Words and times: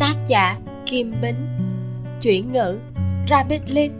Tác 0.00 0.16
giả 0.28 0.58
Kim 0.86 1.14
Bính 1.22 1.46
Chuyển 2.22 2.52
ngữ 2.52 2.78
Rabbit 3.30 3.60
Lin 3.66 3.92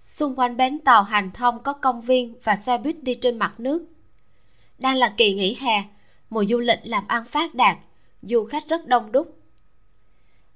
Xung 0.00 0.34
quanh 0.36 0.56
bến 0.56 0.78
tàu 0.78 1.02
hành 1.02 1.30
thông 1.34 1.62
có 1.62 1.72
công 1.72 2.00
viên 2.00 2.34
và 2.44 2.56
xe 2.56 2.78
buýt 2.78 3.02
đi 3.02 3.14
trên 3.14 3.38
mặt 3.38 3.60
nước. 3.60 3.86
Đang 4.78 4.96
là 4.96 5.14
kỳ 5.16 5.34
nghỉ 5.34 5.56
hè, 5.60 5.84
mùa 6.30 6.44
du 6.44 6.58
lịch 6.58 6.80
làm 6.84 7.08
ăn 7.08 7.24
phát 7.24 7.54
đạt, 7.54 7.78
du 8.22 8.44
khách 8.44 8.68
rất 8.68 8.86
đông 8.86 9.12
đúc. 9.12 9.38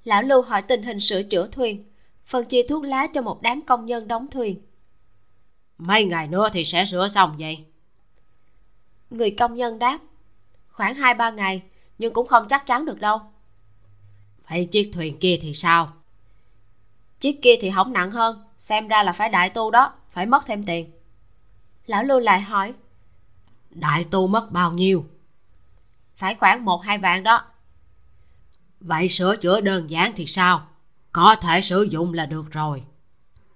Lão 0.05 0.23
Lưu 0.23 0.43
hỏi 0.43 0.63
tình 0.63 0.83
hình 0.83 1.01
sửa 1.01 1.23
chữa 1.23 1.49
thuyền, 1.53 1.85
phân 2.25 2.45
chia 2.45 2.63
thuốc 2.69 2.85
lá 2.85 3.07
cho 3.07 3.23
một 3.23 3.43
đám 3.43 3.63
công 3.63 3.87
nhân 3.87 4.09
đóng 4.09 4.27
thuyền. 4.31 4.68
Mấy 5.79 6.05
ngày 6.05 6.29
nữa 6.29 6.49
thì 6.53 6.65
sẽ 6.65 6.85
sửa 6.85 7.09
xong 7.09 7.37
vậy. 7.39 7.65
Người 9.11 9.31
công 9.31 9.55
nhân 9.55 9.79
đáp, 9.79 9.99
khoảng 10.69 10.95
hai 10.95 11.15
ba 11.15 11.31
ngày, 11.31 11.63
nhưng 11.99 12.13
cũng 12.13 12.27
không 12.27 12.49
chắc 12.49 12.67
chắn 12.67 12.85
được 12.85 13.01
đâu. 13.01 13.21
Vậy 14.49 14.69
chiếc 14.73 14.91
thuyền 14.95 15.19
kia 15.19 15.39
thì 15.43 15.55
sao? 15.55 15.93
Chiếc 17.21 17.43
kia 17.43 17.55
thì 17.61 17.69
hỏng 17.69 17.93
nặng 17.93 18.11
hơn, 18.11 18.45
xem 18.59 18.89
ra 18.89 19.03
là 19.03 19.13
phải 19.13 19.29
đại 19.29 19.51
tu 19.51 19.71
đó, 19.71 19.93
phải 20.09 20.27
mất 20.27 20.47
thêm 20.47 20.63
tiền. 20.63 20.91
Lão 21.87 22.05
Lưu 22.05 22.19
lại 22.19 22.41
hỏi, 22.41 22.75
Đại 23.71 24.05
tu 24.05 24.27
mất 24.27 24.53
bao 24.53 24.73
nhiêu? 24.73 25.07
Phải 26.17 26.35
khoảng 26.35 26.65
một 26.65 26.83
hai 26.83 26.99
vạn 26.99 27.23
đó. 27.23 27.45
Vậy 28.81 29.09
sửa 29.09 29.37
chữa 29.37 29.61
đơn 29.61 29.91
giản 29.91 30.13
thì 30.17 30.27
sao? 30.27 30.69
Có 31.13 31.37
thể 31.37 31.61
sử 31.61 31.83
dụng 31.83 32.13
là 32.15 32.27
được 32.27 32.51
rồi. 32.51 32.83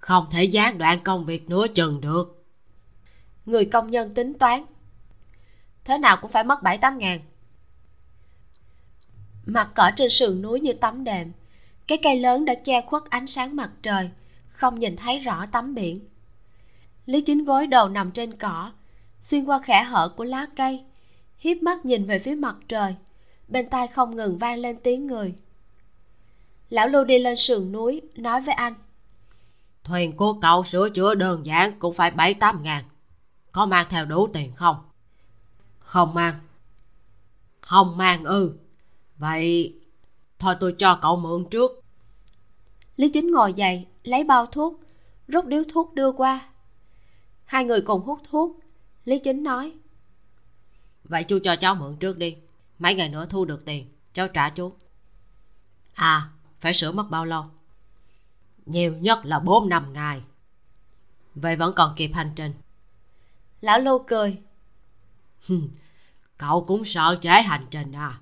Không 0.03 0.27
thể 0.31 0.45
gián 0.45 0.79
đoạn 0.79 1.01
công 1.05 1.25
việc 1.25 1.51
nữa 1.51 1.67
chừng 1.75 2.01
được. 2.01 2.45
Người 3.47 3.65
công 3.65 3.91
nhân 3.91 4.15
tính 4.15 4.35
toán. 4.39 4.65
Thế 5.85 5.99
nào 5.99 6.19
cũng 6.23 6.31
phải 6.31 6.45
mất 6.45 6.63
bảy 6.63 6.79
tám 6.79 6.99
ngàn. 6.99 7.21
Mặt 9.47 9.71
cỏ 9.75 9.91
trên 9.97 10.11
sườn 10.11 10.43
núi 10.43 10.61
như 10.61 10.73
tấm 10.73 11.05
đệm. 11.05 11.33
Cái 11.87 11.99
cây 12.03 12.21
lớn 12.21 12.45
đã 12.45 12.55
che 12.55 12.81
khuất 12.81 13.03
ánh 13.11 13.27
sáng 13.27 13.57
mặt 13.57 13.71
trời, 13.83 14.11
không 14.49 14.79
nhìn 14.79 14.97
thấy 14.97 15.19
rõ 15.19 15.47
tấm 15.47 15.75
biển. 15.75 16.01
Lý 17.07 17.21
Chính 17.21 17.45
gối 17.45 17.67
đầu 17.67 17.89
nằm 17.89 18.11
trên 18.11 18.37
cỏ, 18.37 18.73
xuyên 19.21 19.45
qua 19.45 19.59
khẽ 19.59 19.83
hở 19.83 20.09
của 20.09 20.25
lá 20.25 20.47
cây, 20.57 20.85
hiếp 21.39 21.63
mắt 21.63 21.85
nhìn 21.85 22.07
về 22.07 22.19
phía 22.19 22.35
mặt 22.35 22.57
trời, 22.69 22.95
bên 23.49 23.69
tai 23.69 23.89
không 23.89 24.17
ngừng 24.17 24.39
vang 24.39 24.59
lên 24.59 24.77
tiếng 24.83 25.07
người. 25.07 25.35
Lão 26.71 26.89
Lưu 26.89 27.05
đi 27.05 27.19
lên 27.19 27.37
sườn 27.37 27.73
núi, 27.73 28.03
nói 28.15 28.41
với 28.41 28.55
anh. 28.55 28.75
Thuyền 29.85 30.17
của 30.17 30.33
cậu 30.41 30.65
sửa 30.65 30.91
chữa 30.91 31.15
đơn 31.15 31.47
giản 31.47 31.79
cũng 31.79 31.95
phải 31.95 32.11
bảy 32.11 32.35
tám 32.35 32.63
ngàn. 32.63 32.85
Có 33.53 33.67
mang 33.67 33.87
theo 33.91 34.05
đủ 34.05 34.29
tiền 34.33 34.53
không? 34.55 34.77
Không 35.79 36.15
mang. 36.15 36.41
Không 37.61 37.97
mang 37.97 38.25
ư. 38.25 38.59
Vậy 39.17 39.75
thôi 40.39 40.55
tôi 40.61 40.75
cho 40.79 40.99
cậu 41.03 41.17
mượn 41.17 41.45
trước. 41.51 41.71
Lý 42.97 43.09
Chính 43.09 43.31
ngồi 43.31 43.53
dậy, 43.53 43.87
lấy 44.03 44.25
bao 44.25 44.47
thuốc, 44.47 44.81
rút 45.29 45.47
điếu 45.47 45.63
thuốc 45.73 45.95
đưa 45.95 46.13
qua. 46.13 46.49
Hai 47.45 47.65
người 47.65 47.81
cùng 47.81 48.03
hút 48.03 48.21
thuốc. 48.31 48.61
Lý 49.05 49.19
Chính 49.19 49.43
nói. 49.43 49.73
Vậy 51.05 51.25
chú 51.25 51.39
cho 51.45 51.57
cháu 51.57 51.75
mượn 51.75 51.97
trước 51.97 52.19
đi. 52.19 52.37
Mấy 52.79 52.95
ngày 52.95 53.09
nữa 53.09 53.27
thu 53.31 53.45
được 53.45 53.65
tiền, 53.65 53.87
cháu 54.13 54.29
trả 54.29 54.51
chú. 54.51 54.73
À, 55.95 56.29
phải 56.61 56.75
sửa 56.75 56.93
mất 56.93 57.11
bao 57.11 57.25
lâu? 57.25 57.45
Nhiều 58.67 58.97
nhất 58.97 59.25
là 59.25 59.39
4 59.39 59.69
năm 59.69 59.93
ngày. 59.93 60.23
Vậy 61.35 61.57
vẫn 61.57 61.75
còn 61.77 61.95
kịp 61.97 62.11
hành 62.15 62.33
trình. 62.37 62.53
Lão 63.61 63.79
Lưu 63.79 64.05
cười. 64.07 64.39
Cậu 66.39 66.65
cũng 66.65 66.85
sợ 66.85 67.19
trễ 67.23 67.29
hành 67.29 67.67
trình 67.71 67.93
à? 67.93 68.21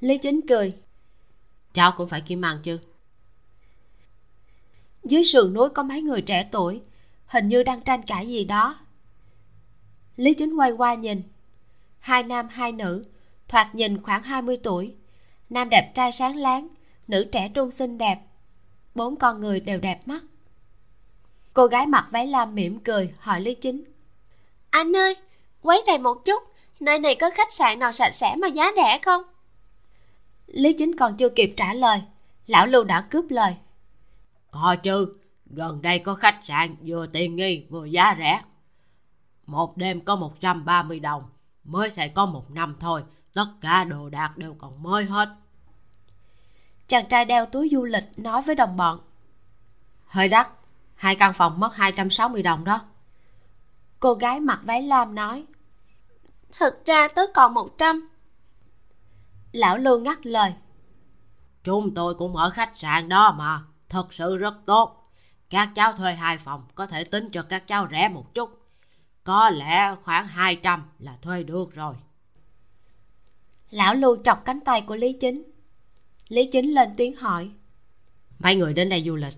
Lý 0.00 0.18
Chính 0.18 0.40
cười. 0.48 0.74
Cháu 1.72 1.92
cũng 1.96 2.08
phải 2.08 2.20
kiếm 2.20 2.42
ăn 2.42 2.58
chứ. 2.62 2.78
Dưới 5.04 5.24
sườn 5.24 5.54
núi 5.54 5.68
có 5.68 5.82
mấy 5.82 6.02
người 6.02 6.22
trẻ 6.22 6.48
tuổi, 6.52 6.80
hình 7.26 7.48
như 7.48 7.62
đang 7.62 7.80
tranh 7.80 8.02
cãi 8.02 8.28
gì 8.28 8.44
đó. 8.44 8.78
Lý 10.16 10.34
Chính 10.34 10.56
quay 10.56 10.70
qua 10.70 10.94
nhìn. 10.94 11.22
Hai 11.98 12.22
nam 12.22 12.48
hai 12.48 12.72
nữ, 12.72 13.04
thoạt 13.48 13.74
nhìn 13.74 14.02
khoảng 14.02 14.22
20 14.22 14.56
tuổi. 14.62 14.94
Nam 15.50 15.68
đẹp 15.70 15.92
trai 15.94 16.12
sáng 16.12 16.36
láng, 16.36 16.68
nữ 17.08 17.28
trẻ 17.32 17.48
trung 17.48 17.70
xinh 17.70 17.98
đẹp. 17.98 18.20
Bốn 18.94 19.16
con 19.16 19.40
người 19.40 19.60
đều 19.60 19.80
đẹp 19.80 20.00
mắt. 20.06 20.22
Cô 21.54 21.66
gái 21.66 21.86
mặc 21.86 22.08
váy 22.10 22.26
lam 22.26 22.54
mỉm 22.54 22.80
cười 22.80 23.14
hỏi 23.18 23.40
Lý 23.40 23.54
Chính. 23.54 23.84
Anh 24.70 24.96
ơi, 24.96 25.16
quấy 25.62 25.82
này 25.86 25.98
một 25.98 26.24
chút, 26.24 26.42
nơi 26.80 26.98
này 26.98 27.14
có 27.14 27.30
khách 27.30 27.52
sạn 27.52 27.78
nào 27.78 27.92
sạch 27.92 28.10
sẽ 28.10 28.36
mà 28.36 28.48
giá 28.48 28.70
rẻ 28.76 28.98
không? 29.02 29.22
Lý 30.46 30.72
Chính 30.72 30.96
còn 30.96 31.16
chưa 31.16 31.28
kịp 31.28 31.54
trả 31.56 31.74
lời, 31.74 32.02
lão 32.46 32.66
Lưu 32.66 32.84
đã 32.84 33.00
cướp 33.00 33.24
lời. 33.28 33.56
Có 34.50 34.76
chứ, 34.82 35.14
gần 35.46 35.82
đây 35.82 35.98
có 35.98 36.14
khách 36.14 36.38
sạn 36.42 36.76
vừa 36.86 37.06
tiện 37.06 37.36
nghi 37.36 37.66
vừa 37.70 37.84
giá 37.84 38.14
rẻ. 38.18 38.42
Một 39.46 39.76
đêm 39.76 40.00
có 40.00 40.16
130 40.16 41.00
đồng, 41.00 41.22
mới 41.64 41.90
xài 41.90 42.08
có 42.08 42.26
một 42.26 42.50
năm 42.50 42.76
thôi, 42.80 43.02
tất 43.34 43.46
cả 43.60 43.84
đồ 43.84 44.08
đạc 44.08 44.36
đều 44.36 44.54
còn 44.58 44.82
mới 44.82 45.04
hết. 45.04 45.28
Chàng 46.86 47.08
trai 47.08 47.24
đeo 47.24 47.46
túi 47.46 47.68
du 47.72 47.84
lịch 47.84 48.04
nói 48.16 48.42
với 48.42 48.54
đồng 48.54 48.76
bọn. 48.76 49.00
Hơi 50.06 50.28
đắt, 50.28 50.48
hai 50.94 51.16
căn 51.16 51.32
phòng 51.34 51.60
mất 51.60 51.74
260 51.74 52.42
đồng 52.42 52.64
đó. 52.64 52.80
Cô 54.00 54.14
gái 54.14 54.40
mặc 54.40 54.60
váy 54.64 54.82
lam 54.82 55.14
nói. 55.14 55.44
Thực 56.58 56.86
ra 56.86 57.08
tớ 57.08 57.22
còn 57.34 57.54
100. 57.54 58.08
Lão 59.52 59.78
Lưu 59.78 59.98
ngắt 59.98 60.26
lời. 60.26 60.54
Chúng 61.64 61.94
tôi 61.94 62.14
cũng 62.14 62.36
ở 62.36 62.50
khách 62.50 62.72
sạn 62.74 63.08
đó 63.08 63.34
mà, 63.38 63.62
thật 63.88 64.14
sự 64.14 64.36
rất 64.36 64.54
tốt. 64.66 65.10
Các 65.50 65.68
cháu 65.74 65.92
thuê 65.92 66.12
hai 66.12 66.38
phòng 66.38 66.64
có 66.74 66.86
thể 66.86 67.04
tính 67.04 67.28
cho 67.32 67.42
các 67.42 67.66
cháu 67.66 67.88
rẻ 67.90 68.08
một 68.08 68.34
chút. 68.34 68.60
Có 69.24 69.50
lẽ 69.50 69.94
khoảng 70.02 70.26
200 70.26 70.82
là 70.98 71.16
thuê 71.22 71.42
được 71.42 71.74
rồi. 71.74 71.94
Lão 73.70 73.94
Lưu 73.94 74.16
chọc 74.24 74.44
cánh 74.44 74.60
tay 74.60 74.80
của 74.80 74.96
Lý 74.96 75.12
Chính. 75.20 75.53
Lý 76.28 76.48
Chính 76.52 76.74
lên 76.74 76.88
tiếng 76.96 77.16
hỏi. 77.16 77.50
Mấy 78.38 78.56
người 78.56 78.74
đến 78.74 78.88
đây 78.88 79.02
du 79.06 79.16
lịch. 79.16 79.34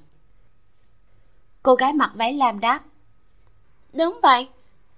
Cô 1.63 1.75
gái 1.75 1.93
mặc 1.93 2.13
váy 2.15 2.33
lam 2.33 2.61
đáp. 2.61 2.85
Đúng 3.93 4.21
vậy, 4.23 4.49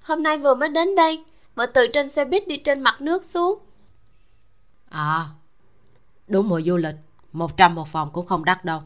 hôm 0.01 0.23
nay 0.23 0.39
vừa 0.39 0.55
mới 0.55 0.69
đến 0.69 0.95
đây, 0.97 1.25
vợ 1.55 1.67
từ 1.67 1.87
trên 1.93 2.09
xe 2.09 2.25
buýt 2.25 2.49
đi 2.49 2.57
trên 2.57 2.81
mặt 2.81 3.01
nước 3.01 3.25
xuống. 3.25 3.59
À, 4.89 5.27
đúng 6.27 6.49
mùa 6.49 6.61
du 6.61 6.77
lịch, 6.77 6.95
100 7.33 7.75
một 7.75 7.89
phòng 7.89 8.11
cũng 8.13 8.27
không 8.27 8.45
đắt 8.45 8.65
đâu. 8.65 8.83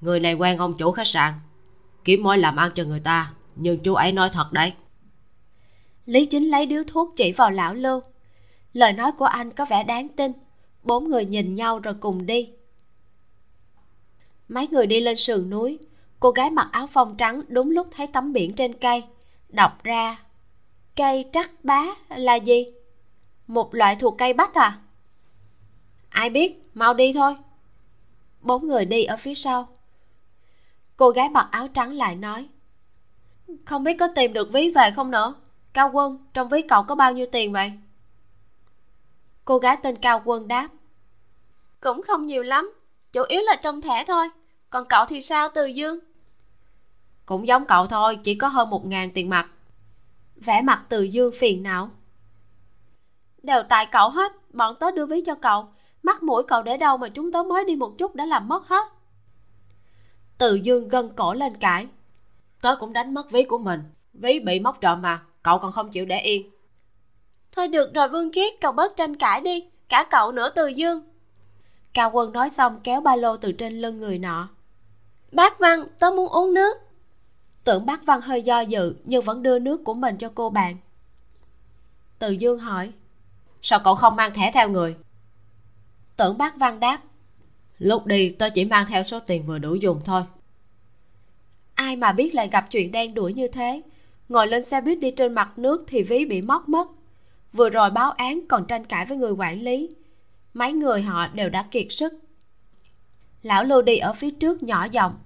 Người 0.00 0.20
này 0.20 0.34
quen 0.34 0.58
ông 0.58 0.74
chủ 0.74 0.92
khách 0.92 1.06
sạn, 1.06 1.34
kiếm 2.04 2.22
mối 2.22 2.38
làm 2.38 2.56
ăn 2.56 2.70
cho 2.74 2.84
người 2.84 3.00
ta, 3.00 3.32
nhưng 3.56 3.78
chú 3.78 3.94
ấy 3.94 4.12
nói 4.12 4.30
thật 4.32 4.52
đấy. 4.52 4.72
Lý 6.06 6.26
Chính 6.26 6.50
lấy 6.50 6.66
điếu 6.66 6.82
thuốc 6.88 7.12
chỉ 7.16 7.32
vào 7.32 7.50
lão 7.50 7.74
Lưu. 7.74 8.00
Lời 8.72 8.92
nói 8.92 9.12
của 9.12 9.24
anh 9.24 9.50
có 9.50 9.64
vẻ 9.64 9.84
đáng 9.84 10.08
tin. 10.08 10.32
Bốn 10.82 11.08
người 11.08 11.24
nhìn 11.24 11.54
nhau 11.54 11.78
rồi 11.78 11.94
cùng 12.00 12.26
đi. 12.26 12.50
Mấy 14.48 14.68
người 14.68 14.86
đi 14.86 15.00
lên 15.00 15.16
sườn 15.16 15.50
núi. 15.50 15.78
Cô 16.20 16.30
gái 16.30 16.50
mặc 16.50 16.68
áo 16.72 16.86
phông 16.86 17.16
trắng 17.16 17.42
đúng 17.48 17.70
lúc 17.70 17.88
thấy 17.96 18.06
tấm 18.06 18.32
biển 18.32 18.54
trên 18.54 18.72
cây. 18.72 19.04
Đọc 19.48 19.82
ra. 19.82 20.22
Cây 20.96 21.24
trắc 21.32 21.50
bá 21.64 21.86
là 22.08 22.34
gì? 22.34 22.66
Một 23.46 23.74
loại 23.74 23.96
thuộc 23.96 24.14
cây 24.18 24.32
bách 24.32 24.54
à? 24.54 24.78
Ai 26.08 26.30
biết, 26.30 26.70
mau 26.74 26.94
đi 26.94 27.12
thôi. 27.12 27.34
Bốn 28.40 28.66
người 28.66 28.84
đi 28.84 29.04
ở 29.04 29.16
phía 29.16 29.34
sau. 29.34 29.68
Cô 30.96 31.10
gái 31.10 31.28
mặc 31.28 31.48
áo 31.50 31.68
trắng 31.68 31.92
lại 31.92 32.16
nói. 32.16 32.48
Không 33.64 33.84
biết 33.84 33.96
có 34.00 34.08
tìm 34.14 34.32
được 34.32 34.52
ví 34.52 34.70
về 34.70 34.90
không 34.96 35.10
nữa? 35.10 35.34
Cao 35.72 35.90
Quân, 35.92 36.18
trong 36.34 36.48
ví 36.48 36.62
cậu 36.62 36.82
có 36.82 36.94
bao 36.94 37.12
nhiêu 37.12 37.26
tiền 37.32 37.52
vậy? 37.52 37.72
Cô 39.44 39.58
gái 39.58 39.76
tên 39.82 39.96
Cao 39.96 40.22
Quân 40.24 40.48
đáp. 40.48 40.68
Cũng 41.80 42.02
không 42.02 42.26
nhiều 42.26 42.42
lắm, 42.42 42.72
chủ 43.12 43.22
yếu 43.28 43.40
là 43.42 43.56
trong 43.56 43.80
thẻ 43.80 44.04
thôi. 44.04 44.28
Còn 44.70 44.86
cậu 44.88 45.04
thì 45.06 45.20
sao 45.20 45.48
Từ 45.54 45.66
Dương? 45.66 45.98
Cũng 47.26 47.46
giống 47.46 47.64
cậu 47.64 47.86
thôi, 47.86 48.18
chỉ 48.24 48.34
có 48.34 48.48
hơn 48.48 48.70
một 48.70 48.86
ngàn 48.86 49.10
tiền 49.10 49.30
mặt. 49.30 49.48
Vẻ 50.36 50.62
mặt 50.62 50.84
Từ 50.88 51.02
Dương 51.02 51.32
phiền 51.38 51.62
não. 51.62 51.90
Đều 53.42 53.62
tại 53.68 53.86
cậu 53.86 54.10
hết, 54.10 54.32
bọn 54.52 54.76
tớ 54.80 54.90
đưa 54.90 55.06
ví 55.06 55.22
cho 55.26 55.34
cậu. 55.34 55.68
Mắt 56.02 56.22
mũi 56.22 56.42
cậu 56.48 56.62
để 56.62 56.76
đâu 56.76 56.96
mà 56.96 57.08
chúng 57.08 57.32
tớ 57.32 57.42
mới 57.42 57.64
đi 57.64 57.76
một 57.76 57.98
chút 57.98 58.14
đã 58.14 58.26
làm 58.26 58.48
mất 58.48 58.68
hết. 58.68 58.86
Từ 60.38 60.54
Dương 60.54 60.88
gân 60.88 61.10
cổ 61.16 61.34
lên 61.34 61.54
cãi. 61.54 61.86
Tớ 62.60 62.76
cũng 62.76 62.92
đánh 62.92 63.14
mất 63.14 63.30
ví 63.30 63.44
của 63.44 63.58
mình. 63.58 63.82
Ví 64.12 64.40
bị 64.40 64.60
móc 64.60 64.80
trộm 64.80 65.02
mà, 65.02 65.22
cậu 65.42 65.58
còn 65.58 65.72
không 65.72 65.90
chịu 65.90 66.04
để 66.04 66.20
yên. 66.20 66.50
Thôi 67.52 67.68
được 67.68 67.94
rồi 67.94 68.08
Vương 68.08 68.32
Kiết, 68.32 68.52
cậu 68.60 68.72
bớt 68.72 68.96
tranh 68.96 69.16
cãi 69.16 69.40
đi. 69.40 69.64
Cả 69.88 70.06
cậu 70.10 70.32
nữa 70.32 70.52
Từ 70.54 70.66
Dương. 70.66 71.02
Cao 71.92 72.10
Quân 72.12 72.32
nói 72.32 72.50
xong 72.50 72.80
kéo 72.84 73.00
ba 73.00 73.16
lô 73.16 73.36
từ 73.36 73.52
trên 73.52 73.80
lưng 73.80 74.00
người 74.00 74.18
nọ. 74.18 74.48
Bác 75.32 75.58
Văn, 75.58 75.84
tớ 75.98 76.10
muốn 76.10 76.28
uống 76.28 76.54
nước. 76.54 76.76
tưởng 77.64 77.86
bác 77.86 78.06
văn 78.06 78.20
hơi 78.20 78.42
do 78.42 78.60
dự 78.60 78.94
nhưng 79.04 79.22
vẫn 79.22 79.42
đưa 79.42 79.58
nước 79.58 79.84
của 79.84 79.94
mình 79.94 80.16
cho 80.18 80.32
cô 80.34 80.50
bạn 80.50 80.76
từ 82.18 82.30
dương 82.30 82.58
hỏi 82.58 82.92
sao 83.62 83.80
cậu 83.84 83.94
không 83.94 84.16
mang 84.16 84.34
thẻ 84.34 84.50
theo 84.54 84.68
người 84.68 84.96
tưởng 86.16 86.38
bác 86.38 86.56
văn 86.56 86.80
đáp 86.80 87.00
lúc 87.78 88.06
đi 88.06 88.30
tôi 88.30 88.50
chỉ 88.50 88.64
mang 88.64 88.86
theo 88.88 89.02
số 89.02 89.20
tiền 89.20 89.46
vừa 89.46 89.58
đủ 89.58 89.74
dùng 89.74 90.00
thôi 90.04 90.22
ai 91.74 91.96
mà 91.96 92.12
biết 92.12 92.34
lại 92.34 92.48
gặp 92.52 92.66
chuyện 92.70 92.92
đen 92.92 93.14
đuổi 93.14 93.34
như 93.34 93.48
thế 93.48 93.82
ngồi 94.28 94.46
lên 94.46 94.64
xe 94.64 94.80
buýt 94.80 95.00
đi 95.00 95.10
trên 95.10 95.32
mặt 95.32 95.58
nước 95.58 95.84
thì 95.86 96.02
ví 96.02 96.24
bị 96.24 96.42
móc 96.42 96.68
mất 96.68 96.88
vừa 97.52 97.70
rồi 97.70 97.90
báo 97.90 98.10
án 98.10 98.40
còn 98.48 98.66
tranh 98.66 98.84
cãi 98.84 99.06
với 99.06 99.16
người 99.16 99.32
quản 99.32 99.62
lý. 99.62 99.88
Mấy 100.54 100.72
người 100.72 101.02
họ 101.02 101.28
đều 101.28 101.48
đã 101.48 101.62
kiệt 101.70 101.86
sức. 101.90 102.12
Lão 103.42 103.64
lưu 103.64 103.82
đi 103.82 103.96
ở 103.96 104.12
phía 104.12 104.30
trước 104.30 104.62
nhỏ 104.62 104.84
giọng. 104.92 105.18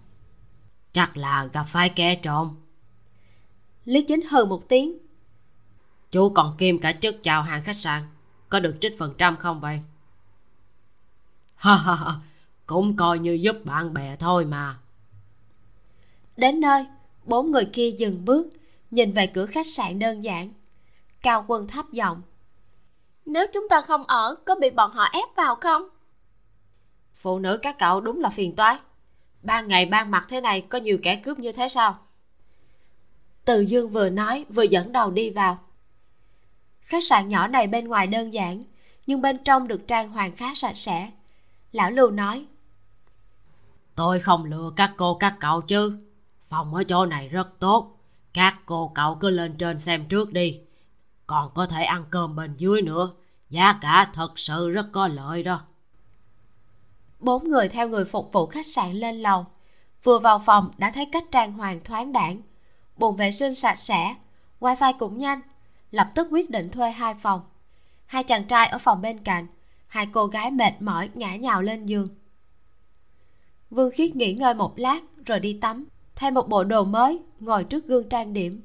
Chắc 0.93 1.17
là 1.17 1.49
gặp 1.53 1.65
phải 1.65 1.88
kẻ 1.88 2.15
trộm. 2.15 2.56
Lý 3.85 4.03
chính 4.03 4.21
hừ 4.31 4.44
một 4.44 4.69
tiếng. 4.69 4.99
Chú 6.11 6.31
còn 6.31 6.56
kim 6.59 6.79
cả 6.79 6.93
chức 6.93 7.23
chào 7.23 7.43
hàng 7.43 7.62
khách 7.62 7.76
sạn. 7.76 8.03
Có 8.49 8.61
được 8.61 8.77
trích 8.81 8.99
phần 8.99 9.15
trăm 9.19 9.37
không 9.37 9.61
vậy? 9.61 9.81
Ha 11.55 11.77
ha 11.77 11.94
ha. 11.94 12.12
Cũng 12.67 12.97
coi 12.97 13.19
như 13.19 13.32
giúp 13.32 13.56
bạn 13.65 13.94
bè 13.94 14.17
thôi 14.17 14.44
mà. 14.44 14.79
Đến 16.37 16.61
nơi 16.61 16.87
bốn 17.25 17.50
người 17.50 17.65
kia 17.73 17.91
dừng 17.91 18.25
bước 18.25 18.47
nhìn 18.91 19.12
về 19.12 19.27
cửa 19.27 19.47
khách 19.47 19.67
sạn 19.67 19.99
đơn 19.99 20.25
giản 20.25 20.53
cao 21.25 21.44
quân 21.49 21.67
thấp 21.67 21.93
giọng 21.93 22.23
nếu 23.26 23.47
chúng 23.53 23.69
ta 23.69 23.81
không 23.81 24.05
ở 24.05 24.35
có 24.47 24.55
bị 24.55 24.71
bọn 24.71 24.91
họ 24.91 25.05
ép 25.12 25.37
vào 25.37 25.55
không? 25.55 25.88
Phụ 27.15 27.38
nữ 27.38 27.59
các 27.62 27.79
cậu 27.79 28.00
đúng 28.00 28.21
là 28.21 28.31
phiền 28.31 28.56
toái. 28.56 28.79
Ban 29.43 29.69
ngày 29.69 29.87
ban 29.87 30.11
mặt 30.11 30.26
thế 30.29 30.41
này 30.41 30.61
có 30.61 30.79
nhiều 30.79 30.99
kẻ 31.03 31.17
cướp 31.17 31.38
như 31.38 31.53
thế 31.53 31.69
sao? 31.69 31.99
Từ 33.44 33.61
dương 33.61 33.91
vừa 33.91 34.09
nói 34.09 34.44
vừa 34.49 34.62
dẫn 34.62 34.93
đầu 34.93 35.11
đi 35.11 35.31
vào. 35.31 35.59
Khách 36.81 37.05
sạn 37.05 37.29
nhỏ 37.29 37.49
này 37.49 37.67
bên 37.67 37.88
ngoài 37.88 38.06
đơn 38.06 38.35
giản 38.35 38.62
nhưng 39.06 39.23
bên 39.23 39.44
trong 39.44 39.69
được 39.69 39.88
trang 39.88 40.11
hoàng 40.11 40.37
khá 40.37 40.55
sạch 40.55 40.77
sẽ. 40.77 41.11
Lão 41.73 41.91
lưu 41.91 42.11
nói 42.11 42.47
tôi 43.94 44.20
không 44.20 44.44
lừa 44.44 44.70
các 44.77 44.93
cô 44.97 45.15
các 45.15 45.37
cậu 45.41 45.61
chứ. 45.61 45.99
Phòng 46.49 46.75
ở 46.75 46.85
chỗ 46.85 47.06
này 47.06 47.29
rất 47.29 47.49
tốt. 47.59 47.99
Các 48.32 48.56
cô 48.67 48.93
cậu 48.94 49.15
cứ 49.15 49.31
lên 49.31 49.55
trên 49.59 49.79
xem 49.79 50.09
trước 50.09 50.32
đi 50.32 50.61
còn 51.26 51.50
có 51.55 51.67
thể 51.67 51.85
ăn 51.85 52.05
cơm 52.11 52.37
bên 52.37 52.56
dưới 52.56 52.82
nữa. 52.82 53.12
Giá 53.50 53.79
cả 53.81 54.11
thật 54.15 54.38
sự 54.38 54.71
rất 54.71 54.87
có 54.93 55.09
lợi 55.09 55.43
đó. 55.43 55.61
Bốn 57.21 57.49
người 57.49 57.69
theo 57.69 57.88
người 57.88 58.05
phục 58.05 58.32
vụ 58.32 58.47
khách 58.47 58.67
sạn 58.67 58.93
lên 58.93 59.23
lầu. 59.23 59.47
Vừa 60.03 60.19
vào 60.19 60.38
phòng 60.38 60.71
đã 60.79 60.91
thấy 60.91 61.05
cách 61.12 61.25
trang 61.31 61.53
hoàng 61.53 61.81
thoáng 61.85 62.12
đãng. 62.12 62.41
Bồn 62.97 63.17
vệ 63.17 63.31
sinh 63.31 63.55
sạch 63.55 63.79
sẽ, 63.79 64.15
wifi 64.61 64.93
cũng 64.99 65.19
nhanh. 65.19 65.41
Lập 65.91 66.11
tức 66.15 66.26
quyết 66.31 66.50
định 66.50 66.71
thuê 66.71 66.91
hai 66.91 67.15
phòng. 67.15 67.41
Hai 68.06 68.23
chàng 68.23 68.44
trai 68.44 68.67
ở 68.67 68.79
phòng 68.79 69.03
bên 69.03 69.19
cạnh, 69.19 69.47
hai 69.87 70.06
cô 70.12 70.27
gái 70.27 70.50
mệt 70.50 70.82
mỏi 70.82 71.11
ngã 71.15 71.37
nhào 71.37 71.62
lên 71.62 71.87
giường. 71.87 72.09
Vương 73.70 73.91
khiết 73.91 74.17
nghỉ 74.17 74.32
ngơi 74.32 74.55
một 74.55 74.79
lát 74.79 75.00
rồi 75.27 75.41
đi 75.41 75.59
tắm, 75.61 75.85
thay 76.15 76.31
một 76.31 76.49
bộ 76.49 76.65
đồ 76.65 76.85
mới, 76.85 77.20
ngồi 77.41 77.65
trước 77.65 77.87
gương 77.87 78.09
trang 78.09 78.32
điểm. 78.32 78.62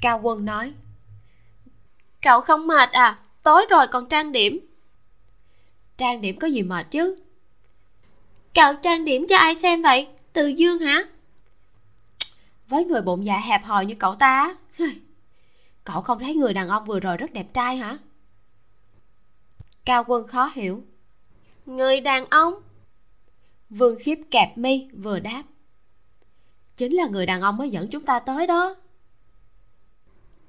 Cao 0.00 0.20
quân 0.22 0.44
nói 0.44 0.72
cậu 2.22 2.40
không 2.40 2.66
mệt 2.66 2.90
à? 2.92 3.18
Tối 3.42 3.66
rồi 3.70 3.86
còn 3.86 4.08
trang 4.08 4.32
điểm. 4.32 4.60
Trang 5.96 6.20
điểm 6.20 6.38
có 6.38 6.46
gì 6.46 6.62
mệt 6.62 6.86
chứ? 6.90 7.16
Cậu 8.54 8.74
trang 8.74 9.04
điểm 9.04 9.26
cho 9.28 9.36
ai 9.36 9.54
xem 9.54 9.82
vậy? 9.82 10.08
Từ 10.32 10.46
dương 10.46 10.78
hả? 10.78 11.04
Với 12.68 12.84
người 12.84 13.02
bụng 13.02 13.26
dạ 13.26 13.38
hẹp 13.38 13.64
hòi 13.64 13.86
như 13.86 13.94
cậu 13.98 14.14
ta 14.14 14.56
cậu 15.84 16.02
không 16.02 16.18
thấy 16.18 16.34
người 16.34 16.52
đàn 16.52 16.68
ông 16.68 16.84
vừa 16.84 17.00
rồi 17.00 17.16
rất 17.16 17.32
đẹp 17.32 17.46
trai 17.54 17.76
hả? 17.76 17.98
Cao 19.84 20.04
quân 20.06 20.26
khó 20.26 20.50
hiểu. 20.54 20.84
Người 21.66 22.00
đàn 22.00 22.26
ông? 22.26 22.54
Vương 23.70 23.96
khiếp 24.00 24.18
kẹp 24.30 24.58
mi 24.58 24.88
vừa 24.92 25.18
đáp. 25.18 25.42
Chính 26.76 26.92
là 26.92 27.06
người 27.06 27.26
đàn 27.26 27.40
ông 27.40 27.56
mới 27.56 27.70
dẫn 27.70 27.88
chúng 27.90 28.04
ta 28.04 28.18
tới 28.18 28.46
đó 28.46 28.76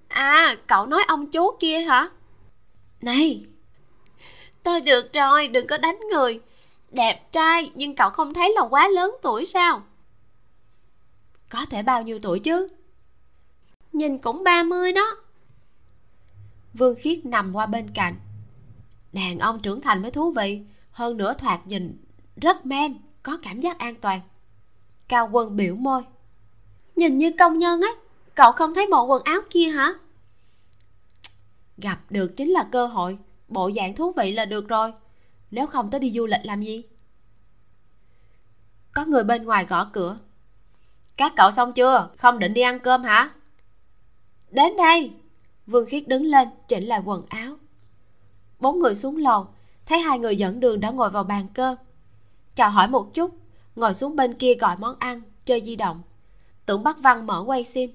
à 0.09 0.55
cậu 0.67 0.85
nói 0.85 1.03
ông 1.07 1.31
chú 1.31 1.51
kia 1.59 1.79
hả? 1.79 2.09
Này, 3.01 3.45
tôi 4.63 4.81
được 4.81 5.13
rồi, 5.13 5.47
đừng 5.47 5.67
có 5.67 5.77
đánh 5.77 5.99
người. 6.11 6.39
Đẹp 6.91 7.31
trai, 7.31 7.71
nhưng 7.75 7.95
cậu 7.95 8.09
không 8.09 8.33
thấy 8.33 8.53
là 8.55 8.61
quá 8.61 8.87
lớn 8.87 9.15
tuổi 9.21 9.45
sao? 9.45 9.83
Có 11.49 11.65
thể 11.69 11.83
bao 11.83 12.03
nhiêu 12.03 12.19
tuổi 12.21 12.39
chứ? 12.39 12.67
Nhìn 13.93 14.17
cũng 14.17 14.43
ba 14.43 14.63
mươi 14.63 14.93
đó. 14.93 15.15
Vương 16.73 16.95
khiết 16.99 17.25
nằm 17.25 17.55
qua 17.55 17.65
bên 17.65 17.87
cạnh. 17.93 18.15
Đàn 19.13 19.39
ông 19.39 19.59
trưởng 19.59 19.81
thành 19.81 20.01
mới 20.01 20.11
thú 20.11 20.31
vị, 20.31 20.61
hơn 20.91 21.17
nữa 21.17 21.33
thoạt 21.37 21.67
nhìn 21.67 21.97
rất 22.35 22.65
men, 22.65 22.97
có 23.23 23.37
cảm 23.43 23.61
giác 23.61 23.79
an 23.79 23.95
toàn. 23.95 24.21
Cao 25.07 25.29
quân 25.31 25.55
biểu 25.55 25.75
môi. 25.75 26.03
Nhìn 26.95 27.17
như 27.17 27.31
công 27.39 27.57
nhân 27.57 27.81
ấy 27.81 27.95
cậu 28.39 28.51
không 28.51 28.73
thấy 28.73 28.87
bộ 28.91 29.05
quần 29.05 29.23
áo 29.23 29.39
kia 29.49 29.69
hả? 29.69 29.93
Gặp 31.77 31.99
được 32.09 32.37
chính 32.37 32.49
là 32.49 32.67
cơ 32.71 32.87
hội. 32.87 33.17
Bộ 33.47 33.71
dạng 33.75 33.95
thú 33.95 34.13
vị 34.17 34.31
là 34.31 34.45
được 34.45 34.67
rồi. 34.67 34.93
Nếu 35.51 35.67
không 35.67 35.89
tới 35.91 35.99
đi 35.99 36.11
du 36.11 36.25
lịch 36.25 36.39
làm 36.43 36.61
gì? 36.61 36.83
Có 38.93 39.05
người 39.05 39.23
bên 39.23 39.43
ngoài 39.43 39.65
gõ 39.65 39.89
cửa. 39.93 40.17
Các 41.17 41.33
cậu 41.35 41.51
xong 41.51 41.73
chưa? 41.73 42.09
Không 42.17 42.39
định 42.39 42.53
đi 42.53 42.61
ăn 42.61 42.79
cơm 42.79 43.03
hả? 43.03 43.31
Đến 44.51 44.77
đây. 44.77 45.11
Vương 45.67 45.85
khiết 45.85 46.07
đứng 46.07 46.23
lên 46.23 46.47
chỉnh 46.67 46.83
lại 46.83 47.01
quần 47.05 47.25
áo. 47.29 47.55
Bốn 48.59 48.79
người 48.79 48.95
xuống 48.95 49.17
lầu. 49.17 49.47
Thấy 49.85 49.99
hai 49.99 50.19
người 50.19 50.35
dẫn 50.37 50.59
đường 50.59 50.79
đã 50.79 50.89
ngồi 50.89 51.09
vào 51.09 51.23
bàn 51.23 51.47
cơm. 51.53 51.75
Chào 52.55 52.69
hỏi 52.69 52.87
một 52.87 53.13
chút. 53.13 53.31
Ngồi 53.75 53.93
xuống 53.93 54.15
bên 54.15 54.33
kia 54.33 54.53
gọi 54.53 54.77
món 54.77 54.95
ăn 54.99 55.21
chơi 55.45 55.61
di 55.65 55.75
động. 55.75 56.01
Tưởng 56.65 56.83
bắt 56.83 56.97
văn 57.01 57.27
mở 57.27 57.43
quay 57.45 57.63
sim 57.63 57.91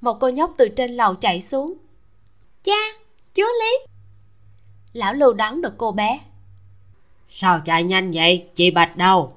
một 0.00 0.20
cô 0.20 0.28
nhóc 0.28 0.54
từ 0.58 0.68
trên 0.68 0.90
lầu 0.90 1.14
chạy 1.14 1.40
xuống. 1.40 1.74
Cha 2.64 2.78
chú 3.34 3.42
lý. 3.42 3.94
Lão 4.92 5.14
lưu 5.14 5.32
đón 5.32 5.62
được 5.62 5.74
cô 5.78 5.92
bé. 5.92 6.20
Sao 7.30 7.60
chạy 7.64 7.84
nhanh 7.84 8.10
vậy? 8.14 8.48
Chị 8.54 8.70
bạch 8.70 8.96
đâu? 8.96 9.34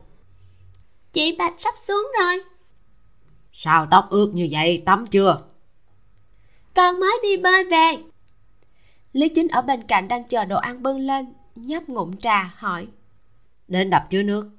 Chị 1.13 1.36
bạch 1.38 1.53
sắp 1.58 1.74
xuống 1.77 2.12
rồi. 2.20 2.43
Sao 3.53 3.88
tóc 3.91 4.08
ướt 4.10 4.32
như 4.34 4.48
vậy? 4.51 4.84
Tắm 4.86 5.08
chưa? 5.08 5.41
Con 6.75 7.00
mới 7.00 7.20
đi 7.24 7.38
bơi 7.38 7.63
về. 7.63 7.98
Lý 9.13 9.29
chính 9.29 9.48
ở 9.48 9.62
bên 9.62 9.82
cạnh 9.82 10.08
đang 10.08 10.24
chờ 10.24 10.46
đồ 10.46 10.58
ăn 10.58 10.84
bưng 10.84 11.00
lên 11.00 11.34
nhấp 11.55 11.89
ngụm 11.89 12.15
trà 12.17 12.53
hỏi. 12.58 12.88
Đến 13.67 13.89
đập 13.89 14.03
chứa 14.10 14.24
nước. 14.24 14.50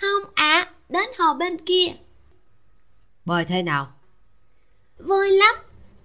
Không 0.00 0.32
ạ 0.34 0.60
à, 0.60 0.72
đến 0.88 1.08
hồ 1.18 1.34
bên 1.34 1.56
kia. 1.66 1.86
Bơi 3.24 3.44
thế 3.44 3.62
nào 3.62 3.92
vui 4.98 5.30
lắm 5.30 5.54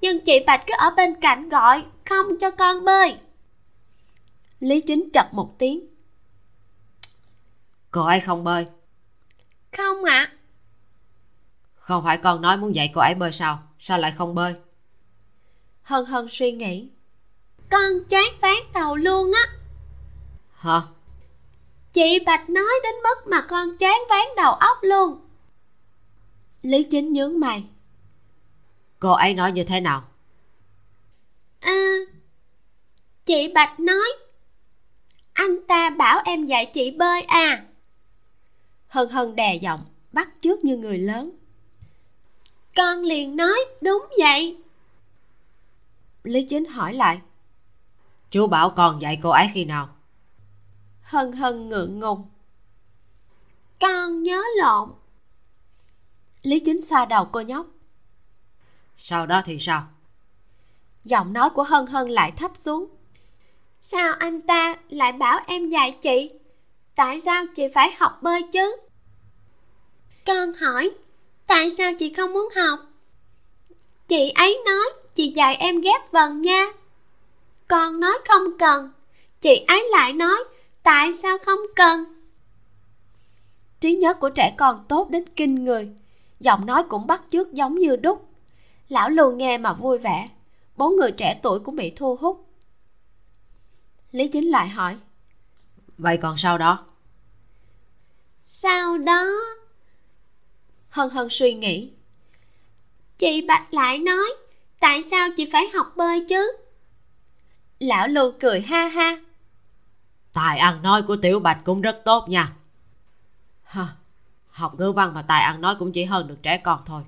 nhưng 0.01 0.25
chị 0.25 0.39
bạch 0.47 0.63
cứ 0.67 0.73
ở 0.77 0.89
bên 0.97 1.21
cạnh 1.21 1.49
gọi 1.49 1.85
không 2.05 2.39
cho 2.39 2.51
con 2.51 2.85
bơi. 2.85 3.17
Lý 4.59 4.81
chính 4.81 5.09
chật 5.13 5.25
một 5.33 5.55
tiếng. 5.59 5.87
Cô 7.91 8.05
ấy 8.05 8.19
không 8.19 8.43
bơi? 8.43 8.65
Không 9.77 10.03
ạ. 10.03 10.31
À. 10.31 10.33
không 11.75 12.03
phải 12.03 12.17
con 12.17 12.41
nói 12.41 12.57
muốn 12.57 12.75
dạy 12.75 12.91
cô 12.93 13.01
ấy 13.01 13.15
bơi 13.15 13.31
sao? 13.31 13.63
Sao 13.79 13.97
lại 13.97 14.13
không 14.17 14.35
bơi? 14.35 14.55
Hân 15.81 16.05
hân 16.05 16.27
suy 16.29 16.51
nghĩ. 16.51 16.89
Con 17.69 17.91
choáng 18.09 18.33
váng 18.41 18.63
đầu 18.73 18.95
luôn 18.95 19.31
á. 19.31 19.49
Hả? 20.53 20.81
Chị 21.93 22.19
bạch 22.25 22.49
nói 22.49 22.79
đến 22.83 22.93
mức 23.03 23.27
mà 23.27 23.41
con 23.41 23.77
choáng 23.79 24.03
váng 24.09 24.27
đầu 24.35 24.53
óc 24.53 24.77
luôn. 24.81 25.19
Lý 26.61 26.83
chính 26.83 27.13
nhướng 27.13 27.39
mày 27.39 27.63
cô 29.03 29.11
ấy 29.11 29.33
nói 29.33 29.51
như 29.51 29.63
thế 29.63 29.79
nào? 29.79 30.03
À 31.59 31.95
chị 33.25 33.51
bạch 33.55 33.79
nói 33.79 34.07
anh 35.33 35.67
ta 35.67 35.89
bảo 35.89 36.21
em 36.25 36.45
dạy 36.45 36.71
chị 36.73 36.91
bơi 36.91 37.21
à. 37.21 37.65
Hân 38.87 39.09
hân 39.09 39.35
đè 39.35 39.55
giọng 39.55 39.79
bắt 40.11 40.29
chước 40.41 40.63
như 40.63 40.77
người 40.77 40.97
lớn. 40.97 41.31
Con 42.75 43.01
liền 43.01 43.35
nói 43.35 43.65
đúng 43.81 44.07
vậy. 44.19 44.57
Lý 46.23 46.45
chính 46.49 46.65
hỏi 46.65 46.93
lại 46.93 47.21
chú 48.29 48.47
bảo 48.47 48.69
con 48.69 49.01
dạy 49.01 49.19
cô 49.23 49.29
ấy 49.29 49.47
khi 49.53 49.65
nào? 49.65 49.89
Hân 51.01 51.31
hân 51.31 51.69
ngượng 51.69 51.99
ngùng 51.99 52.29
con 53.79 54.23
nhớ 54.23 54.43
lộn. 54.61 54.89
Lý 56.41 56.59
chính 56.59 56.81
xoa 56.81 57.05
đầu 57.05 57.25
cô 57.31 57.41
nhóc 57.41 57.67
sau 59.05 59.25
đó 59.25 59.41
thì 59.45 59.59
sao? 59.59 59.83
Giọng 61.03 61.33
nói 61.33 61.49
của 61.49 61.63
hân 61.63 61.85
hân 61.85 62.07
lại 62.09 62.31
thấp 62.31 62.51
xuống. 62.55 62.85
Sao 63.79 64.13
anh 64.19 64.41
ta 64.41 64.75
lại 64.89 65.11
bảo 65.11 65.39
em 65.47 65.69
dạy 65.69 65.97
chị? 66.01 66.31
Tại 66.95 67.19
sao 67.19 67.45
chị 67.55 67.63
phải 67.73 67.91
học 67.97 68.19
bơi 68.21 68.43
chứ? 68.51 68.75
Con 70.25 70.53
hỏi 70.53 70.91
tại 71.47 71.69
sao 71.69 71.91
chị 71.99 72.13
không 72.13 72.33
muốn 72.33 72.49
học? 72.55 72.79
Chị 74.07 74.29
ấy 74.29 74.61
nói 74.65 74.85
chị 75.15 75.33
dạy 75.35 75.55
em 75.55 75.81
ghép 75.81 76.11
vần 76.11 76.41
nha. 76.41 76.65
Con 77.67 77.99
nói 77.99 78.17
không 78.27 78.57
cần. 78.59 78.91
Chị 79.41 79.65
ấy 79.67 79.89
lại 79.91 80.13
nói 80.13 80.43
tại 80.83 81.13
sao 81.13 81.37
không 81.37 81.59
cần? 81.75 82.05
Trí 83.79 83.95
nhớ 83.95 84.13
của 84.13 84.29
trẻ 84.29 84.55
con 84.57 84.85
tốt 84.89 85.09
đến 85.09 85.25
kinh 85.35 85.65
người. 85.65 85.89
Giọng 86.39 86.65
nói 86.65 86.83
cũng 86.89 87.07
bắt 87.07 87.21
chước 87.31 87.53
giống 87.53 87.79
như 87.79 87.95
đúc 87.95 88.32
lão 88.93 89.09
lù 89.09 89.31
nghe 89.31 89.57
mà 89.57 89.73
vui 89.73 89.97
vẻ. 89.97 90.29
Bốn 90.77 90.95
người 90.95 91.11
trẻ 91.11 91.39
tuổi 91.43 91.59
cũng 91.59 91.75
bị 91.75 91.93
thu 91.95 92.15
hút. 92.15 92.47
Lý 94.11 94.27
chính 94.27 94.49
lại 94.49 94.69
hỏi 94.69 94.97
vậy 95.97 96.17
còn 96.17 96.37
sau 96.37 96.57
đó? 96.57 96.85
Sau 98.45 98.97
đó 98.97 99.25
hân 100.89 101.09
hân 101.09 101.27
suy 101.29 101.53
nghĩ 101.53 101.91
chị 103.17 103.41
bạch 103.47 103.73
lại 103.73 103.99
nói 103.99 104.33
tại 104.79 105.01
sao 105.01 105.29
chị 105.37 105.49
phải 105.51 105.69
học 105.73 105.93
bơi 105.95 106.25
chứ? 106.29 106.57
Lão 107.79 108.07
lưu 108.07 108.31
cười 108.39 108.61
ha 108.61 108.87
ha. 108.87 109.17
Tài 110.33 110.57
ăn 110.57 110.81
nói 110.81 111.03
của 111.03 111.15
tiểu 111.15 111.39
bạch 111.39 111.61
cũng 111.63 111.81
rất 111.81 112.01
tốt 112.05 112.29
nha. 112.29 112.53
Hờ, 113.63 113.85
học 114.49 114.75
ngữ 114.75 114.91
văn 114.91 115.13
mà 115.13 115.21
tài 115.21 115.41
ăn 115.41 115.61
nói 115.61 115.75
cũng 115.79 115.91
chỉ 115.91 116.03
hơn 116.03 116.27
được 116.27 116.43
trẻ 116.43 116.57
con 116.57 116.81
thôi 116.85 117.03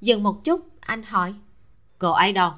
dừng 0.00 0.22
một 0.22 0.44
chút 0.44 0.60
anh 0.80 1.02
hỏi. 1.02 1.34
Cô 1.98 2.10
ấy 2.10 2.32
đâu? 2.32 2.52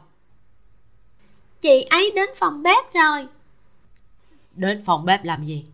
Chị 1.60 1.82
ấy 1.82 2.12
đến 2.14 2.30
phòng 2.36 2.62
bếp 2.62 2.94
rồi. 2.94 3.26
Đến 4.54 4.82
phòng 4.86 5.04
bếp 5.04 5.24
làm 5.24 5.44
gì? 5.44 5.64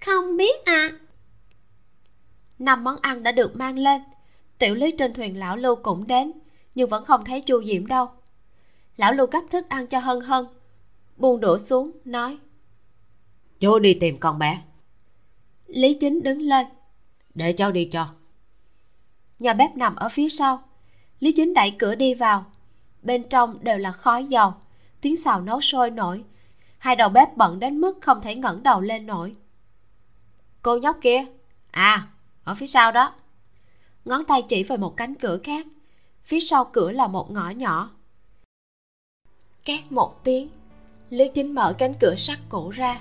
Không 0.00 0.36
biết 0.36 0.64
à 0.64 0.90
năm 2.58 2.84
món 2.84 2.96
ăn 3.02 3.22
đã 3.22 3.32
được 3.32 3.56
mang 3.56 3.78
lên. 3.78 4.02
Tiểu 4.58 4.74
lý 4.74 4.90
trên 4.98 5.14
thuyền 5.14 5.38
lão 5.38 5.56
lưu 5.56 5.76
cũng 5.76 6.06
đến 6.06 6.32
nhưng 6.74 6.88
vẫn 6.88 7.04
không 7.04 7.24
thấy 7.24 7.40
chu 7.40 7.64
diễm 7.64 7.86
đâu. 7.86 8.08
Lão 8.96 9.12
lưu 9.12 9.26
gấp 9.26 9.42
thức 9.50 9.68
ăn 9.68 9.86
cho 9.86 9.98
hân 9.98 10.20
hân 10.20 10.44
buông 11.16 11.40
đũa 11.40 11.58
xuống 11.58 11.90
nói. 12.04 12.38
Chú 13.60 13.78
đi 13.78 13.94
tìm 13.94 14.18
con 14.20 14.38
bé. 14.38 14.62
Lý 15.66 15.94
chính 16.00 16.22
đứng 16.22 16.40
lên. 16.40 16.66
Để 17.34 17.52
cháu 17.52 17.72
đi 17.72 17.84
cho 17.84 18.08
nhà 19.38 19.52
bếp 19.52 19.76
nằm 19.76 19.96
ở 19.96 20.08
phía 20.08 20.28
sau. 20.28 20.62
Lý 21.20 21.32
chính 21.32 21.54
đẩy 21.54 21.74
cửa 21.78 21.94
đi 21.94 22.14
vào. 22.14 22.44
Bên 23.02 23.28
trong 23.28 23.64
đều 23.64 23.78
là 23.78 23.92
khói 23.92 24.24
dầu. 24.24 24.54
Tiếng 25.00 25.16
xào 25.16 25.40
nấu 25.40 25.60
sôi 25.60 25.90
nổi. 25.90 26.24
Hai 26.78 26.96
đầu 26.96 27.08
bếp 27.08 27.36
bận 27.36 27.58
đến 27.58 27.80
mức 27.80 27.98
không 28.00 28.20
thể 28.20 28.34
ngẩng 28.34 28.62
đầu 28.62 28.80
lên 28.80 29.06
nổi. 29.06 29.36
Cô 30.62 30.78
nhóc 30.78 30.98
kia. 31.02 31.24
À 31.70 32.08
ở 32.48 32.54
phía 32.54 32.66
sau 32.66 32.92
đó. 32.92 33.14
Ngón 34.04 34.24
tay 34.24 34.42
chỉ 34.48 34.62
về 34.62 34.76
một 34.76 34.96
cánh 34.96 35.14
cửa 35.14 35.38
khác. 35.44 35.66
Phía 36.24 36.40
sau 36.40 36.64
cửa 36.64 36.90
là 36.90 37.06
một 37.06 37.30
ngõ 37.30 37.50
nhỏ. 37.50 37.90
Két 39.64 39.92
một 39.92 40.24
tiếng, 40.24 40.48
lý 41.10 41.28
chính 41.34 41.54
mở 41.54 41.72
cánh 41.78 41.94
cửa 42.00 42.14
sắt 42.18 42.38
cổ 42.48 42.70
ra. 42.70 43.00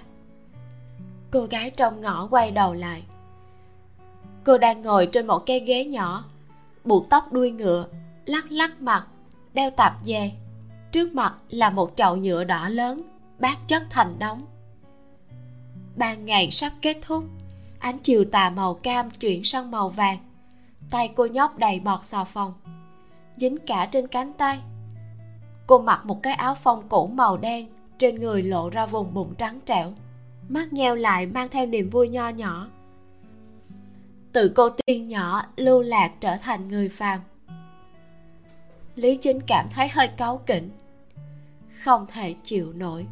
Cô 1.32 1.46
gái 1.46 1.70
trong 1.70 2.02
ngõ 2.02 2.28
quay 2.28 2.52
đầu 2.52 2.74
lại 2.74 3.04
cô 4.48 4.58
đang 4.58 4.82
ngồi 4.82 5.06
trên 5.12 5.28
một 5.28 5.46
cái 5.46 5.60
ghế 5.60 5.86
nhỏ, 5.86 6.24
buộc 6.84 7.10
tóc 7.10 7.32
đuôi 7.32 7.52
ngựa, 7.52 7.88
lắc 8.26 8.52
lắc 8.52 8.82
mặt, 8.82 9.06
đeo 9.54 9.72
tạp 9.72 9.94
dề. 10.04 10.32
Trước 10.92 11.14
mặt 11.16 11.34
là 11.50 11.70
một 11.70 11.92
chậu 11.96 12.16
nhựa 12.16 12.44
đỏ 12.44 12.70
lớn, 12.70 13.02
bát 13.40 13.58
chất 13.68 13.84
thành 13.90 14.20
đống. 14.20 14.46
Ban 15.96 16.26
ngày 16.26 16.52
sắp 16.52 16.72
kết 16.82 16.98
thúc, 17.02 17.24
ánh 17.80 17.98
chiều 18.00 18.26
tà 18.32 18.50
màu 18.50 18.74
cam 18.74 19.10
chuyển 19.10 19.44
sang 19.44 19.72
màu 19.72 19.90
vàng. 19.90 20.18
Tay 20.92 21.10
cô 21.16 21.26
nhóc 21.26 21.58
đầy 21.58 21.80
bọt 21.80 22.06
xà 22.06 22.24
phòng, 22.24 22.54
dính 23.36 23.58
cả 23.68 23.88
trên 23.92 24.08
cánh 24.08 24.34
tay. 24.34 24.60
Cô 25.68 25.80
mặc 25.80 26.06
một 26.06 26.24
cái 26.24 26.34
áo 26.34 26.56
phông 26.56 26.84
cũ 26.90 27.08
màu 27.08 27.38
đen, 27.38 27.68
trên 27.98 28.16
người 28.16 28.44
lộ 28.44 28.70
ra 28.70 28.86
vùng 28.86 29.14
bụng 29.14 29.36
trắng 29.38 29.60
trẻo. 29.66 29.94
Mắt 30.50 30.74
nheo 30.74 30.96
lại 30.96 31.26
mang 31.26 31.50
theo 31.50 31.66
niềm 31.66 31.90
vui 31.90 32.10
nho 32.10 32.30
nhỏ 32.30 32.68
từ 34.38 34.52
cô 34.56 34.70
tiên 34.70 35.08
nhỏ 35.08 35.46
lưu 35.56 35.82
lạc 35.82 36.12
trở 36.20 36.38
thành 36.38 36.68
người 36.68 36.90
phàm. 36.90 37.20
Lý 38.96 39.18
chính 39.18 39.40
cảm 39.48 39.70
thấy 39.74 39.88
hơi 39.88 40.08
cáu 40.08 40.42
kỉnh, 40.46 40.70
không 41.84 42.06
thể 42.14 42.36
chịu 42.44 42.74
nổi. 42.74 43.06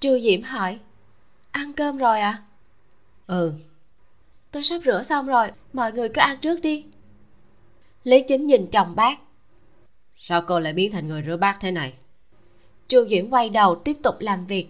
Chu 0.00 0.18
diễm 0.22 0.42
hỏi 0.42 0.78
ăn 1.50 1.72
cơm 1.72 1.96
rồi 1.96 2.20
à 2.20 2.42
ừ. 3.26 3.52
Tôi 4.50 4.62
sắp 4.62 4.80
rửa 4.84 5.02
xong 5.02 5.26
rồi 5.26 5.48
mọi 5.72 5.92
người 5.92 6.08
cứ 6.08 6.20
ăn 6.20 6.38
trước 6.40 6.60
đi. 6.60 6.84
Lý 8.04 8.22
chính 8.28 8.46
nhìn 8.46 8.66
chồng 8.66 8.96
bác. 8.96 9.18
Sao 10.16 10.42
cô 10.46 10.58
lại 10.58 10.72
biến 10.72 10.92
thành 10.92 11.08
người 11.08 11.22
rửa 11.26 11.36
bát 11.36 11.58
thế 11.60 11.70
này? 11.70 11.92
Chu 12.88 13.06
diễm 13.10 13.30
quay 13.30 13.50
đầu 13.50 13.74
tiếp 13.74 13.96
tục 14.02 14.14
làm 14.20 14.46
việc. 14.46 14.68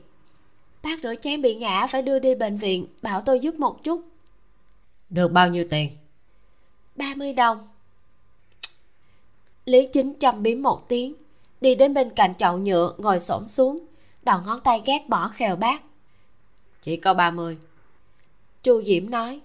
Bác 0.82 1.02
rửa 1.02 1.14
chén 1.22 1.42
bị 1.42 1.54
ngã 1.54 1.86
phải 1.86 2.02
đưa 2.02 2.18
đi 2.18 2.34
bệnh 2.34 2.56
viện 2.56 2.86
bảo 3.02 3.20
tôi 3.20 3.40
giúp 3.40 3.54
một 3.54 3.84
chút. 3.84 4.04
Được 5.10 5.32
bao 5.32 5.48
nhiêu 5.48 5.64
tiền? 5.70 5.90
30 6.96 7.32
đồng. 7.32 7.68
Lý 9.64 9.88
chính 9.92 10.14
châm 10.18 10.42
biếm 10.42 10.62
một 10.62 10.88
tiếng 10.88 11.14
đi 11.60 11.74
đến 11.74 11.94
bên 11.94 12.10
cạnh 12.10 12.34
chậu 12.34 12.58
nhựa 12.58 12.94
ngồi 12.98 13.20
xổm 13.20 13.46
xuống 13.46 13.78
đầu 14.22 14.40
ngón 14.46 14.60
tay 14.60 14.82
ghét 14.86 15.04
bỏ 15.08 15.28
khều 15.28 15.56
bát 15.56 15.82
chỉ 16.82 16.96
có 16.96 17.14
ba 17.14 17.30
mươi. 17.30 17.58
Chu 18.62 18.82
diễm 18.82 19.10
nói 19.10 19.40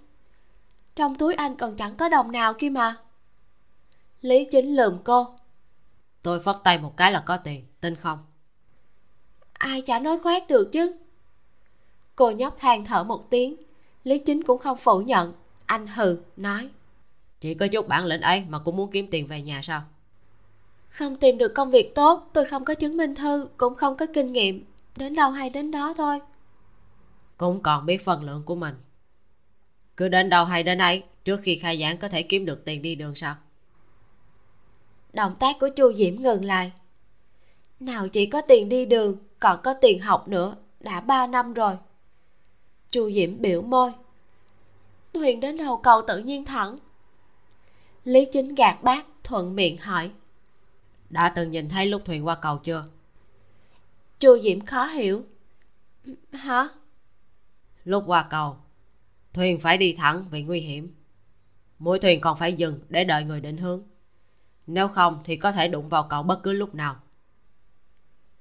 trong 0.96 1.15
túi 1.15 1.34
anh 1.34 1.56
còn 1.56 1.75
chẳng 1.75 1.96
có 1.96 2.10
đồng 2.10 2.32
nào 2.32 2.53
kia 2.53 2.70
mà. 2.70 2.96
Lý 4.22 4.48
chính 4.51 4.75
lườm 4.75 5.00
cô. 5.03 5.27
Tôi 6.22 6.44
phất 6.44 6.56
tay 6.63 6.77
một 6.77 6.98
cái 6.98 7.12
là 7.12 7.24
có 7.25 7.38
tiền 7.38 7.65
tin 7.82 7.96
không? 7.96 8.20
Ai 9.53 9.82
chả 9.82 10.00
nói 10.00 10.20
khoét 10.20 10.48
được 10.48 10.70
chứ. 10.72 10.96
Cô 12.15 12.32
nhóc 12.32 12.60
than 12.60 12.86
thở 12.86 13.03
một 13.03 13.30
tiếng 13.30 13.56
lý 14.03 14.18
chính 14.18 14.44
cũng 14.44 14.60
không 14.60 14.77
phủ 14.77 15.00
nhận 15.00 15.34
anh 15.65 15.88
hừ 15.88 16.18
nói 16.38 16.70
chỉ 17.39 17.53
có 17.53 17.68
chút 17.68 17.88
bản 17.88 18.06
lĩnh 18.06 18.22
ấy 18.22 18.44
mà 18.50 18.60
cũng 18.60 18.77
muốn 18.77 18.92
kiếm 18.92 19.08
tiền 19.12 19.27
về 19.27 19.42
nhà 19.42 19.62
sao 19.62 19.82
không 20.93 21.15
tìm 21.15 21.38
được 21.38 21.53
công 21.55 21.71
việc 21.71 21.95
tốt 21.95 22.29
tôi 22.33 22.45
không 22.45 22.65
có 22.65 22.73
chứng 22.73 22.97
minh 22.97 23.15
thư 23.15 23.47
cũng 23.57 23.75
không 23.75 23.97
có 23.97 24.05
kinh 24.13 24.33
nghiệm. 24.33 24.65
Đến 24.97 25.15
đâu 25.15 25.31
hay 25.31 25.50
đến 25.50 25.71
đó 25.71 25.93
thôi. 25.97 26.19
Cũng 27.38 27.62
còn 27.62 27.85
biết 27.85 28.05
phần 28.05 28.23
lượng 28.23 28.43
của 28.45 28.55
mình. 28.55 28.75
Cứ 29.97 30.07
đến 30.07 30.29
đâu 30.29 30.45
hay 30.45 30.63
đến 30.63 30.77
ấy 30.77 31.03
trước 31.25 31.39
khi 31.43 31.55
khai 31.55 31.79
giảng 31.79 31.97
có 31.97 32.07
thể 32.07 32.23
kiếm 32.23 32.45
được 32.45 32.65
tiền 32.65 32.81
đi 32.81 32.95
đường 32.95 33.15
sao? 33.15 33.35
Động 35.13 35.35
tác 35.39 35.59
của 35.59 35.69
chu 35.69 35.93
diễm 35.93 36.15
ngừng 36.15 36.45
lại. 36.45 36.71
Nào 37.79 38.07
chỉ 38.07 38.25
có 38.25 38.41
tiền 38.41 38.69
đi 38.69 38.85
đường 38.85 39.17
còn 39.39 39.59
có 39.63 39.73
tiền 39.73 40.00
học 40.00 40.27
nữa 40.27 40.55
đã 40.79 41.01
ba 41.01 41.27
năm 41.27 41.53
rồi. 41.53 41.77
Chu 42.91 43.12
diễm 43.12 43.41
biểu 43.41 43.62
môi. 43.62 43.91
Thuyền 45.13 45.39
đến 45.39 45.57
đầu 45.57 45.77
cầu 45.77 46.01
tự 46.07 46.19
nhiên 46.19 46.45
thẳng. 46.45 46.77
Lý 48.03 48.25
chính 48.25 48.55
gạt 48.55 48.83
bác 48.83 49.05
thuận 49.23 49.55
miệng 49.55 49.77
hỏi 49.77 50.12
đã 51.13 51.29
từng 51.36 51.51
nhìn 51.51 51.70
thấy 51.70 51.86
lúc 51.86 52.01
thuyền 52.05 52.25
qua 52.25 52.36
cầu 52.36 52.58
chưa? 52.58 52.86
Chu 54.20 54.39
diễm 54.39 54.65
khó 54.65 54.86
hiểu. 54.86 55.25
Hả? 56.32 56.67
Lúc 57.86 58.03
qua 58.08 58.27
cầu 58.29 58.58
thuyền 59.34 59.60
phải 59.60 59.77
đi 59.77 59.93
thẳng 59.93 60.25
vì 60.32 60.43
nguy 60.43 60.60
hiểm. 60.60 60.96
Mỗi 61.79 62.00
thuyền 62.00 62.22
còn 62.22 62.38
phải 62.38 62.53
dừng 62.53 62.79
để 62.89 63.03
đợi 63.03 63.24
người 63.24 63.41
định 63.41 63.58
hướng. 63.58 63.84
Nếu 64.67 64.88
không 64.88 65.22
thì 65.25 65.36
có 65.36 65.51
thể 65.51 65.67
đụng 65.67 65.89
vào 65.89 66.08
cầu 66.10 66.24
bất 66.24 66.43
cứ 66.43 66.51
lúc 66.51 66.75
nào. 66.75 66.96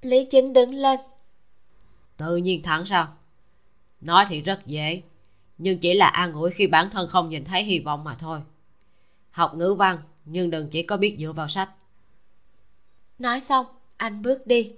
Lý 0.01 0.27
chính 0.31 0.53
đứng 0.53 0.73
lên. 0.73 0.99
Tự 2.17 2.37
nhiên 2.37 2.63
thẳng 2.63 2.85
sao? 2.85 3.17
Nói 4.01 4.25
thì 4.29 4.41
rất 4.41 4.65
dễ 4.65 5.01
nhưng 5.57 5.79
chỉ 5.79 5.93
là 5.93 6.07
an 6.07 6.33
ủi 6.33 6.51
khi 6.51 6.67
bản 6.67 6.89
thân 6.89 7.07
không 7.07 7.29
nhìn 7.29 7.45
thấy 7.45 7.63
hy 7.63 7.79
vọng 7.79 8.03
mà 8.03 8.15
thôi. 8.15 8.41
Học 9.31 9.55
ngữ 9.55 9.73
văn 9.73 9.97
nhưng 10.25 10.49
đừng 10.49 10.69
chỉ 10.69 10.83
có 10.83 10.97
biết 10.97 11.15
dựa 11.19 11.31
vào 11.31 11.47
sách 11.47 11.69
nói 13.23 13.39
xong, 13.39 13.65
anh 13.97 14.21
bước 14.21 14.47
đi. 14.47 14.73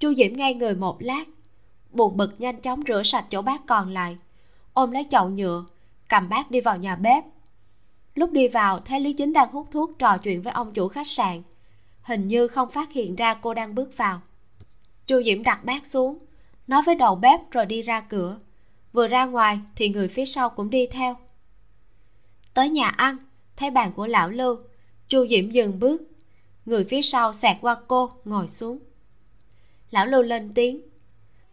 Chu 0.00 0.14
diễm 0.14 0.32
ngay 0.32 0.54
người 0.54 0.74
một 0.74 0.96
lát, 1.02 1.24
buồn 1.90 2.16
bực 2.16 2.40
nhanh 2.40 2.60
chóng 2.60 2.82
rửa 2.88 3.02
sạch 3.02 3.24
chỗ 3.30 3.42
bát 3.42 3.60
còn 3.66 3.92
lại. 3.92 4.16
Ôm 4.72 4.90
lấy 4.90 5.06
chậu 5.10 5.28
nhựa, 5.28 5.64
cầm 6.08 6.28
bát 6.28 6.50
đi 6.50 6.60
vào 6.60 6.78
nhà 6.78 6.96
bếp. 6.96 7.24
Lúc 8.14 8.32
đi 8.32 8.48
vào, 8.48 8.80
thấy 8.80 9.00
lý 9.00 9.12
chính 9.12 9.32
đang 9.32 9.52
hút 9.52 9.68
thuốc 9.70 9.90
trò 9.98 10.18
chuyện 10.18 10.42
với 10.42 10.52
ông 10.52 10.72
chủ 10.72 10.88
khách 10.88 11.06
sạn. 11.06 11.42
Hình 12.02 12.28
như 12.28 12.48
không 12.48 12.70
phát 12.70 12.92
hiện 12.92 13.16
ra 13.16 13.34
cô 13.34 13.54
đang 13.54 13.74
bước 13.74 13.96
vào. 13.96 14.20
Chu 15.06 15.22
diễm 15.22 15.42
đặt 15.42 15.64
bát 15.64 15.86
xuống, 15.86 16.18
nói 16.66 16.82
với 16.86 16.94
đầu 16.94 17.14
bếp 17.14 17.50
rồi 17.50 17.66
đi 17.66 17.82
ra 17.82 18.00
cửa. 18.00 18.38
Vừa 18.92 19.08
ra 19.08 19.24
ngoài 19.24 19.60
thì 19.76 19.88
người 19.88 20.08
phía 20.08 20.24
sau 20.24 20.50
cũng 20.50 20.70
đi 20.70 20.86
theo. 20.86 21.16
Tới 22.54 22.68
nhà 22.68 22.88
ăn, 22.88 23.16
thấy 23.56 23.70
bàn 23.70 23.92
của 23.92 24.06
lão 24.06 24.30
lưu, 24.30 24.58
chu 25.08 25.26
diễm 25.26 25.50
dừng 25.50 25.78
bước 25.78 26.07
người 26.68 26.84
phía 26.84 27.02
sau 27.02 27.32
xoẹt 27.32 27.56
qua 27.60 27.76
cô 27.88 28.10
ngồi 28.24 28.48
xuống. 28.48 28.78
Lão 29.90 30.06
lưu 30.06 30.22
lên 30.22 30.54
tiếng. 30.54 30.80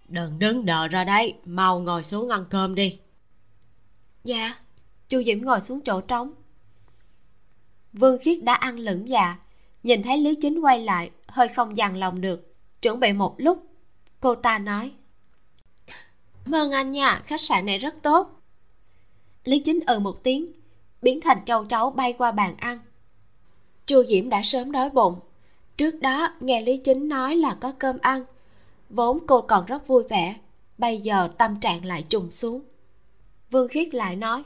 Đừng 0.07 0.39
đứng 0.39 0.65
đợi 0.65 0.87
ra 0.87 1.03
đây 1.03 1.33
mau 1.45 1.79
ngồi 1.79 2.03
xuống 2.03 2.29
ăn 2.29 2.45
cơm 2.49 2.75
đi. 2.75 2.99
Dạ 4.23 4.55
chu 5.09 5.23
diễm 5.23 5.41
ngồi 5.41 5.61
xuống 5.61 5.81
chỗ 5.81 6.01
trống. 6.01 6.33
Vương 7.93 8.17
khiết 8.21 8.43
đã 8.43 8.53
ăn 8.53 8.79
lửng 8.79 9.09
dạ 9.09 9.37
nhìn 9.83 10.03
thấy 10.03 10.17
lý 10.17 10.35
chính 10.41 10.59
quay 10.59 10.79
lại 10.79 11.11
hơi 11.27 11.47
không 11.47 11.77
dằn 11.77 11.97
lòng 11.97 12.21
được 12.21 12.53
chuẩn 12.81 12.99
bị 12.99 13.13
một 13.13 13.35
lúc. 13.37 13.65
Cô 14.19 14.35
ta 14.35 14.59
nói 14.59 14.91
vâng 16.45 16.71
anh 16.71 16.91
nha 16.91 17.21
khách 17.25 17.41
sạn 17.41 17.65
này 17.65 17.77
rất 17.77 17.95
tốt. 18.01 18.41
Lý 19.43 19.59
chính 19.59 19.79
ừ 19.87 19.99
một 19.99 20.23
tiếng 20.23 20.51
biến 21.01 21.21
thành 21.21 21.45
châu 21.45 21.65
chấu 21.65 21.91
bay 21.91 22.13
qua 22.13 22.31
bàn 22.31 22.55
ăn 22.57 22.79
chu 23.87 24.03
diễm 24.03 24.29
đã 24.29 24.41
sớm 24.43 24.71
đói 24.71 24.89
bụng. 24.89 25.19
Trước 25.77 25.91
đó, 26.01 26.33
nghe 26.39 26.61
lý 26.61 26.77
chính 26.77 27.09
nói 27.09 27.35
là 27.35 27.57
có 27.61 27.73
cơm 27.79 27.97
ăn. 28.01 28.25
Vốn 28.89 29.19
cô 29.27 29.41
còn 29.41 29.65
rất 29.65 29.87
vui 29.87 30.03
vẻ, 30.03 30.35
bây 30.77 30.97
giờ 30.97 31.29
tâm 31.37 31.59
trạng 31.59 31.85
lại 31.85 32.05
trùng 32.09 32.31
xuống. 32.31 32.61
Vương 33.51 33.67
khiết 33.67 33.93
lại 33.93 34.15
nói 34.15 34.43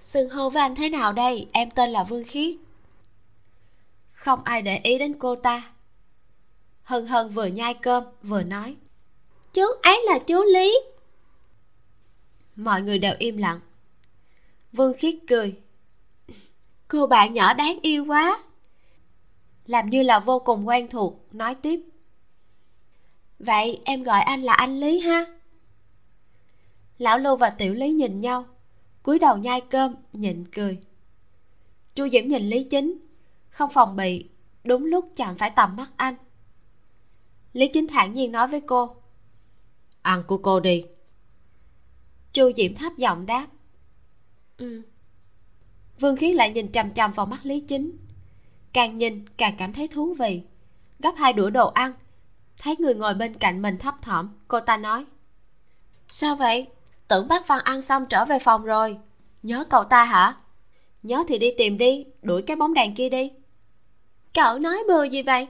xưng 0.00 0.30
hô 0.30 0.50
với 0.50 0.62
anh 0.62 0.74
thế 0.74 0.88
nào 0.88 1.12
đây? 1.12 1.48
Em 1.52 1.70
tên 1.70 1.90
là 1.90 2.04
vương 2.04 2.24
khiết. 2.24 2.54
Không 4.12 4.40
ai 4.44 4.62
để 4.62 4.80
ý 4.82 4.98
đến 4.98 5.14
cô 5.18 5.36
ta. 5.36 5.72
Hân 6.82 7.06
hân 7.06 7.30
vừa 7.30 7.46
nhai 7.46 7.74
cơm, 7.74 8.04
vừa 8.22 8.42
nói, 8.42 8.76
chú 9.52 9.62
ấy 9.82 10.02
là 10.06 10.18
chú 10.18 10.42
lý. 10.42 10.80
Mọi 12.56 12.82
người 12.82 12.98
đều 12.98 13.14
im 13.18 13.36
lặng. 13.36 13.60
Vương 14.72 14.92
khiết 14.98 15.14
cười, 15.28 15.54
cô 16.88 17.06
bạn 17.06 17.34
nhỏ 17.34 17.54
đáng 17.54 17.78
yêu 17.82 18.04
quá 18.08 18.42
làm 19.68 19.90
như 19.90 20.02
là 20.02 20.20
vô 20.20 20.38
cùng 20.38 20.68
quen 20.68 20.88
thuộc. 20.90 21.34
Nói 21.34 21.54
tiếp. 21.54 21.80
Vậy 23.38 23.80
em 23.84 24.02
gọi 24.02 24.20
anh 24.20 24.42
là 24.42 24.52
anh 24.52 24.80
lý 24.80 25.00
ha? 25.00 25.26
Lão 26.98 27.18
lưu 27.18 27.36
và 27.36 27.50
tiểu 27.50 27.74
lý 27.74 27.90
nhìn 27.90 28.20
nhau 28.20 28.46
cúi 29.02 29.18
đầu 29.18 29.36
nhai 29.36 29.60
cơm 29.60 29.94
nhịn 30.12 30.44
cười. 30.52 30.78
Chu 31.94 32.08
diễm 32.08 32.28
nhìn 32.28 32.42
lý 32.42 32.64
chính 32.64 32.98
không 33.48 33.70
phòng 33.70 33.96
bị 33.96 34.28
đúng 34.64 34.84
lúc 34.84 35.12
chạm 35.16 35.36
phải 35.36 35.50
tầm 35.50 35.76
mắt 35.76 35.92
anh. 35.96 36.14
Lý 37.52 37.68
chính 37.68 37.86
thản 37.86 38.14
nhiên 38.14 38.32
nói 38.32 38.48
với 38.48 38.60
cô 38.60 38.96
ăn 40.02 40.22
của 40.26 40.38
cô 40.38 40.60
đi. 40.60 40.84
Chu 42.32 42.52
diễm 42.56 42.74
thấp 42.74 42.92
giọng 42.96 43.26
đáp 43.26 43.46
ừ. 44.56 44.82
Vương 46.00 46.16
khiết 46.16 46.34
lại 46.34 46.50
nhìn 46.50 46.72
chằm 46.72 46.94
chằm 46.94 47.12
vào 47.12 47.26
mắt 47.26 47.46
lý 47.46 47.60
chính 47.60 48.07
càng 48.78 48.98
nhìn 48.98 49.24
càng 49.36 49.54
cảm 49.58 49.72
thấy 49.72 49.88
thú 49.88 50.14
vị. 50.14 50.42
Gấp 50.98 51.12
hai 51.16 51.32
đũa 51.32 51.50
đồ 51.50 51.68
ăn, 51.68 51.92
thấy 52.58 52.76
người 52.78 52.94
ngồi 52.94 53.14
bên 53.14 53.34
cạnh 53.34 53.62
mình 53.62 53.78
thấp 53.78 53.94
thỏm, 54.02 54.28
cô 54.48 54.60
ta 54.60 54.76
nói. 54.76 55.04
Sao 56.08 56.36
vậy? 56.36 56.66
Tưởng 57.08 57.28
bác 57.28 57.48
văn 57.48 57.60
ăn 57.64 57.82
xong 57.82 58.06
trở 58.06 58.24
về 58.24 58.38
phòng 58.38 58.64
rồi. 58.64 58.98
Nhớ 59.42 59.64
cậu 59.70 59.84
ta 59.84 60.04
hả? 60.04 60.36
Nhớ 61.02 61.24
thì 61.28 61.38
đi 61.38 61.50
tìm 61.58 61.78
đi, 61.78 62.06
đuổi 62.22 62.42
cái 62.42 62.56
bóng 62.56 62.74
đèn 62.74 62.94
kia 62.94 63.08
đi. 63.08 63.30
Cậu 64.34 64.58
nói 64.58 64.78
bừa 64.88 65.04
gì 65.04 65.22
vậy? 65.22 65.48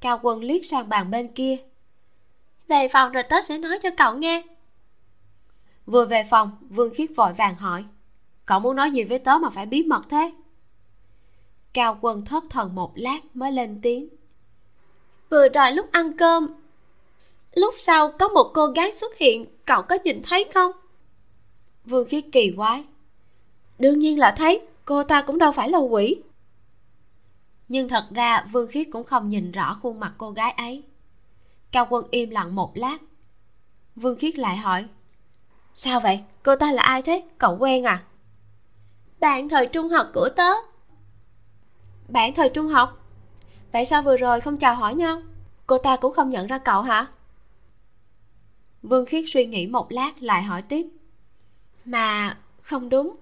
Cao 0.00 0.20
quân 0.22 0.42
liếc 0.42 0.64
sang 0.64 0.88
bàn 0.88 1.10
bên 1.10 1.28
kia. 1.28 1.56
Về 2.68 2.88
phòng 2.88 3.12
rồi 3.12 3.22
tớ 3.22 3.36
sẽ 3.42 3.58
nói 3.58 3.78
cho 3.82 3.90
cậu 3.96 4.14
nghe. 4.14 4.42
Vừa 5.86 6.04
về 6.04 6.26
phòng, 6.30 6.50
vương 6.60 6.94
khiết 6.94 7.10
vội 7.16 7.32
vàng 7.32 7.54
hỏi. 7.54 7.84
Cậu 8.46 8.60
muốn 8.60 8.76
nói 8.76 8.90
gì 8.90 9.04
với 9.04 9.18
tớ 9.18 9.38
mà 9.38 9.50
phải 9.50 9.66
bí 9.66 9.82
mật 9.82 10.02
thế? 10.08 10.32
Cao 11.72 11.98
quân 12.00 12.24
thất 12.24 12.44
thần 12.50 12.74
một 12.74 12.92
lát 12.94 13.20
mới 13.34 13.52
lên 13.52 13.80
tiếng. 13.82 14.08
Vừa 15.30 15.48
rồi 15.48 15.72
lúc 15.72 15.92
ăn 15.92 16.16
cơm, 16.16 16.48
lúc 17.54 17.74
sau 17.78 18.12
có 18.18 18.28
một 18.28 18.50
cô 18.54 18.66
gái 18.66 18.92
xuất 18.92 19.16
hiện, 19.16 19.46
cậu 19.64 19.82
có 19.82 19.98
nhìn 20.04 20.22
thấy 20.22 20.44
không? 20.54 20.72
Vương 21.84 22.08
khiết 22.08 22.24
kỳ 22.32 22.52
quái. 22.56 22.84
Đương 23.78 23.98
nhiên 23.98 24.18
là 24.18 24.34
thấy, 24.36 24.60
cô 24.84 25.02
ta 25.02 25.22
cũng 25.22 25.38
đâu 25.38 25.52
phải 25.52 25.70
là 25.70 25.78
quỷ. 25.78 26.22
Nhưng 27.68 27.88
thật 27.88 28.04
ra 28.10 28.46
vương 28.52 28.68
khiết 28.68 28.86
cũng 28.92 29.04
không 29.04 29.28
nhìn 29.28 29.52
rõ 29.52 29.78
khuôn 29.82 30.00
mặt 30.00 30.12
cô 30.18 30.30
gái 30.30 30.50
ấy. 30.50 30.82
Cao 31.72 31.86
quân 31.90 32.06
im 32.10 32.30
lặng 32.30 32.54
một 32.54 32.76
lát. 32.76 32.98
Vương 33.96 34.18
khiết 34.18 34.38
lại 34.38 34.56
hỏi, 34.56 34.84
sao 35.74 36.00
vậy? 36.00 36.20
Cô 36.42 36.56
ta 36.56 36.72
là 36.72 36.82
ai 36.82 37.02
thế? 37.02 37.22
Cậu 37.38 37.56
quen 37.58 37.84
à? 37.84 38.04
Bạn 39.20 39.48
thời 39.48 39.66
trung 39.66 39.88
học 39.88 40.06
của 40.14 40.28
tớ 40.36 40.52
bạn 42.08 42.34
thời 42.34 42.48
trung 42.48 42.68
học. 42.68 43.04
Vậy 43.72 43.84
sao 43.84 44.02
vừa 44.02 44.16
rồi 44.16 44.40
không 44.40 44.56
chào 44.56 44.74
hỏi 44.74 44.94
nhau? 44.94 45.22
Cô 45.66 45.78
ta 45.78 45.96
cũng 45.96 46.12
không 46.12 46.30
nhận 46.30 46.46
ra 46.46 46.58
cậu 46.58 46.82
hả? 46.82 47.06
Vương 48.82 49.06
khiết 49.06 49.24
suy 49.26 49.46
nghĩ 49.46 49.66
một 49.66 49.92
lát 49.92 50.22
lại 50.22 50.42
hỏi 50.42 50.62
tiếp. 50.62 50.86
Mà, 51.84 52.38
không 52.60 52.88
đúng. 52.88 53.16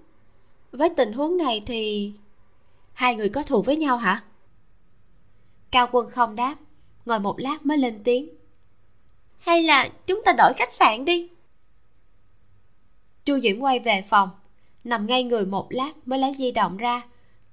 Với 0.73 0.91
tình 0.97 1.13
huống 1.13 1.37
này 1.37 1.63
thì 1.67 2.13
hai 2.93 3.15
người 3.15 3.29
có 3.29 3.43
thù 3.43 3.63
với 3.63 3.77
nhau 3.77 3.97
hả? 3.97 4.25
Cao 5.71 5.89
quân 5.93 6.11
không 6.11 6.37
đáp, 6.37 6.57
ngồi 7.07 7.21
một 7.21 7.41
lát 7.41 7.67
mới 7.67 7.79
lên 7.79 8.01
tiếng. 8.05 8.29
Hay 9.39 9.63
là 9.63 9.89
chúng 10.07 10.23
ta 10.25 10.33
đổi 10.33 10.53
khách 10.57 10.73
sạn 10.73 11.05
đi? 11.05 11.29
Chu 13.25 13.41
diễm 13.41 13.61
quay 13.61 13.79
về 13.79 14.05
phòng, 14.09 14.31
nằm 14.85 15.07
ngay 15.07 15.23
người 15.23 15.47
một 15.47 15.67
lát 15.71 15.93
mới 16.07 16.19
lấy 16.19 16.35
di 16.39 16.51
động 16.51 16.77
ra 16.77 17.03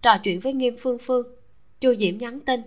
trò 0.03 0.17
chuyện 0.17 0.39
với 0.39 0.53
nghiêm 0.53 0.75
phương 0.79 0.97
phương. 0.97 1.27
Chu 1.79 1.95
diễm 1.95 2.17
nhắn 2.17 2.39
tin. 2.39 2.61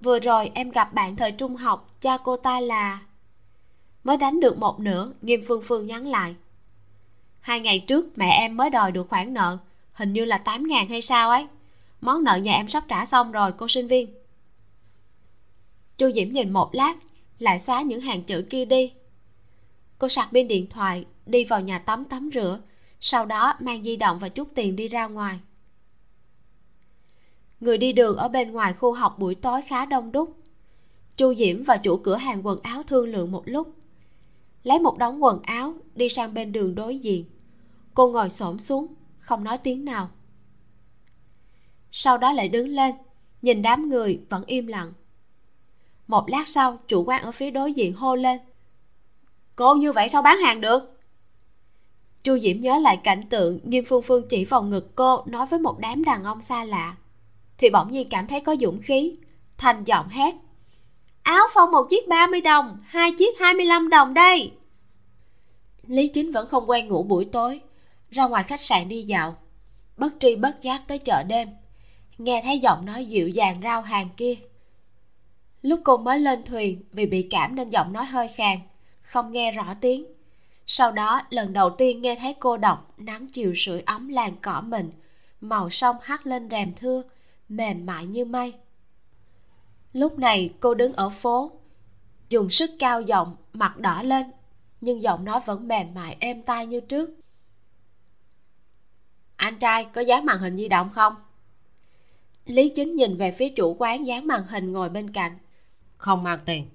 Vừa 0.00 0.18
rồi 0.18 0.50
em 0.54 0.70
gặp 0.70 0.92
bạn 0.92 1.16
thời 1.16 1.32
trung 1.32 1.56
học, 1.56 1.90
cha 2.00 2.18
cô 2.24 2.36
ta 2.36 2.60
là 2.60 3.02
mới 4.04 4.16
đánh 4.16 4.40
được 4.40 4.58
một 4.58 4.80
nửa, 4.80 5.12
nghiêm 5.22 5.42
phương 5.48 5.62
phương 5.62 5.86
nhắn 5.86 6.06
lại. 6.06 6.34
Hai 7.40 7.60
ngày 7.60 7.78
trước 7.78 8.18
mẹ 8.18 8.30
em 8.30 8.56
mới 8.56 8.70
đòi 8.70 8.92
được 8.92 9.08
khoản 9.08 9.34
nợ, 9.34 9.58
hình 9.92 10.12
như 10.12 10.24
là 10.24 10.38
tám 10.38 10.66
ngàn 10.66 10.88
hay 10.88 11.00
sao 11.00 11.30
ấy. 11.30 11.46
Món 12.00 12.24
nợ 12.24 12.36
nhà 12.36 12.52
em 12.52 12.68
sắp 12.68 12.84
trả 12.88 13.04
xong 13.04 13.32
rồi, 13.32 13.52
cô 13.52 13.68
sinh 13.68 13.86
viên. 13.86 14.14
Chu 15.98 16.10
diễm 16.14 16.28
nhìn 16.28 16.50
một 16.50 16.74
lát, 16.74 16.94
lại 17.38 17.58
xóa 17.58 17.82
những 17.82 18.00
hàng 18.00 18.22
chữ 18.22 18.46
kia 18.50 18.64
đi. 18.64 18.92
Cô 19.98 20.08
sạc 20.08 20.28
pin 20.32 20.48
điện 20.48 20.66
thoại, 20.70 21.04
đi 21.26 21.44
vào 21.44 21.60
nhà 21.60 21.78
tắm 21.78 22.04
tắm 22.04 22.30
rửa 22.34 22.60
sau 23.06 23.26
đó 23.26 23.54
mang 23.60 23.84
di 23.84 23.96
động 23.96 24.18
và 24.18 24.28
chút 24.28 24.48
tiền 24.54 24.76
đi 24.76 24.88
ra 24.88 25.06
ngoài. 25.06 25.40
Người 27.60 27.78
đi 27.78 27.92
đường 27.92 28.16
ở 28.16 28.28
bên 28.28 28.52
ngoài 28.52 28.72
khu 28.72 28.92
học 28.92 29.18
buổi 29.18 29.34
tối 29.34 29.62
khá 29.62 29.84
đông 29.84 30.12
đúc. 30.12 30.36
Chu 31.16 31.34
diễm 31.34 31.64
và 31.64 31.76
chủ 31.76 31.96
cửa 31.96 32.16
hàng 32.16 32.46
quần 32.46 32.58
áo 32.62 32.82
thương 32.82 33.08
lượng 33.08 33.32
một 33.32 33.42
lúc. 33.46 33.74
Lấy 34.62 34.78
một 34.78 34.98
đống 34.98 35.22
quần 35.22 35.42
áo, 35.42 35.74
đi 35.94 36.08
sang 36.08 36.34
bên 36.34 36.52
đường 36.52 36.74
đối 36.74 36.98
diện. 36.98 37.24
Cô 37.94 38.10
ngồi 38.10 38.30
xổm 38.30 38.58
xuống, 38.58 38.94
không 39.18 39.44
nói 39.44 39.58
tiếng 39.58 39.84
nào. 39.84 40.10
Sau 41.92 42.18
đó 42.18 42.32
lại 42.32 42.48
đứng 42.48 42.68
lên, 42.68 42.94
nhìn 43.42 43.62
đám 43.62 43.88
người 43.88 44.20
vẫn 44.28 44.44
im 44.46 44.66
lặng. 44.66 44.92
Một 46.06 46.28
lát 46.28 46.48
sau, 46.48 46.78
chủ 46.88 47.04
quán 47.04 47.22
ở 47.22 47.32
phía 47.32 47.50
đối 47.50 47.72
diện 47.72 47.94
hô 47.94 48.16
lên. 48.16 48.40
Cô 49.56 49.74
như 49.74 49.92
vậy 49.92 50.08
sao 50.08 50.22
bán 50.22 50.38
hàng 50.38 50.60
được? 50.60 50.93
Chu 52.24 52.38
diễm 52.38 52.60
nhớ 52.60 52.78
lại 52.78 53.00
cảnh 53.04 53.22
tượng 53.30 53.60
nghiêm 53.64 53.84
phương 53.84 54.02
phương 54.02 54.28
chỉ 54.28 54.44
vào 54.44 54.62
ngực 54.62 54.96
cô, 54.96 55.22
nói 55.26 55.46
với 55.46 55.58
một 55.60 55.78
đám 55.78 56.04
đàn 56.04 56.24
ông 56.24 56.40
xa 56.40 56.64
lạ. 56.64 56.96
Thì 57.58 57.70
bỗng 57.70 57.92
nhiên 57.92 58.08
cảm 58.08 58.26
thấy 58.26 58.40
có 58.40 58.56
dũng 58.60 58.82
khí. 58.82 59.16
Thành 59.56 59.84
giọng 59.84 60.08
hét. 60.08 60.34
Áo 61.22 61.46
phong 61.54 61.70
một 61.70 61.86
chiếc 61.90 62.08
30 62.08 62.40
đồng, 62.40 62.78
hai 62.84 63.12
chiếc 63.12 63.38
25 63.38 63.88
đồng 63.88 64.14
đây. 64.14 64.52
Lý 65.86 66.08
chính 66.08 66.32
vẫn 66.32 66.48
không 66.48 66.70
quen 66.70 66.88
ngủ 66.88 67.02
buổi 67.02 67.24
tối, 67.24 67.60
ra 68.10 68.26
ngoài 68.26 68.42
khách 68.42 68.60
sạn 68.60 68.88
đi 68.88 69.02
dạo. 69.02 69.36
Bất 69.96 70.12
tri 70.20 70.36
bất 70.36 70.62
giác 70.62 70.82
tới 70.88 70.98
chợ 70.98 71.22
đêm. 71.22 71.48
Nghe 72.18 72.42
thấy 72.44 72.58
giọng 72.58 72.84
nói 72.84 73.04
dịu 73.04 73.28
dàng 73.28 73.60
rao 73.62 73.82
hàng 73.82 74.08
kia. 74.16 74.34
Lúc 75.62 75.80
cô 75.84 75.96
mới 75.96 76.18
lên 76.20 76.42
thuyền 76.44 76.82
vì 76.92 77.06
bị 77.06 77.26
cảm 77.30 77.54
nên 77.54 77.70
giọng 77.70 77.92
nói 77.92 78.04
hơi 78.04 78.28
khàn, 78.28 78.58
không 79.02 79.32
nghe 79.32 79.52
rõ 79.52 79.74
tiếng 79.80 80.04
sau 80.66 80.92
đó 80.92 81.22
lần 81.30 81.52
đầu 81.52 81.70
tiên 81.70 82.02
nghe 82.02 82.16
thấy 82.16 82.34
cô 82.40 82.56
đọc 82.56 82.94
nắng 82.96 83.26
chiều 83.26 83.52
sưởi 83.56 83.80
ấm 83.80 84.08
làn 84.08 84.36
cỏ 84.42 84.62
mình. 84.66 84.90
Màu 85.40 85.70
sông 85.70 85.96
hắt 86.02 86.26
lên 86.26 86.48
rèm 86.50 86.72
thưa 86.74 87.02
mềm 87.48 87.86
mại 87.86 88.06
như 88.06 88.24
mây. 88.24 88.54
Lúc 89.92 90.18
này 90.18 90.54
cô 90.60 90.74
đứng 90.74 90.92
ở 90.92 91.10
phố 91.10 91.52
dùng 92.28 92.50
sức 92.50 92.70
cao 92.78 93.00
giọng 93.00 93.36
mặt 93.52 93.78
đỏ 93.78 94.02
lên 94.02 94.30
nhưng 94.80 95.02
giọng 95.02 95.24
nói 95.24 95.40
vẫn 95.46 95.68
mềm 95.68 95.94
mại 95.94 96.16
êm 96.20 96.42
tai 96.42 96.66
như 96.66 96.80
trước. 96.80 97.10
Anh 99.36 99.58
trai 99.58 99.84
có 99.84 100.00
dán 100.00 100.24
màn 100.24 100.38
hình 100.38 100.56
di 100.56 100.68
động 100.68 100.90
không? 100.90 101.14
Lý 102.46 102.68
chính 102.76 102.96
nhìn 102.96 103.16
về 103.16 103.32
phía 103.32 103.48
chủ 103.48 103.76
quán 103.78 104.06
dán 104.06 104.26
màn 104.26 104.46
hình 104.46 104.72
ngồi 104.72 104.88
bên 104.88 105.12
cạnh. 105.12 105.38
Không 105.96 106.22
mang 106.22 106.38
tiền. 106.44 106.68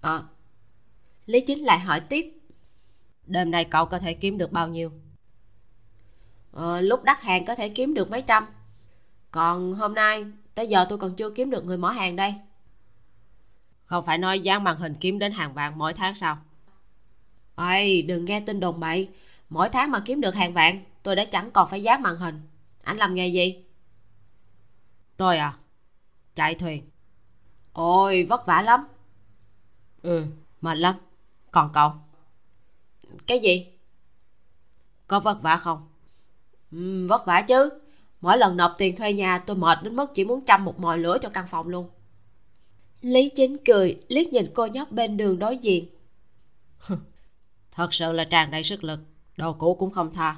Ờ. 0.00 0.16
À. 0.16 0.22
lý 1.26 1.40
chính 1.40 1.64
lại 1.64 1.78
hỏi 1.78 2.00
tiếp 2.00 2.41
đêm 3.26 3.50
nay 3.50 3.64
cậu 3.64 3.86
có 3.86 3.98
thể 3.98 4.14
kiếm 4.14 4.38
được 4.38 4.52
bao 4.52 4.68
nhiêu? 4.68 4.92
Ờ, 6.52 6.80
lúc 6.80 7.02
đắt 7.02 7.20
hàng 7.20 7.44
có 7.44 7.54
thể 7.54 7.68
kiếm 7.68 7.94
được 7.94 8.10
mấy 8.10 8.22
trăm. 8.22 8.46
Còn 9.30 9.72
hôm 9.72 9.94
nay 9.94 10.24
tới 10.54 10.68
giờ 10.68 10.86
tôi 10.88 10.98
còn 10.98 11.14
chưa 11.14 11.30
kiếm 11.30 11.50
được 11.50 11.64
người 11.64 11.78
mở 11.78 11.90
hàng 11.90 12.16
đây. 12.16 12.34
Không 13.84 14.06
phải 14.06 14.18
nói 14.18 14.40
dán 14.40 14.64
màn 14.64 14.76
hình 14.76 14.94
kiếm 15.00 15.18
đến 15.18 15.32
hàng 15.32 15.54
vạn 15.54 15.78
mỗi 15.78 15.94
tháng 15.94 16.14
sao? 16.14 16.38
Ơi, 17.54 18.02
đừng 18.02 18.24
nghe 18.24 18.40
tin 18.40 18.60
đồn 18.60 18.80
bậy. 18.80 19.08
Mỗi 19.48 19.68
tháng 19.68 19.90
mà 19.90 20.00
kiếm 20.00 20.20
được 20.20 20.34
hàng 20.34 20.52
vạn 20.52 20.84
tôi 21.02 21.16
đã 21.16 21.24
chẳng 21.24 21.50
còn 21.50 21.70
phải 21.70 21.82
dán 21.82 22.02
màn 22.02 22.16
hình. 22.16 22.40
Anh 22.82 22.96
làm 22.96 23.14
nghề 23.14 23.28
gì? 23.28 23.64
Tôi 25.16 25.38
à? 25.38 25.54
Chạy 26.34 26.54
thuyền. 26.54 26.90
Ôi 27.72 28.26
vất 28.28 28.46
vả 28.46 28.62
lắm. 28.62 28.86
Ừ 30.02 30.26
mệt 30.62 30.78
lắm. 30.78 30.94
Còn 31.50 31.70
cậu? 31.72 31.92
Cái 33.32 33.40
gì? 33.40 33.66
Có 35.06 35.20
vất 35.20 35.42
vả 35.42 35.56
không? 35.56 35.88
Ừ, 36.72 37.06
vất 37.08 37.26
vả 37.26 37.42
chứ. 37.42 37.70
Mỗi 38.20 38.38
lần 38.38 38.56
nộp 38.56 38.74
tiền 38.78 38.96
thuê 38.96 39.12
nhà 39.12 39.38
tôi 39.38 39.56
mệt 39.56 39.78
đến 39.82 39.96
mức 39.96 40.14
chỉ 40.14 40.24
muốn 40.24 40.44
chăm 40.44 40.64
một 40.64 40.80
mồi 40.80 40.98
lửa 40.98 41.16
cho 41.22 41.28
căn 41.28 41.46
phòng 41.48 41.68
luôn. 41.68 41.90
Lý 43.00 43.28
chính 43.28 43.56
cười 43.64 44.00
liếc 44.08 44.26
nhìn 44.26 44.50
cô 44.54 44.66
nhóc 44.66 44.92
bên 44.92 45.16
đường 45.16 45.38
đối 45.38 45.56
diện. 45.56 45.86
Thật 47.72 47.94
sự 47.94 48.12
là 48.12 48.24
tràn 48.24 48.50
đầy 48.50 48.62
sức 48.62 48.84
lực 48.84 49.00
đồ 49.36 49.52
cũ 49.52 49.74
cũng 49.74 49.90
không 49.90 50.14
tha. 50.14 50.36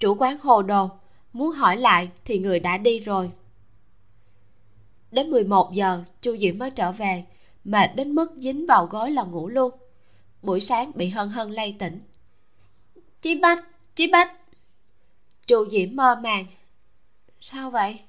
Chủ 0.00 0.14
quán 0.14 0.38
hồ 0.38 0.62
đồ 0.62 0.90
muốn 1.32 1.52
hỏi 1.52 1.76
lại 1.76 2.10
thì 2.24 2.38
người 2.38 2.60
đã 2.60 2.78
đi 2.78 2.98
rồi. 2.98 3.30
Đến 5.10 5.30
11 5.30 5.72
giờ 5.72 6.04
chu 6.20 6.36
diễm 6.36 6.58
mới 6.58 6.70
trở 6.70 6.92
về 6.92 7.24
mệt 7.64 7.90
đến 7.94 8.14
mức 8.14 8.32
dính 8.36 8.66
vào 8.66 8.86
gối 8.86 9.10
là 9.10 9.22
ngủ 9.22 9.48
luôn 9.48 9.87
buổi 10.48 10.60
sáng 10.60 10.92
bị 10.94 11.08
hân 11.08 11.28
hân 11.28 11.52
lay 11.52 11.76
tỉnh. 11.78 12.00
Chị 13.22 13.34
bách 13.34 13.64
chị 13.94 14.06
bách. 14.06 14.32
Chu 15.46 15.68
diễm 15.70 15.96
mơ 15.96 16.16
màng. 16.22 16.46
Sao 17.40 17.70
vậy? 17.70 18.00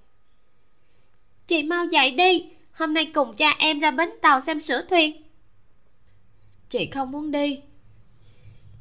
Chị 1.47 1.63
mau 1.63 1.85
dậy 1.85 2.11
đi 2.11 2.45
hôm 2.71 2.93
nay 2.93 3.11
cùng 3.13 3.35
cha 3.35 3.49
em 3.59 3.79
ra 3.79 3.91
bến 3.91 4.09
tàu 4.21 4.41
xem 4.41 4.61
sửa 4.61 4.85
thuyền. 4.89 5.21
Chị 6.69 6.89
không 6.91 7.11
muốn 7.11 7.31
đi. 7.31 7.61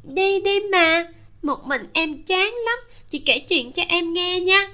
Đi 0.03 0.40
đi 0.40 0.61
mà 0.73 1.09
một 1.42 1.64
mình 1.64 1.87
em 1.92 2.23
chán 2.23 2.55
lắm 2.64 2.79
chị 3.11 3.18
kể 3.18 3.38
chuyện 3.38 3.73
cho 3.73 3.83
em 3.88 4.12
nghe 4.12 4.40
nha. 4.40 4.68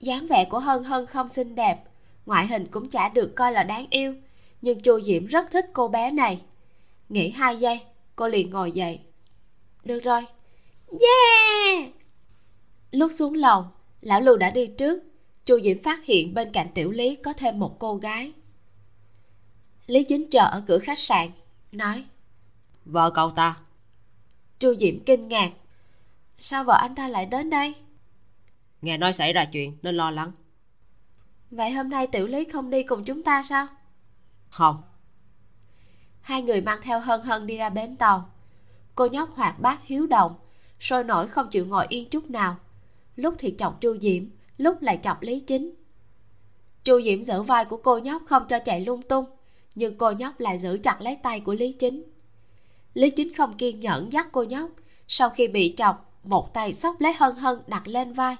Dáng 0.00 0.26
vẻ 0.26 0.44
của 0.44 0.58
hân 0.58 0.84
hân 0.84 1.06
không 1.06 1.28
xinh 1.28 1.54
đẹp 1.54 1.76
ngoại 2.26 2.46
hình 2.46 2.66
cũng 2.70 2.90
chả 2.90 3.08
được 3.08 3.32
coi 3.36 3.52
là 3.52 3.62
đáng 3.62 3.86
yêu 3.90 4.14
nhưng 4.62 4.80
chu 4.80 5.00
diễm 5.00 5.26
rất 5.26 5.50
thích 5.50 5.70
cô 5.72 5.88
bé 5.88 6.10
này 6.10 6.40
nghĩ 7.08 7.30
hai 7.30 7.56
giây 7.56 7.80
cô 8.16 8.28
liền 8.28 8.50
ngồi 8.50 8.72
dậy. 8.72 9.00
Được 9.84 10.00
rồi. 10.00 10.22
Yeah! 10.90 11.90
Lúc 12.90 13.12
xuống 13.12 13.34
lầu 13.34 13.66
lão 14.00 14.20
lưu 14.20 14.36
đã 14.36 14.50
đi 14.50 14.66
trước. 14.66 15.02
Chu 15.46 15.60
diễm 15.64 15.82
phát 15.82 16.04
hiện 16.04 16.34
bên 16.34 16.52
cạnh 16.52 16.68
tiểu 16.74 16.90
lý 16.90 17.14
có 17.14 17.32
thêm 17.32 17.58
một 17.58 17.76
cô 17.78 17.96
gái. 17.96 18.32
Lý 19.86 20.04
chính 20.04 20.30
chờ 20.30 20.44
ở 20.44 20.64
cửa 20.66 20.78
khách 20.78 20.98
sạn 20.98 21.30
nói 21.72 22.04
vợ 22.84 23.10
cậu 23.10 23.30
ta. 23.30 23.56
Chu 24.58 24.74
diễm 24.80 25.04
kinh 25.06 25.28
ngạc. 25.28 25.50
Sao 26.38 26.64
vợ 26.64 26.78
anh 26.80 26.94
ta 26.94 27.08
lại 27.08 27.26
đến 27.26 27.50
đây? 27.50 27.74
Nghe 28.82 28.96
nói 28.96 29.12
xảy 29.12 29.32
ra 29.32 29.44
chuyện 29.44 29.78
nên 29.82 29.96
lo 29.96 30.10
lắng. 30.10 30.32
Vậy 31.50 31.70
hôm 31.70 31.88
nay 31.88 32.06
tiểu 32.06 32.26
lý 32.26 32.44
không 32.44 32.70
đi 32.70 32.82
cùng 32.82 33.04
chúng 33.04 33.22
ta 33.22 33.42
sao? 33.42 33.66
Không 34.48 34.82
hai 36.22 36.42
người 36.42 36.60
mang 36.60 36.78
theo 36.82 37.00
hân 37.00 37.20
hân 37.20 37.46
đi 37.46 37.56
ra 37.56 37.70
bến 37.70 37.96
tàu. 37.96 38.30
Cô 38.94 39.06
nhóc 39.06 39.36
hoạt 39.36 39.60
bát 39.60 39.80
hiếu 39.84 40.06
động, 40.06 40.34
sôi 40.80 41.04
nổi 41.04 41.28
không 41.28 41.48
chịu 41.50 41.66
ngồi 41.66 41.86
yên 41.88 42.08
chút 42.08 42.30
nào. 42.30 42.56
Lúc 43.16 43.34
thì 43.38 43.54
chọc 43.58 43.80
chu 43.80 43.96
diễm, 43.98 44.24
lúc 44.56 44.82
lại 44.82 45.00
chọc 45.02 45.22
lý 45.22 45.40
chính. 45.40 45.74
Chu 46.84 47.02
diễm 47.02 47.22
giữ 47.22 47.42
vai 47.42 47.64
của 47.64 47.76
cô 47.76 47.98
nhóc 47.98 48.22
không 48.26 48.42
cho 48.48 48.58
chạy 48.58 48.80
lung 48.80 49.02
tung, 49.02 49.24
nhưng 49.74 49.98
cô 49.98 50.10
nhóc 50.10 50.40
lại 50.40 50.58
giữ 50.58 50.78
chặt 50.82 51.00
lấy 51.00 51.16
tay 51.22 51.40
của 51.40 51.54
lý 51.54 51.72
chính. 51.72 52.02
Lý 52.94 53.10
chính 53.10 53.34
không 53.34 53.56
kiên 53.56 53.80
nhẫn 53.80 54.12
dắt 54.12 54.28
cô 54.32 54.42
nhóc, 54.42 54.70
sau 55.08 55.30
khi 55.30 55.48
bị 55.48 55.74
chọc, 55.76 56.12
một 56.24 56.54
tay 56.54 56.74
xốc 56.74 57.00
lấy 57.00 57.12
hân 57.12 57.36
hân 57.36 57.58
đặt 57.66 57.88
lên 57.88 58.12
vai. 58.12 58.36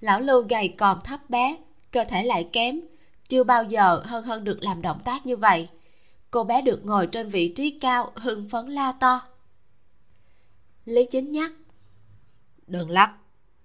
Lão 0.00 0.20
lưu 0.20 0.42
gầy 0.42 0.68
còm 0.68 1.00
thấp 1.04 1.30
bé, 1.30 1.56
cơ 1.92 2.04
thể 2.04 2.22
lại 2.22 2.48
kém, 2.52 2.80
chưa 3.28 3.44
bao 3.44 3.64
giờ 3.64 4.02
hân 4.04 4.24
hân 4.24 4.44
được 4.44 4.58
làm 4.62 4.82
động 4.82 5.00
tác 5.04 5.26
như 5.26 5.36
vậy 5.36 5.68
cô 6.30 6.44
bé 6.44 6.62
được 6.62 6.80
ngồi 6.84 7.06
trên 7.06 7.28
vị 7.28 7.52
trí 7.56 7.70
cao 7.70 8.12
hưng 8.14 8.48
phấn 8.48 8.66
la 8.66 8.92
to. 8.92 9.28
Lý 10.84 11.06
chính 11.10 11.32
nhắc 11.32 11.52
đừng 12.66 12.90
lắc 12.90 13.14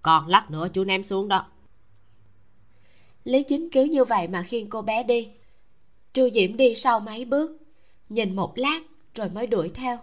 còn 0.02 0.28
lắc 0.28 0.50
nữa 0.50 0.68
chú 0.72 0.84
ném 0.84 1.02
xuống 1.02 1.28
đó. 1.28 1.46
Lý 3.24 3.42
chính 3.42 3.70
cứ 3.70 3.84
như 3.84 4.04
vậy 4.04 4.28
mà 4.28 4.42
khiêng 4.42 4.70
cô 4.70 4.82
bé 4.82 5.02
đi. 5.02 5.30
Chu 6.12 6.28
diễm 6.34 6.56
đi 6.56 6.74
sau 6.74 7.00
mấy 7.00 7.24
bước 7.24 7.56
nhìn 8.08 8.36
một 8.36 8.52
lát 8.56 8.80
rồi 9.14 9.28
mới 9.28 9.46
đuổi 9.46 9.70
theo. 9.74 9.98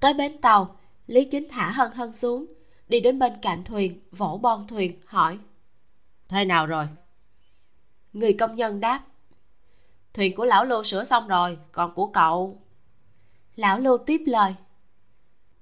Tới 0.00 0.14
bến 0.14 0.40
tàu 0.40 0.76
lý 1.06 1.24
chính 1.24 1.48
thả 1.48 1.70
hân 1.70 1.92
hân 1.92 2.12
xuống 2.12 2.46
đi 2.88 3.00
đến 3.00 3.18
bên 3.18 3.32
cạnh 3.42 3.64
thuyền 3.64 4.00
vỗ 4.10 4.38
bon 4.42 4.66
thuyền 4.66 5.00
hỏi 5.04 5.38
thế 6.28 6.44
nào 6.44 6.66
rồi? 6.66 6.86
Người 8.12 8.32
công 8.32 8.56
nhân 8.56 8.80
đáp 8.80 9.04
thuyền 10.16 10.34
của 10.34 10.44
lão 10.44 10.64
lưu 10.64 10.84
sửa 10.84 11.04
xong 11.04 11.28
rồi 11.28 11.58
còn 11.72 11.94
của 11.94 12.06
cậu? 12.06 12.58
Lão 13.56 13.78
lưu 13.78 13.98
tiếp 13.98 14.22
lời. 14.26 14.54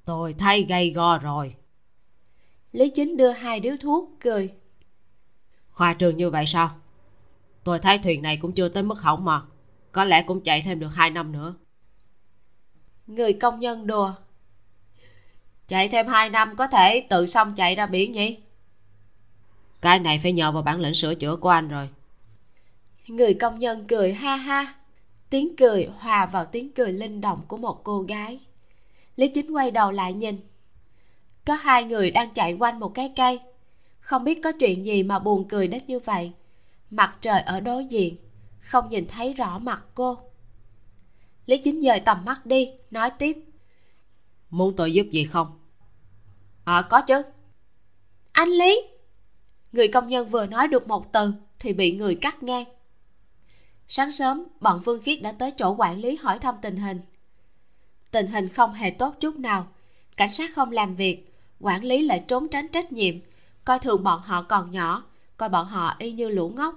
Tôi 0.05 0.35
thấy 0.35 0.63
gay 0.69 0.91
go 0.91 1.19
rồi. 1.19 1.55
Lý 2.73 2.91
chính 2.91 3.17
đưa 3.17 3.31
hai 3.31 3.61
điếu 3.61 3.77
thuốc 3.81 4.11
cười. 4.21 4.55
Khoa 5.71 5.95
trường 5.95 6.17
như 6.17 6.31
vậy 6.31 6.47
sao? 6.47 6.71
Tôi 7.65 7.79
thấy 7.79 7.99
thuyền 7.99 8.23
này 8.23 8.37
cũng 8.37 8.53
chưa 8.53 8.69
tới 8.69 8.83
mức 8.83 9.01
hỏng 9.01 9.25
mà. 9.25 9.43
Có 9.93 10.05
lẽ 10.05 10.23
cũng 10.23 10.41
chạy 10.41 10.63
thêm 10.63 10.81
được 10.81 10.89
hai 10.89 11.11
năm 11.11 11.33
nữa. 11.33 11.55
Người 13.07 13.33
công 13.33 13.61
nhân 13.61 13.87
đùa. 13.87 14.13
Chạy 15.69 15.89
thêm 15.89 16.07
hai 16.07 16.31
năm 16.31 16.57
có 16.57 16.67
thể 16.67 17.07
tự 17.11 17.27
xong 17.27 17.55
chạy 17.55 17.75
ra 17.75 17.87
biển 17.87 18.13
nhỉ? 18.13 18.39
Cái 19.81 19.99
này 19.99 20.21
phải 20.23 20.33
nhờ 20.33 20.53
vào 20.53 20.63
bản 20.63 20.81
lĩnh 20.81 20.95
sửa 20.95 21.15
chữa 21.15 21.37
của 21.37 21.49
anh 21.49 21.69
rồi 21.69 21.89
người 23.09 23.35
công 23.35 23.59
nhân 23.59 23.85
cười 23.89 24.13
ha 24.13 24.37
ha. 24.37 24.75
Tiếng 25.31 25.57
cười 25.57 25.89
hòa 25.99 26.27
vào 26.27 26.45
tiếng 26.45 26.73
cười 26.73 26.93
linh 26.93 27.21
động 27.21 27.41
của 27.49 27.57
một 27.57 27.85
cô 27.85 28.03
gái. 28.03 28.41
Lý 29.17 29.29
chính 29.29 29.51
quay 29.51 29.71
đầu 29.71 29.91
lại 29.91 30.13
nhìn. 30.13 30.41
Có 31.47 31.55
hai 31.55 31.85
người 31.85 32.11
đang 32.11 32.35
chạy 32.35 32.53
quanh 32.53 32.81
một 32.81 32.95
cái 32.95 33.13
cây. 33.17 33.41
Không 34.01 34.25
biết 34.25 34.41
có 34.43 34.53
chuyện 34.53 34.87
gì 34.87 35.03
mà 35.03 35.19
buồn 35.19 35.49
cười 35.49 35.69
đến 35.69 35.83
như 35.87 35.99
vậy. 35.99 36.33
Mặt 36.91 37.17
trời 37.21 37.41
ở 37.41 37.61
đối 37.61 37.85
diện. 37.85 38.17
Không 38.61 38.89
nhìn 38.89 39.07
thấy 39.09 39.33
rõ 39.33 39.59
mặt 39.59 39.85
cô. 39.95 40.19
Lý 41.47 41.59
chính 41.59 41.83
dời 41.83 42.01
tầm 42.01 42.25
mắt 42.25 42.47
đi 42.47 42.71
nói 42.91 43.11
tiếp. 43.11 43.39
Muốn 44.51 44.77
tôi 44.77 44.93
giúp 44.93 45.07
gì 45.13 45.25
không? 45.25 45.59
À 46.65 46.83
có 46.83 47.01
chứ. 47.01 47.23
Anh 48.33 48.49
lý. 48.49 48.83
Người 49.73 49.89
công 49.89 50.09
nhân 50.09 50.29
vừa 50.29 50.47
nói 50.47 50.69
được 50.69 50.89
một 50.89 51.13
từ 51.13 51.33
thì 51.59 51.73
bị 51.73 51.93
người 51.93 52.15
cắt 52.15 52.43
ngang 52.43 52.65
sáng 53.89 54.13
sớm, 54.13 54.45
bọn 54.61 54.81
vương 54.85 55.01
khiết 55.03 55.23
đã 55.23 55.33
tới 55.33 55.51
chỗ 55.51 55.75
quản 55.79 55.99
lý 55.99 56.17
hỏi 56.17 56.39
thăm 56.39 56.55
tình 56.63 56.77
hình. 56.77 57.01
Tình 58.11 58.27
hình 58.27 58.49
không 58.49 58.73
hề 58.73 58.91
tốt 58.91 59.15
chút 59.21 59.37
nào. 59.37 59.67
Cảnh 60.17 60.31
sát 60.31 60.51
không 60.55 60.73
làm 60.73 60.97
việc, 60.97 61.35
quản 61.61 61.85
lý 61.85 62.03
lại 62.03 62.25
trốn 62.29 62.49
tránh 62.49 62.69
trách 62.69 62.93
nhiệm. 62.93 63.15
Coi 63.65 63.79
thường 63.79 64.05
bọn 64.05 64.21
họ 64.21 64.43
còn 64.43 64.71
nhỏ, 64.71 65.05
coi 65.37 65.49
bọn 65.49 65.67
họ 65.67 65.95
y 65.99 66.13
như 66.13 66.29
lũ 66.29 66.49
ngốc. 66.57 66.75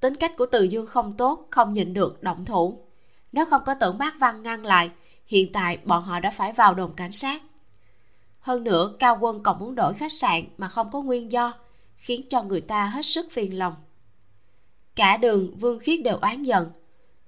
Tính 0.00 0.14
cách 0.14 0.36
của 0.36 0.46
từ 0.46 0.62
dương 0.62 0.86
không 0.86 1.12
tốt, 1.12 1.48
không 1.50 1.74
nhịn 1.74 1.94
được, 1.94 2.22
động 2.22 2.44
thủ. 2.44 2.84
Nếu 3.32 3.44
không 3.44 3.62
có 3.66 3.74
tưởng 3.74 3.98
bác 3.98 4.18
văn 4.18 4.42
ngăn 4.42 4.66
lại, 4.66 4.90
hiện 5.26 5.52
tại 5.52 5.78
bọn 5.84 6.02
họ 6.02 6.20
đã 6.20 6.30
phải 6.30 6.52
vào 6.52 6.74
đồn 6.74 6.92
cảnh 6.94 7.12
sát. 7.12 7.42
Hơn 8.40 8.64
nữa, 8.64 8.92
cao 8.98 9.18
quân 9.20 9.42
còn 9.42 9.58
muốn 9.58 9.74
đổi 9.74 9.94
khách 9.94 10.12
sạn 10.12 10.42
mà 10.58 10.68
không 10.68 10.90
có 10.92 11.02
nguyên 11.02 11.32
do, 11.32 11.52
khiến 11.96 12.28
cho 12.28 12.42
người 12.42 12.60
ta 12.60 12.86
hết 12.86 13.06
sức 13.06 13.26
phiền 13.30 13.58
lòng 13.58 13.74
cả 14.96 15.16
đường 15.16 15.56
vương 15.56 15.78
khiết 15.78 16.02
đều 16.02 16.16
oán 16.16 16.42
giận. 16.42 16.70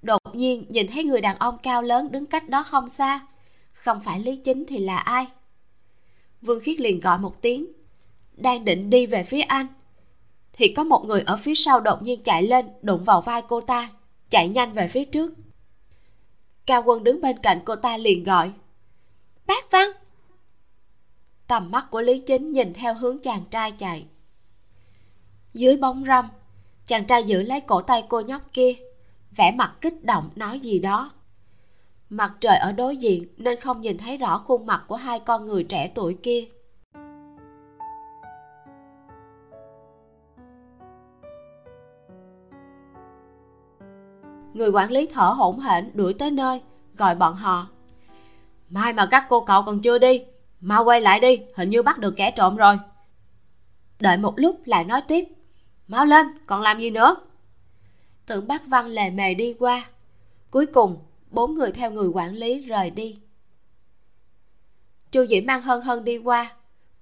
Đột 0.01 0.35
nhiên 0.35 0.65
nhìn 0.69 0.87
thấy 0.87 1.03
người 1.03 1.21
đàn 1.21 1.37
ông 1.37 1.57
cao 1.63 1.81
lớn 1.81 2.11
đứng 2.11 2.25
cách 2.25 2.49
đó 2.49 2.63
không 2.63 2.89
xa. 2.89 3.27
Không 3.73 3.99
phải 4.01 4.19
lý 4.19 4.35
chính 4.35 4.65
thì 4.65 4.77
là 4.77 4.97
ai? 4.97 5.27
Vương 6.41 6.59
khiết 6.59 6.79
liền 6.79 6.99
gọi 6.99 7.17
một 7.17 7.41
tiếng. 7.41 7.71
Đang 8.33 8.65
định 8.65 8.89
đi 8.89 9.05
về 9.05 9.23
phía 9.23 9.41
anh. 9.41 9.67
Thì 10.53 10.73
có 10.73 10.83
một 10.83 11.05
người 11.05 11.21
ở 11.25 11.37
phía 11.37 11.53
sau 11.53 11.79
đột 11.79 12.03
nhiên 12.03 12.23
chạy 12.23 12.43
lên, 12.43 12.65
đụng 12.81 13.03
vào 13.03 13.21
vai 13.21 13.41
cô 13.47 13.61
ta, 13.61 13.89
chạy 14.29 14.49
nhanh 14.49 14.73
về 14.73 14.87
phía 14.87 15.05
trước. 15.05 15.33
Cao 16.65 16.83
quân 16.85 17.03
đứng 17.03 17.21
bên 17.21 17.37
cạnh 17.37 17.61
cô 17.65 17.75
ta 17.75 17.97
liền 17.97 18.23
gọi. 18.23 18.51
Bác 19.45 19.71
văn! 19.71 19.89
Tầm 21.47 21.71
mắt 21.71 21.87
của 21.91 22.01
lý 22.01 22.19
chính 22.19 22.51
nhìn 22.51 22.73
theo 22.73 22.93
hướng 22.93 23.19
chàng 23.19 23.43
trai 23.49 23.71
chạy. 23.71 24.05
Dưới 25.53 25.77
bóng 25.77 26.03
râm 26.07 26.27
chàng 26.87 27.05
trai 27.05 27.23
giữ 27.23 27.41
lấy 27.41 27.61
cổ 27.61 27.81
tay 27.81 28.03
cô 28.09 28.21
nhóc 28.21 28.41
kia, 28.53 28.73
vẻ 29.35 29.51
mặt 29.51 29.73
kích 29.81 30.03
động 30.03 30.29
nói 30.35 30.59
gì 30.59 30.79
đó. 30.79 31.11
Mặt 32.09 32.33
trời 32.39 32.57
ở 32.57 32.71
đối 32.71 32.97
diện 32.97 33.27
nên 33.37 33.59
không 33.59 33.81
nhìn 33.81 33.97
thấy 33.97 34.17
rõ 34.17 34.37
khuôn 34.37 34.65
mặt 34.65 34.83
của 34.87 34.95
hai 34.95 35.19
con 35.19 35.45
người 35.45 35.63
trẻ 35.63 35.91
tuổi 35.95 36.17
kia. 36.23 36.45
Người 44.53 44.69
quản 44.69 44.91
lý 44.91 45.07
thở 45.13 45.25
hổn 45.25 45.59
hển 45.59 45.91
đuổi 45.93 46.13
tới 46.13 46.31
nơi, 46.31 46.61
gọi 46.97 47.15
bọn 47.15 47.35
họ. 47.35 47.67
Mai 48.69 48.93
mà 48.93 49.07
các 49.11 49.25
cô 49.29 49.41
cậu 49.41 49.63
còn 49.63 49.81
chưa 49.81 49.97
đi, 49.97 50.23
mau 50.59 50.83
quay 50.83 51.01
lại 51.01 51.19
đi, 51.19 51.39
hình 51.55 51.69
như 51.69 51.83
bắt 51.83 51.99
được 51.99 52.13
kẻ 52.17 52.31
trộm 52.31 52.55
rồi. 52.55 52.79
Đợi 53.99 54.17
một 54.17 54.33
lúc 54.37 54.61
lại 54.65 54.83
nói 54.83 55.01
tiếp 55.07 55.36
mau 55.87 56.05
lên 56.05 56.27
còn 56.45 56.61
làm 56.61 56.79
gì 56.79 56.89
nữa? 56.89 57.15
Tưởng 58.25 58.47
bác 58.47 58.67
văn 58.67 58.87
lề 58.87 59.09
mề 59.09 59.33
đi 59.33 59.55
qua. 59.59 59.89
Cuối 60.51 60.65
cùng 60.65 60.97
bốn 61.31 61.53
người 61.53 61.71
theo 61.71 61.91
người 61.91 62.07
quản 62.07 62.33
lý 62.33 62.59
rời 62.59 62.89
đi. 62.89 63.19
Chu 65.11 65.25
diễm 65.25 65.45
mang 65.45 65.61
hân 65.61 65.81
hân 65.81 66.03
đi 66.05 66.17
qua. 66.17 66.55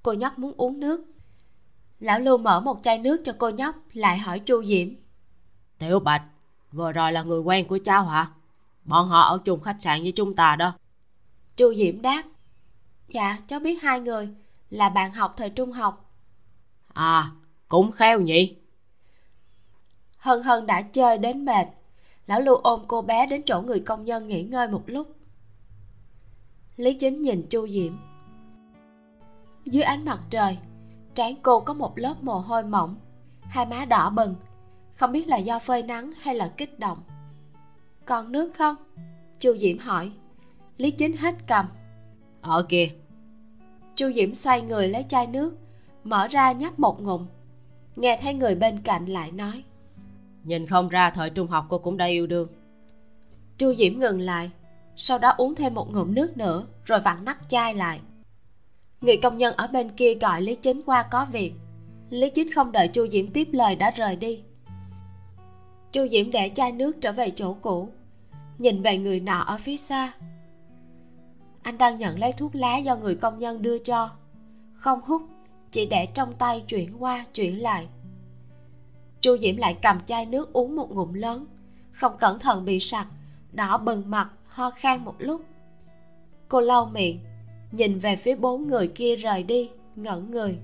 Cô 0.04 0.13
nhóc 0.13 0.39
muốn 0.39 0.54
uống 0.58 0.80
nước. 0.80 1.06
Lão 2.00 2.19
lưu 2.19 2.38
mở 2.38 2.60
một 2.60 2.80
chai 2.84 2.98
nước 2.98 3.17
cho 3.26 3.34
cô 3.38 3.50
nhóc 3.50 3.76
lại 3.93 4.17
hỏi 4.17 4.39
chu 4.39 4.63
diễm. 4.63 4.88
Tiểu 5.78 6.00
bạch 6.00 6.24
vừa 6.71 6.91
rồi 6.91 7.12
là 7.12 7.24
người 7.24 7.39
quen 7.39 7.67
của 7.67 7.80
cháu 7.86 8.06
hả? 8.06 8.32
Bọn 8.84 9.08
họ 9.08 9.21
ở 9.21 9.38
chung 9.45 9.62
khách 9.62 9.78
sạn 9.80 10.04
với 10.04 10.12
chúng 10.12 10.34
ta 10.34 10.56
đó. 10.56 10.74
Chu 11.58 11.74
diễm 11.74 12.02
đáp. 12.02 12.24
Dạ 13.08 13.38
cháu 13.48 13.60
biết 13.60 13.84
hai 13.84 14.00
người 14.00 14.30
là 14.69 14.89
bạn 14.89 15.12
học 15.12 15.34
thời 15.38 15.50
trung 15.50 15.71
học. 15.71 16.12
À 16.93 17.32
cũng 17.67 17.91
khéo 17.91 18.21
nhỉ 18.21 18.56
hân 20.25 20.43
hân 20.43 20.65
đã 20.65 20.81
chơi 20.81 21.17
đến 21.17 21.45
mệt. 21.45 21.67
Lão 22.27 22.41
lưu 22.41 22.55
ôm 22.55 22.83
cô 22.88 23.01
bé 23.01 23.25
đến 23.27 23.41
chỗ 23.45 23.61
người 23.61 23.79
công 23.79 24.05
nhân 24.05 24.27
nghỉ 24.27 24.43
ngơi 24.43 24.67
một 24.67 24.83
lúc. 24.85 25.07
Lý 26.77 26.93
chính 26.93 27.21
nhìn 27.21 27.47
chu 27.49 27.67
diễm 27.67 27.97
dưới 29.65 29.83
ánh 29.83 30.05
mặt 30.05 30.19
trời 30.29 30.57
trán 31.13 31.35
cô 31.41 31.59
có 31.59 31.73
một 31.73 31.99
lớp 31.99 32.15
mồ 32.21 32.39
hôi 32.39 32.63
mỏng 32.63 32.95
hai 33.41 33.65
má 33.65 33.85
đỏ 33.85 34.09
bừng. 34.09 34.35
Không 34.91 35.11
biết 35.11 35.27
là 35.27 35.38
do 35.38 35.59
phơi 35.59 35.81
nắng 35.83 36.11
hay 36.21 36.35
là 36.35 36.53
kích 36.57 36.79
động. 36.79 36.97
Còn 38.05 38.31
nước 38.31 38.51
không? 38.57 38.75
Chu 39.39 39.57
diễm 39.57 39.77
hỏi. 39.77 40.11
Lý 40.77 40.91
chính 40.91 41.17
hết 41.17 41.35
cầm. 41.47 41.65
Ở 42.41 42.65
kia 42.69 42.89
chu 43.95 44.11
diễm 44.15 44.33
xoay 44.33 44.61
người 44.61 44.88
lấy 44.88 45.05
chai 45.09 45.27
nước 45.27 45.57
mở 46.03 46.27
ra 46.27 46.51
nhấp 46.51 46.79
một 46.79 47.01
ngụm. 47.01 47.27
Nghe 47.95 48.19
thấy 48.21 48.33
người 48.33 48.55
bên 48.55 48.81
cạnh 48.83 49.05
lại 49.05 49.31
nói 49.31 49.63
nhìn 50.45 50.67
không 50.67 50.89
ra 50.89 51.10
thời 51.10 51.29
trung 51.29 51.47
học 51.47 51.65
cô 51.69 51.77
cũng 51.77 51.97
đã 51.97 52.05
yêu 52.05 52.27
đương. 52.27 52.47
Chu 53.58 53.73
diễm 53.73 53.99
ngừng 53.99 54.19
lại, 54.19 54.51
sau 54.95 55.17
đó 55.17 55.34
uống 55.38 55.55
thêm 55.55 55.73
một 55.73 55.91
ngụm 55.91 56.15
nước 56.15 56.38
nữa, 56.38 56.65
rồi 56.86 56.99
vặn 56.99 57.25
nắp 57.25 57.49
chai 57.49 57.73
lại. 57.73 58.01
Người 59.01 59.17
công 59.17 59.38
nhân 59.38 59.55
ở 59.55 59.67
bên 59.67 59.89
kia 59.89 60.13
gọi 60.13 60.41
lý 60.41 60.55
chính 60.55 60.81
qua 60.86 61.03
có 61.03 61.25
việc. 61.31 61.53
Lý 62.10 62.29
chính 62.29 62.51
không 62.51 62.71
đợi 62.71 62.88
chu 62.88 63.08
diễm 63.08 63.31
tiếp 63.31 63.47
lời 63.51 63.75
đã 63.75 63.91
rời 63.91 64.15
đi. 64.15 64.43
Chu 65.91 66.08
diễm 66.08 66.31
để 66.31 66.51
chai 66.55 66.71
nước 66.71 67.01
trở 67.01 67.12
về 67.12 67.29
chỗ 67.36 67.53
cũ, 67.62 67.89
nhìn 68.58 68.81
về 68.81 68.97
người 68.97 69.19
nọ 69.19 69.39
ở 69.39 69.58
phía 69.58 69.77
xa. 69.77 70.12
Anh 71.62 71.77
đang 71.77 71.97
nhận 71.97 72.19
lấy 72.19 72.31
thuốc 72.31 72.55
lá 72.55 72.77
do 72.77 72.95
người 72.95 73.15
công 73.15 73.39
nhân 73.39 73.62
đưa 73.62 73.77
cho. 73.77 74.10
Không 74.73 75.01
hút, 75.01 75.21
chỉ 75.71 75.86
để 75.86 76.05
trong 76.05 76.34
tay 76.34 76.63
chuyển 76.67 76.89
qua, 76.99 77.25
chuyển 77.34 77.62
lại 77.62 77.88
chu 79.25 79.38
diễm 79.38 79.57
lại 79.57 79.77
cầm 79.81 79.99
chai 79.99 80.25
nước 80.25 80.53
uống 80.53 80.75
một 80.75 80.91
ngụm 80.91 81.13
lớn. 81.13 81.45
Không 81.91 82.17
cẩn 82.17 82.39
thận 82.39 82.65
bị 82.65 82.79
sặc, 82.79 83.07
đỏ 83.51 83.77
bừng 83.77 84.03
mặt, 84.09 84.29
ho 84.47 84.69
khan 84.69 85.05
một 85.05 85.15
lúc. 85.19 85.41
Cô 86.47 86.61
lau 86.61 86.85
miệng, 86.85 87.19
nhìn 87.71 87.99
về 87.99 88.15
phía 88.15 88.35
bốn 88.35 88.67
người 88.67 88.88
kia 88.88 89.15
rời 89.15 89.43
đi, 89.43 89.69
ngẩn 89.95 90.31
người. 90.31 90.57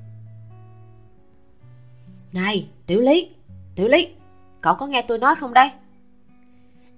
Này, 2.31 2.67
tiểu 2.85 3.01
lý 3.01 3.29
tiểu 3.75 3.87
lý, 3.87 4.07
cậu 4.61 4.75
có 4.75 4.87
nghe 4.87 5.01
tôi 5.01 5.17
nói 5.17 5.35
không 5.35 5.53
đây? 5.53 5.71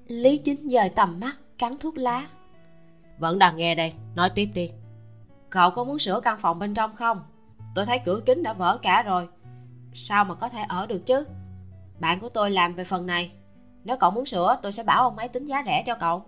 Lý 0.07 0.37
chính 0.37 0.69
dời 0.69 0.89
tầm 0.89 1.19
mắt, 1.19 1.37
cắn 1.57 1.77
thuốc 1.77 1.97
lá. 1.97 2.27
Vẫn 3.17 3.39
đang 3.39 3.57
nghe 3.57 3.75
đây, 3.75 3.93
nói 4.15 4.29
tiếp 4.35 4.49
đi. 4.53 4.71
Cậu 5.49 5.71
có 5.71 5.83
muốn 5.83 5.99
sửa 5.99 6.19
căn 6.19 6.39
phòng 6.39 6.59
bên 6.59 6.73
trong 6.73 6.95
không? 6.95 7.23
Tôi 7.75 7.85
thấy 7.85 7.99
cửa 8.05 8.21
kính 8.25 8.43
đã 8.43 8.53
vỡ 8.53 8.79
cả 8.81 9.03
rồi. 9.03 9.27
Sao 9.93 10.25
mà 10.25 10.35
có 10.35 10.49
thể 10.49 10.61
ở 10.67 10.87
được 10.87 11.05
chứ? 11.05 11.25
Bạn 12.03 12.19
của 12.19 12.29
tôi 12.29 12.51
làm 12.51 12.75
về 12.75 12.83
phần 12.83 13.05
này. 13.05 13.31
Nếu 13.83 13.97
cậu 13.97 14.11
muốn 14.11 14.25
sửa 14.25 14.59
tôi 14.61 14.71
sẽ 14.71 14.83
bảo 14.83 15.03
ông 15.03 15.17
ấy 15.17 15.27
tính 15.27 15.45
giá 15.45 15.63
rẻ 15.65 15.83
cho 15.85 15.95
cậu. 15.95 16.23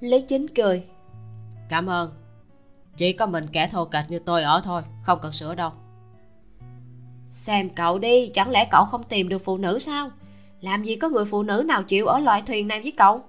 Lý 0.00 0.20
chính 0.20 0.48
cười. 0.48 0.84
Cảm 1.68 1.86
ơn. 1.86 2.10
Chỉ 2.96 3.12
có 3.12 3.26
mình 3.26 3.46
kẻ 3.52 3.68
thô 3.68 3.84
kệch 3.84 4.10
như 4.10 4.18
tôi 4.18 4.42
ở 4.42 4.60
thôi 4.64 4.82
không 5.02 5.18
cần 5.22 5.32
sửa 5.32 5.54
đâu. 5.54 5.70
Xem 7.28 7.70
cậu 7.70 7.98
đi 7.98 8.28
chẳng 8.28 8.50
lẽ 8.50 8.68
cậu 8.70 8.84
không 8.84 9.02
tìm 9.02 9.28
được 9.28 9.38
phụ 9.44 9.58
nữ 9.58 9.78
sao? 9.78 10.10
Làm 10.60 10.84
gì 10.84 10.96
có 10.96 11.08
người 11.08 11.24
phụ 11.24 11.42
nữ 11.42 11.64
nào 11.66 11.82
chịu 11.82 12.06
ở 12.06 12.18
loại 12.18 12.42
thuyền 12.46 12.68
này 12.68 12.80
với 12.82 12.92
cậu? 12.96 13.20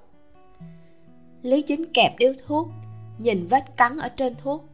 Lý 1.41 1.61
chính 1.61 1.93
kẹp 1.93 2.17
điếu 2.17 2.33
thuốc 2.47 2.67
nhìn 3.17 3.47
vết 3.47 3.77
cắn 3.77 3.97
ở 3.97 4.09
trên 4.09 4.35
thuốc. 4.35 4.65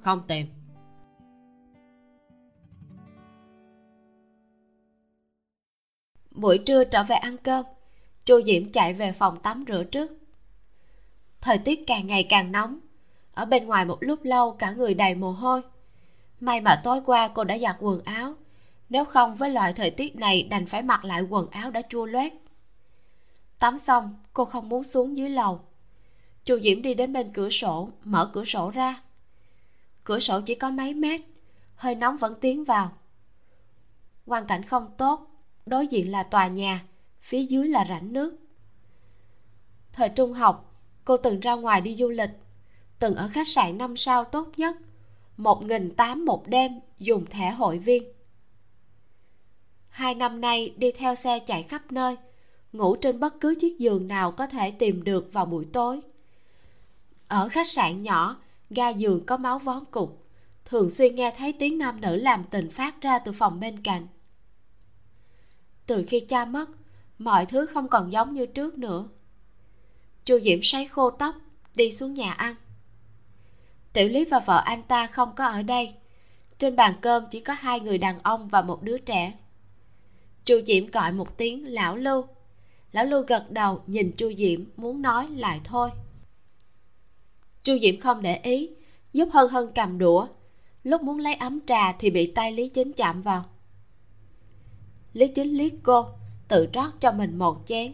Không 0.00 0.20
tìm 0.26 0.46
buổi 6.30 6.58
trưa 6.58 6.84
trở 6.84 7.02
về 7.02 7.16
ăn 7.16 7.36
cơm. 7.36 7.66
Chu 8.24 8.42
diễm 8.46 8.72
chạy 8.72 8.92
về 8.92 9.12
phòng 9.12 9.40
tắm 9.40 9.64
rửa 9.68 9.84
trước. 9.84 10.10
Thời 11.40 11.58
tiết 11.58 11.86
càng 11.86 12.06
ngày 12.06 12.26
càng 12.28 12.52
nóng. 12.52 12.78
Ở 13.34 13.44
bên 13.44 13.66
ngoài 13.66 13.84
một 13.84 13.98
lúc 14.00 14.24
lâu, 14.24 14.52
cả 14.52 14.70
người 14.70 14.94
đầy 14.94 15.14
mồ 15.14 15.32
hôi. 15.32 15.62
May 16.40 16.60
mà 16.60 16.80
tối 16.84 17.00
qua 17.06 17.28
cô 17.28 17.44
đã 17.44 17.58
giặt 17.58 17.76
quần 17.80 18.00
áo. 18.04 18.34
Nếu 18.88 19.04
không, 19.04 19.36
với 19.36 19.50
loại 19.50 19.72
thời 19.72 19.90
tiết 19.90 20.16
này, 20.16 20.42
đành 20.42 20.66
phải 20.66 20.82
mặc 20.82 21.04
lại 21.04 21.22
quần 21.22 21.50
áo 21.50 21.70
đã 21.70 21.82
chua 21.88 22.04
loét. 22.06 22.32
Tắm 23.58 23.78
xong, 23.78 24.16
cô 24.32 24.44
không 24.44 24.68
muốn 24.68 24.84
xuống 24.84 25.16
dưới 25.16 25.28
lầu. 25.28 25.60
Chu 26.44 26.58
diễm 26.58 26.82
đi 26.82 26.94
đến 26.94 27.12
bên 27.12 27.32
cửa 27.32 27.48
sổ, 27.48 27.88
mở 28.04 28.30
cửa 28.32 28.44
sổ 28.44 28.70
ra. 28.70 29.02
Cửa 30.04 30.18
sổ 30.18 30.40
chỉ 30.40 30.54
có 30.54 30.70
mấy 30.70 30.94
mét, 30.94 31.20
hơi 31.74 31.94
nóng 31.94 32.16
vẫn 32.16 32.34
tiến 32.40 32.64
vào. 32.64 32.92
Quan 34.26 34.46
cảnh 34.46 34.62
không 34.62 34.90
tốt 34.96 35.29
đối 35.70 35.86
diện 35.86 36.10
là 36.10 36.22
tòa 36.22 36.48
nhà, 36.48 36.84
phía 37.20 37.42
dưới 37.42 37.68
là 37.68 37.84
rãnh 37.88 38.12
nước. 38.12 38.36
Thời 39.92 40.08
trung 40.08 40.32
học, 40.32 40.74
cô 41.04 41.16
từng 41.16 41.40
ra 41.40 41.54
ngoài 41.54 41.80
đi 41.80 41.96
du 41.96 42.08
lịch, 42.08 42.30
từng 42.98 43.14
ở 43.14 43.28
khách 43.32 43.48
sạn 43.48 43.78
năm 43.78 43.96
sao 43.96 44.24
tốt 44.24 44.48
nhất, 44.56 44.76
một 45.36 45.64
nghìn 45.64 45.94
tám 45.94 46.24
một 46.24 46.48
đêm 46.48 46.80
dùng 46.98 47.26
thẻ 47.26 47.50
hội 47.50 47.78
viên. 47.78 48.02
Hai 49.88 50.14
năm 50.14 50.40
nay 50.40 50.74
đi 50.76 50.92
theo 50.92 51.14
xe 51.14 51.38
chạy 51.38 51.62
khắp 51.62 51.92
nơi, 51.92 52.16
ngủ 52.72 52.96
trên 52.96 53.20
bất 53.20 53.40
cứ 53.40 53.54
chiếc 53.60 53.78
giường 53.78 54.08
nào 54.08 54.32
có 54.32 54.46
thể 54.46 54.70
tìm 54.70 55.04
được 55.04 55.32
vào 55.32 55.46
buổi 55.46 55.66
tối. 55.72 56.00
Ở 57.28 57.48
khách 57.48 57.66
sạn 57.66 58.02
nhỏ, 58.02 58.36
ga 58.70 58.88
giường 58.88 59.26
có 59.26 59.36
máu 59.36 59.58
vón 59.58 59.84
cục, 59.90 60.26
thường 60.64 60.90
xuyên 60.90 61.14
nghe 61.14 61.34
thấy 61.38 61.52
tiếng 61.52 61.78
nam 61.78 62.00
nữ 62.00 62.16
làm 62.16 62.44
tình 62.44 62.70
phát 62.70 63.00
ra 63.00 63.18
từ 63.18 63.32
phòng 63.32 63.60
bên 63.60 63.82
cạnh 63.82 64.06
từ 65.90 66.04
khi 66.08 66.20
cha 66.20 66.44
mất, 66.44 66.70
mọi 67.18 67.46
thứ 67.46 67.66
không 67.66 67.88
còn 67.88 68.12
giống 68.12 68.34
như 68.34 68.46
trước 68.46 68.78
nữa. 68.78 69.08
Chu 70.24 70.40
diễm 70.40 70.58
sấy 70.62 70.86
khô 70.86 71.10
tóc, 71.10 71.34
đi 71.74 71.90
xuống 71.90 72.14
nhà 72.14 72.32
ăn. 72.32 72.54
Tiểu 73.92 74.08
lý 74.08 74.24
và 74.24 74.38
vợ 74.38 74.62
anh 74.64 74.82
ta 74.82 75.06
không 75.06 75.32
có 75.36 75.46
ở 75.46 75.62
đây. 75.62 75.94
Trên 76.58 76.76
bàn 76.76 76.94
cơm 77.00 77.24
chỉ 77.30 77.40
có 77.40 77.52
hai 77.52 77.80
người 77.80 77.98
đàn 77.98 78.22
ông 78.22 78.48
và 78.48 78.62
một 78.62 78.82
đứa 78.82 78.98
trẻ. 78.98 79.32
Chu 80.44 80.60
diễm 80.66 80.86
gọi 80.86 81.12
một 81.12 81.36
tiếng, 81.36 81.66
lão 81.66 81.96
lưu. 81.96 82.24
Lão 82.92 83.04
lưu 83.04 83.22
gật 83.22 83.50
đầu, 83.50 83.82
nhìn 83.86 84.12
chu 84.16 84.32
diễm, 84.36 84.64
muốn 84.76 85.02
nói 85.02 85.28
lại 85.28 85.60
thôi. 85.64 85.90
Chu 87.62 87.78
diễm 87.82 88.00
không 88.00 88.22
để 88.22 88.36
ý 88.42 88.70
giúp 89.12 89.28
hân 89.32 89.48
hân 89.50 89.64
cầm 89.74 89.98
đũa. 89.98 90.26
Lúc 90.84 91.02
muốn 91.02 91.18
lấy 91.18 91.34
ấm 91.34 91.60
trà 91.66 91.92
thì 91.92 92.10
bị 92.10 92.32
tay 92.32 92.52
lý 92.52 92.68
chính 92.68 92.92
chạm 92.92 93.22
vào 93.22 93.44
lý 95.12 95.28
chính 95.28 95.48
liếc 95.48 95.72
cô 95.82 96.06
tự 96.48 96.68
rót 96.72 96.90
cho 97.00 97.12
mình 97.12 97.38
một 97.38 97.62
chén 97.66 97.92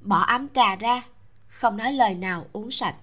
bỏ 0.00 0.18
ấm 0.18 0.48
trà 0.48 0.76
ra 0.76 1.02
không 1.48 1.76
nói 1.76 1.92
lời 1.92 2.14
nào 2.14 2.46
uống 2.52 2.70
sạch. 2.70 2.94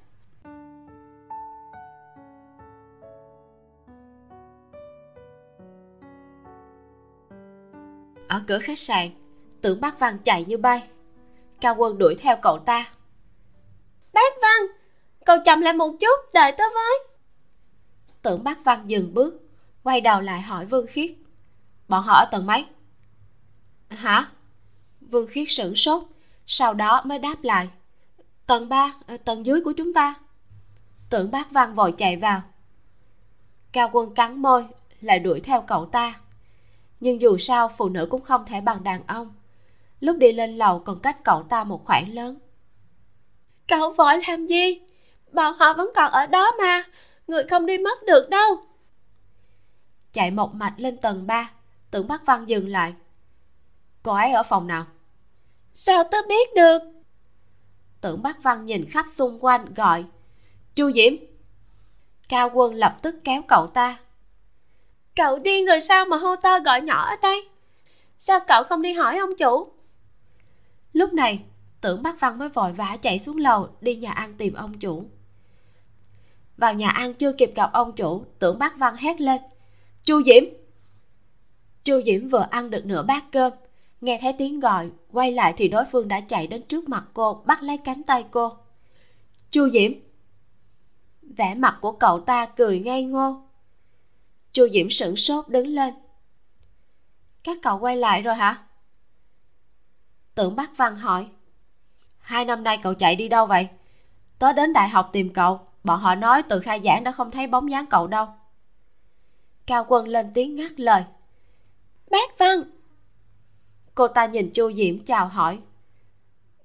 Ở 8.28 8.44
cửa 8.48 8.60
khách 8.60 8.80
sạn 8.80 9.10
tưởng 9.62 9.82
bác 9.82 10.00
văn 10.00 10.18
chạy 10.24 10.46
như 10.46 10.58
bay. 10.58 10.88
Cao 11.62 11.76
quân 11.78 11.98
đuổi 11.98 12.16
theo 12.16 12.38
cậu 12.42 12.60
ta. 12.60 12.92
Bác 14.14 14.34
văn 14.42 14.78
cậu 15.26 15.38
chậm 15.46 15.62
lại 15.62 15.74
một 15.74 15.92
chút 16.00 16.34
đợi 16.34 16.52
tớ 16.52 16.64
với. 16.74 17.08
Tưởng 18.22 18.44
bác 18.44 18.64
văn 18.64 18.84
dừng 18.88 19.14
bước 19.14 19.42
quay 19.84 20.02
đầu 20.02 20.22
lại 20.22 20.42
hỏi 20.42 20.66
vương 20.66 20.88
khiết. 20.88 21.12
Bọn 21.88 22.04
họ 22.04 22.14
ở 22.14 22.26
tầng 22.32 22.46
mấy 22.46 22.66
hả? 23.96 24.30
Vương 25.02 25.28
khiết 25.28 25.48
sửng 25.50 25.76
sốt 25.76 26.04
sau 26.48 26.74
đó 26.74 27.02
mới 27.06 27.20
đáp 27.20 27.44
lại. 27.44 27.70
Tầng 28.48 28.70
ba 28.70 28.94
ờ, 29.08 29.18
tầng 29.18 29.46
dưới 29.46 29.62
của 29.62 29.72
chúng 29.72 29.94
ta. 29.94 30.16
Tưởng 31.10 31.32
bác 31.32 31.52
văn 31.52 31.76
vội 31.76 31.94
chạy 31.98 32.18
vào. 32.18 32.42
Cao 33.72 33.90
quân 33.94 34.14
cắn 34.14 34.42
môi 34.42 34.66
lại 35.02 35.20
đuổi 35.20 35.40
theo 35.40 35.62
cậu 35.62 35.86
ta. 35.86 36.20
Nhưng 37.00 37.22
dù 37.22 37.38
sao 37.38 37.72
phụ 37.78 37.90
nữ 37.90 38.08
cũng 38.12 38.22
không 38.22 38.46
thể 38.46 38.62
bằng 38.62 38.84
đàn 38.84 39.08
ông. 39.08 39.34
Lúc 40.00 40.18
đi 40.18 40.32
lên 40.32 40.58
lầu 40.58 40.80
còn 40.80 41.00
cách 41.00 41.24
cậu 41.24 41.44
ta 41.44 41.64
một 41.64 41.86
khoảng 41.86 42.14
lớn. 42.14 42.40
Cậu 43.68 43.94
vội 43.94 44.14
làm 44.28 44.46
gì? 44.48 44.82
Bọn 45.32 45.56
họ 45.60 45.74
vẫn 45.74 45.92
còn 45.96 46.12
ở 46.12 46.28
đó 46.28 46.52
mà. 46.60 46.84
Người 47.28 47.44
không 47.50 47.66
đi 47.66 47.78
mất 47.78 48.04
được 48.08 48.30
đâu. 48.30 48.60
Chạy 50.14 50.32
một 50.32 50.56
mạch 50.56 50.74
lên 50.78 50.98
tầng 50.98 51.28
3 51.28 51.52
tưởng 51.92 52.08
bác 52.08 52.26
văn 52.26 52.46
dừng 52.48 52.68
lại 52.68 52.94
cô 54.06 54.12
ấy 54.12 54.32
ở 54.32 54.44
phòng 54.44 54.68
nào? 54.68 54.86
Sao 55.74 56.04
tớ 56.04 56.18
biết 56.30 56.50
được? 56.56 56.78
Tưởng 58.02 58.22
bác 58.22 58.44
văn 58.44 58.66
nhìn 58.66 58.86
khắp 58.90 59.06
xung 59.08 59.46
quanh 59.46 59.74
gọi 59.74 60.06
chu 60.76 60.92
diễm. 60.92 61.14
Cao 62.30 62.50
quân 62.54 62.74
lập 62.74 62.98
tức 63.02 63.16
kéo 63.24 63.42
cậu 63.48 63.68
ta. 63.68 64.00
Cậu 65.16 65.40
điên 65.40 65.66
rồi 65.66 65.80
sao 65.80 66.06
mà 66.06 66.18
hô 66.18 66.36
to 66.36 66.60
gọi 66.60 66.82
nhỏ 66.82 67.06
ở 67.06 67.16
đây? 67.22 67.50
Sao 68.18 68.40
cậu 68.48 68.64
không 68.64 68.82
đi 68.82 68.94
hỏi 68.94 69.18
ông 69.18 69.38
chủ? 69.38 69.68
Lúc 70.94 71.14
này 71.14 71.44
tưởng 71.82 72.04
bác 72.04 72.20
văn 72.20 72.40
mới 72.40 72.50
vội 72.50 72.74
vã 72.74 72.98
chạy 73.02 73.20
xuống 73.20 73.38
lầu 73.38 73.70
đi 73.82 73.96
nhà 73.96 74.12
ăn 74.12 74.34
tìm 74.38 74.54
ông 74.54 74.80
chủ. 74.80 75.06
Vào 76.58 76.74
nhà 76.74 76.90
ăn 76.90 77.14
chưa 77.14 77.34
kịp 77.34 77.52
gặp 77.56 77.70
ông 77.74 77.92
chủ 77.96 78.26
tưởng 78.40 78.60
bác 78.60 78.78
văn 78.78 78.96
hét 78.96 79.22
lên 79.22 79.42
chu 80.04 80.24
diễm! 80.24 80.44
Chu 81.84 82.02
diễm 82.06 82.30
vừa 82.30 82.48
ăn 82.52 82.70
được 82.70 82.86
nửa 82.86 83.04
bát 83.04 83.24
cơm 83.32 83.54
nghe 84.02 84.20
thấy 84.22 84.34
tiếng 84.34 84.60
gọi, 84.60 84.92
quay 85.12 85.32
lại 85.32 85.54
thì 85.58 85.68
đối 85.68 85.86
phương 85.92 86.08
đã 86.08 86.22
chạy 86.22 86.48
đến 86.48 86.62
trước 86.68 86.90
mặt 86.90 87.04
cô, 87.14 87.44
bắt 87.46 87.64
lấy 87.64 87.78
cánh 87.78 88.04
tay 88.04 88.26
cô. 88.32 88.58
Chu 89.52 89.70
diễm. 89.70 89.92
Vẻ 91.22 91.56
mặt 91.56 91.78
của 91.82 91.92
cậu 91.92 92.20
ta 92.20 92.46
cười 92.46 92.80
ngây 92.80 93.04
ngô. 93.04 93.42
Chu 94.54 94.68
diễm 94.70 94.90
sửng 94.90 95.16
sốt 95.16 95.48
đứng 95.48 95.68
lên. 95.68 95.94
Các 97.44 97.58
cậu 97.62 97.80
quay 97.80 97.98
lại 97.98 98.22
rồi 98.22 98.36
hả? 98.36 98.64
Tưởng 100.36 100.56
bác 100.56 100.78
văn 100.78 100.96
hỏi. 100.96 101.28
Hai 102.18 102.46
năm 102.46 102.64
nay 102.64 102.80
cậu 102.84 102.94
chạy 102.94 103.16
đi 103.16 103.28
đâu 103.28 103.46
vậy? 103.46 103.68
Tớ 104.40 104.54
đến 104.54 104.74
đại 104.74 104.90
học 104.90 105.10
tìm 105.14 105.34
cậu, 105.34 105.60
bọn 105.84 106.00
họ 106.00 106.16
nói 106.16 106.44
từ 106.44 106.60
khai 106.60 106.82
giảng 106.84 107.04
đã 107.04 107.12
không 107.12 107.32
thấy 107.32 107.48
bóng 107.48 107.72
dáng 107.72 107.86
cậu 107.86 108.08
đâu. 108.08 108.28
Cao 109.66 109.86
quân 109.88 110.08
lên 110.08 110.32
tiếng 110.34 110.56
ngắt 110.56 110.80
lời. 110.80 111.04
Bác 112.12 112.38
văn 112.38 112.64
cô 113.96 114.08
ta 114.08 114.26
nhìn 114.26 114.52
chu 114.54 114.72
diễm 114.74 115.00
chào 115.00 115.28
hỏi. 115.28 115.60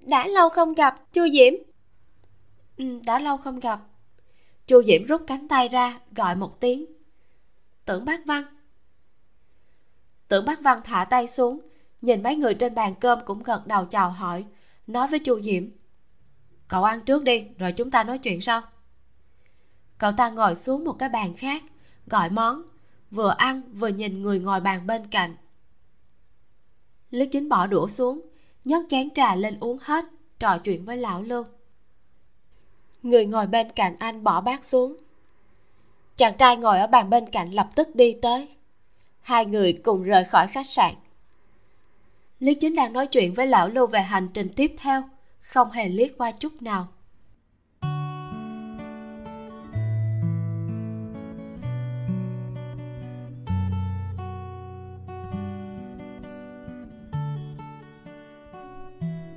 Đã 0.00 0.26
lâu 0.26 0.48
không 0.48 0.74
gặp 0.74 1.12
chu 1.12 1.22
diễm. 1.32 1.52
Ừ, 2.76 3.00
đã 3.06 3.18
lâu 3.18 3.36
không 3.36 3.60
gặp. 3.60 3.80
Chu 4.66 4.82
diễm 4.82 5.04
rút 5.04 5.22
cánh 5.26 5.48
tay 5.48 5.68
ra 5.68 6.00
gọi 6.16 6.36
một 6.36 6.60
tiếng. 6.60 6.86
Tưởng 7.84 8.04
bác 8.04 8.26
văn. 8.26 8.44
Tưởng 10.28 10.44
bác 10.44 10.60
văn 10.60 10.80
thả 10.84 11.04
tay 11.04 11.26
xuống 11.26 11.60
nhìn 12.02 12.22
mấy 12.22 12.36
người 12.36 12.54
trên 12.54 12.74
bàn 12.74 12.94
cơm 13.00 13.18
cũng 13.24 13.42
gật 13.42 13.66
đầu 13.66 13.84
chào 13.84 14.10
hỏi 14.10 14.44
nói 14.86 15.08
với 15.08 15.18
chu 15.18 15.40
diễm. 15.40 15.64
Cậu 16.68 16.84
ăn 16.84 17.00
trước 17.00 17.24
đi 17.24 17.46
rồi 17.58 17.72
chúng 17.72 17.90
ta 17.90 18.04
nói 18.04 18.18
chuyện 18.18 18.40
sau. 18.40 18.62
Cậu 19.98 20.12
ta 20.12 20.30
ngồi 20.30 20.54
xuống 20.54 20.84
một 20.84 20.92
cái 20.92 21.08
bàn 21.08 21.36
khác 21.36 21.62
gọi 22.06 22.30
món 22.30 22.62
vừa 23.10 23.34
ăn 23.38 23.62
vừa 23.72 23.88
nhìn 23.88 24.22
người 24.22 24.40
ngồi 24.40 24.60
bàn 24.60 24.86
bên 24.86 25.06
cạnh 25.06 25.36
lý 27.10 27.26
chính 27.26 27.48
bỏ 27.48 27.66
đũa 27.66 27.88
xuống, 27.88 28.20
nhấc 28.64 28.84
chén 28.88 29.10
trà 29.10 29.34
lên 29.34 29.56
uống 29.60 29.78
hết, 29.80 30.04
trò 30.38 30.58
chuyện 30.58 30.84
với 30.84 30.96
lão 30.96 31.22
lưu 31.22 31.44
người 33.02 33.26
ngồi 33.26 33.46
bên 33.46 33.70
cạnh 33.70 33.96
anh 33.98 34.24
bỏ 34.24 34.40
bát 34.40 34.64
xuống. 34.64 34.96
Chàng 36.16 36.36
trai 36.38 36.56
ngồi 36.56 36.78
ở 36.78 36.86
bàn 36.86 37.10
bên 37.10 37.26
cạnh 37.26 37.50
lập 37.50 37.70
tức 37.74 37.94
đi 37.94 38.16
tới. 38.22 38.48
Hai 39.20 39.46
người 39.46 39.80
cùng 39.84 40.02
rời 40.02 40.24
khỏi 40.24 40.46
khách 40.46 40.66
sạn. 40.66 40.94
Lý 42.38 42.54
chính 42.54 42.74
đang 42.74 42.92
nói 42.92 43.06
chuyện 43.06 43.34
với 43.34 43.46
lão 43.46 43.68
lưu 43.68 43.86
về 43.86 44.00
hành 44.00 44.28
trình 44.34 44.48
tiếp 44.56 44.74
theo, 44.78 45.02
không 45.40 45.70
hề 45.70 45.88
liếc 45.88 46.18
qua 46.18 46.30
chút 46.30 46.62
nào. 46.62 46.88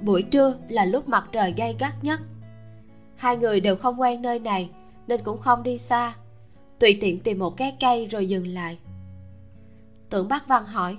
Buổi 0.04 0.22
trưa 0.22 0.56
là 0.70 0.86
lúc 0.86 1.10
mặt 1.10 1.30
trời 1.32 1.54
gay 1.58 1.76
gắt 1.80 1.94
nhất. 2.04 2.20
Hai 3.16 3.38
người 3.38 3.60
đều 3.60 3.76
không 3.76 4.02
quen 4.02 4.22
nơi 4.22 4.40
này 4.40 4.70
nên 5.08 5.22
cũng 5.24 5.40
không 5.40 5.64
đi 5.64 5.78
xa. 5.78 6.16
Tùy 6.80 6.98
tiện 7.02 7.20
tìm 7.20 7.40
một 7.40 7.58
cái 7.58 7.78
cây 7.80 8.06
rồi 8.06 8.30
dừng 8.30 8.48
lại. 8.48 8.80
Tưởng 10.10 10.28
bác 10.28 10.48
văn 10.48 10.66
hỏi 10.66 10.98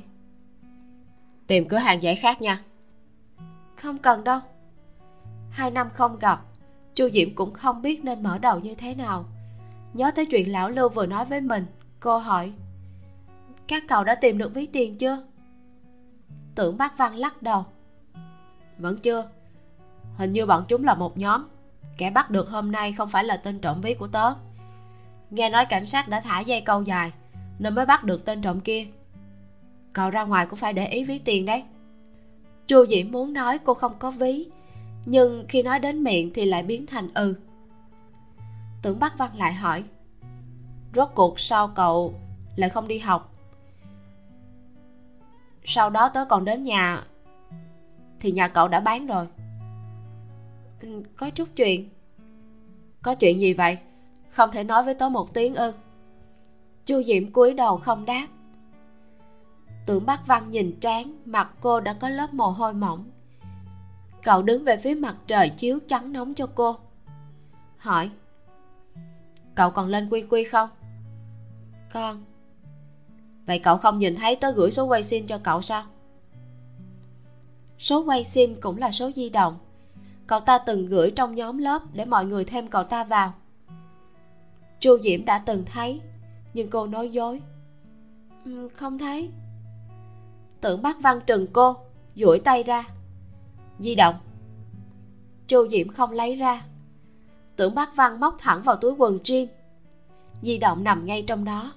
tìm 1.47 1.69
cửa 1.69 1.77
hàng 1.77 2.03
giải 2.03 2.17
khác 2.17 2.43
nha. 2.43 2.63
Không 3.77 3.99
cần 3.99 4.25
đâu. 4.25 4.41
Hai 5.51 5.71
năm 5.71 5.89
không 5.93 6.19
gặp 6.19 6.41
chu 6.95 7.09
diễm 7.13 7.35
cũng 7.35 7.53
không 7.53 7.83
biết 7.83 8.05
nên 8.05 8.23
mở 8.23 8.39
đầu 8.39 8.61
như 8.61 8.75
thế 8.75 8.95
nào. 8.95 9.25
Nhớ 9.95 10.11
tới 10.11 10.27
chuyện 10.27 10.53
lão 10.53 10.71
lưu 10.71 10.89
vừa 10.89 11.07
nói 11.07 11.25
với 11.25 11.41
mình 11.41 11.67
cô 12.01 12.19
hỏi 12.19 12.53
các 13.69 13.85
cậu 13.89 14.05
đã 14.05 14.15
tìm 14.15 14.39
được 14.39 14.55
ví 14.55 14.67
tiền 14.67 14.99
chưa? 14.99 15.27
Tưởng 16.55 16.77
bác 16.77 16.99
văn 16.99 17.15
lắc 17.17 17.43
đầu 17.43 17.65
vẫn 18.79 18.99
chưa? 18.99 19.29
Hình 20.17 20.33
như 20.33 20.47
bọn 20.47 20.65
chúng 20.69 20.85
là 20.85 20.95
một 20.95 21.19
nhóm. 21.19 21.45
Kẻ 21.99 22.11
bắt 22.11 22.31
được 22.31 22.49
hôm 22.49 22.73
nay 22.73 22.93
không 22.93 23.09
phải 23.09 23.25
là 23.25 23.37
tên 23.37 23.59
trộm 23.59 23.81
ví 23.81 23.95
của 23.95 24.07
tớ. 24.07 24.35
Nghe 25.31 25.51
nói 25.51 25.67
cảnh 25.67 25.85
sát 25.85 26.09
đã 26.09 26.21
thả 26.21 26.41
dây 26.41 26.61
câu 26.61 26.83
dài, 26.83 27.13
nên 27.59 27.75
mới 27.75 27.87
bắt 27.87 28.05
được 28.05 28.25
tên 28.25 28.43
trộm 28.43 28.61
kia. 28.61 28.87
Cậu 29.93 30.11
ra 30.11 30.25
ngoài 30.25 30.47
cũng 30.47 30.59
phải 30.59 30.73
để 30.73 30.87
ý 30.87 31.05
ví 31.05 31.19
tiền 31.19 31.47
đấy. 31.47 31.63
Chu 32.67 32.87
diễm 32.87 33.11
muốn 33.11 33.33
nói 33.33 33.59
cô 33.59 33.75
không 33.75 33.95
có 33.99 34.11
ví, 34.11 34.47
nhưng 35.07 35.45
khi 35.49 35.63
nói 35.63 35.79
đến 35.79 36.05
miệng 36.05 36.31
thì 36.35 36.45
lại 36.45 36.63
biến 36.63 36.87
thành 36.87 37.09
ừ. 37.15 37.35
Tưởng 38.83 38.99
bắc 39.01 39.19
văn 39.19 39.31
lại 39.37 39.53
hỏi, 39.53 39.85
rốt 40.95 41.09
cuộc 41.15 41.41
sao 41.41 41.69
cậu 41.69 42.15
lại 42.57 42.71
không 42.71 42.89
đi 42.89 42.99
học? 42.99 43.35
Sau 45.65 45.91
đó 45.91 46.09
tớ 46.09 46.25
còn 46.25 46.45
đến 46.45 46.63
nhà 46.63 47.05
thì 48.21 48.33
nhà 48.33 48.49
cậu 48.49 48.69
đã 48.69 48.81
bán 48.81 49.07
rồi. 49.07 49.27
Ừ, 50.81 51.03
có 51.17 51.31
chút 51.31 51.49
chuyện. 51.57 51.89
Có 53.03 53.15
chuyện 53.15 53.41
gì 53.41 53.53
vậy? 53.53 53.79
Không 54.31 54.51
thể 54.51 54.65
nói 54.65 54.85
với 54.85 54.95
tớ 54.95 55.09
một 55.09 55.35
tiếng 55.35 55.55
ư. 55.55 55.73
Chu 56.85 57.03
diễm 57.03 57.33
cúi 57.33 57.55
đầu 57.55 57.77
không 57.77 58.05
đáp. 58.05 58.27
Tưởng 59.87 60.07
bác 60.07 60.27
văn 60.27 60.51
nhìn 60.51 60.77
trán, 60.81 61.17
mặt 61.25 61.51
cô 61.61 61.81
đã 61.81 61.93
có 61.93 62.09
lớp 62.09 62.35
mồ 62.35 62.51
hôi 62.51 62.75
mỏng. 62.75 63.05
Cậu 64.23 64.43
đứng 64.43 64.65
về 64.65 64.77
phía 64.77 64.95
mặt 64.95 65.17
trời 65.27 65.51
chiếu 65.51 65.79
trắng 65.89 66.13
nóng 66.13 66.35
cho 66.35 66.47
cô. 66.55 66.77
Hỏi, 67.77 68.11
cậu 69.55 69.71
còn 69.71 69.89
lên 69.89 70.09
quy 70.11 70.23
quy 70.31 70.45
không? 70.45 70.69
Con. 71.93 72.25
Vậy 73.47 73.59
cậu 73.59 73.77
không 73.77 73.99
nhìn 73.99 74.17
thấy 74.17 74.37
tớ 74.37 74.53
gửi 74.53 74.71
số 74.71 74.85
quay 74.85 75.03
xin 75.03 75.27
cho 75.27 75.39
cậu 75.39 75.63
sao? 75.63 75.85
Số 77.85 78.05
quay 78.05 78.25
sim 78.25 78.61
cũng 78.61 78.79
là 78.79 78.91
số 78.91 79.11
di 79.11 79.29
động. 79.29 79.59
Cậu 80.27 80.41
ta 80.41 80.59
từng 80.59 80.87
gửi 80.87 81.11
trong 81.11 81.35
nhóm 81.35 81.59
lớp 81.59 81.83
để 81.93 82.05
mọi 82.05 82.27
người 82.27 82.45
thêm 82.45 82.69
cậu 82.69 82.85
ta 82.85 83.05
vào. 83.05 83.33
Chu 84.81 84.99
diễm 85.03 85.25
đã 85.25 85.39
từng 85.39 85.65
thấy, 85.73 86.01
nhưng 86.55 86.71
cô 86.71 86.87
nói 86.87 87.11
dối. 87.11 87.41
Ừ, 88.45 88.69
không 88.69 88.99
thấy. 88.99 89.31
Tưởng 90.61 90.83
bác 90.83 91.03
văn 91.03 91.21
trừng 91.27 91.47
cô, 91.53 91.77
duỗi 92.17 92.39
tay 92.39 92.63
ra. 92.63 92.85
Di 93.79 93.95
động. 93.95 94.15
Chu 95.49 95.69
diễm 95.69 95.89
không 95.89 96.11
lấy 96.11 96.35
ra. 96.35 96.65
Tưởng 97.57 97.75
bác 97.75 97.97
văn 97.97 98.21
móc 98.21 98.37
thẳng 98.39 98.63
vào 98.63 98.77
túi 98.77 98.93
quần 98.93 99.17
jean. 99.17 99.47
Di 100.43 100.59
động 100.59 100.85
nằm 100.85 101.07
ngay 101.07 101.23
trong 101.23 101.45
đó. 101.45 101.73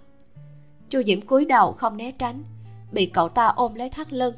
Chu 0.90 1.04
diễm 1.04 1.22
cúi 1.22 1.46
đầu 1.46 1.72
không 1.72 1.98
né 1.98 2.12
tránh, 2.12 2.44
bị 2.92 3.06
cậu 3.06 3.30
ta 3.30 3.48
ôm 3.48 3.76
lấy 3.76 3.90
thắt 3.90 4.14
lưng 4.14 4.34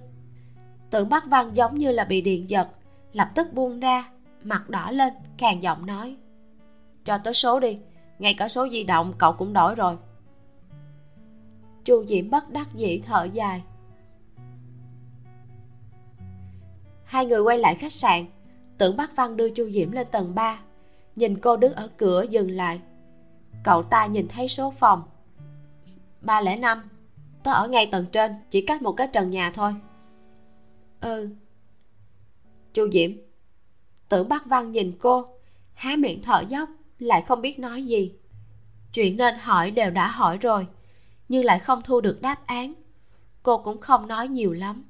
tưởng 0.89 1.09
bác 1.09 1.25
văn 1.25 1.49
giống 1.53 1.77
như 1.77 1.91
là 1.91 2.03
bị 2.03 2.21
điện 2.21 2.49
giật, 2.49 2.67
lập 3.13 3.31
tức 3.35 3.53
buông 3.53 3.79
ra, 3.79 4.09
mặt 4.43 4.69
đỏ 4.69 4.91
lên, 4.91 5.13
khàn 5.37 5.59
giọng 5.59 5.85
nói. 5.85 6.15
Cho 7.05 7.17
tới 7.17 7.33
số 7.33 7.59
đi, 7.59 7.79
ngay 8.19 8.33
cả 8.33 8.47
số 8.47 8.69
di 8.69 8.83
động 8.83 9.13
cậu 9.17 9.33
cũng 9.33 9.53
đổi 9.53 9.75
rồi. 9.75 9.97
Chu 11.83 12.05
diễm 12.05 12.29
bất 12.29 12.49
đắc 12.49 12.67
dĩ 12.75 13.01
thở 13.05 13.23
dài. 13.33 13.63
Hai 17.03 17.25
người 17.25 17.41
quay 17.41 17.57
lại 17.57 17.75
khách 17.75 17.93
sạn, 17.93 18.25
tưởng 18.77 18.97
bắc 18.97 19.15
văn 19.15 19.37
đưa 19.37 19.49
chu 19.49 19.69
diễm 19.69 19.91
lên 19.91 20.07
tầng 20.11 20.35
3 20.35 20.59
nhìn 21.19 21.39
cô 21.39 21.57
đứng 21.57 21.73
ở 21.73 21.89
cửa 21.97 22.25
dừng 22.29 22.51
lại. 22.51 22.79
Cậu 23.63 23.83
ta 23.83 24.05
nhìn 24.05 24.27
thấy 24.27 24.47
số 24.47 24.71
phòng. 24.71 25.03
305 26.21 26.89
tớ 27.43 27.51
ở 27.51 27.67
ngay 27.67 27.85
tầng 27.85 28.05
trên, 28.11 28.35
chỉ 28.49 28.61
cách 28.61 28.81
một 28.81 28.91
cái 28.91 29.07
trần 29.13 29.29
nhà 29.29 29.51
thôi 29.51 29.75
ừ. 31.01 31.29
Chu 32.73 32.91
diễm 32.91 33.11
tưởng 34.09 34.29
bắc 34.29 34.45
văn 34.45 34.71
nhìn 34.71 34.97
cô, 34.99 35.27
há 35.73 35.95
miệng 35.95 36.21
thở 36.21 36.43
dốc, 36.49 36.69
lại 36.99 37.21
không 37.21 37.41
biết 37.41 37.59
nói 37.59 37.85
gì. 37.85 38.13
Chuyện 38.93 39.17
nên 39.17 39.35
hỏi 39.39 39.71
đều 39.71 39.89
đã 39.89 40.07
hỏi 40.07 40.37
rồi, 40.37 40.67
nhưng 41.29 41.45
lại 41.45 41.59
không 41.59 41.81
thu 41.81 42.01
được 42.01 42.21
đáp 42.21 42.47
án. 42.47 42.73
Cô 43.43 43.57
cũng 43.57 43.81
không 43.81 44.07
nói 44.07 44.27
nhiều 44.27 44.53
lắm. 44.53 44.83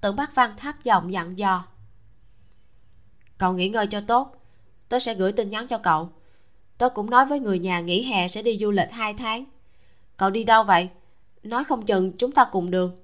Tưởng 0.00 0.16
bắc 0.16 0.34
văn 0.34 0.54
tháp 0.56 0.84
giọng 0.84 1.12
dặn 1.12 1.38
dò. 1.38 1.64
Cậu 3.38 3.52
nghỉ 3.52 3.68
ngơi 3.68 3.86
cho 3.86 4.00
tốt, 4.00 4.36
tớ 4.88 4.98
sẽ 4.98 5.14
gửi 5.14 5.32
tin 5.32 5.50
nhắn 5.50 5.66
cho 5.68 5.78
cậu. 5.78 6.10
Tớ 6.78 6.88
cũng 6.88 7.10
nói 7.10 7.26
với 7.26 7.40
người 7.40 7.58
nhà 7.58 7.80
nghỉ 7.80 8.02
hè 8.02 8.28
sẽ 8.28 8.42
đi 8.42 8.58
du 8.58 8.70
lịch 8.70 8.90
hai 8.90 9.14
tháng. 9.14 9.44
Cậu 10.16 10.30
đi 10.30 10.44
đâu 10.44 10.64
vậy? 10.64 10.88
Nói 11.42 11.64
không 11.64 11.82
chừng 11.82 12.12
chúng 12.18 12.32
ta 12.32 12.48
cùng 12.52 12.70
đường 12.70 13.03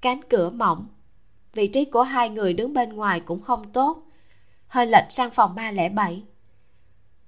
cánh 0.00 0.20
cửa 0.28 0.50
mỏng. 0.50 0.86
Vị 1.52 1.68
trí 1.68 1.84
của 1.84 2.02
hai 2.02 2.28
người 2.28 2.52
đứng 2.52 2.74
bên 2.74 2.92
ngoài 2.92 3.20
cũng 3.20 3.40
không 3.40 3.72
tốt. 3.72 4.02
Hơi 4.68 4.86
lệch 4.86 5.04
sang 5.08 5.30
phòng 5.30 5.54
307 5.54 6.22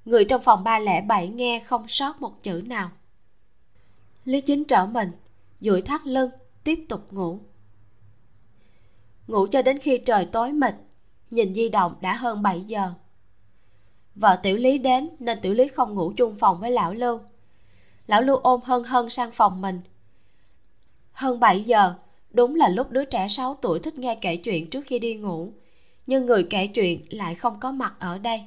người 0.05 0.25
trong 0.25 0.43
phòng 0.43 0.65
307 0.65 1.29
nghe 1.29 1.61
không 1.61 1.89
sót 1.89 2.21
một 2.21 2.43
chữ 2.43 2.63
nào. 2.67 2.91
Lý 4.25 4.41
chính 4.41 4.65
trở 4.65 4.87
mình 4.87 5.13
duỗi 5.61 5.83
thắt 5.83 6.07
lưng, 6.07 6.31
tiếp 6.65 6.79
tục 6.89 7.13
ngủ. 7.13 7.39
Ngủ 9.27 9.47
cho 9.47 9.63
đến 9.63 9.79
khi 9.79 9.99
trời 9.99 10.25
tối 10.33 10.53
mịt, 10.53 10.75
nhìn 11.31 11.55
di 11.55 11.69
động 11.69 11.95
đã 12.01 12.15
hơn 12.15 12.43
7 12.43 12.61
giờ. 12.61 12.93
Vợ 14.15 14.37
tiểu 14.43 14.57
lý 14.57 14.79
đến 14.79 15.11
nên 15.19 15.41
tiểu 15.41 15.55
lý 15.55 15.69
không 15.69 15.95
ngủ 15.95 16.13
chung 16.17 16.39
phòng 16.39 16.61
với 16.61 16.71
lão 16.71 16.95
lưu. 16.95 17.21
Lão 18.07 18.23
lưu 18.23 18.37
ôm 18.37 18.61
hân 18.65 18.85
hân 18.85 19.11
sang 19.11 19.33
phòng 19.33 19.61
mình. 19.61 19.81
Hơn 21.13 21.41
7 21.41 21.65
giờ 21.65 21.95
đúng 22.33 22.55
là 22.55 22.69
lúc 22.69 22.91
đứa 22.91 23.05
trẻ 23.05 23.29
6 23.29 23.59
tuổi 23.63 23.81
thích 23.81 23.99
nghe 23.99 24.19
kể 24.21 24.37
chuyện 24.37 24.71
trước 24.71 24.85
khi 24.87 24.99
đi 24.99 25.15
ngủ. 25.15 25.53
Nhưng 26.07 26.27
người 26.27 26.47
kể 26.51 26.67
chuyện 26.67 27.07
lại 27.11 27.35
không 27.35 27.61
có 27.61 27.73
mặt 27.73 27.95
ở 27.99 28.19
đây. 28.19 28.43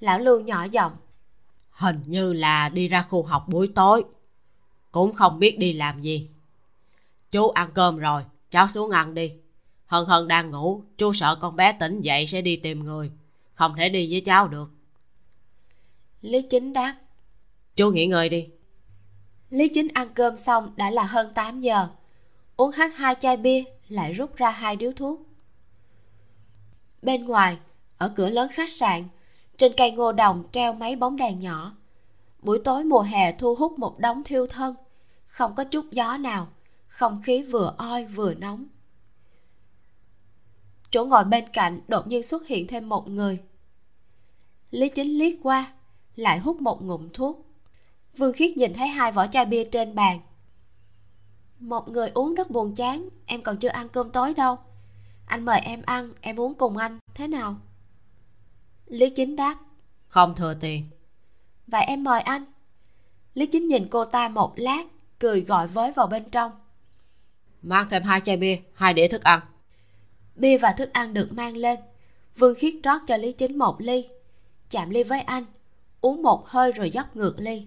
Lão 0.00 0.18
lưu 0.18 0.40
nhỏ 0.40 0.64
giọng 0.64 0.92
hình 1.72 2.00
như 2.06 2.32
là 2.32 2.68
đi 2.68 2.88
ra 2.88 3.02
khu 3.02 3.22
học 3.22 3.44
buổi 3.48 3.68
tối. 3.74 4.04
Cũng 4.92 5.14
không 5.14 5.38
biết 5.38 5.58
đi 5.58 5.72
làm 5.72 6.02
gì. 6.02 6.30
Chú 7.30 7.48
ăn 7.48 7.70
cơm 7.74 7.98
rồi 7.98 8.22
cháu 8.50 8.68
xuống 8.68 8.90
ăn 8.90 9.14
đi. 9.14 9.32
Hân 9.86 10.04
hân 10.06 10.28
đang 10.28 10.50
ngủ 10.50 10.82
chú 10.98 11.12
sợ 11.12 11.38
con 11.40 11.56
bé 11.56 11.72
tỉnh 11.80 12.00
dậy 12.00 12.26
sẽ 12.26 12.40
đi 12.40 12.56
tìm 12.56 12.84
người. 12.84 13.10
Không 13.54 13.74
thể 13.76 13.88
đi 13.88 14.10
với 14.10 14.20
cháu 14.20 14.48
được. 14.48 14.70
Lý 16.20 16.42
chính 16.50 16.72
đáp 16.72 16.94
chú 17.76 17.90
nghỉ 17.90 18.06
ngơi 18.06 18.28
đi. 18.28 18.48
Lý 19.50 19.68
chính 19.68 19.88
ăn 19.94 20.08
cơm 20.14 20.36
xong 20.36 20.72
đã 20.76 20.90
là 20.90 21.04
hơn 21.04 21.32
8 21.34 21.60
giờ 21.60 21.88
uống 22.62 22.72
hết 22.72 22.90
hai 22.94 23.14
chai 23.20 23.36
bia, 23.36 23.64
lại 23.88 24.12
rút 24.12 24.36
ra 24.36 24.50
hai 24.50 24.76
điếu 24.76 24.92
thuốc. 24.92 25.20
Bên 27.02 27.24
ngoài, 27.24 27.58
ở 27.98 28.08
cửa 28.08 28.28
lớn 28.28 28.48
khách 28.52 28.68
sạn, 28.68 29.04
trên 29.56 29.72
cây 29.76 29.90
ngô 29.90 30.12
đồng 30.12 30.44
treo 30.52 30.72
mấy 30.72 30.96
bóng 30.96 31.16
đèn 31.16 31.40
nhỏ. 31.40 31.74
Buổi 32.42 32.60
tối 32.64 32.84
mùa 32.84 33.00
hè 33.00 33.32
thu 33.32 33.54
hút 33.54 33.78
một 33.78 33.98
đống 33.98 34.24
thiêu 34.24 34.46
thân, 34.46 34.74
không 35.26 35.54
có 35.54 35.64
chút 35.64 35.86
gió 35.90 36.16
nào, 36.16 36.48
không 36.88 37.22
khí 37.22 37.42
vừa 37.42 37.74
oi 37.78 38.04
vừa 38.04 38.34
nóng. 38.34 38.66
Chỗ 40.90 41.04
ngồi 41.04 41.24
bên 41.24 41.44
cạnh 41.52 41.80
đột 41.88 42.06
nhiên 42.06 42.22
xuất 42.22 42.46
hiện 42.46 42.66
thêm 42.66 42.88
một 42.88 43.08
người. 43.08 43.38
Lý 44.70 44.88
chính 44.88 45.18
liếc 45.18 45.34
qua, 45.42 45.72
lại 46.16 46.38
hút 46.38 46.60
một 46.60 46.82
ngụm 46.82 47.08
thuốc. 47.08 47.46
Vương 48.16 48.32
khiết 48.32 48.56
nhìn 48.56 48.74
thấy 48.74 48.88
hai 48.88 49.12
vỏ 49.12 49.26
chai 49.26 49.44
bia 49.44 49.64
trên 49.64 49.94
bàn 49.94 50.20
một 51.62 51.88
người 51.88 52.10
uống 52.14 52.34
rất 52.34 52.50
buồn 52.50 52.74
chán 52.74 53.08
em 53.26 53.42
còn 53.42 53.56
chưa 53.56 53.68
ăn 53.68 53.88
cơm 53.88 54.10
tối 54.10 54.34
đâu. 54.34 54.58
Anh 55.26 55.44
mời 55.44 55.60
em 55.60 55.82
ăn 55.86 56.12
em 56.20 56.40
uống 56.40 56.54
cùng 56.54 56.76
anh. 56.76 56.98
Thế 57.14 57.26
nào? 57.28 57.56
Lý 58.86 59.10
chính 59.10 59.36
đáp. 59.36 59.58
Không 60.08 60.34
thừa 60.34 60.54
tiền. 60.60 60.84
Vậy 61.66 61.84
em 61.84 62.04
mời 62.04 62.20
anh. 62.20 62.44
Lý 63.34 63.46
chính 63.46 63.68
nhìn 63.68 63.88
cô 63.90 64.04
ta 64.04 64.28
một 64.28 64.52
lát 64.56 64.84
cười 65.18 65.40
gọi 65.40 65.68
với 65.68 65.92
vào 65.92 66.06
bên 66.06 66.30
trong. 66.30 66.52
Mang 67.62 67.86
thêm 67.90 68.02
hai 68.02 68.20
chai 68.20 68.36
bia 68.36 68.58
hai 68.74 68.94
đĩa 68.94 69.08
thức 69.08 69.22
ăn. 69.22 69.40
Bia 70.34 70.58
và 70.58 70.72
thức 70.72 70.92
ăn 70.92 71.14
được 71.14 71.32
mang 71.32 71.56
lên. 71.56 71.78
Vương 72.36 72.54
khiết 72.54 72.74
rót 72.82 73.02
cho 73.06 73.16
lý 73.16 73.32
chính 73.32 73.58
một 73.58 73.80
ly. 73.80 74.08
Chạm 74.70 74.90
ly 74.90 75.02
với 75.02 75.20
anh 75.20 75.44
uống 76.00 76.22
một 76.22 76.48
hơi 76.48 76.72
rồi 76.72 76.90
dốc 76.90 77.16
ngược 77.16 77.34
ly. 77.38 77.66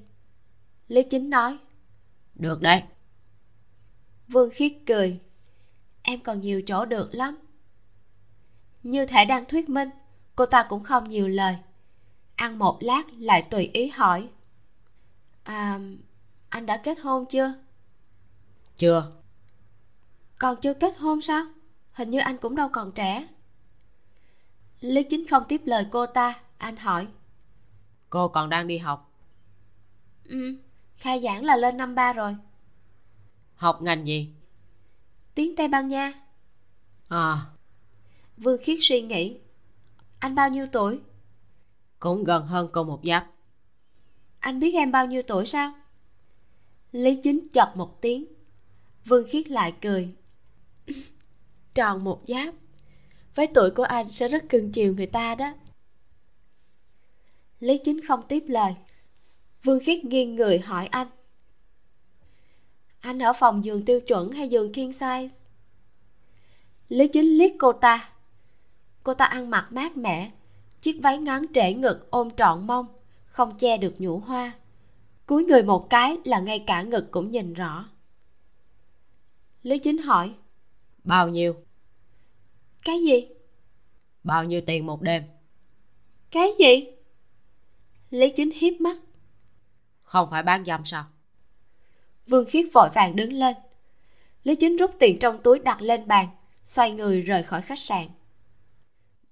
Lý 0.87 1.03
chính 1.03 1.29
nói. 1.29 1.57
Được 2.35 2.61
đấy 2.61 2.81
vương 4.27 4.49
khiết 4.53 4.73
cười. 4.85 5.19
Em 6.01 6.19
còn 6.19 6.41
nhiều 6.41 6.61
chỗ 6.61 6.85
được 6.85 7.15
lắm. 7.15 7.37
Như 8.83 9.05
thể 9.05 9.25
đang 9.25 9.45
thuyết 9.45 9.69
minh 9.69 9.89
cô 10.35 10.45
ta 10.45 10.65
cũng 10.69 10.83
không 10.83 11.09
nhiều 11.09 11.27
lời. 11.27 11.55
Ăn 12.35 12.59
một 12.59 12.77
lát 12.81 13.03
lại 13.19 13.41
tùy 13.41 13.69
ý 13.73 13.87
hỏi. 13.87 14.29
À 15.43 15.79
anh 16.49 16.65
đã 16.65 16.77
kết 16.77 16.99
hôn 16.99 17.25
chưa? 17.25 17.53
Chưa. 18.77 19.11
Còn 20.37 20.57
chưa 20.61 20.73
kết 20.73 20.97
hôn 20.97 21.21
sao? 21.21 21.45
Hình 21.91 22.09
như 22.09 22.19
anh 22.19 22.37
cũng 22.37 22.55
đâu 22.55 22.69
còn 22.69 22.91
trẻ. 22.91 23.27
Lý 24.81 25.03
chính 25.03 25.27
không 25.27 25.43
tiếp 25.47 25.61
lời 25.65 25.87
cô 25.91 26.05
ta 26.05 26.39
anh 26.57 26.75
hỏi. 26.75 27.07
Cô 28.09 28.27
còn 28.27 28.49
đang 28.49 28.67
đi 28.67 28.77
học. 28.77 29.11
Ừ 30.23 30.55
khai 30.95 31.21
giảng 31.23 31.43
là 31.43 31.55
lên 31.55 31.77
năm 31.77 31.95
ba 31.95 32.13
rồi 32.13 32.35
học 33.65 33.81
ngành 33.81 34.07
gì? 34.07 34.29
Tiếng 35.35 35.55
tây 35.55 35.67
ban 35.67 35.87
nha. 35.87 36.13
À. 37.07 37.45
Vương 38.37 38.61
khiết 38.61 38.77
suy 38.81 39.01
nghĩ 39.01 39.37
anh 40.19 40.35
bao 40.35 40.49
nhiêu 40.49 40.67
tuổi? 40.71 40.99
Cũng 41.99 42.23
gần 42.23 42.45
hơn 42.45 42.69
cô 42.71 42.83
một 42.83 42.99
giáp. 43.03 43.31
Anh 44.39 44.59
biết 44.59 44.73
em 44.73 44.91
bao 44.91 45.05
nhiêu 45.05 45.21
tuổi 45.27 45.45
sao? 45.45 45.73
Lý 46.91 47.19
chính 47.23 47.47
chật 47.53 47.69
một 47.75 48.01
tiếng. 48.01 48.25
Vương 49.05 49.27
khiết 49.29 49.49
lại 49.49 49.73
cười. 49.81 50.15
Tròn 51.73 52.03
một 52.03 52.21
giáp. 52.27 52.53
Với 53.35 53.47
tuổi 53.53 53.71
của 53.71 53.83
anh 53.83 54.09
sẽ 54.09 54.27
rất 54.27 54.49
cưng 54.49 54.71
chiều 54.71 54.93
người 54.93 55.07
ta 55.07 55.35
đó. 55.35 55.53
Lý 57.59 57.77
chính 57.85 58.05
không 58.05 58.21
tiếp 58.27 58.43
lời. 58.47 58.75
Vương 59.63 59.79
khiết 59.83 60.05
nghiêng 60.05 60.35
người 60.35 60.59
hỏi 60.59 60.87
anh 60.87 61.07
anh 63.05 63.19
ở 63.19 63.33
phòng 63.33 63.65
giường 63.65 63.85
tiêu 63.85 63.99
chuẩn 64.01 64.31
hay 64.31 64.49
giường 64.49 64.73
king 64.73 64.89
size? 64.89 65.27
Lý 66.89 67.07
chính 67.07 67.25
liếc 67.25 67.51
cô 67.59 67.73
ta. 67.73 68.09
Cô 69.03 69.13
ta 69.13 69.25
ăn 69.25 69.49
mặc 69.49 69.67
mát 69.71 69.97
mẻ 69.97 70.31
chiếc 70.81 70.99
váy 71.03 71.17
ngắn 71.17 71.45
trễ 71.53 71.73
ngực 71.73 72.11
ôm 72.11 72.29
trọn 72.31 72.67
mông 72.67 72.85
không 73.25 73.57
che 73.57 73.77
được 73.77 73.93
nhũ 73.97 74.19
hoa. 74.19 74.51
Cúi 75.25 75.45
người 75.45 75.63
một 75.63 75.89
cái 75.89 76.17
là 76.25 76.39
ngay 76.39 76.63
cả 76.67 76.81
ngực 76.81 77.11
cũng 77.11 77.31
nhìn 77.31 77.53
rõ. 77.53 77.89
Lý 79.63 79.79
chính 79.79 79.97
hỏi 79.97 80.33
bao 81.03 81.29
nhiêu? 81.29 81.55
Cái 82.85 83.03
gì? 83.03 83.27
Bao 84.23 84.43
nhiêu 84.43 84.61
tiền 84.65 84.85
một 84.85 85.01
đêm? 85.01 85.23
Cái 86.31 86.49
gì? 86.59 86.87
Lý 88.09 88.29
chính 88.35 88.51
hiếp 88.51 88.81
mắt. 88.81 88.97
Không 90.03 90.29
phải 90.31 90.43
bán 90.43 90.65
dâm 90.65 90.85
sao 90.85 91.05
vương 92.27 92.45
khiết 92.45 92.65
vội 92.73 92.89
vàng 92.95 93.15
đứng 93.15 93.33
lên. 93.33 93.55
Lý 94.43 94.55
chính 94.55 94.77
rút 94.77 94.91
tiền 94.99 95.19
trong 95.19 95.41
túi 95.43 95.59
đặt 95.59 95.81
lên 95.81 96.07
bàn 96.07 96.27
xoay 96.63 96.91
người 96.91 97.21
rời 97.21 97.43
khỏi 97.43 97.61
khách 97.61 97.79
sạn. 97.79 98.07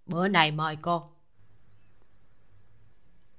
Bữa 0.06 0.28
này 0.28 0.52
mời 0.52 0.78
cô. 0.82 1.04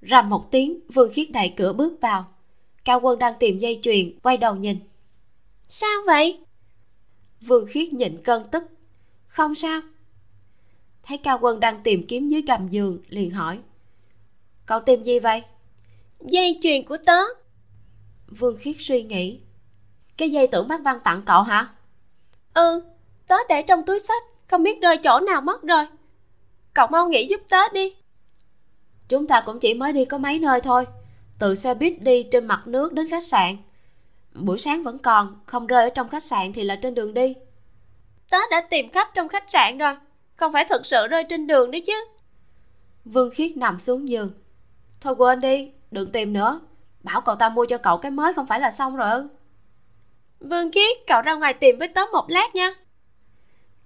Rầm 0.01 0.29
một 0.29 0.51
tiếng 0.51 0.79
vương 0.93 1.11
khiết 1.13 1.31
đẩy 1.31 1.53
cửa 1.57 1.73
bước 1.73 2.01
vào. 2.01 2.25
Cao 2.83 2.99
quân 2.99 3.19
đang 3.19 3.33
tìm 3.39 3.59
dây 3.59 3.79
chuyền 3.83 4.19
quay 4.19 4.37
đầu 4.37 4.55
nhìn. 4.55 4.79
Sao 5.67 6.01
vậy? 6.05 6.39
Vương 7.41 7.65
khiết 7.65 7.93
nhịn 7.93 8.21
cơn 8.23 8.49
tức. 8.51 8.63
Không 9.27 9.55
sao. 9.55 9.81
Thấy 11.03 11.17
cao 11.17 11.39
quân 11.41 11.59
đang 11.59 11.83
tìm 11.83 12.07
kiếm 12.07 12.27
dưới 12.27 12.41
gầm 12.41 12.67
giường 12.67 13.01
liền 13.09 13.31
hỏi. 13.31 13.59
Cậu 14.65 14.79
tìm 14.79 15.03
gì 15.03 15.19
vậy? 15.19 15.43
Dây 16.19 16.59
chuyền 16.63 16.85
của 16.85 16.97
tớ. 17.05 17.19
Vương 18.27 18.57
khiết 18.57 18.75
suy 18.79 19.03
nghĩ 19.03 19.39
cái 20.17 20.29
dây 20.31 20.47
tưởng 20.47 20.67
bác 20.67 20.81
văn 20.83 20.99
tặng 21.03 21.21
cậu 21.25 21.41
hả? 21.41 21.67
Ừ 22.53 22.81
tớ 23.27 23.35
để 23.49 23.61
trong 23.61 23.83
túi 23.83 23.99
sách 23.99 24.23
không 24.47 24.63
biết 24.63 24.81
rơi 24.81 24.97
chỗ 24.97 25.19
nào 25.19 25.41
mất 25.41 25.63
rồi. 25.63 25.85
Cậu 26.73 26.87
mau 26.87 27.07
nghĩ 27.07 27.27
giúp 27.27 27.41
tớ 27.49 27.69
đi. 27.73 27.95
Chúng 29.07 29.27
ta 29.27 29.41
cũng 29.45 29.59
chỉ 29.59 29.73
mới 29.73 29.93
đi 29.93 30.05
có 30.05 30.17
mấy 30.17 30.39
nơi 30.39 30.61
thôi, 30.61 30.85
từ 31.39 31.55
xe 31.55 31.73
buýt 31.73 32.01
đi 32.01 32.23
trên 32.23 32.45
mặt 32.45 32.61
nước 32.65 32.93
đến 32.93 33.09
khách 33.09 33.23
sạn. 33.23 33.57
Buổi 34.33 34.57
sáng 34.57 34.83
vẫn 34.83 34.99
còn, 34.99 35.39
không 35.45 35.67
rơi 35.67 35.83
ở 35.83 35.89
trong 35.89 36.09
khách 36.09 36.23
sạn 36.23 36.53
thì 36.53 36.63
là 36.63 36.75
trên 36.75 36.95
đường 36.95 37.13
đi. 37.13 37.33
Tớ 38.29 38.37
đã 38.51 38.61
tìm 38.69 38.89
khắp 38.89 39.09
trong 39.13 39.27
khách 39.27 39.49
sạn 39.49 39.77
rồi, 39.77 39.95
không 40.35 40.53
phải 40.53 40.65
thực 40.65 40.85
sự 40.85 41.07
rơi 41.07 41.23
trên 41.29 41.47
đường 41.47 41.71
đấy 41.71 41.83
chứ. 41.87 42.05
Vương 43.05 43.31
khiết 43.31 43.57
nằm 43.57 43.79
xuống 43.79 44.09
giường. 44.09 44.31
Thôi 45.01 45.15
quên 45.17 45.39
đi, 45.39 45.71
đừng 45.91 46.11
tìm 46.11 46.33
nữa. 46.33 46.59
Bảo 47.03 47.21
cậu 47.21 47.35
ta 47.35 47.49
mua 47.49 47.65
cho 47.65 47.77
cậu 47.77 47.97
cái 47.97 48.11
mới 48.11 48.33
không 48.33 48.47
phải 48.47 48.59
là 48.59 48.71
xong 48.71 48.95
rồi 48.95 49.11
ư? 49.11 49.27
Vương 50.39 50.71
khiết 50.71 50.97
cậu 51.07 51.21
ra 51.21 51.35
ngoài 51.35 51.53
tìm 51.53 51.77
với 51.77 51.87
tớ 51.87 52.01
một 52.13 52.25
lát 52.29 52.55
nha. 52.55 52.73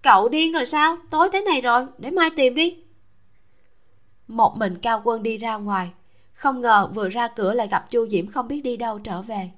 Cậu 0.02 0.30
điên 0.30 0.52
rồi 0.52 0.66
sao? 0.66 0.97
Tối 1.10 1.30
thế 1.34 1.41
này 1.41 1.62
rồi 1.62 1.86
để 1.97 2.12
mai 2.12 2.30
tìm 2.36 2.56
đi. 2.56 2.78
Một 4.28 4.58
mình 4.58 4.78
cao 4.82 5.02
quân 5.04 5.24
đi 5.24 5.38
ra 5.38 5.56
ngoài. 5.56 5.91
Không 6.34 6.62
ngờ 6.62 6.89
vừa 6.93 7.10
ra 7.10 7.28
cửa 7.28 7.54
lại 7.54 7.68
gặp 7.68 7.91
chu 7.91 8.08
diễm 8.08 8.28
không 8.28 8.47
biết 8.47 8.62
đi 8.62 8.78
đâu 8.78 9.00
trở 9.00 9.22
về. 9.22 9.50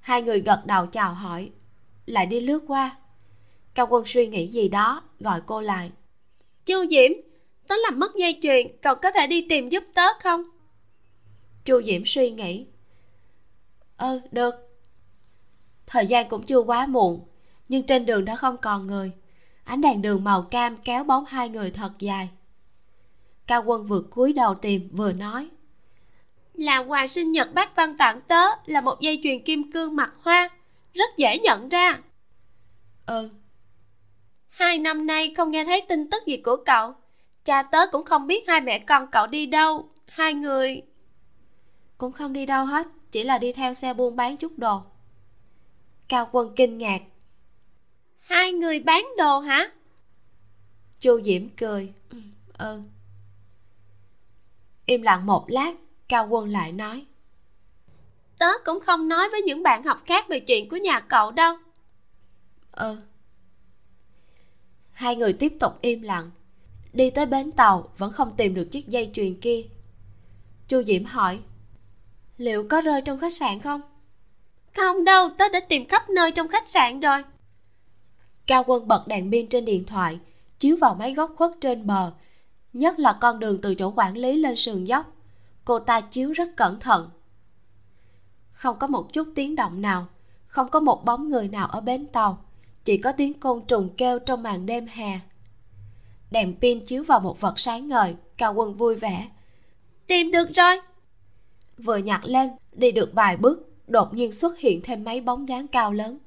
Hai 0.00 0.22
người 0.22 0.40
gật 0.40 0.62
đầu 0.66 0.86
chào 0.86 1.14
hỏi 1.14 1.50
lại 2.06 2.26
đi 2.26 2.40
lướt 2.40 2.60
qua. 2.68 2.96
Cao 3.74 3.86
quân 3.90 4.04
suy 4.06 4.26
nghĩ 4.26 4.46
gì 4.46 4.68
đó 4.68 5.02
gọi 5.20 5.40
cô 5.46 5.60
lại. 5.60 5.90
Chu 6.66 6.86
diễm 6.90 7.10
tớ 7.68 7.74
làm 7.76 7.98
mất 7.98 8.16
dây 8.16 8.38
chuyền 8.42 8.66
cậu 8.82 8.94
có 8.94 9.10
thể 9.10 9.26
đi 9.26 9.46
tìm 9.48 9.68
giúp 9.68 9.84
tớ 9.94 10.02
không? 10.22 10.42
Chu 11.64 11.82
diễm 11.82 12.02
suy 12.04 12.30
nghĩ. 12.30 12.66
Ừ, 13.98 14.20
được 14.30 14.69
thời 15.90 16.06
gian 16.06 16.28
cũng 16.28 16.42
chưa 16.42 16.58
quá 16.58 16.86
muộn 16.86 17.24
nhưng 17.68 17.82
trên 17.82 18.06
đường 18.06 18.24
đã 18.24 18.36
không 18.36 18.56
còn 18.56 18.86
người. 18.86 19.12
Ánh 19.64 19.80
đèn 19.80 20.02
đường 20.02 20.24
màu 20.24 20.42
cam 20.42 20.76
kéo 20.76 21.04
bóng 21.04 21.24
hai 21.24 21.48
người 21.48 21.70
thật 21.70 21.90
dài. 21.98 22.28
Cao 23.46 23.62
quân 23.66 23.86
vừa 23.86 24.00
cúi 24.00 24.32
đầu 24.32 24.54
tìm 24.54 24.88
vừa 24.92 25.12
nói 25.12 25.48
là 26.54 26.78
quà 26.78 27.06
sinh 27.06 27.32
nhật 27.32 27.54
bác 27.54 27.76
văn 27.76 27.96
tặng 27.96 28.20
tớ 28.20 28.44
là 28.66 28.80
một 28.80 29.00
dây 29.00 29.20
chuyền 29.22 29.42
kim 29.42 29.72
cương 29.72 29.96
mặt 29.96 30.12
hoa 30.22 30.50
rất 30.94 31.16
dễ 31.16 31.38
nhận 31.38 31.68
ra. 31.68 31.98
Ừ. 33.06 33.30
Hai 34.48 34.78
năm 34.78 35.06
nay 35.06 35.34
không 35.36 35.50
nghe 35.50 35.64
thấy 35.64 35.80
tin 35.88 36.10
tức 36.10 36.22
gì 36.26 36.36
của 36.36 36.56
cậu 36.66 36.94
cha 37.44 37.62
tớ 37.62 37.86
cũng 37.92 38.04
không 38.04 38.26
biết 38.26 38.48
hai 38.48 38.60
mẹ 38.60 38.78
con 38.78 39.06
cậu 39.12 39.26
đi 39.26 39.46
đâu 39.46 39.88
hai 40.08 40.34
người. 40.34 40.82
Cũng 41.98 42.12
không 42.12 42.32
đi 42.32 42.46
đâu 42.46 42.64
hết 42.64 42.86
chỉ 43.12 43.22
là 43.22 43.38
đi 43.38 43.52
theo 43.52 43.74
xe 43.74 43.94
buôn 43.94 44.16
bán 44.16 44.36
chút 44.36 44.52
đồ 44.56 44.82
cao 46.10 46.28
quân 46.32 46.52
kinh 46.56 46.78
ngạc. 46.78 47.02
Hai 48.20 48.52
người 48.52 48.80
bán 48.80 49.08
đồ 49.18 49.38
hả? 49.38 49.70
Chu 51.00 51.20
diễm 51.22 51.48
cười. 51.48 51.92
Ừ, 52.58 52.80
im 54.86 55.02
lặng 55.02 55.26
một 55.26 55.44
lát 55.48 55.72
cao 56.08 56.26
quân 56.30 56.48
lại 56.48 56.72
nói. 56.72 57.06
Tớ 58.38 58.46
cũng 58.64 58.80
không 58.80 59.08
nói 59.08 59.28
với 59.30 59.42
những 59.42 59.62
bạn 59.62 59.82
học 59.82 60.02
khác 60.06 60.28
về 60.28 60.40
chuyện 60.40 60.68
của 60.68 60.76
nhà 60.76 61.00
cậu 61.00 61.30
đâu. 61.30 61.56
Ừ. 62.72 62.96
Hai 64.92 65.16
người 65.16 65.32
tiếp 65.32 65.52
tục 65.60 65.78
im 65.82 66.02
lặng. 66.02 66.30
Đi 66.92 67.10
tới 67.10 67.26
bến 67.26 67.52
tàu 67.52 67.92
vẫn 67.98 68.12
không 68.12 68.36
tìm 68.36 68.54
được 68.54 68.68
chiếc 68.70 68.88
dây 68.88 69.10
chuyền 69.12 69.40
kia. 69.40 69.62
Chu 70.68 70.82
diễm 70.82 71.04
hỏi 71.04 71.40
liệu 72.36 72.66
có 72.68 72.80
rơi 72.80 73.02
trong 73.04 73.18
khách 73.18 73.32
sạn 73.32 73.60
không 73.60 73.80
không 74.76 75.04
đâu 75.04 75.30
tớ 75.38 75.48
đã 75.48 75.60
tìm 75.60 75.88
khắp 75.88 76.10
nơi 76.10 76.32
trong 76.32 76.48
khách 76.48 76.68
sạn 76.68 77.00
rồi. 77.00 77.24
Cao 78.46 78.64
quân 78.66 78.88
bật 78.88 79.06
đèn 79.06 79.30
pin 79.32 79.48
trên 79.48 79.64
điện 79.64 79.84
thoại 79.84 80.18
chiếu 80.58 80.76
vào 80.80 80.94
mấy 80.94 81.14
góc 81.14 81.32
khuất 81.36 81.50
trên 81.60 81.86
bờ. 81.86 82.12
Nhất 82.72 82.98
là 82.98 83.18
con 83.20 83.38
đường 83.38 83.60
từ 83.62 83.74
chỗ 83.74 83.92
quản 83.96 84.16
lý 84.16 84.36
lên 84.36 84.56
sườn 84.56 84.84
dốc 84.84 85.12
cô 85.64 85.78
ta 85.78 86.00
chiếu 86.00 86.32
rất 86.32 86.56
cẩn 86.56 86.80
thận. 86.80 87.10
Không 88.52 88.78
có 88.78 88.86
một 88.86 89.12
chút 89.12 89.28
tiếng 89.34 89.56
động 89.56 89.82
nào 89.82 90.06
không 90.46 90.68
có 90.68 90.80
một 90.80 91.04
bóng 91.04 91.30
người 91.30 91.48
nào 91.48 91.68
ở 91.68 91.80
bến 91.80 92.06
tàu 92.06 92.44
chỉ 92.84 92.96
có 92.96 93.12
tiếng 93.12 93.40
côn 93.40 93.62
trùng 93.68 93.88
kêu 93.96 94.18
trong 94.18 94.42
màn 94.42 94.66
đêm 94.66 94.86
hè. 94.86 95.20
Đèn 96.30 96.56
pin 96.60 96.86
chiếu 96.86 97.02
vào 97.02 97.20
một 97.20 97.40
vật 97.40 97.58
sáng 97.58 97.88
ngời 97.88 98.14
cao 98.38 98.54
quân 98.54 98.74
vui 98.74 98.94
vẻ. 98.94 99.28
Tìm 100.06 100.30
được 100.30 100.48
rồi. 100.54 100.80
Vừa 101.78 101.96
nhặt 101.96 102.20
lên 102.24 102.50
đi 102.72 102.92
được 102.92 103.10
vài 103.12 103.36
bước 103.36 103.69
đột 103.90 104.14
nhiên 104.14 104.32
xuất 104.32 104.58
hiện 104.58 104.80
thêm 104.84 105.04
mấy 105.04 105.20
bóng 105.20 105.48
dáng 105.48 105.68
cao 105.68 105.92
lớn. 105.92 106.18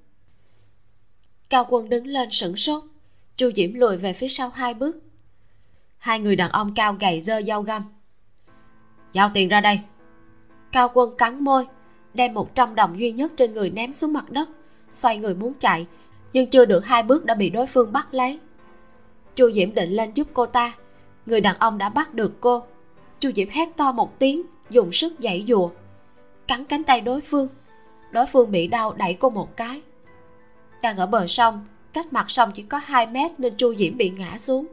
Cao 1.49 1.66
quân 1.70 1.89
đứng 1.89 2.07
lên 2.07 2.30
sửng 2.32 2.55
sốt. 2.55 2.84
Chu 3.38 3.51
diễm 3.55 3.74
lùi 3.74 3.97
về 3.97 4.14
phía 4.14 4.28
sau 4.28 4.49
hai 4.49 4.74
bước. 4.74 4.97
Hai 5.97 6.20
người 6.20 6.36
đàn 6.36 6.51
ông 6.51 6.74
cao 6.76 6.95
gầy 6.99 7.22
dơ 7.22 7.41
dao 7.41 7.61
găm. 7.61 7.84
Giao 9.14 9.32
tiền 9.34 9.49
ra 9.49 9.61
đây. 9.61 9.80
Cao 10.72 10.91
quân 10.93 11.18
cắn 11.18 11.43
môi, 11.43 11.68
đem 12.14 12.34
một 12.34 12.55
trăm 12.55 12.76
đồng 12.76 12.99
duy 12.99 13.11
nhất 13.11 13.32
trên 13.36 13.53
người 13.53 13.70
ném 13.70 13.93
xuống 13.93 14.14
mặt 14.14 14.32
đất, 14.32 14.49
xoay 14.91 15.18
người 15.18 15.36
muốn 15.36 15.53
chạy, 15.59 15.88
nhưng 16.34 16.49
chưa 16.49 16.66
được 16.66 16.86
hai 16.86 17.03
bước 17.03 17.26
đã 17.26 17.36
bị 17.36 17.49
đối 17.49 17.68
phương 17.68 17.91
bắt 17.91 18.14
lấy. 18.14 18.39
Chu 19.36 19.51
diễm 19.51 19.74
định 19.74 19.89
lên 19.89 20.11
giúp 20.14 20.28
cô 20.34 20.45
ta, 20.45 20.74
người 21.26 21.41
đàn 21.41 21.57
ông 21.59 21.78
đã 21.78 21.89
bắt 21.89 22.14
được 22.14 22.41
cô. 22.41 22.64
Chu 23.20 23.32
diễm 23.36 23.49
hét 23.49 23.70
to 23.78 23.91
một 23.91 24.20
tiếng, 24.20 24.41
dùng 24.70 24.91
sức 24.91 25.14
giãy 25.20 25.45
giụa 25.47 25.70
cắn 26.47 26.65
cánh 26.65 26.83
tay 26.83 27.01
đối 27.01 27.21
phương. 27.21 27.47
Đối 28.11 28.25
phương 28.25 28.51
bị 28.51 28.67
đau 28.67 28.93
đẩy 28.93 29.13
cô 29.13 29.29
một 29.29 29.57
cái. 29.57 29.81
Đang 30.81 30.97
ở 30.97 31.05
bờ 31.05 31.27
sông, 31.27 31.65
cách 31.93 32.13
mặt 32.13 32.25
sông 32.31 32.51
chỉ 32.51 32.63
có 32.63 32.77
2 32.83 33.05
mét 33.05 33.31
nên 33.37 33.55
chu 33.57 33.75
diễm 33.75 33.97
bị 33.97 34.09
ngã 34.09 34.37
xuống. 34.37 34.65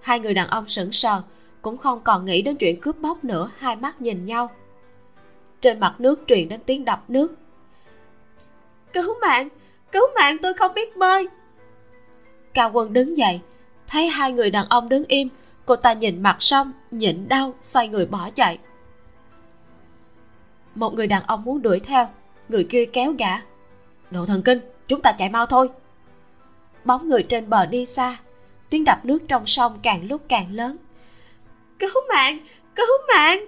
Hai 0.00 0.20
người 0.20 0.34
đàn 0.34 0.48
ông 0.48 0.68
sững 0.68 0.92
sờ, 0.92 1.22
cũng 1.62 1.78
không 1.78 2.00
còn 2.04 2.24
nghĩ 2.24 2.42
đến 2.42 2.56
chuyện 2.56 2.80
cướp 2.80 2.98
bóc 2.98 3.24
nữa, 3.24 3.50
hai 3.58 3.76
mắt 3.76 4.00
nhìn 4.00 4.26
nhau. 4.26 4.50
Trên 5.60 5.80
mặt 5.80 5.94
nước 5.98 6.24
truyền 6.26 6.48
đến 6.48 6.60
tiếng 6.66 6.84
đập 6.84 7.04
nước. 7.08 7.34
Cứu 8.92 9.14
mạng 9.20 9.48
cứu 9.96 10.06
mạng, 10.14 10.36
tôi 10.38 10.54
không 10.54 10.74
biết 10.74 10.96
bơi. 10.96 11.28
Cao 12.54 12.70
quân 12.72 12.92
đứng 12.92 13.16
dậy, 13.16 13.40
thấy 13.86 14.06
hai 14.06 14.32
người 14.32 14.50
đàn 14.50 14.66
ông 14.68 14.88
đứng 14.88 15.04
im. 15.08 15.28
Cô 15.66 15.76
ta 15.76 15.92
nhìn 15.92 16.22
mặt 16.22 16.36
sông, 16.40 16.72
nhịn 16.90 17.28
đau, 17.28 17.54
xoay 17.62 17.88
người 17.88 18.06
bỏ 18.06 18.30
chạy 18.34 18.58
một 20.76 20.94
người 20.94 21.06
đàn 21.06 21.22
ông 21.26 21.44
muốn 21.44 21.62
đuổi 21.62 21.80
theo 21.80 22.08
người 22.48 22.64
kia 22.64 22.84
kéo 22.84 23.12
gã. 23.18 23.36
Đồ 24.10 24.26
thần 24.26 24.42
kinh 24.42 24.58
chúng 24.88 25.02
ta 25.02 25.12
chạy 25.12 25.28
mau 25.28 25.46
thôi. 25.46 25.68
Bóng 26.84 27.08
người 27.08 27.22
trên 27.22 27.50
bờ 27.50 27.66
đi 27.66 27.84
xa 27.84 28.16
tiếng 28.70 28.84
đập 28.84 29.04
nước 29.04 29.18
trong 29.28 29.46
sông 29.46 29.78
càng 29.82 30.08
lúc 30.08 30.22
càng 30.28 30.52
lớn. 30.52 30.76
Cứu 31.78 31.90
mạng 32.08 32.38
cứu 32.76 32.86
mạng. 33.08 33.44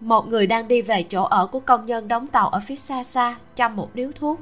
Một 0.00 0.28
người 0.28 0.46
đang 0.46 0.68
đi 0.68 0.82
về 0.82 1.02
chỗ 1.02 1.22
ở 1.24 1.46
của 1.46 1.60
công 1.60 1.86
nhân 1.86 2.08
đóng 2.08 2.26
tàu 2.26 2.48
ở 2.48 2.60
phía 2.66 2.76
xa 2.76 3.02
xa 3.02 3.36
chăm 3.56 3.76
một 3.76 3.90
điếu 3.94 4.10
thuốc. 4.12 4.40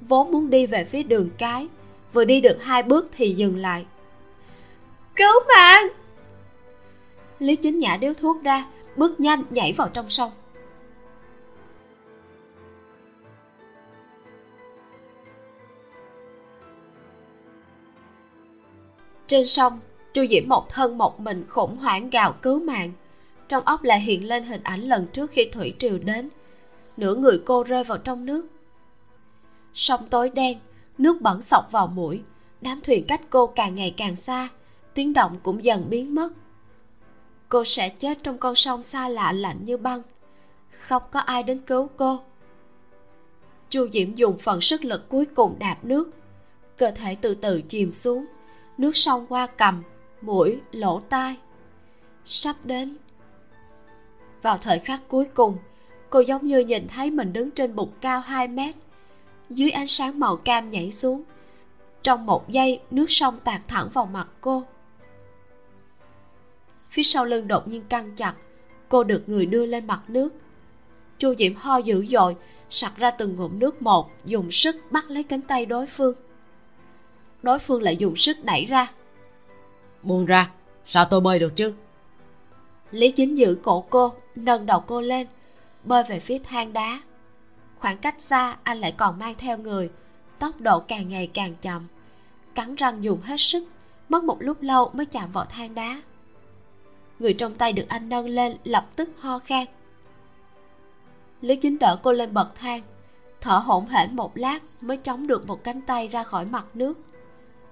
Vốn 0.00 0.32
muốn 0.32 0.50
đi 0.50 0.66
về 0.66 0.84
phía 0.84 1.02
đường 1.02 1.30
cái 1.38 1.68
vừa 2.12 2.24
đi 2.24 2.40
được 2.40 2.56
hai 2.60 2.82
bước 2.82 3.08
thì 3.16 3.34
dừng 3.34 3.56
lại. 3.56 3.86
Cứu 5.16 5.32
mạng. 5.48 5.88
Lý 7.38 7.56
chính 7.56 7.78
nhả 7.78 7.96
điếu 7.96 8.14
thuốc 8.14 8.42
ra 8.42 8.64
bước 9.00 9.20
nhanh 9.20 9.42
nhảy 9.50 9.72
vào 9.72 9.88
trong 9.88 10.10
sông. 10.10 10.30
Trên 19.26 19.46
sông, 19.46 19.80
chu 20.12 20.26
diễm 20.30 20.48
một 20.48 20.68
thân 20.68 20.98
một 20.98 21.20
mình 21.20 21.44
khủng 21.48 21.76
hoảng 21.76 22.10
gào 22.10 22.32
cứu 22.32 22.60
mạng. 22.60 22.92
Trong 23.48 23.64
óc 23.64 23.82
lại 23.82 24.00
hiện 24.00 24.28
lên 24.28 24.44
hình 24.44 24.62
ảnh 24.62 24.80
lần 24.80 25.06
trước 25.06 25.30
khi 25.30 25.48
thủy 25.52 25.74
triều 25.78 25.98
đến. 25.98 26.28
Nửa 26.96 27.14
người 27.14 27.42
cô 27.46 27.62
rơi 27.62 27.84
vào 27.84 27.98
trong 27.98 28.26
nước. 28.26 28.46
Sông 29.74 30.08
tối 30.10 30.30
đen, 30.30 30.58
nước 30.98 31.20
bẩn 31.20 31.42
sọc 31.42 31.72
vào 31.72 31.86
mũi. 31.86 32.22
Đám 32.60 32.80
thuyền 32.80 33.04
cách 33.06 33.20
cô 33.30 33.46
càng 33.46 33.74
ngày 33.74 33.94
càng 33.96 34.16
xa, 34.16 34.48
tiếng 34.94 35.12
động 35.12 35.36
cũng 35.42 35.64
dần 35.64 35.84
biến 35.90 36.14
mất 36.14 36.32
cô 37.50 37.64
sẽ 37.64 37.88
chết 37.88 38.18
trong 38.22 38.38
con 38.38 38.54
sông 38.54 38.82
xa 38.82 39.08
lạ 39.08 39.32
lạnh 39.32 39.64
như 39.64 39.76
băng. 39.76 40.02
Không 40.70 41.02
có 41.10 41.20
ai 41.20 41.42
đến 41.42 41.60
cứu 41.66 41.88
cô. 41.96 42.20
Chu 43.70 43.88
diễm 43.92 44.14
dùng 44.14 44.38
phần 44.38 44.60
sức 44.60 44.84
lực 44.84 45.08
cuối 45.08 45.24
cùng 45.24 45.56
đạp 45.58 45.76
nước. 45.82 46.10
Cơ 46.76 46.90
thể 46.90 47.14
từ 47.14 47.34
từ 47.34 47.62
chìm 47.68 47.92
xuống. 47.92 48.26
Nước 48.78 48.96
sông 48.96 49.26
qua 49.28 49.46
cầm, 49.46 49.82
mũi, 50.20 50.58
lỗ 50.72 51.00
tai. 51.00 51.36
Sắp 52.24 52.56
đến. 52.64 52.96
Vào 54.42 54.58
thời 54.58 54.78
khắc 54.78 55.00
cuối 55.08 55.24
cùng, 55.34 55.56
cô 56.10 56.20
giống 56.20 56.46
như 56.46 56.58
nhìn 56.58 56.88
thấy 56.88 57.10
mình 57.10 57.32
đứng 57.32 57.50
trên 57.50 57.76
bục 57.76 58.00
cao 58.00 58.20
2 58.20 58.48
mét. 58.48 58.74
Dưới 59.48 59.70
ánh 59.70 59.86
sáng 59.86 60.20
màu 60.20 60.36
cam 60.36 60.70
nhảy 60.70 60.90
xuống. 60.90 61.22
Trong 62.02 62.26
một 62.26 62.48
giây, 62.48 62.80
nước 62.90 63.06
sông 63.08 63.38
tạt 63.44 63.60
thẳng 63.68 63.88
vào 63.92 64.06
mặt 64.06 64.28
cô 64.40 64.64
phía 66.90 67.02
sau 67.02 67.24
lưng 67.24 67.48
đột 67.48 67.68
nhiên 67.68 67.82
căng 67.88 68.14
chặt 68.14 68.34
cô 68.90 69.04
được 69.04 69.28
người 69.28 69.46
đưa 69.46 69.66
lên 69.66 69.86
mặt 69.86 70.00
nước. 70.08 70.28
Chu 71.18 71.34
diễm 71.38 71.54
ho 71.54 71.76
dữ 71.76 72.06
dội 72.06 72.36
sặc 72.70 72.96
ra 72.96 73.10
từng 73.10 73.36
ngụm 73.36 73.58
nước 73.58 73.82
một 73.82 74.10
dùng 74.24 74.50
sức 74.50 74.76
bắt 74.90 75.10
lấy 75.10 75.22
cánh 75.22 75.42
tay 75.42 75.66
đối 75.66 75.86
phương. 75.86 76.14
Đối 77.42 77.58
phương 77.58 77.82
lại 77.82 77.96
dùng 77.96 78.16
sức 78.16 78.36
đẩy 78.44 78.64
ra. 78.64 78.92
Buông 80.02 80.26
ra 80.26 80.50
sao 80.86 81.04
tôi 81.04 81.20
bơi 81.20 81.38
được 81.38 81.56
chứ? 81.56 81.74
Lý 82.90 83.12
chính 83.12 83.38
giữ 83.38 83.58
cổ 83.62 83.84
cô 83.90 84.12
nâng 84.34 84.66
đầu 84.66 84.80
cô 84.86 85.00
lên 85.00 85.26
bơi 85.84 86.04
về 86.08 86.18
phía 86.18 86.38
thang 86.38 86.72
đá. 86.72 87.00
Khoảng 87.78 87.98
cách 87.98 88.20
xa 88.20 88.56
anh 88.62 88.80
lại 88.80 88.94
còn 88.96 89.18
mang 89.18 89.34
theo 89.38 89.58
người 89.58 89.90
tốc 90.38 90.60
độ 90.60 90.80
càng 90.80 91.08
ngày 91.08 91.30
càng 91.34 91.54
chậm. 91.62 91.86
Cắn 92.54 92.74
răng 92.74 93.04
dùng 93.04 93.20
hết 93.20 93.40
sức 93.40 93.64
mất 94.08 94.24
một 94.24 94.36
lúc 94.40 94.62
lâu 94.62 94.90
mới 94.94 95.06
chạm 95.06 95.32
vào 95.32 95.44
than 95.44 95.74
đá 95.74 96.00
người 97.20 97.32
trong 97.32 97.54
tay 97.54 97.72
được 97.72 97.88
anh 97.88 98.08
nâng 98.08 98.26
lên, 98.26 98.56
lập 98.64 98.86
tức 98.96 99.10
ho 99.18 99.38
khan. 99.38 99.66
Lý 101.40 101.56
chính 101.56 101.78
đỡ 101.78 102.00
cô 102.02 102.12
lên 102.12 102.34
bậc 102.34 102.54
thang, 102.54 102.82
thở 103.40 103.58
hổn 103.58 103.86
hển 103.86 104.16
một 104.16 104.36
lát 104.36 104.62
mới 104.80 104.96
chống 104.96 105.26
được 105.26 105.46
một 105.46 105.64
cánh 105.64 105.80
tay 105.80 106.08
ra 106.08 106.24
khỏi 106.24 106.44
mặt 106.44 106.66
nước. 106.74 106.98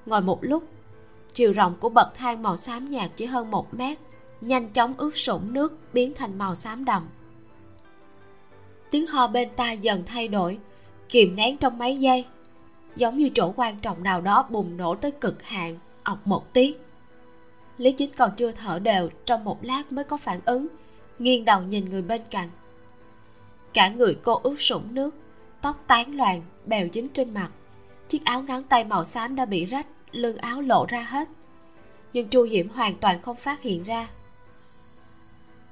Ngồi 0.07 0.21
một 0.21 0.39
lúc, 0.45 0.65
chiều 1.35 1.53
rộng 1.53 1.77
của 1.81 1.89
bậc 1.89 2.15
thang 2.15 2.43
màu 2.43 2.57
xám 2.57 2.91
nhạt 2.91 3.11
chỉ 3.17 3.27
hơn 3.27 3.51
một 3.51 3.75
mét, 3.75 3.99
nhanh 4.41 4.69
chóng 4.69 4.95
ướt 4.97 5.17
sũng 5.19 5.53
nước, 5.53 5.79
biến 5.93 6.13
thành 6.15 6.39
màu 6.39 6.55
xám 6.55 6.85
đậm. 6.85 7.09
Tiếng 8.91 9.07
ho 9.07 9.27
bên 9.27 9.49
tai 9.57 9.79
dần 9.79 10.03
thay 10.07 10.29
đổi, 10.29 10.59
kìm 11.09 11.37
nén 11.37 11.57
trong 11.57 11.79
mấy 11.79 11.97
giây, 11.97 12.25
giống 12.97 13.19
như 13.19 13.31
chỗ 13.35 13.53
quan 13.57 13.79
trọng 13.79 14.03
nào 14.03 14.21
đó 14.21 14.47
bùng 14.51 14.77
nổ 14.77 14.95
tới 14.95 15.11
cực 15.11 15.43
hạn, 15.43 15.79
ọc 16.03 16.27
một 16.27 16.53
tiếng 16.53 16.77
lý 17.79 17.93
chính 17.93 18.11
còn 18.17 18.31
chưa 18.37 18.53
thở 18.53 18.79
đều, 18.79 19.11
trong 19.27 19.45
một 19.45 19.65
lát 19.65 19.93
mới 19.93 20.05
có 20.05 20.17
phản 20.17 20.41
ứng, 20.45 20.69
nghiêng 21.19 21.45
đầu 21.45 21.63
nhìn 21.63 21.85
người 21.85 22.03
bên 22.03 22.23
cạnh. 22.31 22.51
Cả 23.75 23.89
người 23.89 24.19
cô 24.23 24.41
ướt 24.43 24.61
sũng 24.61 24.95
nước, 24.95 25.15
tóc 25.61 25.85
tán 25.87 26.15
loạn, 26.15 26.43
bèo 26.67 26.89
dính 26.93 27.09
trên 27.09 27.35
mặt. 27.35 27.51
Chiếc 28.09 28.25
áo 28.25 28.43
ngắn 28.43 28.63
tay 28.65 28.85
màu 28.85 29.05
xám 29.05 29.37
đã 29.37 29.45
bị 29.45 29.65
rách, 29.65 29.87
lưng 30.11 30.37
áo 30.37 30.61
lộ 30.61 30.87
ra 30.89 31.03
hết. 31.03 31.29
Nhưng 32.13 32.29
chu 32.29 32.49
diễm 32.49 32.69
hoàn 32.69 32.97
toàn 32.97 33.23
không 33.23 33.37
phát 33.37 33.63
hiện 33.63 33.83
ra. 33.83 34.09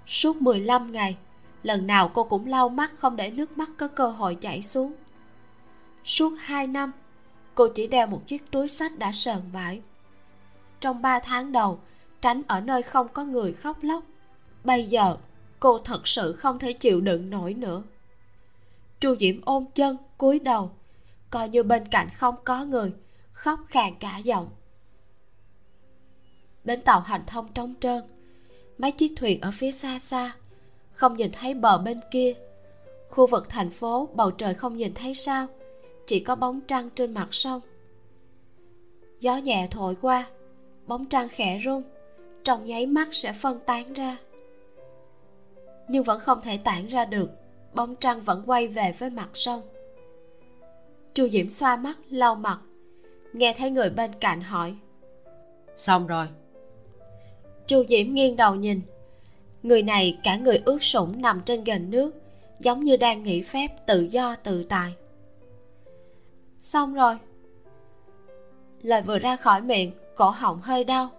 Suốt 0.06 0.36
15 0.36 0.92
ngày, 0.92 1.16
lần 1.62 1.86
nào 1.86 2.10
cô 2.14 2.24
cũng 2.24 2.46
lau 2.46 2.68
mắt 2.68 2.92
không 2.96 3.16
để 3.16 3.30
nước 3.30 3.58
mắt 3.58 3.70
có 3.76 3.88
cơ 3.88 4.08
hội 4.08 4.34
chảy 4.34 4.62
xuống. 4.62 4.92
Suốt 6.04 6.32
2 6.38 6.66
năm, 6.66 6.92
cô 7.54 7.68
chỉ 7.68 7.86
đeo 7.86 8.06
một 8.06 8.22
chiếc 8.26 8.50
túi 8.50 8.68
sách 8.68 8.98
đã 8.98 9.12
sờn 9.12 9.38
vải. 9.52 9.80
Trong 10.80 11.02
3 11.02 11.18
tháng 11.18 11.52
đầu 11.52 11.78
tránh 12.20 12.42
ở 12.46 12.60
nơi 12.60 12.82
không 12.82 13.08
có 13.08 13.24
người 13.24 13.52
khóc 13.52 13.78
lóc. 13.82 14.04
Bây 14.64 14.84
giờ, 14.84 15.16
cô 15.60 15.78
thật 15.78 16.08
sự 16.08 16.32
không 16.32 16.58
thể 16.58 16.72
chịu 16.72 17.00
đựng 17.00 17.30
nổi 17.30 17.54
nữa. 17.54 17.82
Chu 19.00 19.16
diễm 19.16 19.40
ôm 19.44 19.64
chân, 19.74 19.96
cúi 20.18 20.38
đầu, 20.38 20.70
coi 21.30 21.48
như 21.48 21.62
bên 21.62 21.88
cạnh 21.88 22.08
không 22.14 22.34
có 22.44 22.64
người, 22.64 22.92
khóc 23.32 23.60
khàn 23.66 23.94
cả 24.00 24.18
giọng. 24.18 24.48
Đến 26.64 26.82
tàu 26.82 27.00
hành 27.00 27.22
thông 27.26 27.48
trống 27.52 27.74
trơn, 27.80 28.02
mấy 28.78 28.92
chiếc 28.92 29.12
thuyền 29.16 29.40
ở 29.40 29.50
phía 29.50 29.72
xa 29.72 29.98
xa, 29.98 30.32
không 30.92 31.16
nhìn 31.16 31.32
thấy 31.32 31.54
bờ 31.54 31.78
bên 31.78 32.00
kia. 32.10 32.34
Khu 33.10 33.26
vực 33.26 33.48
thành 33.48 33.70
phố, 33.70 34.08
bầu 34.14 34.30
trời 34.30 34.54
không 34.54 34.76
nhìn 34.76 34.94
thấy 34.94 35.14
sao, 35.14 35.46
chỉ 36.06 36.20
có 36.20 36.34
bóng 36.34 36.60
trăng 36.60 36.90
trên 36.90 37.14
mặt 37.14 37.28
sông. 37.30 37.60
Gió 39.20 39.36
nhẹ 39.36 39.68
thổi 39.70 39.94
qua, 40.00 40.26
bóng 40.86 41.04
trăng 41.04 41.28
khẽ 41.28 41.60
rung 41.64 41.82
trong 42.46 42.64
nháy 42.64 42.86
mắt 42.86 43.08
sẽ 43.12 43.32
phân 43.32 43.58
tán 43.66 43.92
ra. 43.92 44.16
Nhưng 45.88 46.04
vẫn 46.04 46.20
không 46.20 46.40
thể 46.42 46.58
tản 46.64 46.86
ra 46.86 47.04
được 47.04 47.30
bóng 47.74 47.96
trăng 47.96 48.20
vẫn 48.20 48.42
quay 48.46 48.68
về 48.68 48.92
với 48.98 49.10
mặt 49.10 49.28
sông. 49.34 49.62
Chu 51.14 51.28
diễm 51.28 51.48
xoa 51.48 51.76
mắt 51.76 51.98
lau 52.10 52.34
mặt 52.34 52.58
nghe 53.32 53.54
thấy 53.58 53.70
người 53.70 53.90
bên 53.90 54.10
cạnh 54.20 54.40
hỏi. 54.40 54.74
Xong 55.76 56.06
rồi. 56.06 56.26
Chu 57.66 57.84
diễm 57.88 58.12
nghiêng 58.12 58.36
đầu 58.36 58.54
nhìn. 58.54 58.80
Người 59.62 59.82
này 59.82 60.18
cả 60.24 60.36
người 60.36 60.62
ướt 60.64 60.82
sũng 60.82 61.22
nằm 61.22 61.40
trên 61.44 61.64
gành 61.64 61.90
nước 61.90 62.14
giống 62.60 62.80
như 62.80 62.96
đang 62.96 63.22
nghỉ 63.22 63.42
phép 63.42 63.68
tự 63.86 64.00
do 64.00 64.36
tự 64.36 64.62
tại. 64.62 64.94
Xong 66.62 66.94
rồi. 66.94 67.18
Lời 68.82 69.02
vừa 69.02 69.18
ra 69.18 69.36
khỏi 69.36 69.60
miệng 69.60 69.92
cổ 70.16 70.30
họng 70.30 70.60
hơi 70.60 70.84
đau 70.84 71.10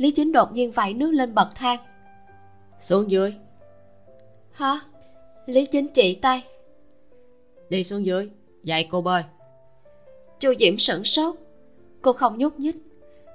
lý 0.00 0.10
chính 0.10 0.32
đột 0.32 0.52
nhiên 0.52 0.72
vẩy 0.72 0.94
nước 0.94 1.10
lên 1.10 1.34
bậc 1.34 1.48
thang. 1.54 1.78
Xuống 2.78 3.10
dưới. 3.10 3.34
Hả? 4.52 4.80
Lý 5.46 5.66
chính 5.66 5.88
chỉ 5.88 6.14
tay. 6.14 6.44
Đi 7.68 7.84
xuống 7.84 8.06
dưới. 8.06 8.30
Dạy 8.64 8.88
cô 8.90 9.00
bơi. 9.00 9.22
Chu 10.38 10.54
diễm 10.58 10.78
sửng 10.78 11.04
sốt. 11.04 11.36
Cô 12.02 12.12
không 12.12 12.38
nhúc 12.38 12.60
nhích. 12.60 12.76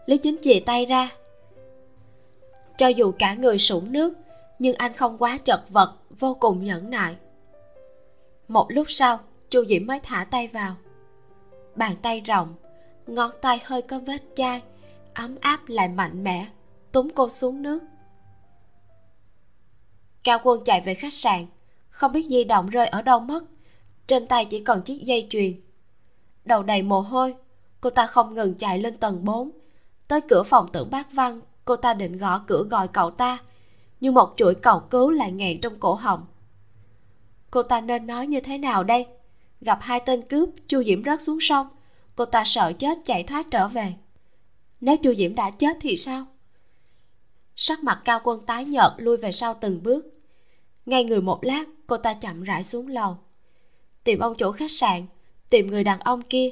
Lý 0.05 0.18
chính 0.18 0.38
chìa 0.41 0.59
tay 0.66 0.86
ra. 0.86 1.09
Cho 2.78 2.88
dù 2.88 3.11
cả 3.20 3.34
người 3.34 3.57
sũng 3.57 3.91
nước 3.91 4.13
nhưng 4.59 4.76
anh 4.76 4.93
không 4.93 5.18
quá 5.18 5.38
chật 5.38 5.61
vật 5.70 5.93
vô 6.20 6.38
cùng 6.39 6.66
nhẫn 6.66 6.89
nại. 6.89 7.16
Một 8.47 8.66
lúc 8.70 8.86
sau 8.89 9.20
chu 9.49 9.66
diễm 9.66 9.88
mới 9.88 9.99
thả 10.03 10.26
tay 10.32 10.47
vào. 10.47 10.76
Bàn 11.76 11.95
tay 12.01 12.20
rộng 12.22 12.53
ngón 13.07 13.32
tay 13.41 13.59
hơi 13.63 13.82
có 13.82 13.99
vết 13.99 14.22
chai 14.36 14.61
ấm 15.16 15.36
áp 15.41 15.59
lại 15.68 15.88
mạnh 15.88 16.24
mẽ 16.24 16.47
túm 16.91 17.07
cô 17.16 17.30
xuống 17.30 17.61
nước. 17.61 17.84
Cao 20.24 20.39
quân 20.43 20.63
chạy 20.66 20.82
về 20.82 20.93
khách 20.93 21.13
sạn, 21.13 21.45
không 21.89 22.11
biết 22.11 22.26
di 22.30 22.43
động 22.43 22.70
rơi 22.70 22.88
ở 22.88 23.01
đâu 23.01 23.20
mất, 23.20 23.43
trên 24.07 24.28
tay 24.28 24.45
chỉ 24.45 24.63
còn 24.63 24.82
chiếc 24.82 25.03
dây 25.03 25.28
chuyền. 25.30 25.53
Đầu 26.45 26.63
đầy 26.63 26.82
mồ 26.82 27.01
hôi, 27.01 27.36
cô 27.82 27.89
ta 27.89 28.07
không 28.07 28.34
ngừng 28.34 28.53
chạy 28.53 28.80
lên 28.80 28.97
tầng 28.97 29.26
4 29.26 29.51
tới 30.07 30.22
cửa 30.22 30.43
phòng 30.43 30.68
tưởng 30.74 30.89
bác 30.91 31.11
văn, 31.11 31.41
cô 31.66 31.76
ta 31.76 31.93
định 31.93 32.18
gõ 32.18 32.39
cửa 32.47 32.63
gọi 32.70 32.88
cậu 32.88 33.11
ta, 33.11 33.38
nhưng 33.99 34.13
một 34.13 34.34
chuỗi 34.38 34.55
cầu 34.55 34.80
cứu 34.80 35.09
lại 35.09 35.32
nghẹn 35.32 35.61
trong 35.61 35.80
cổ 35.80 35.93
họng. 35.93 36.26
Cô 37.51 37.63
ta 37.63 37.82
nên 37.82 38.07
nói 38.07 38.28
như 38.28 38.39
thế 38.39 38.57
nào 38.57 38.84
đây? 38.84 39.05
Gặp 39.61 39.80
hai 39.82 40.01
tên 40.05 40.22
cướp, 40.22 40.49
chu 40.68 40.84
diễm 40.84 41.03
rớt 41.03 41.22
xuống 41.22 41.38
sông, 41.41 41.68
cô 42.16 42.26
ta 42.26 42.43
sợ 42.45 42.74
chết 42.80 42.97
chạy 43.05 43.24
thoát 43.24 43.45
trở 43.51 43.68
về 43.68 43.93
nếu 44.82 44.97
chu 44.97 45.13
diễm 45.15 45.36
đã 45.36 45.51
chết 45.51 45.78
thì 45.82 45.95
sao? 45.95 46.26
Sắc 47.55 47.84
mặt 47.84 48.01
cao 48.05 48.19
quân 48.23 48.45
tái 48.45 48.65
nhợt 48.65 48.91
lui 48.97 49.17
về 49.17 49.32
sau 49.32 49.53
từng 49.53 49.84
bước. 49.84 50.05
Ngay 50.86 51.03
người 51.03 51.21
một 51.21 51.43
lát, 51.43 51.63
cô 51.88 51.97
ta 51.97 52.13
chậm 52.13 52.43
rãi 52.43 52.63
xuống 52.63 52.88
lầu. 52.88 53.17
Tìm 54.03 54.19
ông 54.19 54.36
chủ 54.36 54.51
khách 54.51 54.71
sạn, 54.71 55.05
tìm 55.49 55.67
người 55.67 55.84
đàn 55.84 55.99
ông 55.99 56.21
kia. 56.21 56.49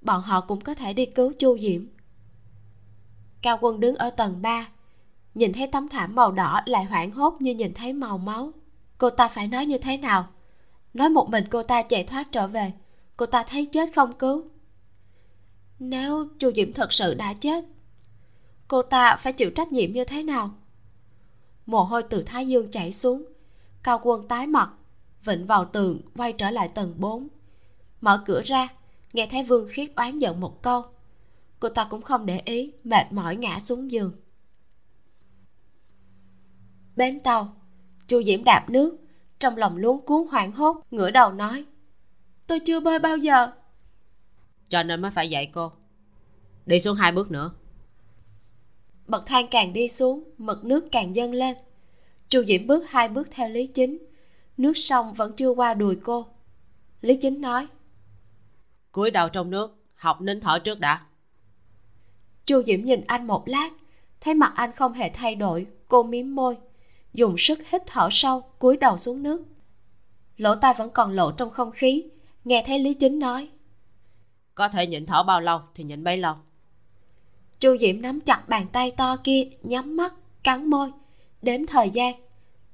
Bọn 0.00 0.22
họ 0.22 0.40
cũng 0.40 0.60
có 0.60 0.74
thể 0.74 0.92
đi 0.92 1.06
cứu 1.06 1.32
chu 1.32 1.58
diễm. 1.58 1.86
Cao 3.42 3.58
quân 3.60 3.80
đứng 3.80 3.96
ở 3.96 4.10
tầng 4.10 4.42
3 4.42 4.68
nhìn 5.38 5.52
thấy 5.52 5.66
tấm 5.66 5.88
thảm 5.88 6.14
màu 6.14 6.32
đỏ 6.32 6.60
lại 6.64 6.84
hoảng 6.84 7.10
hốt 7.10 7.36
như 7.40 7.54
nhìn 7.54 7.74
thấy 7.74 7.92
màu 7.92 8.18
máu. 8.18 8.52
Cô 8.98 9.10
ta 9.10 9.28
phải 9.28 9.48
nói 9.48 9.66
như 9.66 9.78
thế 9.78 9.96
nào? 9.96 10.28
Nói 10.94 11.08
một 11.08 11.28
mình 11.28 11.44
cô 11.50 11.62
ta 11.62 11.82
chạy 11.82 12.04
thoát 12.04 12.32
trở 12.32 12.46
về, 12.46 12.72
cô 13.16 13.26
ta 13.26 13.42
thấy 13.42 13.66
chết 13.66 13.90
không 13.94 14.12
cứu 14.12 14.44
nếu 15.78 16.28
chu 16.38 16.52
diễm 16.52 16.72
thật 16.72 16.92
sự 16.92 17.14
đã 17.14 17.34
chết, 17.40 17.64
cô 18.68 18.82
ta 18.82 19.16
phải 19.16 19.32
chịu 19.32 19.50
trách 19.50 19.72
nhiệm 19.72 19.92
như 19.92 20.04
thế 20.04 20.22
nào? 20.22 20.50
Mồ 21.66 21.82
hôi 21.82 22.02
từ 22.02 22.22
thái 22.22 22.48
dương 22.48 22.70
chảy 22.70 22.92
xuống, 22.92 23.24
cao 23.82 24.00
quân 24.02 24.28
tái 24.28 24.46
mặt, 24.46 24.70
vịnh 25.24 25.46
vào 25.46 25.64
tường 25.64 26.00
quay 26.16 26.32
trở 26.32 26.50
lại 26.50 26.68
tầng 26.68 26.94
4 26.96 27.28
mở 28.00 28.22
cửa 28.26 28.42
ra, 28.44 28.68
nghe 29.12 29.26
thấy 29.30 29.42
vương 29.42 29.68
khiết 29.70 29.94
oán 29.96 30.18
giận 30.18 30.40
một 30.40 30.62
câu. 30.62 30.84
Cô 31.60 31.68
ta 31.68 31.86
cũng 31.90 32.02
không 32.02 32.26
để 32.26 32.42
ý, 32.44 32.72
mệt 32.84 33.12
mỏi 33.12 33.36
ngã 33.36 33.58
xuống 33.58 33.90
giường. 33.90 34.12
Bến 36.96 37.20
tàu, 37.20 37.56
chu 38.08 38.22
diễm 38.22 38.44
đạp 38.44 38.70
nước, 38.70 38.98
trong 39.38 39.56
lòng 39.56 39.76
luống 39.76 40.06
cuốn 40.06 40.26
hoảng 40.30 40.52
hốt, 40.52 40.80
ngửa 40.90 41.10
đầu 41.10 41.32
nói, 41.32 41.64
tôi 42.46 42.60
chưa 42.60 42.80
bơi 42.80 42.98
bao 42.98 43.16
giờ 43.16 43.52
cho 44.68 44.82
nên 44.82 45.02
mới 45.02 45.10
phải 45.10 45.30
dạy 45.30 45.50
cô. 45.54 45.72
Đi 46.66 46.80
xuống 46.80 46.96
hai 46.96 47.12
bước 47.12 47.30
nữa. 47.30 47.50
Bậc 49.06 49.26
thang 49.26 49.46
càng 49.50 49.72
đi 49.72 49.88
xuống 49.88 50.24
mực 50.38 50.64
nước 50.64 50.92
càng 50.92 51.16
dâng 51.16 51.32
lên. 51.32 51.56
Chu 52.28 52.44
diễm 52.44 52.66
bước 52.66 52.90
hai 52.90 53.08
bước 53.08 53.28
theo 53.30 53.48
lý 53.48 53.66
chính. 53.66 53.98
Nước 54.56 54.72
sông 54.76 55.12
vẫn 55.14 55.32
chưa 55.36 55.50
qua 55.50 55.74
đùi 55.74 55.96
cô. 55.96 56.26
Lý 57.00 57.16
chính 57.16 57.40
nói 57.40 57.68
cúi 58.92 59.10
đầu 59.10 59.28
trong 59.28 59.50
nước 59.50 59.74
học 59.94 60.20
nín 60.20 60.40
thở 60.40 60.58
trước 60.58 60.80
đã. 60.80 61.06
Chu 62.46 62.62
diễm 62.66 62.84
nhìn 62.84 63.04
anh 63.06 63.26
một 63.26 63.48
lát 63.48 63.70
thấy 64.20 64.34
mặt 64.34 64.52
anh 64.56 64.72
không 64.72 64.92
hề 64.92 65.10
thay 65.14 65.34
đổi 65.34 65.66
cô 65.88 66.02
miếm 66.02 66.34
môi 66.34 66.56
dùng 67.12 67.34
sức 67.38 67.58
hít 67.68 67.82
thở 67.86 68.08
sâu 68.10 68.40
cúi 68.58 68.76
đầu 68.76 68.96
xuống 68.96 69.22
nước. 69.22 69.44
Lỗ 70.36 70.54
tai 70.54 70.74
vẫn 70.78 70.90
còn 70.90 71.12
lộ 71.12 71.32
trong 71.32 71.50
không 71.50 71.70
khí 71.70 72.04
nghe 72.44 72.64
thấy 72.66 72.78
lý 72.78 72.94
chính 72.94 73.18
nói 73.18 73.48
có 74.58 74.68
thể 74.68 74.86
nhịn 74.86 75.06
thở 75.06 75.22
bao 75.22 75.40
lâu 75.40 75.60
thì 75.74 75.84
nhịn 75.84 76.04
bấy 76.04 76.16
lâu. 76.16 76.34
Chu 77.60 77.76
diễm 77.80 78.02
nắm 78.02 78.20
chặt 78.20 78.48
bàn 78.48 78.66
tay 78.72 78.90
to 78.90 79.16
kia 79.24 79.42
nhắm 79.62 79.96
mắt 79.96 80.14
cắn 80.42 80.70
môi. 80.70 80.92
Đếm 81.42 81.66
thời 81.66 81.90
gian 81.90 82.14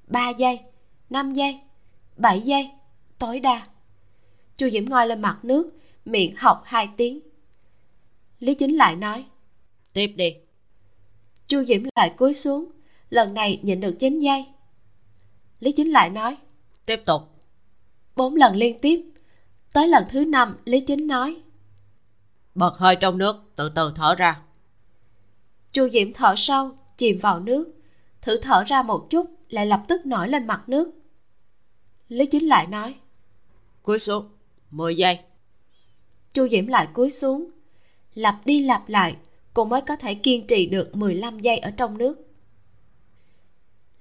ba 0.06 0.28
giây 0.28 0.60
năm 1.10 1.34
giây 1.34 1.60
bảy 2.16 2.40
giây 2.40 2.70
tối 3.18 3.40
đa. 3.40 3.66
Chu 4.56 4.70
diễm 4.70 4.84
ngoi 4.84 5.06
lên 5.06 5.22
mặt 5.22 5.38
nước 5.42 5.78
miệng 6.04 6.34
học 6.36 6.62
hai 6.64 6.88
tiếng. 6.96 7.20
Lý 8.38 8.54
chính 8.54 8.76
lại 8.76 8.96
nói 8.96 9.24
tiếp 9.92 10.06
đi. 10.06 10.36
Chu 11.48 11.64
diễm 11.64 11.82
lại 11.96 12.14
cúi 12.16 12.34
xuống 12.34 12.70
lần 13.10 13.34
này 13.34 13.60
nhịn 13.62 13.80
được 13.80 13.96
chín 14.00 14.18
giây. 14.18 14.44
Lý 15.60 15.72
chính 15.72 15.90
lại 15.90 16.10
nói 16.10 16.36
tiếp 16.86 17.02
tục. 17.06 17.22
Bốn 18.16 18.34
lần 18.34 18.56
liên 18.56 18.78
tiếp. 18.80 19.04
Tới 19.72 19.88
lần 19.88 20.04
thứ 20.08 20.24
năm 20.24 20.56
lý 20.64 20.80
chính 20.80 21.06
nói 21.06 21.44
bật 22.54 22.78
hơi 22.78 22.96
trong 22.96 23.18
nước 23.18 23.36
từ 23.56 23.68
từ 23.68 23.92
thở 23.96 24.14
ra. 24.14 24.40
Chu 25.72 25.88
diễm 25.92 26.12
thở 26.12 26.34
sâu 26.36 26.70
chìm 26.96 27.18
vào 27.18 27.40
nước. 27.40 27.74
Thử 28.22 28.36
thở 28.36 28.64
ra 28.66 28.82
một 28.82 29.06
chút 29.10 29.30
lại 29.48 29.66
lập 29.66 29.82
tức 29.88 30.06
nổi 30.06 30.28
lên 30.28 30.46
mặt 30.46 30.68
nước. 30.68 30.90
Lý 32.08 32.26
chính 32.26 32.46
lại 32.48 32.66
nói 32.66 32.94
cúi 33.82 33.98
xuống 33.98 34.28
10 34.70 34.96
giây. 34.96 35.18
Chu 36.32 36.48
diễm 36.48 36.66
lại 36.66 36.88
cúi 36.94 37.10
xuống. 37.10 37.50
Lặp 38.14 38.40
đi 38.44 38.62
lặp 38.62 38.88
lại 38.88 39.16
cô 39.54 39.64
mới 39.64 39.80
có 39.80 39.96
thể 39.96 40.14
kiên 40.14 40.46
trì 40.46 40.66
được 40.66 40.96
15 40.96 41.40
giây 41.40 41.58
ở 41.58 41.70
trong 41.70 41.98
nước. 41.98 42.28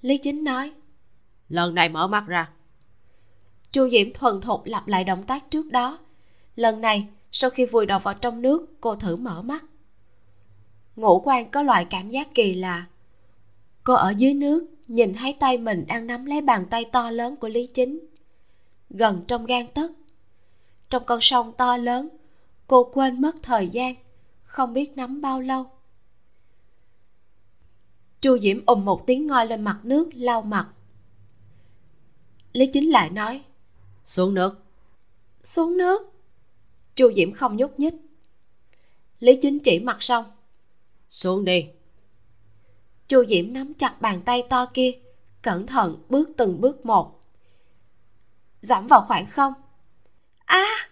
Lý 0.02 0.18
chính 0.18 0.44
nói 0.44 0.72
lần 1.50 1.76
này 1.76 1.90
mở 1.90 2.08
mắt 2.08 2.24
ra. 2.28 2.50
Chu 3.72 3.90
diễm 3.90 4.14
thuần 4.14 4.42
thục 4.42 4.66
lặp 4.66 4.88
lại 4.88 5.04
động 5.04 5.24
tác 5.24 5.52
trước 5.52 5.72
đó. 5.72 6.00
Lần 6.56 6.82
này 6.82 7.08
sau 7.34 7.50
khi 7.50 7.66
vùi 7.66 7.86
đầu 7.86 8.00
vào 8.00 8.14
trong 8.14 8.42
nước 8.42 8.66
cô 8.82 8.96
thử 8.96 9.16
mở 9.16 9.42
mắt. 9.42 9.66
Ngũ 10.96 11.22
quan 11.26 11.52
có 11.52 11.62
loại 11.62 11.88
cảm 11.90 12.10
giác 12.10 12.36
kỳ 12.36 12.54
lạ. 12.54 12.86
Cô 13.84 13.94
ở 13.94 14.14
dưới 14.18 14.34
nước 14.34 14.68
nhìn 14.88 15.14
thấy 15.14 15.34
tay 15.40 15.58
mình 15.58 15.86
đang 15.88 16.08
nắm 16.08 16.26
lấy 16.26 16.42
bàn 16.42 16.66
tay 16.70 16.86
to 16.92 17.12
lớn 17.12 17.36
của 17.36 17.48
lý 17.48 17.68
chính. 17.68 18.00
Gần 18.90 19.24
trong 19.28 19.46
gan 19.46 19.68
tấc 19.68 19.92
trong 20.90 21.04
con 21.06 21.22
sông 21.22 21.54
to 21.58 21.78
lớn 21.78 22.10
cô 22.68 22.90
quên 22.94 23.22
mất 23.22 23.36
thời 23.44 23.68
gian 23.68 23.96
không 24.44 24.74
biết 24.74 24.98
nắm 24.98 25.22
bao 25.22 25.42
lâu. 25.42 25.66
Chu 28.22 28.38
diễm 28.38 28.66
ùm 28.66 28.86
một 28.86 29.08
tiếng 29.08 29.28
ngoi 29.28 29.48
lên 29.48 29.62
mặt 29.62 29.80
nước 29.84 30.10
lau 30.14 30.42
mặt. 30.42 30.70
Lý 32.52 32.66
chính 32.66 32.90
lại 32.90 33.10
nói 33.10 33.44
xuống 34.06 34.34
nước. 34.34 34.64
Xuống 35.44 35.78
nước 35.78 36.13
chu 36.96 37.14
diễm 37.16 37.32
không 37.34 37.58
nhúc 37.58 37.80
nhích. 37.80 37.94
Lý 39.20 39.40
chính 39.42 39.60
chỉ 39.60 39.80
mặt 39.80 39.98
sông 40.04 40.26
xuống 41.10 41.46
đi. 41.46 41.68
Chu 43.08 43.26
diễm 43.30 43.54
nắm 43.54 43.74
chặt 43.74 44.02
bàn 44.02 44.22
tay 44.26 44.44
to 44.50 44.66
kia 44.66 44.92
cẩn 45.42 45.68
thận 45.68 46.04
bước 46.10 46.30
từng 46.38 46.62
bước 46.62 46.86
một. 46.86 47.22
Dẫm 48.62 48.88
vào 48.88 49.02
khoảng 49.08 49.26
không. 49.26 49.54
A! 50.46 50.58
À! 50.58 50.90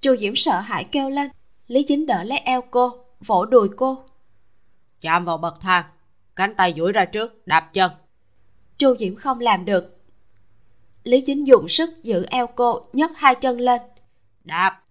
chu 0.00 0.16
diễm 0.16 0.36
sợ 0.36 0.60
hãi 0.60 0.84
kêu 0.84 1.10
lên. 1.10 1.30
Lý 1.66 1.82
chính 1.82 2.06
đỡ 2.06 2.22
lấy 2.22 2.38
eo 2.38 2.62
cô 2.70 3.04
vỗ 3.20 3.44
đùi 3.44 3.68
cô. 3.76 4.04
Chạm 5.00 5.24
vào 5.24 5.38
bậc 5.38 5.60
thang. 5.60 5.84
Cánh 6.36 6.54
tay 6.54 6.74
duỗi 6.76 6.92
ra 6.92 7.04
trước 7.04 7.46
đạp 7.46 7.70
chân. 7.72 7.90
Chu 8.78 8.96
diễm 8.98 9.16
không 9.16 9.40
làm 9.40 9.64
được. 9.64 9.96
Lý 11.02 11.20
chính 11.20 11.46
dùng 11.46 11.68
sức 11.68 11.90
giữ 12.02 12.24
eo 12.30 12.46
cô 12.46 12.86
nhấc 12.92 13.10
hai 13.16 13.34
chân 13.34 13.60
lên. 13.60 13.80
Đạp 14.44 14.82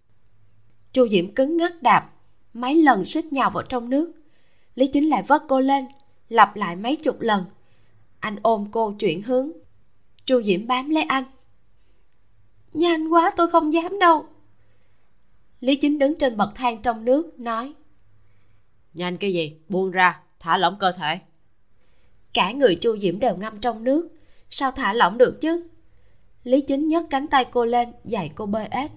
chu 0.96 1.08
diễm 1.08 1.34
cứng 1.34 1.58
ngắc 1.58 1.82
đạp 1.82 2.12
mấy 2.54 2.76
lần 2.76 3.06
suýt 3.06 3.26
nhào 3.26 3.50
vào 3.50 3.64
trong 3.64 3.89
nước. 3.89 4.12
Lý 4.76 4.88
chính 4.88 5.10
lại 5.10 5.24
vớt 5.24 5.41
cô 5.48 5.60
lên 5.60 5.86
lặp 6.30 6.56
lại 6.56 6.76
mấy 6.76 6.96
chục 6.96 7.22
lần. 7.22 7.46
Anh 8.20 8.36
ôm 8.41 8.68
cô 8.72 8.93
chuyển 9.00 9.22
hướng. 9.22 9.52
Chu 10.26 10.41
diễm 10.43 10.68
bám 10.68 10.89
lấy 10.89 11.04
anh. 11.04 11.24
Nhanh 12.74 13.08
quá 13.08 13.32
tôi 13.38 13.52
không 13.52 13.74
dám 13.74 14.00
đâu. 14.00 14.26
Lý 15.60 15.76
chính 15.76 16.00
đứng 16.00 16.18
trên 16.18 16.38
bậc 16.38 16.50
thang 16.56 16.82
trong 16.82 17.06
nước 17.06 17.39
nói. 17.39 17.74
Nhanh 18.93 19.18
cái 19.18 19.34
gì? 19.34 19.60
Buông 19.70 19.91
ra 19.91 20.22
thả 20.39 20.58
lỏng 20.58 20.78
cơ 20.80 20.91
thể. 20.91 21.20
Cả 22.34 22.52
người 22.52 22.76
chu 22.76 22.98
diễm 22.98 23.20
đều 23.20 23.38
ngâm 23.38 23.60
trong 23.60 23.84
nước. 23.84 24.10
Sao 24.50 24.72
thả 24.72 24.93
lỏng 24.93 25.18
được 25.18 25.41
chứ? 25.41 25.68
Lý 26.43 26.62
chính 26.62 26.88
nhấc 26.88 27.06
cánh 27.10 27.28
tay 27.28 27.46
cô 27.52 27.66
lên 27.66 27.91
dạy 28.04 28.32
cô 28.36 28.46
bơi 28.46 28.68
ếch. 28.72 28.91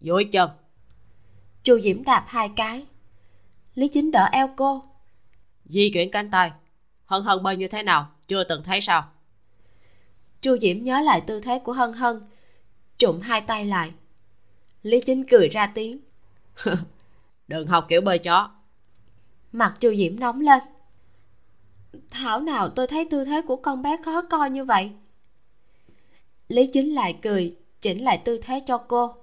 Duỗi 0.00 0.24
chân 0.24 0.50
chu 1.64 1.80
diễm 1.80 2.04
đạp 2.04 2.24
hai 2.28 2.50
cái. 2.56 2.86
Lý 3.74 3.88
chính 3.88 4.10
đỡ 4.10 4.28
eo 4.32 4.50
cô. 4.56 4.82
Di 5.64 5.90
chuyển 5.94 6.10
cánh 6.10 6.30
tay. 6.30 6.50
Hân 7.04 7.22
hân 7.22 7.42
bơi 7.42 7.56
như 7.56 7.68
thế 7.68 7.82
nào? 7.82 8.10
Chưa 8.28 8.44
từng 8.44 8.62
thấy 8.62 8.80
sao? 8.80 9.04
Chu 10.40 10.58
diễm 10.58 10.82
nhớ 10.82 11.00
lại 11.00 11.20
tư 11.20 11.40
thế 11.40 11.58
của 11.58 11.72
hân 11.72 11.92
hân 11.92 12.20
trụm 12.98 13.20
hai 13.20 13.40
tay 13.40 13.66
lại. 13.66 13.92
Lý 14.82 15.00
chính 15.00 15.24
cười 15.24 15.48
ra 15.48 15.66
tiếng. 15.66 15.98
Đừng 17.48 17.66
học 17.66 17.86
kiểu 17.88 18.00
bơi 18.00 18.18
chó. 18.18 18.50
Mặt 19.52 19.74
chu 19.80 19.94
diễm 19.96 20.20
nóng 20.20 20.40
lên. 20.40 20.62
Thảo 22.10 22.40
nào 22.40 22.68
tôi 22.68 22.86
thấy 22.86 23.08
tư 23.10 23.24
thế 23.24 23.42
của 23.42 23.56
con 23.56 23.82
bé 23.82 23.96
khó 24.04 24.22
coi 24.22 24.50
như 24.50 24.64
vậy? 24.64 24.90
Lý 26.48 26.66
chính 26.72 26.94
lại 26.94 27.18
cười 27.22 27.56
chỉnh 27.80 28.04
lại 28.04 28.18
tư 28.24 28.38
thế 28.42 28.62
cho 28.66 28.78
cô 28.78 29.21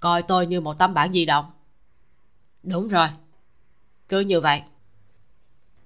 coi 0.00 0.22
tôi 0.22 0.46
như 0.46 0.60
một 0.60 0.78
tấm 0.78 0.94
bản 0.94 1.12
di 1.12 1.24
động. 1.24 1.44
Đúng 2.62 2.88
rồi. 2.88 3.08
Cứ 4.08 4.20
như 4.20 4.40
vậy. 4.40 4.62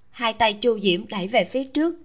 Hai 0.09 0.33
tay 0.33 0.53
chu 0.53 0.79
diễm 0.79 1.07
đẩy 1.07 1.27
về 1.27 1.45
phía 1.45 1.63
trước. 1.63 1.95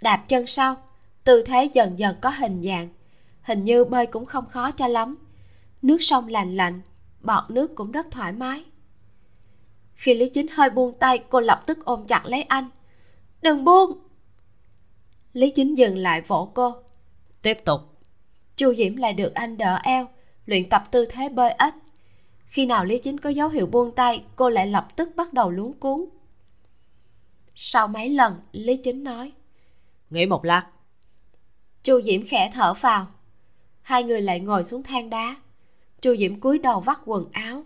Đạp 0.00 0.24
chân 0.28 0.46
sau 0.46 0.76
tư 1.24 1.42
thế 1.42 1.70
dần 1.74 1.98
dần 1.98 2.16
có 2.20 2.30
hình 2.30 2.62
dạng. 2.62 2.88
Hình 3.42 3.64
như 3.64 3.84
bơi 3.84 4.06
cũng 4.06 4.26
không 4.26 4.46
khó 4.46 4.70
cho 4.70 4.86
lắm. 4.86 5.16
Nước 5.82 5.96
sông 6.00 6.28
lành 6.28 6.56
lạnh 6.56 6.80
bọt 7.20 7.50
nước 7.50 7.74
cũng 7.74 7.92
rất 7.92 8.06
thoải 8.10 8.32
mái. 8.32 8.64
Khi 9.94 10.14
lý 10.14 10.28
chính 10.28 10.46
hơi 10.48 10.70
buông 10.70 10.98
tay 10.98 11.18
cô 11.28 11.40
lập 11.40 11.62
tức 11.66 11.84
ôm 11.84 12.06
chặt 12.06 12.26
lấy 12.26 12.42
anh. 12.42 12.68
Đừng 13.42 13.64
buông! 13.64 13.98
Lý 15.32 15.50
chính 15.50 15.78
dừng 15.78 15.98
lại 15.98 16.20
vỗ 16.20 16.50
cô. 16.54 16.74
Tiếp 17.42 17.58
tục. 17.64 17.80
Chu 18.56 18.74
diễm 18.74 18.96
lại 18.96 19.12
được 19.12 19.34
anh 19.34 19.56
đỡ 19.56 19.78
eo 19.82 20.08
luyện 20.48 20.68
tập 20.68 20.84
tư 20.90 21.06
thế 21.10 21.28
bơi 21.28 21.50
ếch. 21.58 21.74
Khi 22.44 22.66
nào 22.66 22.84
lý 22.84 22.98
chính 22.98 23.18
có 23.18 23.30
dấu 23.30 23.48
hiệu 23.48 23.66
buông 23.66 23.94
tay 23.94 24.24
cô 24.36 24.48
lại 24.48 24.66
lập 24.66 24.96
tức 24.96 25.08
bắt 25.16 25.32
đầu 25.32 25.50
luống 25.50 25.72
cuốn. 25.72 26.04
Sau 27.54 27.88
mấy 27.88 28.08
lần 28.08 28.40
lý 28.52 28.76
chính 28.76 29.04
nói 29.04 29.32
nghỉ 30.10 30.26
một 30.26 30.44
lát. 30.44 30.66
Chu 31.82 32.00
diễm 32.00 32.22
khẽ 32.22 32.50
thở 32.54 32.74
vào. 32.74 33.06
Hai 33.82 34.04
người 34.04 34.20
lại 34.20 34.40
ngồi 34.40 34.64
xuống 34.64 34.82
than 34.82 35.10
đá. 35.10 35.36
Chu 36.00 36.16
diễm 36.16 36.40
cúi 36.40 36.58
đầu 36.58 36.80
vắt 36.80 36.98
quần 37.04 37.28
áo. 37.32 37.64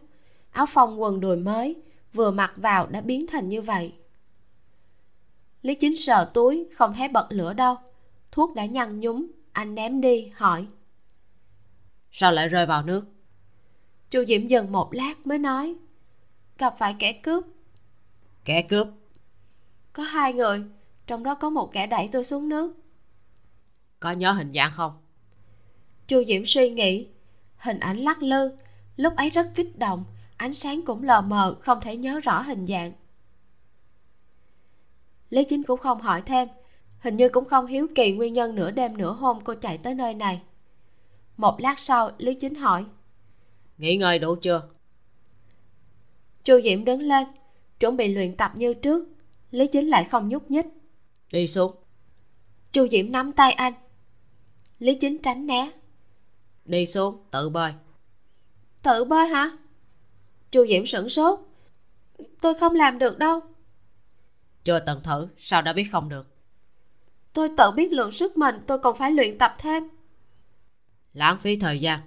Áo 0.51 0.66
phông 0.66 1.03
quần 1.03 1.20
đùi 1.20 1.37
mới 1.37 1.76
vừa 2.12 2.30
mặc 2.30 2.53
vào 2.57 2.87
đã 2.87 3.01
biến 3.01 3.26
thành 3.26 3.49
như 3.49 3.62
vậy. 3.62 3.93
Lý 5.62 5.74
chính 5.74 5.97
sờ 5.97 6.30
túi 6.35 6.66
không 6.72 6.95
thấy 6.95 7.09
bật 7.09 7.26
lửa 7.30 7.53
đâu. 7.53 7.76
Thuốc 8.33 8.55
đã 8.55 8.64
nhăn 8.64 9.01
nhúm 9.01 9.26
anh 9.53 9.74
ném 9.74 10.01
đi 10.01 10.30
hỏi 10.35 10.66
sao 12.13 12.33
lại 12.33 12.49
rơi 12.49 12.67
vào 12.67 12.83
nước? 12.83 13.05
Chu 14.11 14.25
diễm 14.29 14.47
dừng 14.47 14.73
một 14.73 14.95
lát 14.95 15.27
mới 15.27 15.39
nói 15.39 15.75
gặp 16.59 16.75
phải 16.79 16.97
kẻ 16.99 17.13
cướp. 17.13 17.45
Kẻ 18.45 18.63
cướp? 18.63 18.89
Có 19.93 20.03
hai 20.03 20.33
người 20.33 20.65
trong 21.07 21.23
đó 21.23 21.35
có 21.35 21.51
một 21.51 21.73
kẻ 21.73 21.87
đẩy 21.87 22.09
tôi 22.13 22.25
xuống 22.25 22.49
nước. 22.49 22.75
Có 24.01 24.13
nhớ 24.13 24.33
hình 24.33 24.53
dạng 24.55 24.73
không? 24.75 24.93
Chu 26.07 26.25
diễm 26.27 26.43
suy 26.47 26.71
nghĩ 26.71 27.09
hình 27.57 27.81
ảnh 27.81 27.99
lắc 27.99 28.23
lư 28.23 28.57
lúc 28.97 29.17
ấy 29.17 29.31
rất 29.31 29.51
kích 29.55 29.79
động 29.79 30.05
ánh 30.37 30.55
sáng 30.55 30.83
cũng 30.83 31.03
lờ 31.03 31.21
mờ 31.21 31.57
không 31.61 31.81
thể 31.81 31.97
nhớ 31.97 32.21
rõ 32.21 32.41
hình 32.41 32.67
dạng. 32.67 32.93
Lý 35.31 35.45
chính 35.45 35.63
cũng 35.63 35.81
không 35.81 36.01
hỏi 36.01 36.23
thêm 36.27 36.49
hình 36.99 37.17
như 37.17 37.29
cũng 37.29 37.45
không 37.45 37.67
hiếu 37.67 37.87
kỳ 37.95 38.13
nguyên 38.13 38.33
nhân 38.35 38.55
nửa 38.55 38.71
đêm 38.71 38.97
nửa 38.97 39.13
hôm 39.13 39.39
cô 39.45 39.55
chạy 39.55 39.79
tới 39.79 39.95
nơi 39.95 40.15
này 40.15 40.43
một 41.43 41.61
lát 41.61 41.78
sau 41.78 42.11
lý 42.18 42.34
chính 42.34 42.55
hỏi. 42.55 42.84
Nghỉ 43.78 43.97
ngơi 43.97 44.18
đủ 44.18 44.34
chưa? 44.43 44.62
Chu 46.45 46.61
diễm 46.64 46.84
đứng 46.84 47.01
lên 47.01 47.26
chuẩn 47.80 47.97
bị 47.97 48.09
luyện 48.09 48.36
tập 48.36 48.53
như 48.55 48.74
trước. 48.74 49.09
Lý 49.51 49.66
chính 49.66 49.88
lại 49.88 50.05
không 50.05 50.28
nhúc 50.28 50.51
nhích. 50.51 50.66
Đi 51.32 51.47
xuống. 51.47 51.74
Chu 52.72 52.88
diễm 52.88 53.12
nắm 53.12 53.32
tay 53.32 53.53
anh. 53.53 53.72
Lý 54.78 54.95
chính 54.95 55.18
tránh 55.18 55.47
né. 55.47 55.70
Đi 56.64 56.86
xuống 56.86 57.24
tự 57.30 57.49
bơi. 57.49 57.72
Tự 58.82 59.05
bơi 59.05 59.28
hả? 59.28 59.57
Chu 60.51 60.66
diễm 60.66 60.86
sửng 60.86 61.09
sốt. 61.09 61.40
Tôi 62.40 62.55
không 62.55 62.74
làm 62.74 62.99
được 62.99 63.18
đâu. 63.18 63.40
Chưa 64.64 64.78
từng 64.86 65.03
thử 65.03 65.28
sao 65.38 65.62
đã 65.62 65.72
biết 65.72 65.86
không 65.93 66.09
được? 66.09 66.26
Tôi 67.32 67.49
tự 67.57 67.70
biết 67.70 67.93
lượng 67.93 68.12
sức 68.12 68.36
mình 68.36 68.55
tôi 68.66 68.78
còn 68.78 68.97
phải 68.97 69.11
luyện 69.11 69.38
tập 69.38 69.55
thêm 69.59 69.88
lãng 71.15 71.39
phí 71.43 71.57
thời 71.57 71.79
gian. 71.79 72.01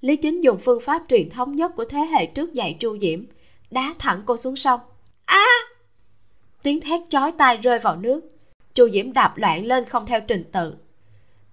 Lý 0.00 0.16
chính 0.16 0.40
dùng 0.40 0.58
phương 0.58 0.80
pháp 0.80 1.02
truyền 1.08 1.30
thống 1.30 1.56
nhất 1.56 1.72
của 1.76 1.84
thế 1.84 1.98
hệ 1.98 2.26
trước 2.26 2.52
dạy 2.52 2.76
chu 2.80 2.98
diễm 2.98 3.24
đá 3.70 3.94
thẳng 3.98 4.22
cô 4.26 4.36
xuống 4.36 4.56
sông. 4.56 4.80
A! 5.24 5.36
À! 5.36 5.78
tiếng 6.62 6.80
thét 6.80 7.00
chói 7.08 7.32
tai 7.32 7.56
rơi 7.56 7.78
vào 7.78 7.96
nước. 7.96 8.20
Chu 8.74 8.88
diễm 8.90 9.12
đạp 9.12 9.36
loạn 9.36 9.66
lên 9.66 9.84
không 9.84 10.06
theo 10.06 10.20
trình 10.20 10.44
tự. 10.52 10.76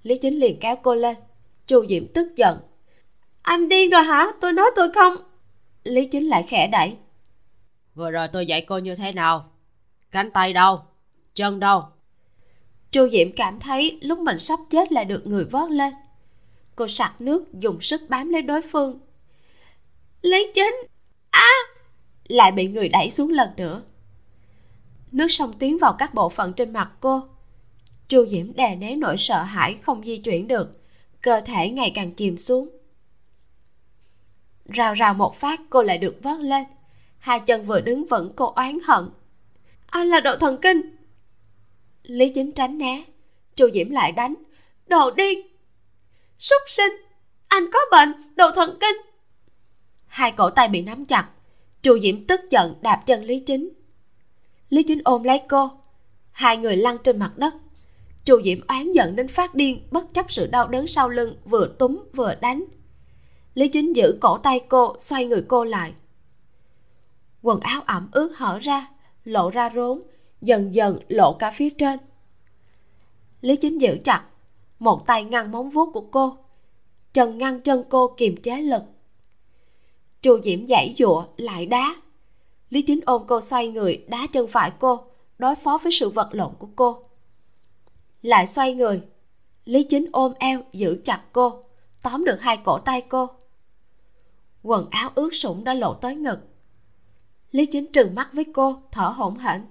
Lý 0.04 0.18
chính 0.18 0.40
liền 0.40 0.60
kéo 0.60 0.76
cô 0.84 0.96
lên. 0.96 1.18
Chu 1.68 1.86
diễm 1.90 2.08
tức 2.08 2.36
giận. 2.36 2.60
Anh 3.42 3.70
điên 3.70 3.90
rồi 3.90 4.04
hả? 4.04 4.28
Tôi 4.42 4.54
nói 4.54 4.70
tôi 4.76 4.92
không. 4.92 5.16
Lý 5.84 6.06
chính 6.06 6.28
lại 6.28 6.44
khẽ 6.44 6.68
đẩy. 6.68 6.98
Vừa 7.96 8.12
rồi 8.12 8.28
tôi 8.28 8.46
dạy 8.46 8.62
cô 8.62 8.78
như 8.78 8.96
thế 8.96 9.12
nào? 9.12 9.52
Cánh 10.12 10.32
tay 10.32 10.54
đâu? 10.54 10.82
Chân 11.36 11.60
đâu? 11.60 11.84
Chu 12.92 13.10
diễm 13.10 13.32
cảm 13.36 13.60
thấy 13.60 14.00
lúc 14.02 14.20
mình 14.20 14.40
sắp 14.40 14.60
chết 14.70 14.92
lại 14.92 15.06
được 15.06 15.28
người 15.28 15.46
vớt 15.46 15.70
lên 15.70 15.94
cô 16.76 16.88
sặc 16.88 17.22
nước, 17.22 17.54
dùng 17.54 17.82
sức 17.82 18.02
bám 18.10 18.30
lấy 18.30 18.42
đối 18.42 18.62
phương. 18.62 19.00
Lấy 20.22 20.52
chính! 20.56 20.76
A! 21.30 21.40
À! 21.40 21.76
lại 22.28 22.52
bị 22.52 22.68
người 22.68 22.90
đẩy 22.90 23.10
xuống 23.10 23.30
lần 23.30 23.50
nữa. 23.58 23.82
Nước 25.12 25.28
sông 25.28 25.54
tiến 25.54 25.78
vào 25.78 25.96
các 26.00 26.14
bộ 26.14 26.30
phận 26.30 26.54
trên 26.54 26.74
mặt 26.74 26.92
cô. 27.00 27.22
Chu 28.08 28.26
diễm 28.26 28.54
đè 28.56 28.76
nén 28.76 29.00
nỗi 29.00 29.18
sợ 29.18 29.44
hãi 29.44 29.76
không 29.82 30.04
di 30.06 30.18
chuyển 30.18 30.48
được. 30.48 30.72
Cơ 31.22 31.42
thể 31.46 31.70
ngày 31.70 31.92
càng 31.96 32.12
chìm 32.12 32.38
xuống. 32.38 32.70
Rào 34.66 34.94
rào 34.94 35.14
một 35.14 35.36
phát, 35.40 35.62
cô 35.70 35.84
lại 35.84 35.98
được 35.98 36.20
vớt 36.24 36.40
lên. 36.40 36.66
Hai 37.18 37.40
chân 37.40 37.66
vừa 37.66 37.82
đứng 37.82 38.06
vững, 38.08 38.32
cô 38.36 38.46
oán 38.46 38.78
hận. 38.84 39.10
Anh 39.86 40.08
là 40.08 40.20
độ 40.20 40.38
thần 40.38 40.58
kinh! 40.62 40.82
Lý 42.04 42.30
chính 42.30 42.52
tránh 42.52 42.78
né. 42.78 43.04
Chu 43.56 43.70
diễm 43.74 43.90
lại 43.90 44.12
đánh. 44.12 44.34
Đồ 44.88 45.12
điên! 45.12 45.55
Súc 46.40 46.62
sinh, 46.68 46.92
anh 47.48 47.64
có 47.74 47.80
bệnh, 47.92 48.36
đồ 48.36 48.52
thần 48.52 48.78
kinh. 48.82 48.96
Hai 50.08 50.32
cổ 50.32 50.50
tay 50.50 50.68
bị 50.68 50.82
nắm 50.82 51.06
chặt, 51.06 51.30
chu 51.84 52.00
diễm 52.00 52.24
tức 52.24 52.42
giận 52.50 52.76
đạp 52.82 53.04
chân 53.06 53.24
lý 53.24 53.40
chính. 53.40 53.70
Lý 54.70 54.84
chính 54.84 55.02
ôm 55.04 55.24
lấy 55.24 55.42
cô, 55.50 55.72
hai 56.32 56.58
người 56.58 56.78
lăn 56.78 56.98
trên 57.04 57.20
mặt 57.20 57.32
đất. 57.38 57.54
Chu 58.26 58.42
diễm 58.42 58.68
oán 58.68 58.92
giận 58.94 59.16
đến 59.16 59.28
phát 59.28 59.56
điên, 59.56 59.88
bất 59.92 60.14
chấp 60.14 60.32
sự 60.32 60.48
đau 60.48 60.68
đớn 60.68 60.88
sau 60.88 61.10
lưng, 61.10 61.38
vừa 61.46 61.76
túm 61.80 62.04
vừa 62.14 62.36
đánh. 62.42 62.66
Lý 63.54 63.68
chính 63.68 63.96
giữ 63.96 64.18
cổ 64.22 64.38
tay 64.38 64.60
cô, 64.70 64.96
xoay 65.00 65.26
người 65.26 65.46
cô 65.48 65.64
lại. 65.64 65.94
Quần 67.42 67.60
áo 67.60 67.82
ẩm 67.86 68.10
ướt 68.12 68.38
hở 68.38 68.60
ra, 68.62 68.88
lộ 69.24 69.50
ra 69.50 69.70
rốn, 69.76 70.02
dần 70.42 70.76
dần 70.76 71.00
lộ 71.08 71.34
cả 71.34 71.52
phía 71.52 71.70
trên. 71.70 72.00
Lý 73.42 73.56
chính 73.56 73.82
giữ 73.82 73.98
chặt 74.04 74.24
một 74.80 75.08
tay 75.08 75.24
ngăn 75.24 75.52
móng 75.52 75.70
vuốt 75.70 75.92
của 75.94 76.06
cô 76.12 76.38
chân 77.16 77.38
ngăn 77.38 77.62
chân 77.62 77.84
cô 77.90 78.14
kiềm 78.18 78.36
chế 78.42 78.62
lực. 78.62 78.84
Chu 80.22 80.42
diễm 80.44 80.68
giãy 80.68 80.96
giụa, 80.98 81.26
lại 81.38 81.66
đá. 81.66 81.96
Lý 82.70 82.82
chính 82.82 83.00
ôm 83.06 83.24
cô 83.28 83.42
xoay 83.42 83.68
người, 83.68 84.06
đá 84.08 84.28
chân 84.34 84.48
phải 84.48 84.72
cô, 84.80 85.04
đối 85.38 85.56
phó 85.56 85.78
với 85.84 85.92
sự 85.92 86.10
vật 86.10 86.30
lộn 86.32 86.54
của 86.60 86.68
cô. 86.76 87.04
Lại 88.22 88.48
xoay 88.48 88.74
người, 88.74 89.02
lý 89.66 89.84
chính 89.84 90.10
ôm 90.12 90.34
eo, 90.40 90.62
giữ 90.74 91.02
chặt 91.06 91.22
cô, 91.32 91.64
tóm 92.02 92.26
được 92.26 92.42
hai 92.42 92.58
cổ 92.58 92.78
tay 92.78 93.02
cô. 93.02 93.30
Quần 94.64 94.88
áo 94.90 95.12
ướt 95.16 95.36
sũng 95.36 95.64
đã 95.64 95.74
lộ 95.74 95.94
tới 95.94 96.16
ngực. 96.16 96.40
Lý 97.52 97.66
chính 97.66 97.92
trừng 97.92 98.16
mắt 98.16 98.30
với 98.34 98.46
cô, 98.54 98.82
thở 98.92 99.08
hổn 99.08 99.38
hển. 99.38 99.62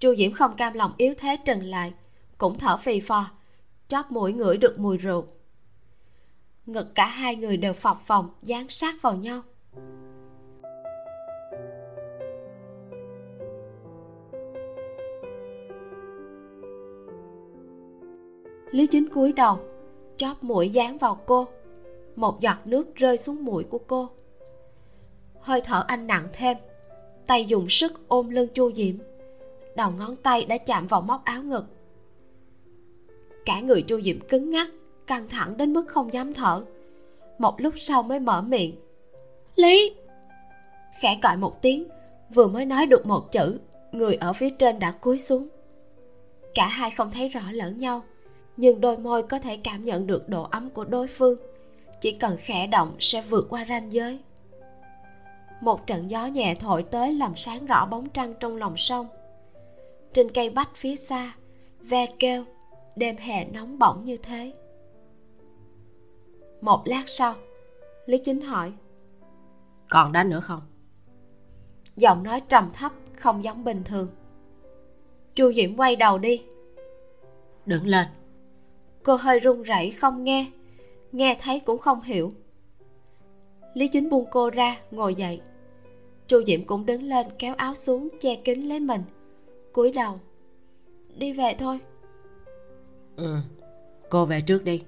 Chu 0.00 0.14
diễm 0.14 0.32
không 0.32 0.56
cam 0.56 0.72
lòng 0.72 0.92
yếu 0.96 1.14
thế 1.18 1.36
trừng 1.44 1.62
lại, 1.62 1.92
cũng 2.38 2.58
thở 2.58 2.76
phì 2.76 3.00
phò 3.00 3.30
chóp 3.88 4.10
mũi 4.10 4.32
ngửi 4.32 4.56
được 4.56 4.78
mùi 4.78 4.96
rượu. 4.96 5.24
Ngực 6.66 6.94
cả 6.94 7.06
hai 7.06 7.36
người 7.36 7.56
đều 7.56 7.72
phập 7.72 8.00
phồng, 8.06 8.30
dán 8.42 8.68
sát 8.68 8.94
vào 9.02 9.16
nhau. 9.16 9.42
Lý 18.70 18.86
chính 18.86 19.08
cúi 19.08 19.32
đầu, 19.32 19.58
chóp 20.16 20.44
mũi 20.44 20.70
dán 20.70 20.98
vào 20.98 21.20
cô. 21.26 21.48
Một 22.16 22.40
giọt 22.40 22.56
nước 22.64 22.94
rơi 22.94 23.18
xuống 23.18 23.44
mũi 23.44 23.64
của 23.64 23.78
cô. 23.78 24.08
Hơi 25.40 25.60
thở 25.64 25.84
anh 25.88 26.06
nặng 26.06 26.28
thêm, 26.32 26.56
tay 27.26 27.44
dùng 27.44 27.68
sức 27.68 28.08
ôm 28.08 28.30
lưng 28.30 28.48
chu 28.54 28.72
diễm 28.72 28.96
đầu 29.76 29.90
ngón 29.90 30.16
tay 30.16 30.44
đã 30.44 30.58
chạm 30.58 30.86
vào 30.86 31.00
móc 31.00 31.24
áo 31.24 31.42
ngực 31.42 31.64
cả 33.46 33.60
người 33.60 33.82
chu 33.82 34.00
diễm 34.00 34.20
cứng 34.20 34.50
ngắc 34.50 34.68
căng 35.06 35.28
thẳng 35.28 35.56
đến 35.56 35.72
mức 35.72 35.88
không 35.88 36.12
dám 36.12 36.34
thở. 36.34 36.64
Một 37.38 37.60
lúc 37.60 37.74
sau 37.76 38.02
mới 38.02 38.20
mở 38.20 38.42
miệng. 38.42 38.76
Lý! 39.56 39.94
Khẽ 41.00 41.18
gọi 41.22 41.36
một 41.36 41.62
tiếng 41.62 41.88
vừa 42.34 42.46
mới 42.46 42.64
nói 42.64 42.86
được 42.86 43.06
một 43.06 43.32
chữ 43.32 43.58
người 43.92 44.14
ở 44.14 44.32
phía 44.32 44.50
trên 44.50 44.78
đã 44.78 44.90
cúi 44.90 45.18
xuống. 45.18 45.48
Cả 46.54 46.66
hai 46.66 46.90
không 46.90 47.10
thấy 47.10 47.28
rõ 47.28 47.40
lẫn 47.52 47.78
nhau 47.78 48.02
nhưng 48.56 48.80
đôi 48.80 48.98
môi 48.98 49.22
có 49.22 49.38
thể 49.38 49.56
cảm 49.56 49.84
nhận 49.84 50.06
được 50.06 50.28
độ 50.28 50.48
ấm 50.50 50.70
của 50.70 50.84
đối 50.84 51.06
phương. 51.06 51.38
Chỉ 52.00 52.12
cần 52.12 52.36
khẽ 52.40 52.66
động 52.66 52.96
sẽ 52.98 53.22
vượt 53.22 53.46
qua 53.50 53.66
ranh 53.68 53.92
giới. 53.92 54.18
Một 55.60 55.86
trận 55.86 56.10
gió 56.10 56.26
nhẹ 56.26 56.54
thổi 56.54 56.82
tới 56.82 57.12
làm 57.12 57.36
sáng 57.36 57.66
rõ 57.66 57.86
bóng 57.86 58.08
trăng 58.08 58.34
trong 58.40 58.56
lòng 58.56 58.76
sông. 58.76 59.06
Trên 60.12 60.30
cây 60.30 60.50
bách 60.50 60.70
phía 60.76 60.96
xa 60.96 61.34
ve 61.80 62.06
kêu 62.18 62.44
đêm 62.96 63.16
hè 63.16 63.44
nóng 63.44 63.78
bỏng 63.78 64.04
như 64.04 64.16
thế. 64.16 64.52
Một 66.60 66.82
lát 66.84 67.02
sau 67.06 67.34
lý 68.06 68.18
chính 68.18 68.40
hỏi 68.40 68.72
còn 69.88 70.12
đánh 70.12 70.30
nữa 70.30 70.40
không? 70.40 70.60
Giọng 71.96 72.22
nói 72.22 72.40
trầm 72.48 72.70
thấp 72.72 72.92
không 73.16 73.44
giống 73.44 73.64
bình 73.64 73.82
thường. 73.84 74.08
Chu 75.34 75.52
diễm 75.52 75.76
quay 75.76 75.96
đầu 75.96 76.18
đi. 76.18 76.42
Đứng 77.66 77.86
lên. 77.86 78.06
Cô 79.02 79.16
hơi 79.16 79.40
run 79.40 79.62
rẩy 79.62 79.90
không 79.90 80.24
nghe 80.24 80.50
nghe 81.12 81.36
thấy 81.40 81.60
cũng 81.60 81.78
không 81.78 82.02
hiểu. 82.02 82.32
Lý 83.74 83.88
chính 83.88 84.10
buông 84.10 84.26
cô 84.30 84.50
ra 84.50 84.76
ngồi 84.90 85.14
dậy. 85.14 85.40
Chu 86.28 86.44
diễm 86.46 86.64
cũng 86.64 86.86
đứng 86.86 87.02
lên 87.02 87.26
kéo 87.38 87.54
áo 87.54 87.74
xuống 87.74 88.08
che 88.20 88.36
kín 88.36 88.58
lấy 88.58 88.80
mình. 88.80 89.02
Cúi 89.72 89.92
đầu 89.92 90.18
đi 91.16 91.32
về 91.32 91.54
thôi 91.58 91.80
ừ. 93.16 93.36
Cô 94.10 94.26
về 94.26 94.40
trước 94.40 94.64
đi. 94.64 94.82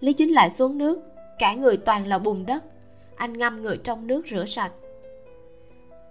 Lý 0.00 0.12
chính 0.12 0.32
lại 0.32 0.50
xuống 0.50 0.78
nước, 0.78 0.98
cả 1.38 1.54
người 1.54 1.76
toàn 1.76 2.06
là 2.06 2.18
bùn 2.18 2.46
đất. 2.46 2.64
Anh 3.16 3.32
ngâm 3.32 3.62
người 3.62 3.76
trong 3.76 4.06
nước 4.06 4.26
rửa 4.30 4.44
sạch. 4.44 4.72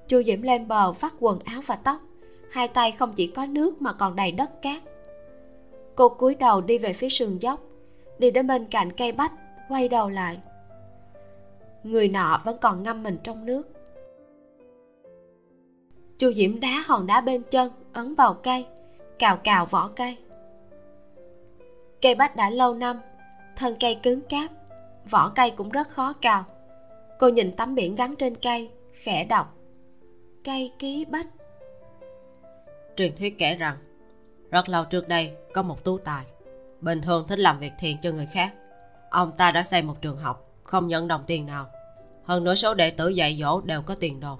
Chu 0.08 0.24
diễm 0.24 0.42
lên 0.42 0.68
bờ 0.68 0.92
vắt 0.92 1.14
quần 1.20 1.40
áo 1.40 1.62
và 1.66 1.76
tóc. 1.76 2.02
Hai 2.50 2.68
tay 2.68 2.92
không 2.92 3.14
chỉ 3.16 3.28
có 3.28 3.46
nước 3.46 3.82
mà 3.82 3.94
còn 3.94 4.16
đầy 4.16 4.32
đất 4.32 4.62
cát. 4.62 4.82
Cô 5.96 6.10
cúi 6.10 6.36
đầu 6.36 6.62
đi 6.62 6.78
về 6.78 6.94
phía 6.94 7.10
sườn 7.10 7.38
dốc. 7.38 7.60
Đi 8.20 8.32
đến 8.32 8.48
bên 8.48 8.66
cạnh 8.66 8.92
cây 8.92 9.12
bách, 9.12 9.32
quay 9.70 9.90
đầu 9.90 10.10
lại. 10.10 10.40
Người 11.84 12.08
nọ 12.08 12.42
vẫn 12.46 12.58
còn 12.62 12.84
ngâm 12.84 13.04
mình 13.04 13.18
trong 13.24 13.46
nước. 13.46 13.64
Chu 16.18 16.34
diễm 16.34 16.60
đá 16.60 16.84
hòn 16.86 17.08
đá 17.08 17.22
bên 17.22 17.42
chân, 17.52 17.72
ấn 17.94 18.16
vào 18.16 18.34
cây 18.34 18.66
cào 19.20 19.38
cào 19.38 19.66
vỏ 19.66 19.88
cây. 19.96 20.18
Cây 22.02 22.16
bách 22.16 22.36
đã 22.36 22.50
lâu 22.50 22.74
năm 22.74 23.02
thân 23.56 23.76
cây 23.80 24.00
cứng 24.04 24.22
cáp 24.22 24.52
vỏ 25.10 25.32
cây 25.36 25.52
cũng 25.52 25.70
rất 25.70 25.90
khó 25.90 26.14
cào. 26.14 26.46
Cô 27.20 27.30
nhìn 27.30 27.56
tấm 27.56 27.76
biển 27.76 27.96
gắn 27.96 28.16
trên 28.16 28.36
cây 28.36 28.70
khẽ 28.94 29.24
đọc. 29.24 29.56
Cây 30.44 30.72
ký 30.80 31.06
bách. 31.06 31.28
Truyền 32.96 33.16
thuyết 33.16 33.40
kể 33.40 33.56
rằng 33.56 33.78
rất 34.52 34.70
lâu 34.70 34.86
trước 34.86 35.08
đây 35.08 35.32
có 35.54 35.62
một 35.62 35.84
tú 35.84 35.98
tài 35.98 36.26
bình 36.82 37.02
thường 37.02 37.26
thích 37.28 37.40
làm 37.40 37.60
việc 37.60 37.72
thiện 37.80 37.98
cho 38.02 38.12
người 38.12 38.26
khác. 38.26 38.54
Ông 39.10 39.32
ta 39.38 39.52
đã 39.52 39.64
xây 39.64 39.82
một 39.82 40.02
trường 40.02 40.18
học 40.18 40.52
không 40.64 40.88
nhận 40.88 41.08
đồng 41.08 41.24
tiền 41.28 41.46
nào. 41.46 41.66
Hơn 42.24 42.44
nữa 42.44 42.56
số 42.56 42.74
đệ 42.74 42.92
tử 42.92 43.10
dạy 43.10 43.38
dỗ 43.42 43.62
đều 43.62 43.82
có 43.82 43.96
tiền 43.96 44.20
đồ 44.20 44.38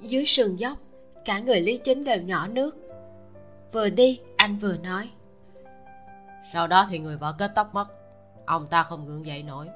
dưới 0.00 0.26
sườn 0.26 0.56
dốc 0.56 0.78
cả 1.28 1.38
người 1.38 1.60
lý 1.60 1.76
chính 1.78 2.04
đều 2.04 2.20
nhỏ 2.20 2.46
nước. 2.46 2.76
Vừa 3.72 3.88
đi, 3.88 4.20
anh 4.36 4.56
vừa 4.56 4.76
nói. 4.76 5.10
Sau 6.52 6.66
đó 6.66 6.86
thì 6.90 6.98
người 6.98 7.16
vợ 7.16 7.34
kết 7.38 7.50
tóc 7.54 7.74
mất, 7.74 7.88
ông 8.46 8.66
ta 8.66 8.82
không 8.82 9.06
gượng 9.06 9.26
dậy 9.26 9.42
nổi. 9.42 9.68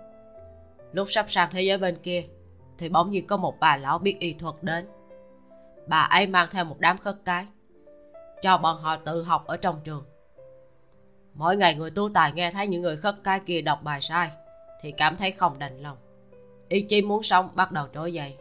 Lúc 0.92 1.09
sắp 1.11 1.26
sang 1.28 1.48
thế 1.53 1.62
giới 1.62 1.78
bên 1.78 1.98
kia, 2.03 2.24
thì 2.78 2.88
bỗng 2.88 3.11
nhiên 3.11 3.26
có 3.26 3.36
một 3.36 3.61
bà 3.61 3.76
lão 3.76 3.98
biết 3.98 4.16
y 4.18 4.32
thuật 4.32 4.55
đến. 4.62 4.88
Bà 5.86 6.00
ấy 6.00 6.26
mang 6.26 6.48
theo 6.50 6.64
một 6.64 6.76
đám 6.78 6.98
khất 6.98 7.16
cái, 7.24 7.46
cho 8.42 8.59
bọn 8.59 8.80
họ 8.82 8.96
tự 8.96 9.22
học 9.22 9.46
ở 9.46 9.57
trong 9.57 9.80
trường. 9.84 10.05
Mỗi 11.34 11.57
ngày 11.57 11.74
người 11.74 11.90
tu 11.90 12.09
tài 12.14 12.32
nghe 12.32 12.50
thấy 12.50 12.66
những 12.66 12.82
người 12.82 12.96
khất 12.96 13.14
cái 13.24 13.40
kia 13.40 13.61
đọc 13.61 13.82
bài 13.82 14.00
sai, 14.00 14.30
thì 14.82 14.92
cảm 14.92 15.16
thấy 15.16 15.32
không 15.32 15.59
đành 15.59 15.82
lòng. 15.82 15.96
Ý 16.68 16.82
chí 16.82 17.03
muốn 17.03 17.22
sống 17.22 17.48
bắt 17.55 17.72
đầu 17.72 17.86
trỗi 17.94 18.12
dậy. 18.12 18.36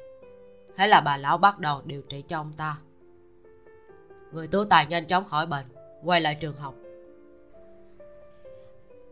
Thế 0.78 0.88
là 0.88 1.02
bà 1.02 1.18
lão 1.18 1.38
bắt 1.38 1.60
đầu 1.60 1.82
điều 1.86 2.02
trị 2.02 2.22
cho 2.22 2.38
ông 2.38 2.54
ta 2.58 2.78
người 4.32 4.48
tu 4.48 4.66
tài 4.66 4.86
nhanh 4.86 5.06
chóng 5.06 5.26
khỏi 5.26 5.46
bệnh 5.46 5.66
quay 6.04 6.22
lại 6.22 6.36
trường 6.36 6.56
học. 6.56 6.76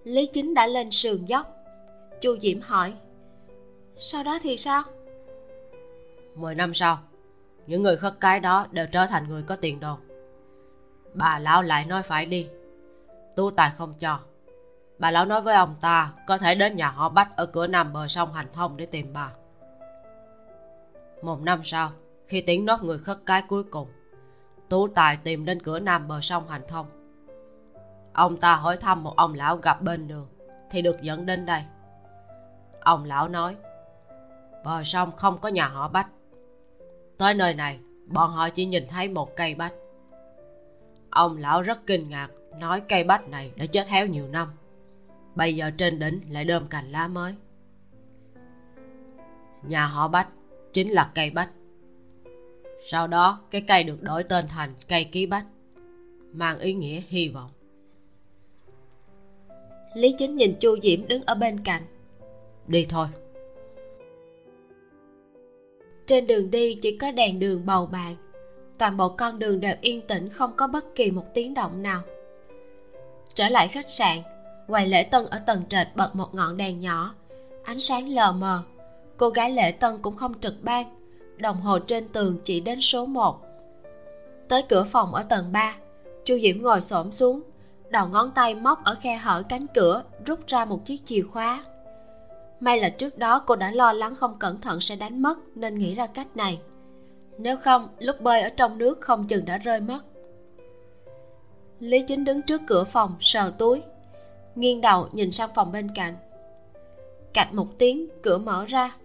Lý 0.04 0.26
chính 0.26 0.54
đã 0.54 0.68
lên 0.68 0.92
sườn 0.92 1.26
dốc. 1.26 1.56
Chu 2.22 2.38
diễm 2.40 2.62
hỏi 2.62 2.94
sau 3.98 4.24
đó 4.24 4.40
thì 4.42 4.58
sao? 4.58 4.84
Mười 6.36 6.56
năm 6.56 6.74
sau 6.74 7.00
những 7.68 7.84
người 7.84 7.98
khất 7.98 8.14
cái 8.20 8.40
đó 8.40 8.68
đều 8.72 8.88
trở 8.92 9.06
thành 9.06 9.30
người 9.30 9.44
có 9.44 9.56
tiền 9.56 9.80
đồ 9.80 9.98
bà 11.14 11.40
lão 11.40 11.62
lại 11.62 11.86
nói 11.86 12.04
phải 12.04 12.26
đi. 12.26 12.50
Tu 13.36 13.52
tài 13.52 13.72
không 13.78 13.94
cho. 14.00 14.20
Bà 15.00 15.12
lão 15.12 15.26
nói 15.26 15.42
với 15.42 15.56
ông 15.56 15.76
ta 15.82 16.12
có 16.28 16.38
thể 16.38 16.56
đến 16.56 16.76
nhà 16.76 16.90
họ 16.90 17.10
bách 17.10 17.36
ở 17.36 17.46
cửa 17.46 17.68
nằm 17.68 17.94
bờ 17.94 18.08
sông 18.08 18.34
hành 18.34 18.48
thông 18.54 18.78
để 18.78 18.86
tìm 18.86 19.14
bà. 19.14 19.32
Một 21.22 21.42
năm 21.42 21.62
sau 21.64 21.92
khi 22.28 22.42
tiến 22.42 22.66
nốt 22.66 22.84
người 22.84 23.00
khất 23.00 23.18
cái 23.26 23.44
cuối 23.48 23.64
cùng 23.64 23.88
tú 24.70 24.88
tài 24.88 25.18
tìm 25.18 25.46
đến 25.46 25.62
cửa 25.62 25.80
nam 25.80 26.08
bờ 26.08 26.22
sông 26.22 26.48
hành 26.48 26.62
thông. 26.68 26.86
Ông 28.14 28.38
ta 28.38 28.56
hỏi 28.56 28.78
thăm 28.78 29.04
một 29.04 29.14
ông 29.16 29.34
lão 29.34 29.58
gặp 29.58 29.82
bên 29.82 30.08
đường, 30.08 30.28
thì 30.72 30.82
được 30.82 31.02
dẫn 31.02 31.26
đến 31.26 31.46
đây. 31.46 31.64
Ông 32.82 33.06
lão 33.06 33.28
nói, 33.28 33.56
bờ 34.64 34.84
sông 34.84 35.12
không 35.16 35.38
có 35.38 35.50
nhà 35.50 35.68
họ 35.68 35.88
bách. 35.88 36.08
Tới 37.18 37.34
nơi 37.34 37.54
này, 37.54 37.80
bọn 38.06 38.32
họ 38.32 38.50
chỉ 38.50 38.66
nhìn 38.66 38.88
thấy 38.88 39.08
một 39.08 39.36
cây 39.36 39.56
bách. 39.56 39.74
Ông 41.10 41.38
lão 41.38 41.62
rất 41.62 41.80
kinh 41.88 42.10
ngạc, 42.10 42.30
nói 42.60 42.82
cây 42.82 43.04
bách 43.04 43.30
này 43.30 43.52
đã 43.56 43.66
chết 43.66 43.88
héo 43.88 44.08
nhiều 44.08 44.28
năm. 44.28 44.48
Bây 45.36 45.56
giờ 45.56 45.72
trên 45.78 46.00
đỉnh 46.00 46.22
lại 46.30 46.46
đơm 46.46 46.68
cành 46.68 46.92
lá 46.92 47.08
mới. 47.08 47.36
Nhà 49.64 49.86
họ 49.86 50.08
bách 50.08 50.28
chính 50.74 50.90
là 50.90 51.12
cây 51.16 51.30
bách 51.30 51.50
sau 52.84 53.08
đó 53.08 53.42
cái 53.52 53.62
cây 53.62 53.84
được 53.84 54.04
đổi 54.04 54.24
tên 54.24 54.48
thành 54.48 54.74
cây 54.88 55.04
ký 55.04 55.26
bách 55.26 55.46
mang 56.34 56.60
ý 56.60 56.74
nghĩa 56.74 57.02
hy 57.08 57.30
vọng. 57.30 57.50
Lý 59.94 60.16
chính 60.18 60.36
nhìn 60.36 60.56
chu 60.60 60.78
diễm 60.84 61.08
đứng 61.08 61.24
ở 61.26 61.36
bên 61.36 61.60
cạnh. 61.60 61.82
Đi 62.68 62.86
thôi. 62.90 63.08
Trên 66.06 66.28
đường 66.28 66.52
đi 66.52 66.76
chỉ 66.82 66.98
có 66.98 67.12
đèn 67.12 67.40
đường 67.40 67.66
bầu 67.66 67.86
bàn 67.86 68.16
toàn 68.80 68.98
bộ 68.98 69.10
con 69.10 69.40
đường 69.40 69.60
đều 69.60 69.76
yên 69.82 70.02
tĩnh 70.08 70.30
không 70.30 70.54
có 70.56 70.68
bất 70.68 70.96
kỳ 70.96 71.12
một 71.12 71.26
tiếng 71.34 71.54
động 71.54 71.82
nào. 71.82 72.02
Trở 73.34 73.50
lại 73.50 73.68
khách 73.68 73.90
sạn 73.90 74.18
quầy 74.68 74.88
lễ 74.88 75.04
tân 75.04 75.26
ở 75.26 75.40
tầng 75.40 75.64
trệt 75.70 75.88
bật 75.96 76.16
một 76.16 76.36
ngọn 76.36 76.58
đèn 76.58 76.82
nhỏ. 76.82 77.16
Ánh 77.64 77.80
sáng 77.80 78.10
lờ 78.10 78.32
mờ. 78.32 78.64
Cô 79.18 79.30
gái 79.30 79.52
lễ 79.52 79.72
tân 79.72 79.98
cũng 80.02 80.16
không 80.16 80.40
trực 80.40 80.54
ban 80.62 80.99
đồng 81.42 81.62
hồ 81.62 81.80
trên 81.80 82.08
tường 82.08 82.38
chỉ 82.44 82.60
đến 82.60 82.82
số 82.82 83.06
1 83.06 83.42
tới 84.48 84.64
cửa 84.70 84.84
phòng 84.84 85.16
ở 85.16 85.24
tầng 85.24 85.52
3 85.52 85.76
chu 86.30 86.40
diễm 86.40 86.62
ngồi 86.62 86.82
xổm 86.82 87.12
xuống, 87.12 87.42
đầu 87.90 88.08
ngón 88.08 88.32
tay 88.36 88.56
móc 88.56 88.84
ở 88.84 88.96
khe 89.02 89.16
hở 89.16 89.44
cánh 89.50 89.68
cửa, 89.68 90.04
rút 90.26 90.48
ra 90.48 90.66
một 90.66 90.86
chiếc 90.86 91.06
chìa 91.06 91.22
khóa. 91.22 91.66
May 92.60 92.80
là 92.80 92.90
trước 92.90 93.18
đó 93.18 93.40
cô 93.40 93.56
đã 93.56 93.72
lo 93.72 93.94
lắng 93.94 94.16
không 94.16 94.40
cẩn 94.40 94.62
thận 94.62 94.82
sẽ 94.82 94.96
đánh 94.96 95.22
mất, 95.22 95.38
nên 95.56 95.78
nghĩ 95.78 95.96
ra 95.96 96.08
cách 96.08 96.38
này. 96.38 96.60
Nếu 97.38 97.58
không, 97.58 97.88
lúc 98.00 98.22
bơi 98.22 98.42
ở 98.42 98.50
trong 98.50 98.78
nước 98.78 99.02
không 99.02 99.28
chừng 99.28 99.46
đã 99.46 99.58
rơi 99.58 99.80
mất. 99.80 100.00
Lý 101.80 102.02
chính 102.08 102.26
đứng 102.26 102.42
trước 102.42 102.62
cửa 102.68 102.84
phòng, 102.84 103.16
sờ 103.20 103.52
túi, 103.58 103.82
nghiêng 104.56 104.82
đầu 104.82 105.08
nhìn 105.12 105.32
sang 105.32 105.50
phòng 105.56 105.72
bên 105.72 105.88
cạnh. 105.96 106.16
Cạch 107.34 107.54
một 107.54 107.68
tiếng, 107.78 108.08
cửa 108.22 108.38
mở 108.38 108.66
ra 108.66 108.96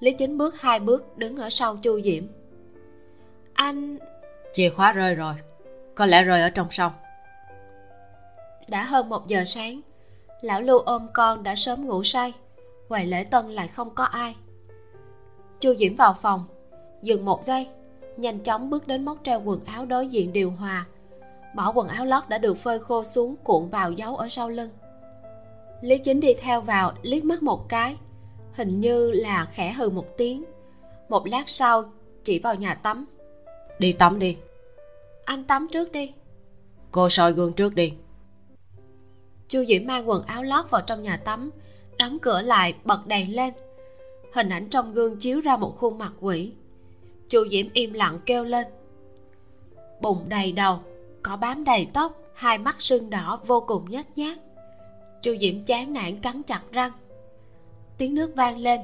lý 0.00 0.12
chính 0.12 0.38
bước 0.38 0.60
hai 0.60 0.80
bước 0.80 1.18
đứng 1.18 1.36
ở 1.36 1.50
sau 1.50 1.76
chu 1.76 2.00
diễm 2.00 2.24
anh 3.60 3.98
chìa 4.52 4.70
khóa 4.70 4.92
rơi 4.92 5.14
rồi. 5.14 5.34
Có 5.94 6.06
lẽ 6.06 6.22
rơi 6.22 6.42
ở 6.42 6.50
trong 6.50 6.66
sông. 6.70 6.92
Đã 8.68 8.84
hơn 8.84 9.08
một 9.08 9.26
giờ 9.26 9.44
sáng 9.46 9.80
lão 10.40 10.60
lưu 10.60 10.78
ôm 10.78 11.06
con 11.12 11.42
đã 11.42 11.54
sớm 11.54 11.86
ngủ 11.86 12.04
say 12.04 12.32
quầy 12.88 13.06
lễ 13.06 13.24
tân 13.24 13.50
lại 13.50 13.68
không 13.68 13.90
có 13.94 14.04
ai. 14.04 14.36
Chu 15.60 15.74
diễm 15.74 15.96
vào 15.96 16.16
phòng 16.22 16.44
dừng 17.02 17.24
một 17.24 17.44
giây 17.44 17.68
nhanh 18.16 18.38
chóng 18.38 18.70
bước 18.70 18.86
đến 18.86 19.04
móc 19.04 19.18
treo 19.24 19.42
quần 19.44 19.64
áo 19.64 19.86
đối 19.86 20.08
diện 20.08 20.32
điều 20.32 20.50
hòa. 20.50 20.86
Bỏ 21.54 21.72
quần 21.72 21.88
áo 21.88 22.04
lót 22.04 22.28
đã 22.28 22.38
được 22.38 22.58
phơi 22.58 22.78
khô 22.78 23.04
xuống 23.04 23.36
cuộn 23.44 23.68
vào 23.68 23.92
giấu 23.92 24.16
ở 24.16 24.28
sau 24.28 24.48
lưng. 24.48 24.70
Lý 25.80 25.98
chính 25.98 26.20
đi 26.20 26.34
theo 26.34 26.60
vào 26.60 26.92
liếc 27.02 27.24
mắt 27.24 27.42
một 27.42 27.68
cái 27.68 27.96
hình 28.52 28.80
như 28.80 29.10
là 29.10 29.44
khẽ 29.44 29.72
hừ 29.72 29.90
một 29.90 30.16
tiếng. 30.16 30.44
Một 31.08 31.26
lát 31.26 31.48
sau 31.48 31.92
chỉ 32.24 32.38
vào 32.38 32.54
nhà 32.54 32.74
tắm. 32.74 33.06
Đi 33.78 33.92
tắm 33.92 34.18
đi. 34.18 34.36
Anh 35.24 35.44
tắm 35.44 35.66
trước 35.72 35.92
đi. 35.92 36.12
Cô 36.90 37.08
soi 37.08 37.32
gương 37.32 37.52
trước 37.52 37.74
đi. 37.74 37.92
Chu 39.48 39.64
diễm 39.64 39.86
mang 39.86 40.08
quần 40.08 40.22
áo 40.22 40.42
lót 40.42 40.70
vào 40.70 40.82
trong 40.86 41.02
nhà 41.02 41.16
tắm 41.16 41.50
đóng 41.98 42.18
cửa 42.18 42.40
lại 42.40 42.74
bật 42.84 43.06
đèn 43.06 43.36
lên. 43.36 43.54
Hình 44.34 44.48
ảnh 44.48 44.68
trong 44.68 44.94
gương 44.94 45.16
chiếu 45.16 45.40
ra 45.40 45.56
một 45.56 45.76
khuôn 45.78 45.98
mặt 45.98 46.12
quỷ. 46.20 46.52
Chu 47.28 47.48
diễm 47.48 47.66
im 47.72 47.92
lặng 47.92 48.18
kêu 48.26 48.44
lên. 48.44 48.66
Bụng 50.00 50.24
đầy 50.28 50.52
đầu 50.52 50.80
có 51.22 51.36
bám 51.36 51.64
đầy 51.64 51.88
tóc 51.94 52.18
hai 52.34 52.58
mắt 52.58 52.76
sưng 52.78 53.10
đỏ 53.10 53.40
vô 53.46 53.64
cùng 53.66 53.90
nhếch 53.90 54.18
nhác. 54.18 54.38
Chu 55.22 55.36
diễm 55.40 55.64
chán 55.64 55.92
nản 55.92 56.20
cắn 56.20 56.42
chặt 56.42 56.60
răng 56.72 56.92
tiếng 58.00 58.14
nước 58.14 58.36
vang 58.36 58.58
lên. 58.58 58.80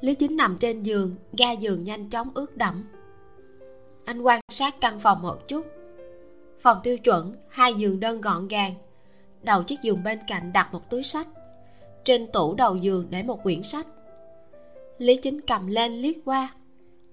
Lý 0.00 0.14
chính 0.14 0.36
nằm 0.36 0.56
trên 0.60 0.82
giường, 0.82 1.14
ga 1.32 1.52
giường 1.52 1.84
nhanh 1.84 2.10
chóng 2.10 2.30
ướt 2.34 2.56
đẫm. 2.56 2.84
Anh 4.04 4.22
quan 4.22 4.40
sát 4.48 4.80
căn 4.80 5.00
phòng 5.00 5.22
một 5.22 5.48
chút. 5.48 5.66
Phòng 6.60 6.80
tiêu 6.82 6.98
chuẩn, 6.98 7.34
hai 7.48 7.74
giường 7.74 8.00
đơn 8.00 8.20
gọn 8.20 8.48
gàng. 8.48 8.74
Đầu 9.42 9.62
chiếc 9.62 9.82
giường 9.82 10.02
bên 10.04 10.18
cạnh 10.28 10.52
đặt 10.52 10.72
một 10.72 10.90
túi 10.90 11.02
sách. 11.02 11.26
Trên 12.04 12.32
tủ 12.32 12.54
đầu 12.54 12.76
giường 12.76 13.06
để 13.10 13.22
một 13.22 13.42
quyển 13.42 13.62
sách. 13.62 13.86
Lý 14.98 15.16
chính 15.16 15.40
cầm 15.40 15.66
lên 15.66 15.92
liếc 15.92 16.16
qua. 16.24 16.54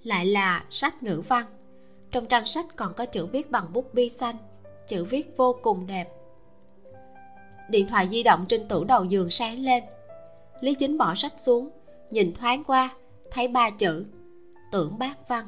Lại 0.03 0.26
là 0.26 0.63
sách 0.69 1.03
ngữ 1.03 1.21
văn. 1.28 1.45
Trong 2.11 2.26
trang 2.26 2.45
sách 2.45 2.65
còn 2.76 2.93
có 2.93 3.05
chữ 3.05 3.26
viết 3.26 3.51
bằng 3.51 3.73
bút 3.73 3.93
bi 3.93 4.09
xanh. 4.09 4.36
Chữ 4.88 5.03
viết 5.03 5.38
vô 5.38 5.55
cùng 5.61 5.88
đẹp. 5.88 6.09
Điện 7.69 7.88
thoại 7.88 8.07
di 8.11 8.23
động 8.23 8.45
trên 8.49 8.67
tủ 8.67 8.84
đầu 8.84 9.05
giường 9.05 9.30
sáng 9.30 9.59
lên 9.59 9.84
lý 10.60 10.76
chính 10.76 10.97
bỏ 10.97 11.16
sách 11.16 11.34
xuống, 11.38 11.70
nhìn 12.12 12.34
thoáng 12.34 12.64
qua, 12.64 12.89
thấy 13.32 13.47
ba 13.47 13.70
chữ, 13.70 14.06
tưởng 14.72 14.99
bác 14.99 15.30
văn. 15.30 15.47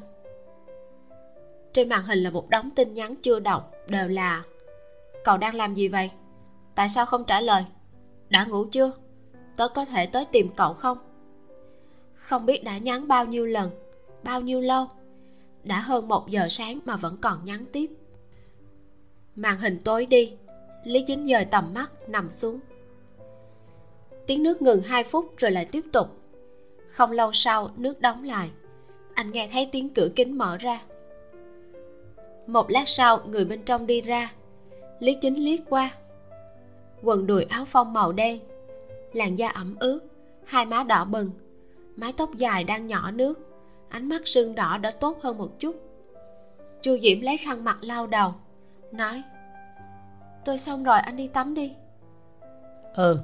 Trên 1.72 1.88
màn 1.88 2.04
hình 2.04 2.18
là 2.18 2.30
một 2.30 2.50
đống 2.50 2.70
tin 2.70 2.94
nhắn 2.94 3.14
chưa 3.22 3.38
đọc, 3.38 3.72
đều 3.88 4.08
là, 4.08 4.42
cậu 5.24 5.36
đang 5.36 5.54
làm 5.54 5.74
gì 5.74 5.88
vậy? 5.88 6.10
Tại 6.74 6.88
sao 6.88 7.06
không 7.06 7.24
trả 7.24 7.40
lời? 7.40 7.64
Đã 8.28 8.44
ngủ 8.44 8.64
chưa? 8.64 8.92
Tớ 9.56 9.68
có 9.68 9.84
thể 9.84 10.06
tới 10.06 10.24
tìm 10.32 10.50
cậu 10.56 10.74
không? 10.74 10.98
Không 12.14 12.46
biết 12.46 12.64
đã 12.64 12.78
nhắn 12.78 13.08
bao 13.08 13.26
nhiêu 13.26 13.46
lần, 13.46 13.70
bao 14.22 14.40
nhiêu 14.40 14.60
lâu, 14.60 14.86
đã 15.64 15.80
hơn 15.80 16.08
một 16.08 16.28
giờ 16.28 16.46
sáng 16.50 16.80
mà 16.84 16.96
vẫn 16.96 17.16
còn 17.20 17.44
nhắn 17.44 17.64
tiếp. 17.72 17.90
Màn 19.36 19.58
hình 19.58 19.80
tối 19.84 20.06
đi, 20.06 20.32
lý 20.84 21.04
chính 21.06 21.28
dời 21.28 21.44
tầm 21.44 21.74
mắt 21.74 21.92
nằm 22.08 22.30
xuống 22.30 22.60
tiếng 24.28 24.42
nước 24.42 24.62
ngừng 24.62 24.82
hai 24.82 25.04
phút 25.04 25.36
rồi 25.36 25.50
lại 25.50 25.64
tiếp 25.64 25.84
tục. 25.92 26.08
Không 26.88 27.12
lâu 27.12 27.32
sau, 27.32 27.70
nước 27.76 28.00
đóng 28.00 28.24
lại. 28.24 28.50
Anh 29.14 29.30
nghe 29.30 29.48
thấy 29.52 29.68
tiếng 29.72 29.88
cửa 29.88 30.08
kính 30.16 30.38
mở 30.38 30.56
ra. 30.56 30.82
Một 32.46 32.70
lát 32.70 32.88
sau, 32.88 33.20
người 33.26 33.44
bên 33.44 33.62
trong 33.62 33.86
đi 33.86 34.00
ra. 34.00 34.32
Lý 34.98 35.14
chính 35.14 35.34
liếc 35.34 35.60
qua. 35.68 35.90
Quần 37.02 37.26
đùi 37.26 37.44
áo 37.44 37.64
phong 37.64 37.92
màu 37.92 38.12
đen. 38.12 38.40
Làn 39.12 39.38
da 39.38 39.48
ẩm 39.48 39.76
ướt. 39.80 40.00
Hai 40.44 40.66
má 40.66 40.82
đỏ 40.82 41.04
bừng. 41.04 41.30
Mái 41.96 42.12
tóc 42.12 42.34
dài 42.34 42.64
đang 42.64 42.86
nhỏ 42.86 43.10
nước. 43.10 43.48
Ánh 43.88 44.08
mắt 44.08 44.22
sưng 44.24 44.54
đỏ 44.54 44.78
đã 44.78 44.90
tốt 44.90 45.22
hơn 45.22 45.38
một 45.38 45.60
chút. 45.60 45.76
Chu 46.82 46.98
diễm 46.98 47.20
lấy 47.20 47.36
khăn 47.36 47.64
mặt 47.64 47.78
lau 47.80 48.06
đầu, 48.06 48.34
nói, 48.92 49.22
tôi 50.44 50.58
xong 50.58 50.84
rồi, 50.84 50.98
anh 51.00 51.16
đi 51.16 51.28
tắm 51.28 51.54
đi. 51.54 51.72
Ừ 52.94 53.18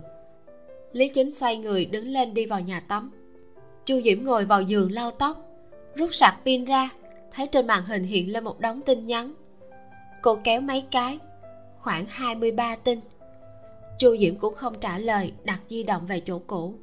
lý 0.94 1.08
chính 1.08 1.30
xoay 1.30 1.56
người 1.56 1.84
đứng 1.84 2.06
lên 2.06 2.34
đi 2.34 2.46
vào 2.46 2.60
nhà 2.60 2.80
tắm. 2.80 3.10
Chu 3.84 4.00
diễm 4.00 4.24
ngồi 4.24 4.44
vào 4.44 4.62
giường 4.62 4.92
lau 4.92 5.10
tóc, 5.10 5.36
rút 5.94 6.14
sạc 6.14 6.34
pin 6.44 6.64
ra, 6.64 6.90
thấy 7.32 7.46
trên 7.46 7.66
màn 7.66 7.84
hình 7.84 8.04
hiện 8.04 8.32
lên 8.32 8.44
một 8.44 8.60
đống 8.60 8.80
tin 8.80 9.06
nhắn. 9.06 9.34
Cô 10.22 10.38
kéo 10.44 10.60
mấy 10.60 10.84
cái, 10.90 11.18
khoảng 11.78 12.06
23 12.08 12.76
tin. 12.76 13.00
Chu 13.98 14.16
diễm 14.16 14.36
cũng 14.36 14.54
không 14.54 14.80
trả 14.80 14.98
lời, 14.98 15.32
đặt 15.44 15.60
di 15.68 15.82
động 15.82 16.06
về 16.06 16.20
chỗ 16.20 16.40
cũ. 16.46 16.74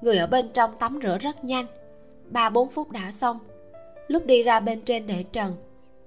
Người 0.00 0.18
ở 0.18 0.26
bên 0.26 0.48
trong 0.52 0.70
tắm 0.78 0.98
rửa 1.02 1.18
rất 1.18 1.44
nhanh, 1.44 1.66
ba 2.30 2.50
bốn 2.50 2.70
phút 2.70 2.90
đã 2.90 3.12
xong. 3.12 3.38
Lúc 4.08 4.26
đi 4.26 4.42
ra 4.42 4.60
bên 4.60 4.80
trên 4.80 5.06
để 5.06 5.24
trần, 5.32 5.56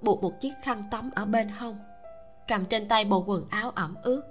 buộc 0.02 0.24
một 0.24 0.42
chiếc 0.42 0.54
khăn 0.64 0.84
tắm 0.92 1.12
ở 1.16 1.26
bên 1.26 1.50
hông, 1.50 1.78
cầm 2.48 2.66
trên 2.66 2.88
tay 2.88 3.06
bộ 3.06 3.24
quần 3.28 3.46
áo 3.50 3.72
ẩm 3.76 3.96
ướt. 4.04 4.22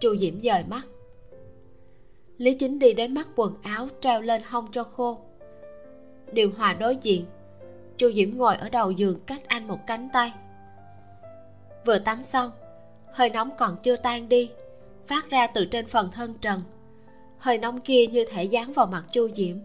Chu 0.00 0.16
diễm 0.16 0.40
dời 0.42 0.64
mắt 0.68 0.82
lý 2.38 2.54
chính 2.54 2.78
đi 2.78 2.92
đến 2.92 3.14
mắt 3.14 3.28
quần 3.36 3.54
áo 3.62 3.88
treo 4.00 4.20
lên 4.20 4.42
hông 4.44 4.66
cho 4.72 4.84
khô. 4.84 5.18
Điều 6.32 6.50
hòa 6.56 6.72
đối 6.72 6.96
diện, 6.96 7.24
chu 7.96 8.12
diễm 8.12 8.30
ngồi 8.36 8.56
ở 8.56 8.68
đầu 8.68 8.90
giường 8.90 9.20
cách 9.26 9.42
anh 9.48 9.68
một 9.68 9.78
cánh 9.86 10.08
tay. 10.12 10.32
Vừa 11.86 11.98
tắm 11.98 12.22
xong, 12.22 12.50
hơi 13.12 13.30
nóng 13.30 13.50
còn 13.58 13.76
chưa 13.82 13.96
tan 13.96 14.28
đi, 14.28 14.50
phát 15.06 15.30
ra 15.30 15.46
từ 15.46 15.64
trên 15.64 15.86
phần 15.86 16.10
thân 16.12 16.34
trần. 16.40 16.60
Hơi 17.38 17.58
nóng 17.58 17.80
kia 17.80 18.06
như 18.06 18.24
thể 18.24 18.44
dán 18.44 18.72
vào 18.72 18.86
mặt 18.86 19.04
chu 19.12 19.28
diễm. 19.28 19.56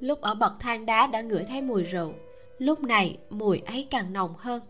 Lúc 0.00 0.20
ở 0.20 0.34
bậc 0.34 0.52
thang 0.60 0.86
đá 0.86 1.06
đã 1.06 1.20
ngửi 1.20 1.44
thấy 1.44 1.60
mùi 1.60 1.82
rượu, 1.82 2.12
lúc 2.58 2.80
này 2.80 3.18
mùi 3.30 3.62
ấy 3.66 3.86
càng 3.90 4.12
nồng 4.12 4.34
hơn. 4.38 4.62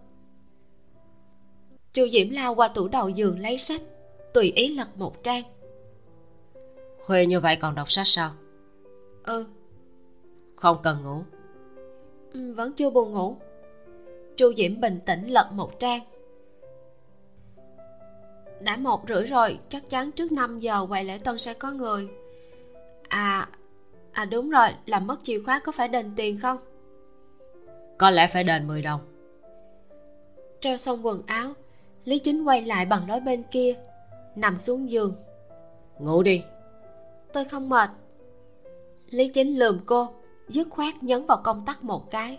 Chu 1.93 2.09
diễm 2.13 2.31
lao 2.31 2.55
qua 2.55 2.69
tủ 2.69 2.89
đầu 2.89 3.09
giường 3.09 3.41
lấy 3.41 3.59
sách, 3.59 3.81
tùy 4.35 4.53
ý 4.57 4.75
lật 4.75 4.89
một 4.97 5.23
trang 5.23 5.43
khuya 7.07 7.27
như 7.27 7.41
vậy 7.41 7.57
còn 7.57 7.75
đọc 7.75 7.91
sách 7.91 8.07
sao? 8.07 8.31
Ừ. 9.25 9.47
Không 10.57 10.77
cần 10.83 11.03
ngủ. 11.03 11.23
Ừ, 12.33 12.55
vẫn 12.55 12.73
chưa 12.73 12.91
buồn 12.91 13.13
ngủ. 13.13 13.37
Chu 14.37 14.53
diễm 14.57 14.81
bình 14.81 15.01
tĩnh 15.07 15.27
lật 15.27 15.53
một 15.53 15.79
trang. 15.79 16.01
Đã 18.61 18.77
một 18.77 19.03
rưỡi 19.09 19.25
rồi 19.25 19.59
chắc 19.69 19.91
chắn 19.91 20.13
trước 20.13 20.33
5 20.33 20.61
giờ 20.61 20.87
quầy 20.89 21.05
lễ 21.05 21.19
tân 21.19 21.39
sẽ 21.39 21.55
có 21.55 21.71
người. 21.71 22.09
À 23.09 23.49
à 24.13 24.25
đúng 24.25 24.51
rồi 24.51 24.69
làm 24.87 25.07
mất 25.07 25.19
chìa 25.23 25.41
khóa 25.45 25.61
có 25.65 25.73
phải 25.73 25.89
đền 25.89 26.13
tiền 26.17 26.39
không? 26.39 26.59
Có 27.99 28.11
lẽ 28.11 28.27
phải 28.33 28.45
đền 28.45 28.67
10 28.67 28.83
đồng. 28.83 29.01
Treo 30.61 30.77
xong 30.77 31.07
quần 31.07 31.23
áo 31.27 31.53
lý 32.05 32.19
chính 32.19 32.45
quay 32.45 32.63
lại 32.63 32.87
bằng 32.87 33.09
lối 33.09 33.21
bên 33.21 33.43
kia 33.51 33.75
nằm 34.37 34.59
xuống 34.59 34.91
giường. 34.91 35.15
Ngủ 35.99 36.23
đi 36.23 36.43
tôi 37.33 37.45
không 37.45 37.69
mệt. 37.69 37.91
Lý 39.11 39.29
chính 39.29 39.59
lườm 39.59 39.81
cô, 39.87 40.09
dứt 40.49 40.69
khoát 40.71 41.03
nhấn 41.03 41.27
vào 41.27 41.41
công 41.45 41.65
tắc 41.67 41.85
một 41.85 42.11
cái. 42.11 42.39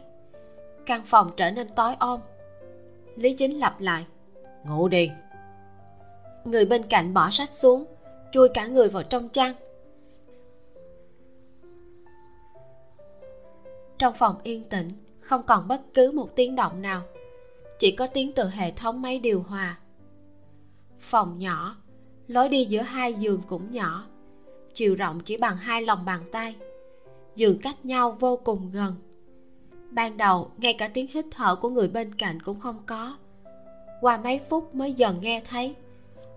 Căn 0.86 1.02
phòng 1.06 1.32
trở 1.38 1.52
nên 1.52 1.68
tối 1.76 1.96
om. 2.00 2.20
Lý 3.16 3.34
chính 3.34 3.60
lặp 3.60 3.82
lại, 3.82 4.06
ngủ 4.66 4.88
đi. 4.88 5.12
Người 6.46 6.66
bên 6.66 6.84
cạnh 6.84 7.14
bỏ 7.14 7.30
sách 7.32 7.50
xuống, 7.50 7.86
chui 8.32 8.50
cả 8.54 8.68
người 8.68 8.90
vào 8.90 9.04
trong 9.04 9.30
chăn. 9.30 9.54
Trong 13.98 14.14
phòng 14.14 14.36
yên 14.44 14.64
tĩnh, 14.70 14.90
không 15.20 15.44
còn 15.44 15.68
bất 15.68 15.82
cứ 15.94 16.12
một 16.12 16.30
tiếng 16.36 16.56
động 16.56 16.82
nào, 16.82 17.02
chỉ 17.80 17.92
có 17.92 18.08
tiếng 18.08 18.34
từ 18.34 18.50
hệ 18.50 18.72
thống 18.72 19.02
máy 19.02 19.20
điều 19.20 19.42
hòa. 19.42 19.78
Phòng 21.00 21.40
nhỏ, 21.40 21.76
lối 22.28 22.50
đi 22.50 22.66
giữa 22.66 22.82
hai 22.82 23.14
giường 23.14 23.42
cũng 23.48 23.72
nhỏ 23.72 24.06
chiều 24.74 24.96
rộng 24.96 25.20
chỉ 25.20 25.38
bằng 25.38 25.58
hai 25.58 25.82
lòng 25.82 26.06
bàn 26.06 26.22
tay 26.32 26.56
giường 27.36 27.60
cách 27.60 27.86
nhau 27.86 28.18
vô 28.20 28.38
cùng 28.38 28.70
gần. 28.74 28.94
Ban 29.92 30.18
đầu, 30.18 30.52
ngay 30.58 30.74
cả 30.74 30.88
tiếng 30.88 31.08
hít 31.12 31.26
thở 31.32 31.56
của 31.56 31.70
người 31.70 31.88
bên 31.88 32.16
cạnh 32.16 32.42
cũng 32.42 32.60
không 32.60 32.84
có. 32.86 33.18
Qua 34.02 34.18
mấy 34.18 34.40
phút 34.50 34.76
mới 34.76 34.94
dần 34.94 35.22
nghe 35.22 35.42
thấy, 35.50 35.76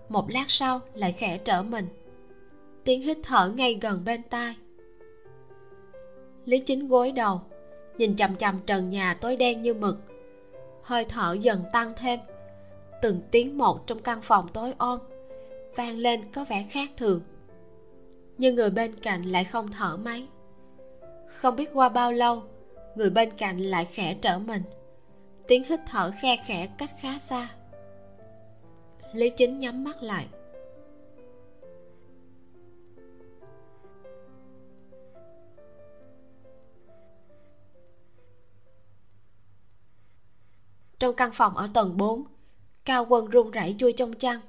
một 0.09 0.29
lát 0.29 0.45
sau 0.47 0.81
lại 0.93 1.11
khẽ 1.11 1.37
trở 1.37 1.63
mình. 1.63 1.87
Tiếng 2.83 3.01
hít 3.01 3.17
thở 3.23 3.49
ngay 3.55 3.77
gần 3.81 4.01
bên 4.05 4.21
tai. 4.23 4.55
Lý 6.45 6.59
chính 6.59 6.87
gối 6.87 7.11
đầu, 7.11 7.41
nhìn 7.97 8.15
chằm 8.15 8.35
chằm 8.35 8.59
trần 8.65 8.89
nhà 8.89 9.13
tối 9.13 9.35
đen 9.35 9.61
như 9.61 9.73
mực. 9.73 9.97
Hơi 10.83 11.05
thở 11.05 11.35
dần 11.41 11.63
tăng 11.73 11.93
thêm, 11.97 12.19
từng 13.01 13.21
tiếng 13.31 13.57
một 13.57 13.87
trong 13.87 14.01
căn 14.01 14.21
phòng 14.21 14.47
tối 14.53 14.73
ôm 14.77 14.99
vang 15.75 15.97
lên 15.97 16.21
có 16.33 16.45
vẻ 16.49 16.65
khác 16.69 16.89
thường 16.97 17.21
nhưng 18.37 18.55
người 18.55 18.69
bên 18.69 18.95
cạnh 18.95 19.23
lại 19.23 19.43
không 19.43 19.67
thở 19.71 19.97
máy. 19.97 20.27
Không 21.27 21.55
biết 21.55 21.69
qua 21.73 21.89
bao 21.89 22.11
lâu, 22.11 22.43
người 22.95 23.09
bên 23.09 23.29
cạnh 23.37 23.59
lại 23.59 23.85
khẽ 23.85 24.17
trở 24.21 24.39
mình. 24.39 24.63
Tiếng 25.47 25.63
hít 25.63 25.79
thở 25.87 26.11
khe 26.21 26.37
khẽ 26.45 26.67
cách 26.77 26.91
khá 26.99 27.19
xa. 27.19 27.49
Lý 29.13 29.29
chính 29.29 29.59
nhắm 29.59 29.83
mắt 29.83 30.03
lại. 30.03 30.27
Trong 40.99 41.15
căn 41.15 41.31
phòng 41.33 41.57
ở 41.57 41.69
tầng 41.73 41.97
4 41.97 42.23
cao 42.85 43.05
quân 43.09 43.29
run 43.29 43.51
rẩy 43.51 43.75
chui 43.79 43.93
trong 43.93 44.13
chăn. 44.13 44.39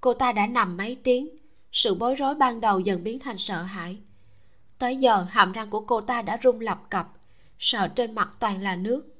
Cô 0.00 0.14
ta 0.14 0.32
đã 0.32 0.46
nằm 0.46 0.76
mấy 0.76 0.96
tiếng 1.04 1.37
sự 1.72 1.94
bối 1.94 2.14
rối 2.14 2.34
ban 2.34 2.60
đầu 2.60 2.80
dần 2.80 3.04
biến 3.04 3.18
thành 3.18 3.38
sợ 3.38 3.62
hãi. 3.62 3.98
Tới 4.78 4.96
giờ, 4.96 5.26
hàm 5.30 5.52
răng 5.52 5.70
của 5.70 5.80
cô 5.80 6.00
ta 6.00 6.22
đã 6.22 6.38
rung 6.42 6.60
lập 6.60 6.82
cập, 6.90 7.08
sợ 7.58 7.88
trên 7.88 8.14
mặt 8.14 8.30
toàn 8.38 8.62
là 8.62 8.76
nước. 8.76 9.14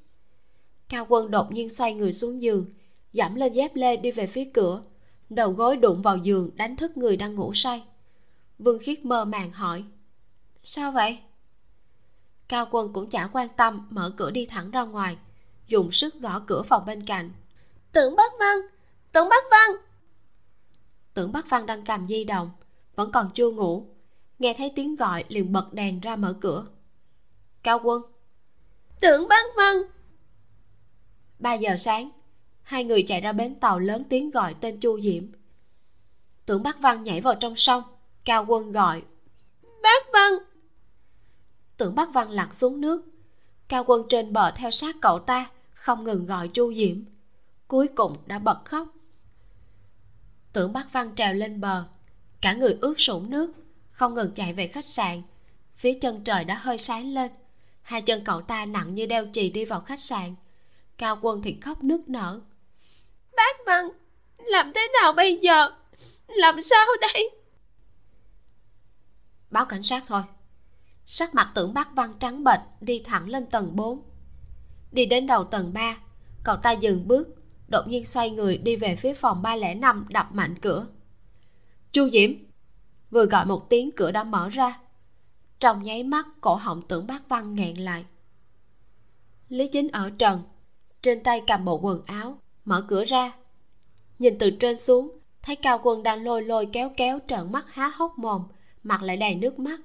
Cao 0.88 1.07
quân 1.09 1.30
đột 1.30 1.53
nhiên 1.53 1.68
xoay 1.68 1.94
người 1.94 2.12
xuống 2.12 2.42
giường 2.42 2.66
giảm 3.12 3.34
lên 3.34 3.53
dép 3.53 3.76
lê 3.76 3.96
đi 3.96 4.11
về 4.11 4.26
phía 4.26 4.44
cửa, 4.55 4.82
đầu 5.30 5.51
gối 5.51 5.76
đụng 5.76 6.03
vào 6.03 6.16
giường 6.16 6.51
đánh 6.57 6.76
thức 6.76 6.96
người 6.96 7.16
đang 7.16 7.34
ngủ 7.34 7.55
say. 7.55 7.84
Vương 8.59 8.78
khiết 8.78 9.05
mơ 9.05 9.24
màng 9.24 9.53
hỏi, 9.53 9.84
sao 10.64 10.92
vậy? 10.92 11.18
Cao 12.49 12.68
quân 12.70 12.92
cũng 12.92 13.11
chả 13.11 13.28
quan 13.32 13.49
tâm, 13.57 13.86
mở 13.90 14.12
cửa 14.16 14.30
đi 14.30 14.46
thẳng 14.46 14.70
ra 14.70 14.82
ngoài, 14.82 15.16
dùng 15.66 15.92
sức 15.92 16.14
gõ 16.14 16.40
cửa 16.46 16.62
phòng 16.62 16.86
bên 16.86 17.05
cạnh. 17.05 17.30
Tưởng 17.92 18.16
bắc 18.16 18.32
văn 18.40 18.59
tưởng 19.12 19.28
bắc 19.28 19.44
văn 19.51 19.70
tưởng 21.19 21.33
Bác 21.33 21.51
văn 21.51 21.66
đang 21.66 21.85
cầm 21.85 22.09
di 22.09 22.25
động, 22.25 22.51
vẫn 22.95 23.12
còn 23.12 23.31
chưa 23.35 23.51
ngủ. 23.51 23.87
Nghe 24.39 24.55
thấy 24.59 24.73
tiếng 24.77 24.97
gọi 24.97 25.25
liền 25.29 25.53
bật 25.53 25.73
đèn 25.73 26.01
ra 26.01 26.16
mở 26.16 26.37
cửa. 26.41 26.66
Cao 27.62 27.81
quân. 27.85 28.03
Tưởng 29.01 29.29
Bác 29.29 29.45
văn. 29.57 29.77
Ba 31.39 31.55
giờ 31.55 31.77
sáng, 31.77 32.11
hai 32.62 32.85
người 32.85 33.03
chạy 33.03 33.21
ra 33.21 33.33
bến 33.33 33.55
tàu 33.55 33.79
lớn 33.79 34.05
tiếng 34.09 34.31
gọi 34.31 34.55
tên 34.61 34.81
chu 34.81 35.01
diễm 35.01 35.25
tưởng 36.47 36.62
Bác 36.62 36.81
văn 36.81 37.05
nhảy 37.05 37.21
vào 37.21 37.35
trong 37.35 37.57
sông, 37.57 37.83
cao 38.25 38.45
quân 38.49 38.73
gọi 38.73 39.03
bác 39.83 40.12
văn. 40.12 40.33
Tưởng 41.77 41.95
Bác 41.95 42.12
văn 42.12 42.31
lặn 42.31 42.55
xuống 42.55 42.81
nước. 42.81 43.03
Cao 43.69 43.85
quân 43.87 44.03
trên 44.09 44.33
bờ 44.33 44.51
theo 44.51 44.71
sát 44.71 44.97
cậu 45.01 45.19
ta, 45.19 45.51
không 45.75 46.05
ngừng 46.05 46.27
gọi 46.27 46.49
chu 46.49 46.75
diễm 46.75 46.97
cuối 47.69 47.89
cùng 47.89 48.16
đã 48.27 48.39
bật 48.39 48.64
khóc 48.64 48.89
tưởng 50.53 50.72
bắc 50.72 50.92
văn 50.92 51.14
trèo 51.14 51.34
lên 51.34 51.61
bờ. 51.61 51.84
Cả 52.40 52.53
người 52.53 52.78
ướt 52.80 52.94
sũng 53.01 53.30
nước 53.30 53.53
không 53.90 54.14
ngừng 54.14 54.34
chạy 54.34 54.53
về 54.53 54.66
khách 54.66 54.84
sạn. 54.84 55.22
Phía 55.76 55.92
chân 56.01 56.24
trời 56.24 56.44
đã 56.44 56.55
hơi 56.55 56.78
sáng 56.78 57.14
lên. 57.14 57.30
Hai 57.82 58.03
chân 58.03 58.24
cậu 58.24 58.42
ta 58.42 58.64
nặng 58.64 58.94
như 58.94 59.07
đeo 59.07 59.26
chì 59.32 59.51
đi 59.51 59.64
vào 59.64 59.80
khách 59.80 60.01
sạn. 60.01 60.34
Cao 60.99 61.18
quân 61.22 61.42
thì 61.42 61.57
khóc 61.61 61.84
nức 61.84 62.09
nở. 62.09 62.40
Bác 63.36 63.57
văn 63.66 63.88
làm 64.38 64.72
thế 64.74 64.88
nào 65.03 65.12
bây 65.12 65.36
giờ? 65.36 65.70
Làm 66.26 66.62
sao 66.62 66.86
đây? 67.01 67.30
Báo 69.51 69.66
cảnh 69.66 69.82
sát 69.82 70.05
thôi. 70.07 70.22
Sắc 71.07 71.34
mặt 71.34 71.53
tưởng 71.55 71.74
bác 71.74 71.94
văn 71.94 72.14
trắng 72.20 72.44
bệch 72.44 72.61
đi 72.80 73.03
thẳng 73.05 73.29
lên 73.29 73.46
tầng 73.46 73.76
4 73.76 74.03
đi 74.92 75.07
đến 75.07 75.26
đầu 75.26 75.45
tầng 75.45 75.72
3 75.72 75.99
cậu 76.45 76.57
ta 76.57 76.72
dừng 76.72 77.08
bước 77.08 77.29
đột 77.68 77.88
nhiên 77.88 78.07
xoay 78.07 78.30
người 78.30 78.58
đi 78.58 78.76
về 78.76 78.96
phía 78.96 79.14
phòng 79.14 79.42
305 79.42 80.07
đập 80.08 80.28
mạnh 80.32 80.54
cửa. 80.61 80.86
Chu 81.92 82.11
diễm, 82.11 82.30
vừa 83.11 83.26
gọi 83.26 83.46
một 83.46 83.70
tiếng 83.70 83.90
cửa 83.96 84.11
đã 84.11 84.24
mở 84.24 84.49
ra. 84.49 84.80
Trong 85.61 85.82
nháy 85.82 86.03
mắt, 86.03 86.26
cổ 86.40 86.54
họng 86.54 86.82
tưởng 86.82 87.07
bác 87.07 87.28
văn 87.28 87.54
nghẹn 87.54 87.76
lại. 87.76 88.04
Lý 89.49 89.66
chính 89.66 89.88
ở 89.88 90.11
trần, 90.18 90.42
trên 91.03 91.22
tay 91.22 91.42
cầm 91.46 91.64
bộ 91.64 91.78
quần 91.82 92.03
áo, 92.07 92.38
mở 92.64 92.84
cửa 92.88 93.04
ra. 93.04 93.32
Nhìn 94.18 94.38
từ 94.38 94.50
trên 94.50 94.76
xuống, 94.76 95.18
thấy 95.42 95.57
cao 95.57 95.80
quân 95.82 96.03
đang 96.03 96.24
lôi 96.24 96.42
lôi 96.42 96.68
kéo 96.72 96.92
kéo 96.96 97.18
trợn 97.28 97.53
mắt 97.53 97.64
há 97.68 97.92
hốc 97.95 98.18
mồm, 98.18 98.42
mặt 98.82 99.03
lại 99.03 99.16
đầy 99.16 99.34
nước 99.34 99.58
mắt. 99.58 99.80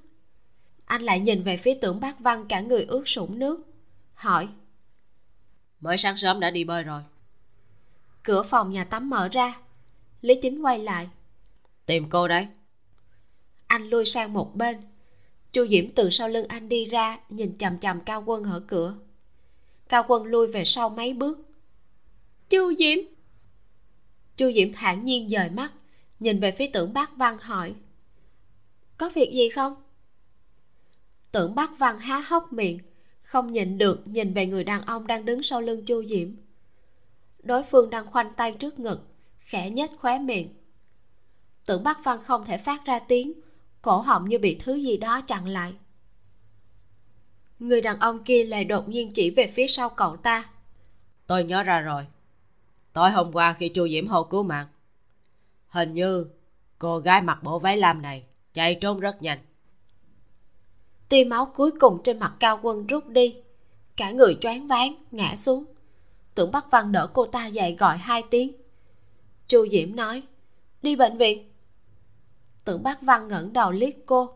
Anh 0.85 1.01
lại 1.01 1.19
nhìn 1.19 1.43
về 1.43 1.57
phía 1.57 1.73
tưởng 1.81 1.99
bác 1.99 2.19
văn 2.19 2.45
cả 2.49 2.60
người 2.60 2.85
ướt 2.85 3.03
sũng 3.07 3.39
nước, 3.39 3.68
hỏi. 4.14 4.47
Mới 5.80 5.97
sáng 5.97 6.18
sớm 6.18 6.39
đã 6.39 6.51
đi 6.51 6.64
bơi 6.64 6.84
rồi 6.84 7.01
cửa 8.24 8.44
phòng 8.44 8.72
nhà 8.72 8.84
tắm 8.84 9.10
mở 9.10 9.28
ra. 9.28 9.60
Lý 10.22 10.36
chính 10.41 10.62
quay 10.62 10.80
lại. 10.80 11.10
Tìm 11.86 12.10
cô 12.10 12.28
đấy. 12.28 12.48
Anh 13.68 13.90
lui 13.90 14.06
sang 14.06 14.34
một 14.34 14.56
bên. 14.56 14.78
Chu 15.54 15.68
diễm 15.68 15.91
từ 15.95 16.10
sau 16.10 16.30
lưng 16.30 16.48
anh 16.48 16.70
đi 16.70 16.86
ra 16.86 17.20
nhìn 17.30 17.58
chằm 17.58 17.80
chằm 17.80 18.02
cao 18.02 18.24
quân 18.26 18.44
ở 18.44 18.60
cửa. 18.60 18.95
Cao 19.90 20.06
quân 20.08 20.24
lui 20.24 20.48
về 20.48 20.66
sau 20.66 20.90
mấy 20.90 21.14
bước. 21.14 21.40
Chu 22.50 22.74
diễm! 22.74 22.98
Chu 24.38 24.52
diễm 24.52 24.74
thản 24.74 25.06
nhiên 25.06 25.30
dời 25.30 25.50
mắt 25.50 25.72
nhìn 26.20 26.40
về 26.40 26.52
phía 26.52 26.68
tưởng 26.74 26.94
bác 26.94 27.18
văn 27.18 27.38
hỏi. 27.38 27.74
Có 28.98 29.10
việc 29.16 29.32
gì 29.34 29.50
không? 29.50 29.76
Tưởng 31.32 31.56
bác 31.56 31.80
văn 31.80 32.00
há 32.00 32.20
hốc 32.20 32.54
miệng 32.54 32.80
không 33.22 33.54
nhịn 33.54 33.78
được 33.78 34.08
nhìn 34.08 34.34
về 34.34 34.45
người 34.45 34.64
đàn 34.64 34.86
ông 34.86 35.08
đang 35.08 35.26
đứng 35.26 35.44
sau 35.44 35.62
lưng 35.62 35.86
chu 35.86 36.04
diễm 36.04 36.36
đối 37.44 37.64
phương 37.64 37.90
đang 37.90 38.06
khoanh 38.06 38.34
tay 38.34 38.52
trước 38.52 38.80
ngực 38.80 39.07
khẽ 39.40 39.70
nhếch 39.70 39.91
khóe 39.99 40.20
miệng. 40.20 40.49
Tưởng 41.65 41.84
bác 41.84 42.03
văn 42.03 42.20
không 42.24 42.45
thể 42.45 42.57
phát 42.57 42.86
ra 42.86 42.99
tiếng 42.99 43.34
cổ 43.82 44.02
họng 44.02 44.30
như 44.30 44.40
bị 44.40 44.60
thứ 44.64 44.76
gì 44.76 44.98
đó 44.98 45.22
chặn 45.22 45.48
lại. 45.48 45.74
Người 47.60 47.82
đàn 47.82 47.99
ông 47.99 48.24
kia 48.24 48.44
lại 48.44 48.65
đột 48.65 48.90
nhiên 48.90 49.11
chỉ 49.14 49.30
về 49.30 49.48
phía 49.48 49.68
sau 49.68 49.90
cậu 49.90 50.18
ta. 50.18 50.49
Tôi 51.28 51.44
nhớ 51.44 51.64
ra 51.64 51.80
rồi. 51.80 52.07
Tối 52.94 53.11
hôm 53.11 53.32
qua 53.32 53.53
khi 53.53 53.70
chu 53.70 53.88
diễm 53.88 54.07
hô 54.07 54.24
cứu 54.24 54.44
mạng 54.44 54.68
hình 55.74 55.94
như 55.94 56.26
cô 56.80 56.99
gái 56.99 57.22
mặc 57.22 57.44
bộ 57.44 57.60
váy 57.60 57.78
lam 57.78 58.02
này 58.02 58.24
chạy 58.53 58.76
trốn 58.76 58.99
rất 58.99 59.22
nhanh. 59.22 59.40
Tia 61.10 61.24
máu 61.24 61.52
cuối 61.56 61.72
cùng 61.80 61.99
trên 62.03 62.20
mặt 62.20 62.34
cao 62.40 62.60
quân 62.61 62.88
rút 62.88 63.07
đi 63.07 63.36
cả 63.98 64.11
người 64.11 64.38
choáng 64.41 64.68
váng 64.68 64.95
ngã 65.11 65.36
xuống 65.36 65.65
tưởng 66.35 66.51
bắc 66.51 66.72
văn 66.72 66.91
đỡ 66.91 67.07
cô 67.14 67.26
ta 67.26 67.47
dậy 67.47 67.76
gọi 67.80 67.97
hai 67.97 68.23
tiếng. 68.30 68.55
Chu 69.47 69.68
diễm 69.72 69.95
nói, 69.95 70.23
đi 70.81 70.95
bệnh 70.95 71.18
viện. 71.18 71.51
Tưởng 72.65 72.84
bác 72.84 73.01
văn 73.01 73.27
ngẩng 73.27 73.53
đầu 73.53 73.72
liếc 73.72 73.93
cô, 74.05 74.34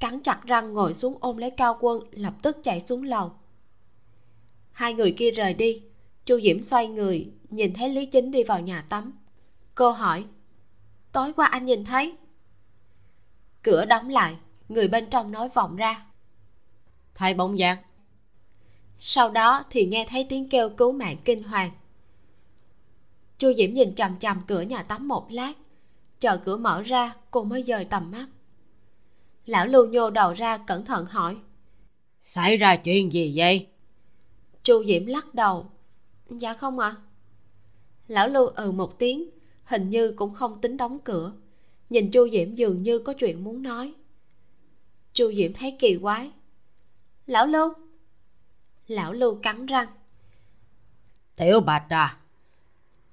cắn 0.00 0.20
chặt 0.20 0.40
răng 0.44 0.72
ngồi 0.72 0.94
xuống 0.94 1.18
ôm 1.20 1.36
lấy 1.36 1.50
cao 1.50 1.78
quân, 1.80 2.00
lập 2.10 2.34
tức 2.42 2.56
chạy 2.62 2.80
xuống 2.80 3.02
lầu. 3.02 3.32
Hai 4.72 4.94
người 4.94 5.14
kia 5.16 5.30
rời 5.30 5.54
đi, 5.54 5.82
chu 6.26 6.40
diễm 6.40 6.62
xoay 6.62 6.88
người, 6.88 7.32
nhìn 7.50 7.74
thấy 7.74 7.88
lý 7.88 8.06
chính 8.06 8.30
đi 8.30 8.44
vào 8.44 8.60
nhà 8.60 8.82
tắm. 8.88 9.12
Cô 9.74 9.90
hỏi, 9.90 10.24
tối 11.12 11.32
qua 11.32 11.46
anh 11.46 11.64
nhìn 11.64 11.84
thấy? 11.84 12.16
Cửa 13.62 13.84
đóng 13.84 14.08
lại, 14.08 14.36
người 14.68 14.88
bên 14.88 15.10
trong 15.10 15.32
nói 15.32 15.48
vọng 15.54 15.76
ra 15.76 16.06
thay 17.14 17.34
bóng 17.34 17.58
dáng 17.58 17.78
sau 19.00 19.30
đó 19.30 19.64
thì 19.70 19.86
nghe 19.86 20.06
thấy 20.10 20.26
tiếng 20.28 20.48
kêu 20.48 20.68
cứu 20.68 20.92
mạng 20.92 21.16
kinh 21.24 21.42
hoàng. 21.42 21.70
Chu 23.38 23.52
diễm 23.56 23.74
nhìn 23.74 23.94
chằm 23.94 24.18
chằm 24.18 24.42
cửa 24.46 24.60
nhà 24.60 24.82
tắm 24.82 25.08
một 25.08 25.26
lát. 25.30 25.52
Chờ 26.20 26.36
cửa 26.36 26.56
mở 26.56 26.82
ra 26.82 27.14
cô 27.30 27.44
mới 27.44 27.62
dời 27.62 27.84
tầm 27.84 28.10
mắt. 28.10 28.26
Lão 29.46 29.66
lưu 29.66 29.86
nhô 29.86 30.10
đầu 30.10 30.32
ra 30.32 30.58
cẩn 30.58 30.84
thận 30.84 31.06
hỏi 31.06 31.36
xảy 32.24 32.56
ra 32.56 32.76
chuyện 32.76 33.12
gì 33.12 33.32
vậy? 33.36 33.66
Chu 34.62 34.84
diễm 34.84 35.06
lắc 35.06 35.34
đầu 35.34 35.66
dạ 36.28 36.54
không 36.54 36.78
ạ. 36.78 36.88
À. 36.88 37.02
lão 38.08 38.28
lưu 38.28 38.46
ừ 38.46 38.72
một 38.72 38.98
tiếng 38.98 39.30
hình 39.64 39.90
như 39.90 40.12
cũng 40.12 40.34
không 40.34 40.60
tính 40.60 40.76
đóng 40.76 40.98
cửa. 41.04 41.32
Nhìn 41.90 42.10
chu 42.10 42.28
diễm 42.28 42.54
dường 42.54 42.82
như 42.82 42.98
có 42.98 43.12
chuyện 43.12 43.44
muốn 43.44 43.62
nói. 43.62 43.94
Chu 45.12 45.32
diễm 45.32 45.52
thấy 45.52 45.76
kỳ 45.78 45.98
quái 46.02 46.30
lão 47.26 47.46
lưu 47.46 47.72
lão 48.86 49.12
lưu 49.12 49.38
cắn 49.42 49.66
răng. 49.66 49.88
Tiểu 51.36 51.60
bạch 51.60 51.92
à 51.92 52.16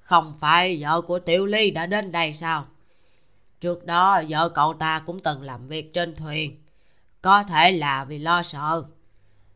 không 0.02 0.34
phải 0.40 0.82
vợ 0.82 1.02
của 1.02 1.20
tiểu 1.20 1.46
ly 1.46 1.72
đã 1.72 1.86
đến 1.86 2.12
đây 2.12 2.34
sao? 2.34 2.66
Trước 3.62 3.86
đó 3.86 4.24
vợ 4.30 4.50
cậu 4.50 4.74
ta 4.74 5.00
cũng 5.06 5.20
từng 5.20 5.42
làm 5.42 5.68
việc 5.68 5.94
trên 5.94 6.16
thuyền 6.16 6.58
có 7.22 7.44
thể 7.44 7.72
là 7.72 8.06
vì 8.06 8.18
lo 8.18 8.44
sợ. 8.44 8.84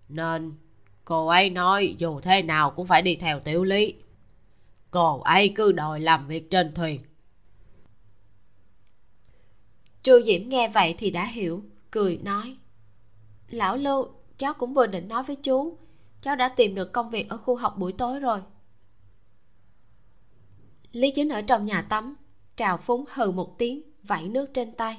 Nên 0.10 0.54
cô 1.06 1.28
ấy 1.28 1.50
nói 1.50 1.96
dù 1.98 2.20
thế 2.20 2.42
nào 2.42 2.72
cũng 2.72 2.88
phải 2.88 3.02
đi 3.02 3.16
theo 3.16 3.40
tiểu 3.40 3.64
lý 3.64 3.94
cô 4.92 5.20
ấy 5.20 5.54
cứ 5.56 5.72
đòi 5.72 6.00
làm 6.00 6.28
việc 6.28 6.52
trên 6.52 6.74
thuyền. 6.74 7.02
Chu 10.04 10.22
diễm 10.26 10.50
nghe 10.50 10.68
vậy 10.68 10.96
thì 10.98 11.12
đã 11.12 11.26
hiểu 11.26 11.64
cười 11.92 12.18
nói 12.24 12.58
lão 13.50 13.78
lưu 13.78 14.08
cháu 14.38 14.54
cũng 14.54 14.74
vừa 14.74 14.88
định 14.88 15.08
nói 15.08 15.24
với 15.24 15.36
chú 15.36 15.78
cháu 16.26 16.36
đã 16.36 16.50
tìm 16.50 16.76
được 16.76 16.94
công 16.94 17.10
việc 17.10 17.30
ở 17.30 17.38
khu 17.38 17.56
học 17.56 17.78
buổi 17.78 17.94
tối 17.94 18.20
rồi. 18.20 18.40
Lý 20.92 21.12
chính 21.12 21.30
ở 21.30 21.42
trong 21.42 21.66
nhà 21.66 21.82
tắm, 21.82 22.16
trào 22.56 22.78
phúng 22.78 23.06
hừ 23.14 23.32
một 23.32 23.58
tiếng 23.58 23.82
vẩy 24.04 24.28
nước 24.28 24.54
trên 24.54 24.72
tay. 24.72 24.98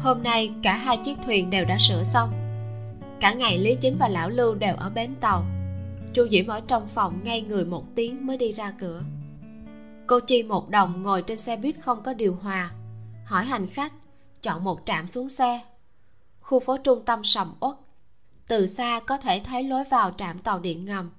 Hôm 0.00 0.22
nay 0.22 0.50
cả 0.62 0.76
hai 0.76 0.98
chiếc 1.04 1.18
thuyền 1.26 1.50
đều 1.50 1.64
đã 1.64 1.78
sửa 1.78 2.04
xong 2.04 2.51
cả 3.22 3.32
ngày 3.32 3.58
lý 3.58 3.76
chính 3.80 3.96
và 3.98 4.08
lão 4.08 4.30
lưu 4.30 4.54
đều 4.54 4.76
ở 4.76 4.90
bến 4.90 5.14
tàu. 5.20 5.44
Chu 6.14 6.28
diễm 6.30 6.46
ở 6.46 6.60
trong 6.60 6.88
phòng 6.88 7.20
ngay 7.24 7.40
người 7.40 7.64
một 7.64 7.84
tiếng 7.94 8.26
mới 8.26 8.36
đi 8.36 8.52
ra 8.52 8.74
cửa. 8.80 9.02
Cô 10.06 10.20
chi 10.20 10.42
một 10.42 10.70
đồng 10.70 11.02
ngồi 11.02 11.22
trên 11.22 11.38
xe 11.38 11.56
buýt 11.56 11.80
không 11.80 12.02
có 12.02 12.12
điều 12.12 12.34
hòa. 12.34 12.70
Hỏi 13.24 13.44
hành 13.44 13.66
khách, 13.66 13.92
chọn 14.42 14.64
một 14.64 14.80
trạm 14.86 15.06
xuống 15.06 15.28
xe. 15.28 15.60
Khu 16.40 16.60
phố 16.60 16.78
trung 16.78 17.04
tâm 17.04 17.24
sầm 17.24 17.54
uất. 17.60 17.74
Từ 18.48 18.66
xa 18.66 19.00
có 19.06 19.18
thể 19.18 19.40
thấy 19.44 19.62
lối 19.62 19.84
vào 19.84 20.14
trạm 20.18 20.38
tàu 20.38 20.58
điện 20.60 20.84
ngầm. 20.84 21.10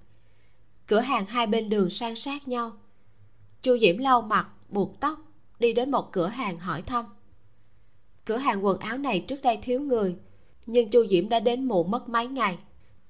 Cửa 0.88 0.99
hàng 0.99 1.25
hai 1.25 1.47
bên 1.47 1.69
đường 1.69 1.89
san 1.89 2.15
sát 2.15 2.47
nhau. 2.47 2.71
Chu 3.61 3.77
diễm 3.81 3.97
lau 3.97 4.21
mặt, 4.21 4.47
buộc 4.69 4.99
tóc, 4.99 5.19
đi 5.59 5.73
đến 5.73 5.91
một 5.91 6.11
cửa 6.11 6.27
hàng 6.27 6.59
hỏi 6.59 6.81
thăm. 6.81 7.05
Cửa 8.25 8.38
hàng 8.38 8.65
quần 8.65 8.80
áo 8.80 8.97
này 8.97 9.19
trước 9.19 9.41
đây 9.41 9.59
thiếu 9.61 9.81
người 9.81 10.15
nhưng 10.65 10.90
chu 10.90 11.07
diễm 11.07 11.30
đã 11.30 11.40
đến 11.40 11.65
muộn 11.65 11.91
mất 11.91 12.10
mấy 12.10 12.27
ngày. 12.27 12.57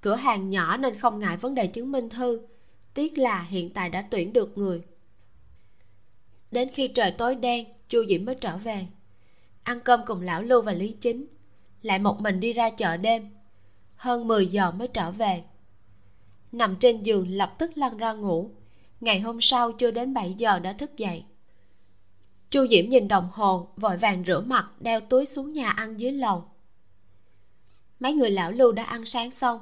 Cửa 0.02 0.16
hàng 0.16 0.50
nhỏ 0.50 0.78
nên 0.78 0.98
không 0.98 1.20
ngại 1.20 1.38
vấn 1.38 1.56
đề 1.56 1.68
chứng 1.68 1.92
minh 1.92 2.10
thư. 2.10 2.42
Tiếc 2.94 3.18
là 3.18 3.42
hiện 3.42 3.74
tại 3.74 3.90
đã 3.90 4.08
tuyển 4.12 4.34
được 4.34 4.58
người. 4.58 4.82
Đến 6.52 6.70
khi 6.74 6.88
trời 6.88 7.12
tối 7.12 7.36
đen, 7.36 7.66
chu 7.90 8.06
diễm 8.10 8.26
mới 8.26 8.36
trở 8.36 8.58
về. 8.58 8.88
Ăn 9.64 9.80
cơm 9.80 10.00
cùng 10.06 10.22
lão 10.22 10.42
lưu 10.42 10.62
và 10.62 10.72
lý 10.72 10.92
chính. 10.92 11.26
Lại 11.82 12.00
một 12.00 12.22
mình 12.22 12.40
đi 12.40 12.54
ra 12.54 12.70
chợ 12.70 12.98
đêm. 12.98 13.30
Hơn 13.96 14.28
10 14.28 14.48
giờ 14.48 14.72
mới 14.72 14.88
trở 14.88 15.12
về. 15.12 15.44
Nằm 16.52 16.76
trên 16.80 17.04
giường 17.04 17.28
lập 17.30 17.56
tức 17.60 17.78
lăn 17.78 17.98
ra 17.98 18.14
ngủ. 18.14 18.52
Ngày 19.00 19.20
hôm 19.20 19.42
sau 19.42 19.72
chưa 19.72 19.92
đến 19.92 20.14
7 20.14 20.34
giờ 20.34 20.60
đã 20.60 20.74
thức 20.74 20.98
dậy. 20.98 21.24
Chu 22.50 22.68
diễm 22.68 22.90
nhìn 22.90 23.08
đồng 23.08 23.30
hồ, 23.32 23.68
vội 23.78 23.98
vàng 23.98 24.24
rửa 24.28 24.40
mặt, 24.40 24.72
đeo 24.80 25.00
túi 25.00 25.26
xuống 25.26 25.54
nhà 25.54 25.70
ăn 25.70 26.00
dưới 26.00 26.12
lầu 26.12 26.46
mấy 28.04 28.14
người 28.14 28.32
lão 28.32 28.52
lưu 28.52 28.72
đã 28.72 28.84
ăn 28.84 29.06
sáng 29.06 29.32
xong. 29.32 29.60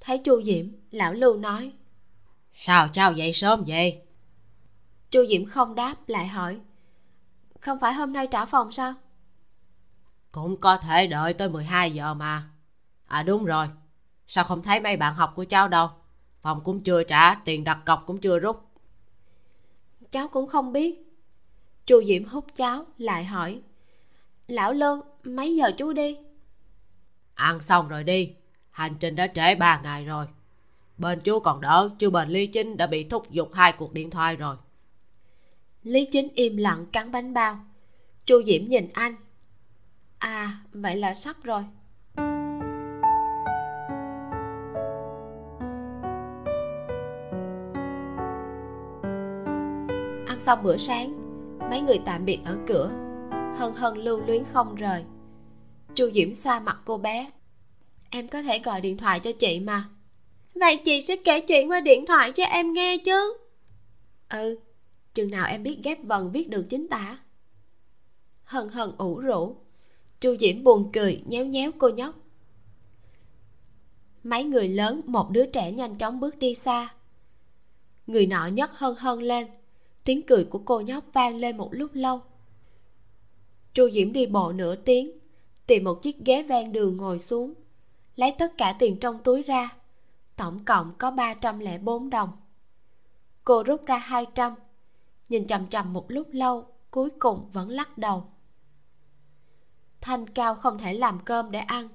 Thấy 0.00 0.18
chu 0.18 0.42
diễm 0.42 0.66
lão 0.90 1.12
lưu 1.12 1.36
nói. 1.36 1.72
Sao 2.54 2.88
cháu 2.88 3.12
dậy 3.12 3.32
sớm 3.32 3.64
vậy? 3.66 4.02
Chu 5.10 5.26
diễm 5.28 5.44
không 5.44 5.74
đáp 5.74 5.94
lại 6.06 6.26
hỏi. 6.26 6.60
Không 7.60 7.78
phải 7.80 7.94
hôm 7.94 8.12
nay 8.12 8.26
trả 8.26 8.44
phòng 8.44 8.72
sao? 8.72 8.94
Cũng 10.32 10.56
có 10.56 10.76
thể 10.76 11.06
đợi 11.06 11.34
tới 11.34 11.48
12 11.48 11.90
giờ 11.90 12.14
mà. 12.14 12.48
À 13.06 13.22
đúng 13.22 13.44
rồi. 13.44 13.68
Sao 14.26 14.44
không 14.44 14.62
thấy 14.62 14.80
mấy 14.80 14.96
bạn 14.96 15.14
học 15.14 15.32
của 15.36 15.44
cháu 15.44 15.68
đâu? 15.68 15.88
Phòng 16.42 16.60
cũng 16.64 16.80
chưa 16.80 17.02
trả 17.04 17.34
tiền 17.34 17.64
đặt 17.64 17.78
cọc 17.84 18.06
cũng 18.06 18.18
chưa 18.18 18.38
rút. 18.38 18.64
Cháu 20.10 20.28
cũng 20.28 20.46
không 20.46 20.72
biết. 20.72 21.18
Chu 21.86 22.02
diễm 22.04 22.24
hút 22.24 22.44
cháo 22.56 22.86
lại 22.98 23.24
hỏi. 23.24 23.60
Lão 24.48 24.72
lương 24.72 25.00
mấy 25.24 25.56
giờ 25.56 25.70
chú 25.78 25.92
đi 25.92 26.16
ăn 27.36 27.60
xong 27.60 27.88
rồi 27.88 28.04
đi. 28.04 28.34
Hành 28.70 28.94
trình 29.00 29.16
đã 29.16 29.26
trễ 29.34 29.54
ba 29.54 29.80
ngày 29.82 30.04
rồi. 30.04 30.26
Bên 30.98 31.20
chú 31.20 31.40
còn 31.40 31.60
đỡ, 31.60 31.90
chứ 31.98 32.10
bên 32.10 32.28
lý 32.28 32.46
chính 32.46 32.76
đã 32.76 32.86
bị 32.86 33.04
thúc 33.04 33.30
giục 33.30 33.50
hai 33.54 33.72
cuộc 33.72 33.92
điện 33.92 34.10
thoại 34.10 34.36
rồi. 34.36 34.56
Lý 35.82 36.04
chính 36.12 36.28
im 36.34 36.56
lặng 36.56 36.86
cắn 36.92 37.12
bánh 37.12 37.34
bao. 37.34 37.58
Chu 38.26 38.42
diễm 38.46 38.68
nhìn 38.68 38.88
anh. 38.92 39.16
À 40.18 40.58
vậy 40.72 40.96
là 40.96 41.14
sắp 41.14 41.36
rồi. 41.42 41.62
Ăn 50.26 50.40
xong 50.40 50.62
bữa 50.62 50.76
sáng, 50.76 51.12
mấy 51.70 51.80
người 51.80 52.00
tạm 52.04 52.24
biệt 52.24 52.38
ở 52.44 52.58
cửa. 52.66 52.90
Hân 53.30 53.74
hân 53.74 53.94
lưu 53.96 54.20
luyến 54.26 54.44
không 54.52 54.74
rời 54.74 55.04
chu 55.96 56.10
diễm 56.14 56.34
xoa 56.34 56.60
mặt 56.60 56.78
cô 56.84 56.98
bé. 56.98 57.30
Em 58.10 58.28
có 58.28 58.42
thể 58.42 58.58
gọi 58.58 58.80
điện 58.80 58.96
thoại 58.96 59.20
cho 59.20 59.32
chị 59.32 59.60
mà. 59.60 59.88
Vậy 60.54 60.76
chị 60.84 61.00
sẽ 61.00 61.16
kể 61.16 61.40
chuyện 61.40 61.70
qua 61.70 61.80
điện 61.80 62.06
thoại 62.06 62.32
cho 62.32 62.44
em 62.44 62.72
nghe 62.72 62.98
chứ. 62.98 63.36
Ừ 64.28 64.58
chừng 65.16 65.30
nào 65.30 65.46
em 65.46 65.62
biết 65.62 65.78
ghép 65.84 66.04
vần 66.04 66.32
viết 66.32 66.50
được 66.50 66.66
chính 66.68 66.88
tả. 66.88 67.18
Hân 68.44 68.68
hân 68.68 68.92
ủ 68.98 69.18
rũ. 69.18 69.56
Chu 70.20 70.36
diễm 70.36 70.64
buồn 70.64 70.90
cười 70.92 71.22
nhéo 71.26 71.44
nhéo 71.46 71.70
cô 71.78 71.88
nhóc. 71.88 72.14
Mấy 74.24 74.44
người 74.44 74.68
lớn 74.68 75.00
một 75.06 75.30
đứa 75.30 75.46
trẻ 75.46 75.72
nhanh 75.72 75.96
chóng 75.96 76.20
bước 76.20 76.38
đi 76.38 76.54
xa. 76.54 76.94
Người 78.06 78.26
nọ 78.26 78.46
nhấc 78.46 78.70
hân 78.72 78.94
hân 78.98 79.20
lên. 79.20 79.46
Tiếng 80.04 80.22
cười 80.22 80.44
của 80.44 80.58
cô 80.58 80.80
nhóc 80.80 81.04
vang 81.12 81.36
lên 81.36 81.56
một 81.56 81.68
lúc 81.72 81.90
lâu. 81.94 82.20
Chu 83.74 83.90
diễm 83.90 84.12
đi 84.12 84.26
bộ 84.26 84.52
nửa 84.52 84.76
tiếng 84.76 85.10
tìm 85.66 85.84
một 85.84 86.02
chiếc 86.02 86.18
ghế 86.24 86.42
ven 86.42 86.72
đường 86.72 86.96
ngồi 86.96 87.18
xuống, 87.18 87.54
lấy 88.16 88.34
tất 88.38 88.58
cả 88.58 88.76
tiền 88.78 89.00
trong 89.00 89.18
túi 89.18 89.42
ra, 89.42 89.76
tổng 90.36 90.64
cộng 90.64 90.92
có 90.98 91.10
ba 91.10 91.34
trăm 91.34 91.58
lẻ 91.58 91.78
bốn 91.78 92.10
đồng. 92.10 92.30
Cô 93.44 93.62
rút 93.62 93.86
ra 93.86 93.96
hai 93.98 94.26
trăm, 94.34 94.54
nhìn 95.28 95.46
chằm 95.46 95.68
chằm 95.68 95.92
một 95.92 96.04
lúc 96.08 96.28
lâu, 96.32 96.66
cuối 96.90 97.10
cùng 97.18 97.50
vẫn 97.52 97.68
lắc 97.68 97.98
đầu. 97.98 98.24
Thanh 100.00 100.26
cao 100.26 100.54
không 100.54 100.78
thể 100.78 100.94
làm 100.94 101.20
cơm 101.24 101.50
để 101.50 101.58
ăn, 101.58 101.88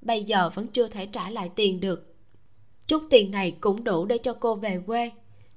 bây 0.00 0.24
giờ 0.24 0.50
vẫn 0.54 0.68
chưa 0.68 0.88
thể 0.88 1.06
trả 1.06 1.30
lại 1.30 1.50
tiền 1.54 1.80
được. 1.80 2.14
Chút 2.86 3.02
tiền 3.10 3.30
này 3.30 3.56
cũng 3.60 3.84
đủ 3.84 4.04
để 4.04 4.18
cho 4.18 4.36
cô 4.40 4.54
về 4.54 4.82
quê, 4.86 5.10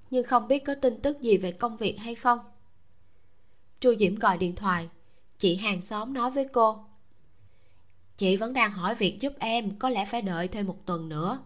nhưng 0.09 0.23
không 0.23 0.47
biết 0.47 0.65
có 0.65 0.75
tin 0.75 1.01
tức 1.01 1.21
gì 1.21 1.38
về 1.38 1.51
công 1.51 1.77
việc 1.77 1.97
hay 1.97 2.15
không. 2.15 2.39
Chu 3.79 3.95
diễm 3.99 4.15
gọi 4.15 4.38
điện 4.38 4.55
thoại, 4.55 4.89
chị 5.38 5.55
hàng 5.55 5.81
xóm 5.81 6.13
nói 6.13 6.31
với 6.31 6.47
cô 6.53 6.86
chị 8.18 8.38
vẫn 8.38 8.53
đang 8.53 8.72
hỏi 8.72 8.95
việc 8.95 9.18
giúp 9.19 9.34
em, 9.39 9.76
có 9.80 9.89
lẽ 9.89 10.06
phải 10.06 10.22
đợi 10.22 10.48
thêm 10.48 10.68
một 10.68 10.85
tuần 10.85 11.10
nữa. 11.10 11.39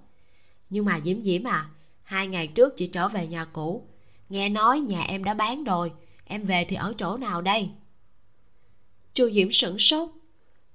Nhưng 0.69 0.85
mà 0.85 0.99
diễm 1.06 1.23
diễm 1.23 1.43
à 1.43 1.69
hai 2.03 2.27
ngày 2.27 2.48
trước 2.48 2.73
chị 2.77 2.88
trở 2.88 3.07
về 3.07 3.27
nhà 3.27 3.45
cũ. 3.45 3.88
Nghe 4.30 4.49
nói 4.49 4.80
nhà 4.80 5.02
em 5.02 5.23
đã 5.23 5.34
bán 5.34 5.64
rồi, 5.64 5.91
em 6.26 6.45
về 6.45 6.65
thì 6.65 6.76
ở 6.76 6.93
chỗ 6.98 7.18
nào 7.18 7.41
đây? 7.41 7.69
Chu 9.14 9.30
diễm 9.30 9.52
sửng 9.52 9.80
sốt. 9.80 10.10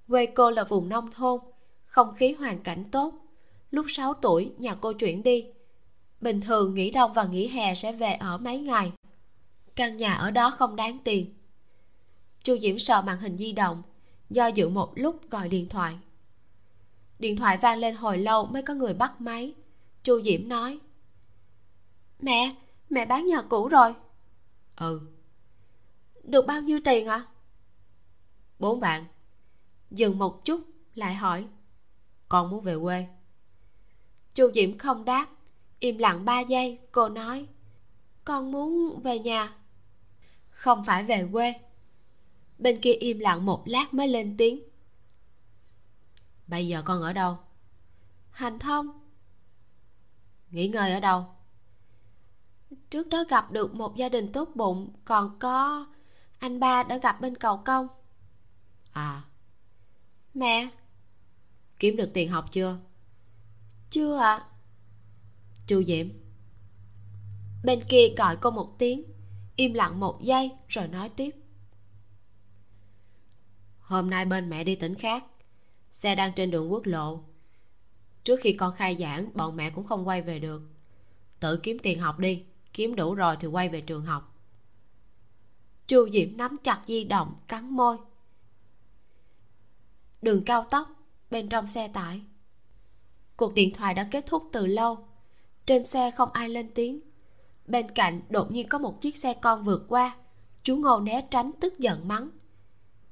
Quê 0.09 0.27
cô 0.27 0.51
là 0.51 0.65
vùng 0.65 0.89
nông 0.89 1.11
thôn, 1.13 1.41
không 1.87 2.15
khí 2.15 2.33
hoàn 2.33 2.63
cảnh 2.63 2.85
tốt. 2.91 3.15
Lúc 3.71 3.87
6 3.89 4.15
tuổi, 4.15 4.53
nhà 4.59 4.75
cô 4.75 4.93
chuyển 4.93 5.23
đi. 5.23 5.45
Bình 6.21 6.41
thường 6.41 6.75
nghỉ 6.75 6.91
đông 6.91 7.13
và 7.13 7.25
nghỉ 7.25 7.49
hè 7.49 7.75
sẽ 7.75 7.93
về 7.93 8.13
ở 8.13 8.39
mấy 8.39 8.59
ngày. 8.59 8.93
Căn 9.75 9.97
nhà 9.97 10.15
ở 10.15 10.31
đó 10.31 10.51
không 10.51 10.77
đáng 10.77 10.99
tiền. 11.05 11.35
Chu 12.43 12.59
diễm 12.59 12.79
sờ 12.79 13.03
màn 13.03 13.19
hình 13.19 13.37
di 13.37 13.53
động 13.53 13.83
do 14.31 14.47
dự 14.47 14.69
một 14.69 14.93
lúc 14.95 15.31
gọi 15.31 15.49
điện 15.49 15.69
thoại. 15.69 15.99
Điện 17.19 17.37
thoại 17.37 17.59
vang 17.59 17.79
lên 17.79 17.95
hồi 17.97 18.19
lâu 18.19 18.47
mới 18.47 18.63
có 18.63 18.75
người 18.75 18.95
bắt 18.95 19.21
máy. 19.21 19.55
Chu 20.03 20.23
diễm 20.23 20.49
nói, 20.49 20.79
mẹ 22.21 22.55
mẹ 22.91 23.07
bán 23.07 23.27
nhà 23.27 23.43
cũ 23.43 23.69
rồi. 23.69 23.95
Ừ. 24.77 25.01
Được 26.23 26.47
bao 26.47 26.61
nhiêu 26.61 26.81
tiền 26.85 27.07
ạ? 27.07 27.17
À? 27.17 27.27
bốn 28.59 28.81
vạn. 28.81 29.05
Dừng 29.91 30.19
một 30.19 30.45
chút, 30.45 30.61
lại 30.95 31.15
hỏi, 31.15 31.47
con 32.29 32.51
muốn 32.51 32.65
về 32.65 32.77
quê. 32.83 33.07
Chu 34.35 34.51
diễm 34.55 34.79
không 34.79 35.05
đáp. 35.05 35.27
Im 35.79 35.99
lặng 35.99 36.25
ba 36.25 36.41
giây, 36.41 36.79
cô 36.93 37.09
nói, 37.09 37.47
con 38.25 38.53
muốn 38.53 39.01
về 39.03 39.19
nhà. 39.19 39.55
Không 40.51 40.85
phải 40.85 41.05
về 41.05 41.29
quê 41.33 41.55
bên 42.59 42.81
kia 42.81 42.93
im 42.93 43.19
lặng 43.19 43.47
một 43.47 43.63
lát 43.67 43.95
mới 43.95 44.09
lên 44.09 44.37
tiếng. 44.37 44.63
Bây 46.47 46.69
giờ 46.69 46.83
con 46.85 47.03
ở 47.03 47.13
đâu? 47.13 47.39
Hành 48.31 48.59
thông. 48.59 48.87
Nghỉ 50.51 50.69
ngơi 50.69 50.93
ở 50.93 51.01
đâu? 51.01 51.27
Trước 52.91 53.09
đó 53.09 53.25
gặp 53.29 53.51
được 53.51 53.75
một 53.75 53.97
gia 53.97 54.09
đình 54.09 54.33
tốt 54.33 54.49
bụng 54.55 54.93
còn 55.05 55.39
có 55.39 55.87
anh 56.39 56.61
ba 56.61 56.83
đã 56.83 56.97
gặp 56.97 57.21
bên 57.21 57.37
cầu 57.37 57.63
công. 57.65 57.89
À. 58.93 59.23
Mẹ. 60.35 60.69
Kiếm 61.79 61.97
được 61.97 62.11
tiền 62.15 62.29
học 62.29 62.53
chưa? 62.53 62.79
Chưa 63.91 64.17
ạ. 64.17 64.37
À. 64.37 64.47
chu 65.67 65.83
diễm 65.87 66.09
bên 67.67 67.81
kia 67.89 68.09
gọi 68.17 68.37
cô 68.37 68.51
một 68.51 68.79
tiếng 68.79 69.03
im 69.57 69.75
lặng 69.75 70.01
một 70.01 70.23
giây 70.23 70.51
rồi 70.69 70.89
nói 70.89 71.09
tiếp 71.09 71.31
hôm 73.87 74.11
nay 74.11 74.25
bên 74.25 74.51
mẹ 74.51 74.65
đi 74.65 74.75
tỉnh 74.75 74.95
khác. 74.95 75.25
Xe 75.93 76.15
đang 76.15 76.33
trên 76.37 76.51
đường 76.51 76.73
quốc 76.73 76.87
lộ. 76.87 77.21
Trước 78.25 78.41
khi 78.41 78.53
con 78.53 78.75
khai 78.75 78.97
giảng, 79.01 79.31
bọn 79.35 79.57
mẹ 79.57 79.71
cũng 79.71 79.87
không 79.87 80.09
quay 80.09 80.23
về 80.23 80.39
được. 80.39 80.63
Tự 81.41 81.57
kiếm 81.57 81.79
tiền 81.83 82.01
học 82.01 82.19
đi, 82.19 82.45
kiếm 82.73 82.95
đủ 82.95 83.15
rồi 83.15 83.37
thì 83.41 83.49
quay 83.49 83.69
về 83.69 83.81
trường 83.81 84.05
học. 84.05 84.35
Chu 85.87 86.09
diễm 86.13 86.37
nắm 86.37 86.57
chặt 86.65 86.83
di 86.87 87.05
động, 87.05 87.35
cắn 87.49 87.71
môi. 87.71 87.97
Đường 90.23 90.45
cao 90.45 90.67
tốc, 90.71 90.89
bên 91.31 91.49
trong 91.49 91.67
xe 91.67 91.89
tải. 91.89 92.21
Cuộc 93.37 93.55
điện 93.55 93.75
thoại 93.75 93.95
đã 93.95 94.09
kết 94.11 94.27
thúc 94.27 94.49
từ 94.53 94.67
lâu. 94.67 95.09
Trên 95.67 95.85
xe 95.85 96.11
không 96.11 96.33
ai 96.33 96.49
lên 96.49 96.71
tiếng. 96.75 97.01
Bên 97.67 97.91
cạnh 97.91 98.21
đột 98.29 98.51
nhiên 98.51 98.69
có 98.69 98.79
một 98.79 99.01
chiếc 99.01 99.17
xe 99.17 99.35
con 99.35 99.65
vượt 99.65 99.85
qua. 99.89 100.17
Chú 100.63 100.77
ngô 100.77 101.01
né 101.01 101.27
tránh 101.31 101.51
tức 101.61 101.79
giận 101.79 102.09
mắng 102.09 102.31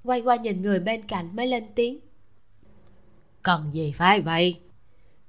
quay 0.04 0.20
qua 0.20 0.36
nhìn 0.36 0.62
người 0.62 0.80
bên 0.80 1.06
cạnh 1.06 1.36
mới 1.36 1.46
lên 1.46 1.66
tiếng. 1.74 2.00
Cần 3.42 3.70
gì 3.72 3.92
phải 3.92 4.20
vậy? 4.20 4.60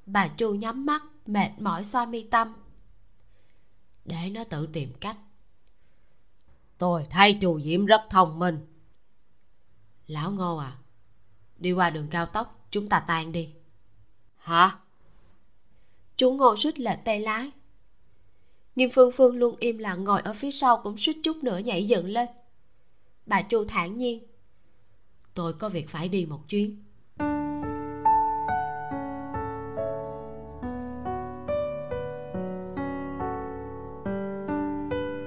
Bà 0.05 0.27
chu 0.27 0.53
nhắm 0.53 0.85
mắt 0.85 1.03
mệt 1.25 1.49
mỏi 1.59 1.83
xoa 1.83 2.05
mi 2.05 2.23
tâm. 2.23 2.53
Để 4.05 4.29
nó 4.31 4.43
tự 4.43 4.67
tìm 4.73 4.93
cách. 4.99 5.17
Tôi 6.77 7.05
thấy 7.09 7.37
chu 7.41 7.59
diễm 7.59 7.85
rất 7.85 8.01
thông 8.09 8.39
minh. 8.39 8.57
Lão 10.07 10.31
ngô 10.31 10.57
à 10.57 10.77
đi 11.57 11.71
qua 11.71 11.89
đường 11.89 12.07
cao 12.11 12.25
tốc 12.25 12.67
chúng 12.71 12.87
ta 12.87 12.99
tan 13.07 13.31
đi. 13.31 13.53
Hả? 14.37 14.79
Chú 16.17 16.31
ngô 16.31 16.55
suýt 16.55 16.79
lệch 16.79 16.99
tay 17.05 17.19
lái. 17.19 17.51
Nghiêm 18.75 18.89
phương 18.93 19.11
phương 19.11 19.35
luôn 19.35 19.55
im 19.59 19.77
lặng 19.77 20.03
ngồi 20.03 20.21
ở 20.21 20.33
phía 20.33 20.51
sau 20.51 20.81
cũng 20.83 20.97
suýt 20.97 21.17
chút 21.23 21.37
nữa 21.43 21.57
nhảy 21.57 21.87
dựng 21.87 22.05
lên. 22.05 22.27
Bà 23.25 23.41
chu 23.41 23.65
thản 23.65 23.97
nhiên 23.97 24.23
tôi 25.35 25.53
có 25.53 25.69
việc 25.69 25.89
phải 25.89 26.09
đi 26.09 26.25
một 26.25 26.49
chuyến. 26.49 26.83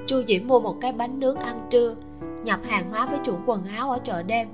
Chu 0.08 0.22
diễm 0.26 0.46
mua 0.46 0.60
một 0.60 0.78
cái 0.80 0.92
bánh 0.92 1.20
nướng 1.20 1.36
ăn 1.36 1.68
trưa, 1.70 1.96
nhập 2.44 2.60
hàng 2.64 2.90
hóa 2.90 3.06
với 3.06 3.18
chủ 3.24 3.38
quần 3.46 3.64
áo 3.64 3.90
ở 3.90 3.98
chợ 4.04 4.22
đêm. 4.22 4.48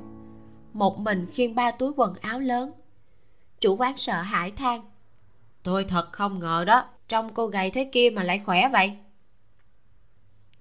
Một 0.73 0.99
mình 0.99 1.27
khiêng 1.33 1.55
ba 1.55 1.71
túi 1.71 1.93
quần 1.97 2.15
áo 2.21 2.41
lớn. 2.41 2.73
Chủ 3.61 3.77
quán 3.77 3.97
sợ 3.97 4.23
hãi 4.23 4.51
than. 4.51 4.81
Tôi 5.63 5.85
thật 5.85 6.13
không 6.13 6.39
ngờ 6.39 6.65
đó 6.67 6.85
trong 7.09 7.35
cô 7.35 7.47
gầy 7.47 7.71
thế 7.71 7.89
kia 7.93 8.11
mà 8.11 8.23
lại 8.23 8.39
khỏe 8.39 8.69
vậy. 8.73 8.97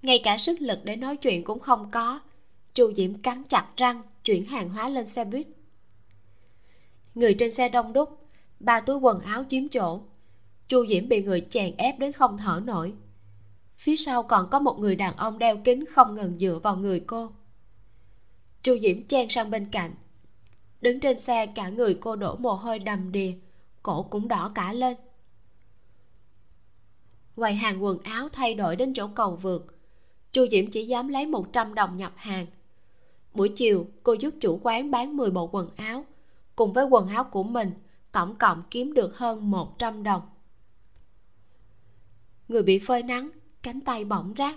Ngay 0.01 0.21
cả 0.23 0.37
sức 0.37 0.61
lực 0.61 0.79
để 0.83 0.95
nói 0.95 1.17
chuyện 1.17 1.43
cũng 1.43 1.59
không 1.59 1.91
có. 1.91 2.19
Chu 2.73 2.93
diễm 2.93 3.13
cắn 3.13 3.43
chặt 3.43 3.67
răng 3.77 4.01
chuyển 4.23 4.45
hàng 4.45 4.69
hóa 4.69 4.89
lên 4.89 5.05
xe 5.05 5.25
buýt. 5.25 5.47
Người 7.15 7.33
trên 7.33 7.51
xe 7.51 7.69
đông 7.69 7.93
đúc, 7.93 8.27
ba 8.59 8.79
túi 8.79 8.97
quần 8.97 9.19
áo 9.19 9.45
chiếm 9.49 9.69
chỗ. 9.69 10.01
Chu 10.67 10.85
diễm 10.87 11.09
bị 11.09 11.23
người 11.23 11.47
chèn 11.49 11.75
ép 11.77 11.99
đến 11.99 12.11
không 12.11 12.37
thở 12.37 12.61
nổi. 12.65 12.93
Phía 13.77 13.95
sau 13.95 14.23
còn 14.23 14.49
có 14.49 14.59
một 14.59 14.79
người 14.79 14.95
đàn 14.95 15.15
ông 15.15 15.39
đeo 15.39 15.57
kính 15.57 15.85
không 15.85 16.15
ngừng 16.15 16.37
dựa 16.37 16.59
vào 16.63 16.75
người 16.75 16.99
cô. 16.99 17.31
Chu 18.61 18.79
diễm 18.79 19.03
chen 19.07 19.29
sang 19.29 19.51
bên 19.51 19.65
cạnh. 19.71 19.91
Đứng 20.81 20.99
trên 20.99 21.19
xe, 21.19 21.45
cả 21.45 21.69
người 21.69 21.97
cô 22.01 22.15
đổ 22.15 22.35
mồ 22.35 22.53
hôi 22.53 22.79
đầm 22.79 23.11
đìa, 23.11 23.33
cổ 23.83 24.03
cũng 24.03 24.27
đỏ 24.27 24.51
cả 24.55 24.73
lên. 24.73 24.97
Quầy 27.35 27.53
hàng 27.53 27.83
quần 27.83 27.99
áo 28.03 28.29
thay 28.29 28.53
đổi 28.53 28.75
đến 28.75 28.93
chỗ 28.93 29.07
cầu 29.07 29.35
vượt, 29.35 29.75
chu 30.31 30.47
diễm 30.51 30.71
chỉ 30.71 30.85
dám 30.85 31.07
lấy 31.07 31.25
100 31.25 31.75
đồng 31.75 31.97
nhập 31.97 32.13
hàng 32.15 32.45
buổi 33.33 33.49
chiều, 33.49 33.87
cô 34.03 34.13
giúp 34.13 34.33
chủ 34.41 34.59
quán 34.63 34.91
bán 34.91 35.17
10 35.17 35.31
bộ 35.31 35.49
quần 35.51 35.69
áo. 35.75 36.05
Cùng 36.55 36.73
với 36.73 36.85
quần 36.85 37.07
áo 37.07 37.23
của 37.23 37.43
mình, 37.43 37.71
tổng 38.11 38.35
cộng 38.35 38.63
kiếm 38.71 38.93
được 38.93 39.17
hơn 39.17 39.51
100 39.51 40.03
đồng. 40.03 40.21
Người 42.47 42.63
bị 42.63 42.79
phơi 42.79 43.03
nắng, 43.03 43.29
cánh 43.61 43.81
tay 43.81 44.05
bỏng 44.05 44.33
rát. 44.37 44.55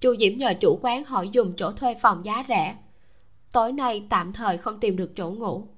Chu 0.00 0.16
diễm 0.16 0.38
nhờ 0.38 0.54
chủ 0.60 0.78
quán 0.82 1.04
hỏi 1.04 1.28
dùng 1.32 1.52
chỗ 1.56 1.72
thuê 1.72 1.94
phòng 1.94 2.24
giá 2.24 2.44
rẻ. 2.48 2.76
Tối 3.52 3.72
nay 3.72 4.06
tạm 4.10 4.32
thời 4.32 4.58
không 4.58 4.80
tìm 4.80 4.96
được 4.96 5.16
chỗ 5.16 5.30
ngủ. 5.30 5.68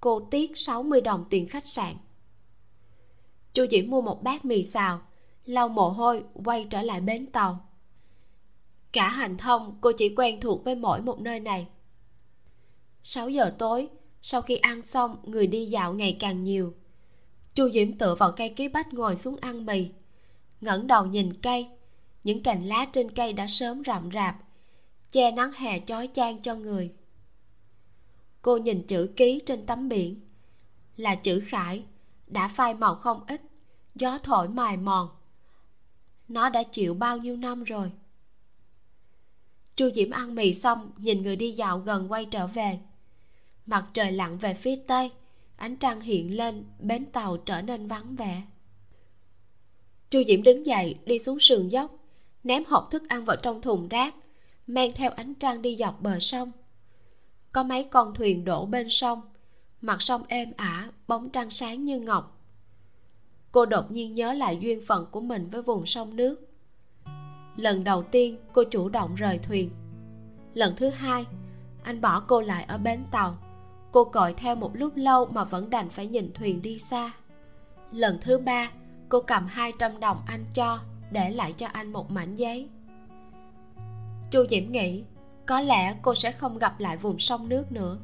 Cô 0.00 0.20
tiếc 0.20 0.58
60 0.58 1.00
đồng 1.00 1.24
tiền 1.30 1.48
khách 1.48 1.66
sạn. 1.66 1.94
Chu 3.54 3.66
diễm 3.70 3.90
mua 3.90 4.00
một 4.00 4.22
bát 4.22 4.44
mì 4.44 4.62
xào, 4.62 5.00
lau 5.44 5.68
mồ 5.68 5.88
hôi, 5.88 6.24
quay 6.44 6.66
trở 6.70 6.82
lại 6.82 7.00
bến 7.00 7.26
tàu 7.26 7.67
cả 8.92 9.08
hành 9.08 9.36
thông, 9.36 9.78
cô 9.80 9.92
chỉ 9.92 10.14
quen 10.14 10.40
thuộc 10.40 10.64
với 10.64 10.74
mỗi 10.74 11.02
một 11.02 11.20
nơi 11.20 11.40
này. 11.40 11.66
6 13.02 13.28
giờ 13.28 13.54
tối, 13.58 13.88
sau 14.22 14.42
khi 14.42 14.56
ăn 14.56 14.82
xong, 14.82 15.16
người 15.22 15.46
đi 15.46 15.66
dạo 15.66 15.94
ngày 15.94 16.16
càng 16.20 16.44
nhiều. 16.44 16.74
Chu 17.54 17.70
diễm 17.70 17.98
tựa 17.98 18.14
vào 18.14 18.32
cây 18.32 18.48
ký 18.48 18.68
bách 18.68 18.94
ngồi 18.94 19.16
xuống 19.16 19.36
ăn 19.40 19.66
mì. 19.66 19.88
Ngẩng 20.60 20.86
đầu 20.86 21.06
nhìn 21.06 21.40
cây, 21.42 21.66
những 22.24 22.42
cành 22.42 22.64
lá 22.64 22.86
trên 22.92 23.10
cây 23.10 23.32
đã 23.32 23.46
sớm 23.48 23.82
rậm 23.86 24.10
rạp, 24.12 24.36
che 25.10 25.30
nắng 25.30 25.52
hè 25.52 25.80
chói 25.80 26.08
chang 26.14 26.42
cho 26.42 26.54
người. 26.54 26.92
Cô 28.42 28.56
nhìn 28.56 28.86
chữ 28.86 29.10
ký 29.16 29.40
trên 29.46 29.66
tấm 29.66 29.88
biển. 29.88 30.20
Là 30.96 31.14
chữ 31.14 31.40
khải, 31.46 31.84
đã 32.26 32.48
phai 32.48 32.74
màu 32.74 32.94
không 32.94 33.24
ít, 33.26 33.42
gió 33.94 34.18
thổi 34.18 34.48
mài 34.48 34.76
mòn. 34.76 35.08
Nó 36.28 36.48
đã 36.48 36.62
chịu 36.62 36.94
bao 36.94 37.18
nhiêu 37.18 37.36
năm 37.36 37.64
rồi? 37.64 37.92
Chu 39.78 39.90
diễm 39.94 40.10
ăn 40.10 40.34
mì 40.34 40.54
xong, 40.54 40.90
nhìn 40.96 41.22
người 41.22 41.36
đi 41.36 41.52
dạo 41.52 41.78
gần 41.78 42.12
quay 42.12 42.24
trở 42.24 42.46
về. 42.46 42.78
Mặt 43.66 43.86
trời 43.94 44.12
lặn 44.12 44.38
về 44.38 44.54
phía 44.54 44.76
tây, 44.76 45.10
ánh 45.56 45.76
trăng 45.76 46.00
hiện 46.00 46.36
lên, 46.36 46.64
bến 46.78 47.06
tàu 47.06 47.36
trở 47.36 47.62
nên 47.62 47.86
vắng 47.86 48.16
vẻ. 48.16 48.42
Chu 50.10 50.22
diễm 50.26 50.42
đứng 50.42 50.66
dậy, 50.66 50.98
đi 51.04 51.18
xuống 51.18 51.40
sườn 51.40 51.68
dốc, 51.68 51.94
ném 52.44 52.64
hộp 52.64 52.88
thức 52.90 53.08
ăn 53.08 53.24
vào 53.24 53.36
trong 53.42 53.62
thùng 53.62 53.88
rác, 53.88 54.14
mang 54.66 54.92
theo 54.94 55.10
ánh 55.10 55.34
trăng 55.34 55.62
đi 55.62 55.76
dọc 55.76 56.02
bờ 56.02 56.18
sông. 56.18 56.52
Có 57.52 57.62
mấy 57.62 57.84
con 57.84 58.14
thuyền 58.14 58.44
đổ 58.44 58.66
bên 58.66 58.90
sông, 58.90 59.20
mặt 59.80 60.02
sông 60.02 60.22
êm 60.28 60.52
ả, 60.56 60.90
bóng 61.06 61.30
trăng 61.30 61.50
sáng 61.50 61.84
như 61.84 62.00
ngọc. 62.00 62.40
Cô 63.52 63.66
đột 63.66 63.90
nhiên 63.90 64.14
nhớ 64.14 64.32
lại 64.32 64.58
duyên 64.60 64.80
phận 64.86 65.06
của 65.10 65.20
mình 65.20 65.50
với 65.50 65.62
vùng 65.62 65.86
sông 65.86 66.16
nước 66.16 66.47
lần 67.58 67.84
đầu 67.84 68.02
tiên 68.02 68.36
cô 68.52 68.64
chủ 68.64 68.88
động 68.88 69.14
rời 69.14 69.38
thuyền. 69.38 69.70
Lần 70.54 70.76
thứ 70.76 70.88
hai, 70.88 71.26
anh 71.82 72.00
bỏ 72.00 72.20
cô 72.20 72.40
lại 72.40 72.64
ở 72.64 72.78
bến 72.78 73.04
tàu. 73.10 73.36
Cô 73.92 74.04
còi 74.04 74.34
theo 74.34 74.54
một 74.54 74.76
lúc 74.76 74.92
lâu 74.96 75.26
mà 75.26 75.44
vẫn 75.44 75.70
đành 75.70 75.90
phải 75.90 76.06
nhìn 76.06 76.32
thuyền 76.34 76.62
đi 76.62 76.78
xa. 76.78 77.12
Lần 77.92 78.18
thứ 78.20 78.38
ba, 78.38 78.70
cô 79.08 79.20
cầm 79.20 79.46
200 79.46 80.00
đồng 80.00 80.22
anh 80.26 80.44
cho, 80.54 80.78
để 81.10 81.30
lại 81.30 81.52
cho 81.52 81.66
anh 81.66 81.92
một 81.92 82.10
mảnh 82.10 82.34
giấy. 82.34 82.68
Chu 84.30 84.46
diễm 84.50 84.72
nghĩ, 84.72 85.04
có 85.46 85.60
lẽ 85.60 85.96
cô 86.02 86.14
sẽ 86.14 86.32
không 86.32 86.58
gặp 86.58 86.80
lại 86.80 86.96
vùng 86.96 87.18
sông 87.18 87.48
nước 87.48 87.72
nữa. 87.72 87.98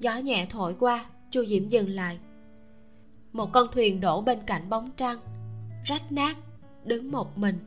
Gió 0.00 0.16
nhẹ 0.16 0.46
thổi 0.50 0.76
qua, 0.80 1.04
chu 1.30 1.44
diễm 1.46 1.68
dừng 1.68 1.90
lại. 1.90 2.18
Một 3.32 3.52
con 3.52 3.68
thuyền 3.72 4.00
đổ 4.00 4.20
bên 4.20 4.38
cạnh 4.46 4.70
bóng 4.70 4.90
trăng, 4.96 5.18
rách 5.84 6.12
nát, 6.12 6.36
đứng 6.84 7.12
một 7.12 7.38
mình 7.38 7.58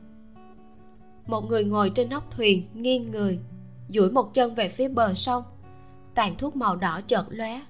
một 1.26 1.48
người 1.48 1.64
ngồi 1.64 1.90
trên 1.94 2.08
nóc 2.08 2.30
thuyền, 2.30 2.68
nghiêng 2.74 3.10
người, 3.10 3.38
duỗi 3.88 4.10
một 4.10 4.34
chân 4.34 4.54
về 4.54 4.68
phía 4.68 4.88
bờ 4.88 5.14
sông. 5.14 5.42
Tàn 6.14 6.34
thuốc 6.38 6.56
màu 6.56 6.76
đỏ 6.76 7.00
chợt 7.06 7.24
lóe, 7.30 7.60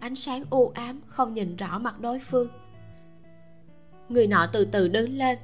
ánh 0.00 0.14
sáng 0.14 0.44
u 0.50 0.68
ám 0.74 1.00
không 1.06 1.34
nhìn 1.34 1.56
rõ 1.56 1.78
mặt 1.78 2.00
đối 2.00 2.18
phương. 2.18 2.48
Người 4.08 4.26
nọ 4.26 4.46
từ 4.52 4.64
từ 4.64 4.88
đứng 4.88 5.18
lên, 5.18 5.38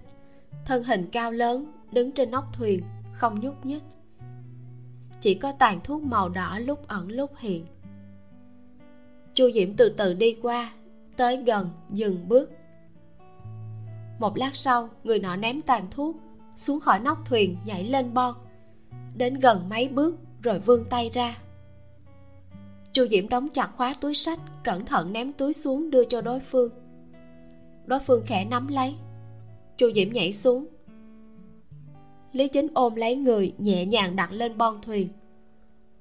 thân 0.64 0.84
hình 0.84 1.08
cao 1.12 1.32
lớn, 1.32 1.72
đứng 1.92 2.12
trên 2.12 2.30
nóc 2.30 2.44
thuyền, 2.52 2.82
không 3.12 3.40
nhúc 3.40 3.66
nhích. 3.66 3.82
Chỉ 5.20 5.34
có 5.34 5.52
tàn 5.52 5.80
thuốc 5.84 6.02
màu 6.02 6.28
đỏ 6.28 6.58
lúc 6.58 6.88
ẩn 6.88 7.08
lúc 7.12 7.30
hiện. 7.38 7.66
Chu 9.34 9.50
diễm 9.54 9.74
từ 9.74 9.88
từ 9.88 10.14
đi 10.14 10.36
qua, 10.42 10.72
tới 11.16 11.36
gần, 11.36 11.70
dừng 11.90 12.28
bước. 12.28 12.50
Một 14.18 14.38
lát 14.38 14.56
sau, 14.56 14.88
người 15.04 15.18
nọ 15.18 15.36
ném 15.36 15.62
tàn 15.62 15.86
thuốc 15.90 16.16
xuống 16.58 16.80
khỏi 16.80 16.98
nóc 16.98 17.18
thuyền 17.24 17.56
nhảy 17.64 17.84
lên 17.84 18.14
bon 18.14 18.34
đến 19.14 19.34
gần 19.34 19.68
mấy 19.68 19.88
bước 19.88 20.16
rồi 20.42 20.58
vươn 20.58 20.84
tay 20.90 21.10
ra. 21.14 21.38
Chu 22.92 23.06
diễm 23.10 23.28
đóng 23.28 23.48
chặt 23.48 23.70
khóa 23.76 23.94
túi 24.00 24.14
sách, 24.14 24.40
cẩn 24.64 24.86
thận 24.86 25.12
ném 25.12 25.32
túi 25.32 25.52
xuống 25.52 25.90
đưa 25.90 26.04
cho 26.04 26.20
đối 26.20 26.40
phương. 26.40 26.70
Đối 27.86 28.00
phương 28.00 28.22
khẽ 28.26 28.44
nắm 28.44 28.68
lấy. 28.68 28.94
Chu 29.76 29.90
diễm 29.94 30.12
nhảy 30.12 30.32
xuống. 30.32 30.66
Lý 32.32 32.48
chính 32.48 32.66
ôm 32.74 32.94
lấy 32.94 33.16
người, 33.16 33.54
nhẹ 33.58 33.86
nhàng 33.86 34.16
đặt 34.16 34.32
lên 34.32 34.58
bon 34.58 34.82
thuyền. 34.82 35.08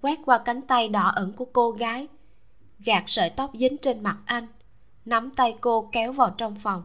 Quét 0.02 0.20
qua 0.26 0.38
cánh 0.38 0.62
tay 0.62 0.88
đỏ 0.88 1.08
ẩn 1.08 1.34
của 1.34 1.46
cô 1.46 1.72
gái. 1.72 2.08
Gạt 2.86 3.04
sợi 3.08 3.30
tóc 3.30 3.52
dính 3.60 3.78
trên 3.78 4.04
mặt 4.04 4.18
anh. 4.26 4.48
Nắm 5.06 5.32
tay 5.36 5.56
cô 5.62 5.90
kéo 5.92 6.14
vào 6.14 6.34
trong 6.38 6.56
phòng. 6.56 6.84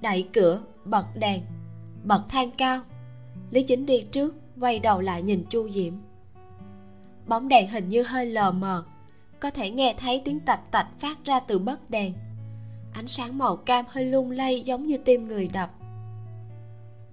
Đẩy 0.00 0.28
cửa, 0.32 0.62
bật 0.84 1.06
đèn 1.18 1.42
bật 2.06 2.22
thang 2.28 2.50
cao. 2.58 2.80
Lý 3.50 3.62
chính 3.62 3.86
đi 3.86 4.04
trước, 4.10 4.34
quay 4.60 4.78
đầu 4.78 5.00
lại 5.00 5.22
nhìn 5.22 5.44
chu 5.50 5.68
diễm 5.70 5.92
bóng 7.26 7.48
đèn 7.48 7.68
hình 7.68 7.88
như 7.88 8.02
hơi 8.02 8.26
lờ 8.26 8.50
mờ, 8.50 8.84
có 9.40 9.50
thể 9.50 9.70
nghe 9.70 9.94
thấy 9.98 10.22
tiếng 10.24 10.40
tạch 10.40 10.70
tạch 10.70 10.88
phát 10.98 11.24
ra 11.24 11.40
từ 11.40 11.58
bất 11.58 11.90
đèn. 11.90 12.12
Ánh 12.92 13.06
sáng 13.06 13.38
màu 13.38 13.56
cam 13.56 13.84
hơi 13.88 14.04
lung 14.04 14.30
lay 14.30 14.60
giống 14.60 14.86
như 14.86 14.96
tim 15.04 15.28
người 15.28 15.48
đập. 15.52 15.70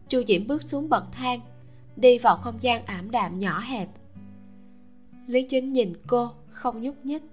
Chu 0.10 0.24
diễm 0.28 0.48
bước 0.48 0.64
xuống 0.64 0.90
bậc 0.90 1.04
thang, 1.12 1.40
đi 1.96 2.18
vào 2.18 2.38
không 2.38 2.56
gian 2.62 2.86
ảm 2.86 3.12
đạm 3.12 3.40
nhỏ 3.40 3.60
hẹp. 3.60 3.90
Lý 5.28 5.44
chính 5.50 5.74
nhìn 5.74 5.94
cô, 6.08 6.32
không 6.50 6.82
nhúc 6.82 7.06
nhích. 7.06 7.24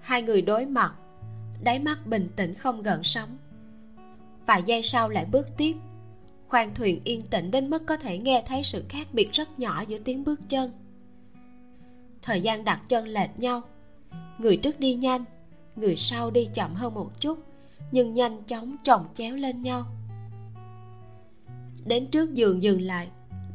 Hai 0.00 0.22
người 0.22 0.42
đối 0.42 0.66
mặt, 0.66 0.94
đáy 1.62 1.78
mắt 1.78 2.06
bình 2.06 2.30
tĩnh 2.36 2.54
không 2.54 2.82
gợn 2.82 3.02
sóng. 3.02 3.36
Vài 4.46 4.62
giây 4.62 4.82
sau 4.82 5.08
lại 5.08 5.26
bước 5.32 5.46
tiếp 5.56 5.74
khoang 6.50 6.74
thuyền 6.74 7.00
yên 7.04 7.22
tĩnh 7.22 7.50
đến 7.50 7.70
mức 7.70 7.82
có 7.86 7.96
thể 7.96 8.18
nghe 8.18 8.42
thấy 8.46 8.64
sự 8.64 8.84
khác 8.88 9.06
biệt 9.12 9.32
rất 9.32 9.58
nhỏ 9.58 9.84
giữa 9.88 9.98
tiếng 10.04 10.24
bước 10.24 10.40
chân. 10.48 10.72
Thời 12.22 12.40
gian 12.40 12.64
đặt 12.64 12.80
chân 12.88 13.08
lệch 13.08 13.38
nhau. 13.38 13.62
Người 14.38 14.56
trước 14.56 14.80
đi 14.80 14.94
nhanh, 14.94 15.24
người 15.76 15.96
sau 15.96 16.30
đi 16.30 16.48
chậm 16.54 16.74
hơn 16.74 16.94
một 16.94 17.20
chút, 17.20 17.38
nhưng 17.92 18.14
nhanh 18.14 18.42
chóng 18.42 18.76
chồng 18.84 19.06
chéo 19.14 19.36
lên 19.36 19.62
nhau. 19.62 19.86
Đến 21.84 22.06
trước 22.06 22.34
giường 22.34 22.62
dừng 22.62 22.80
lại, 22.80 23.08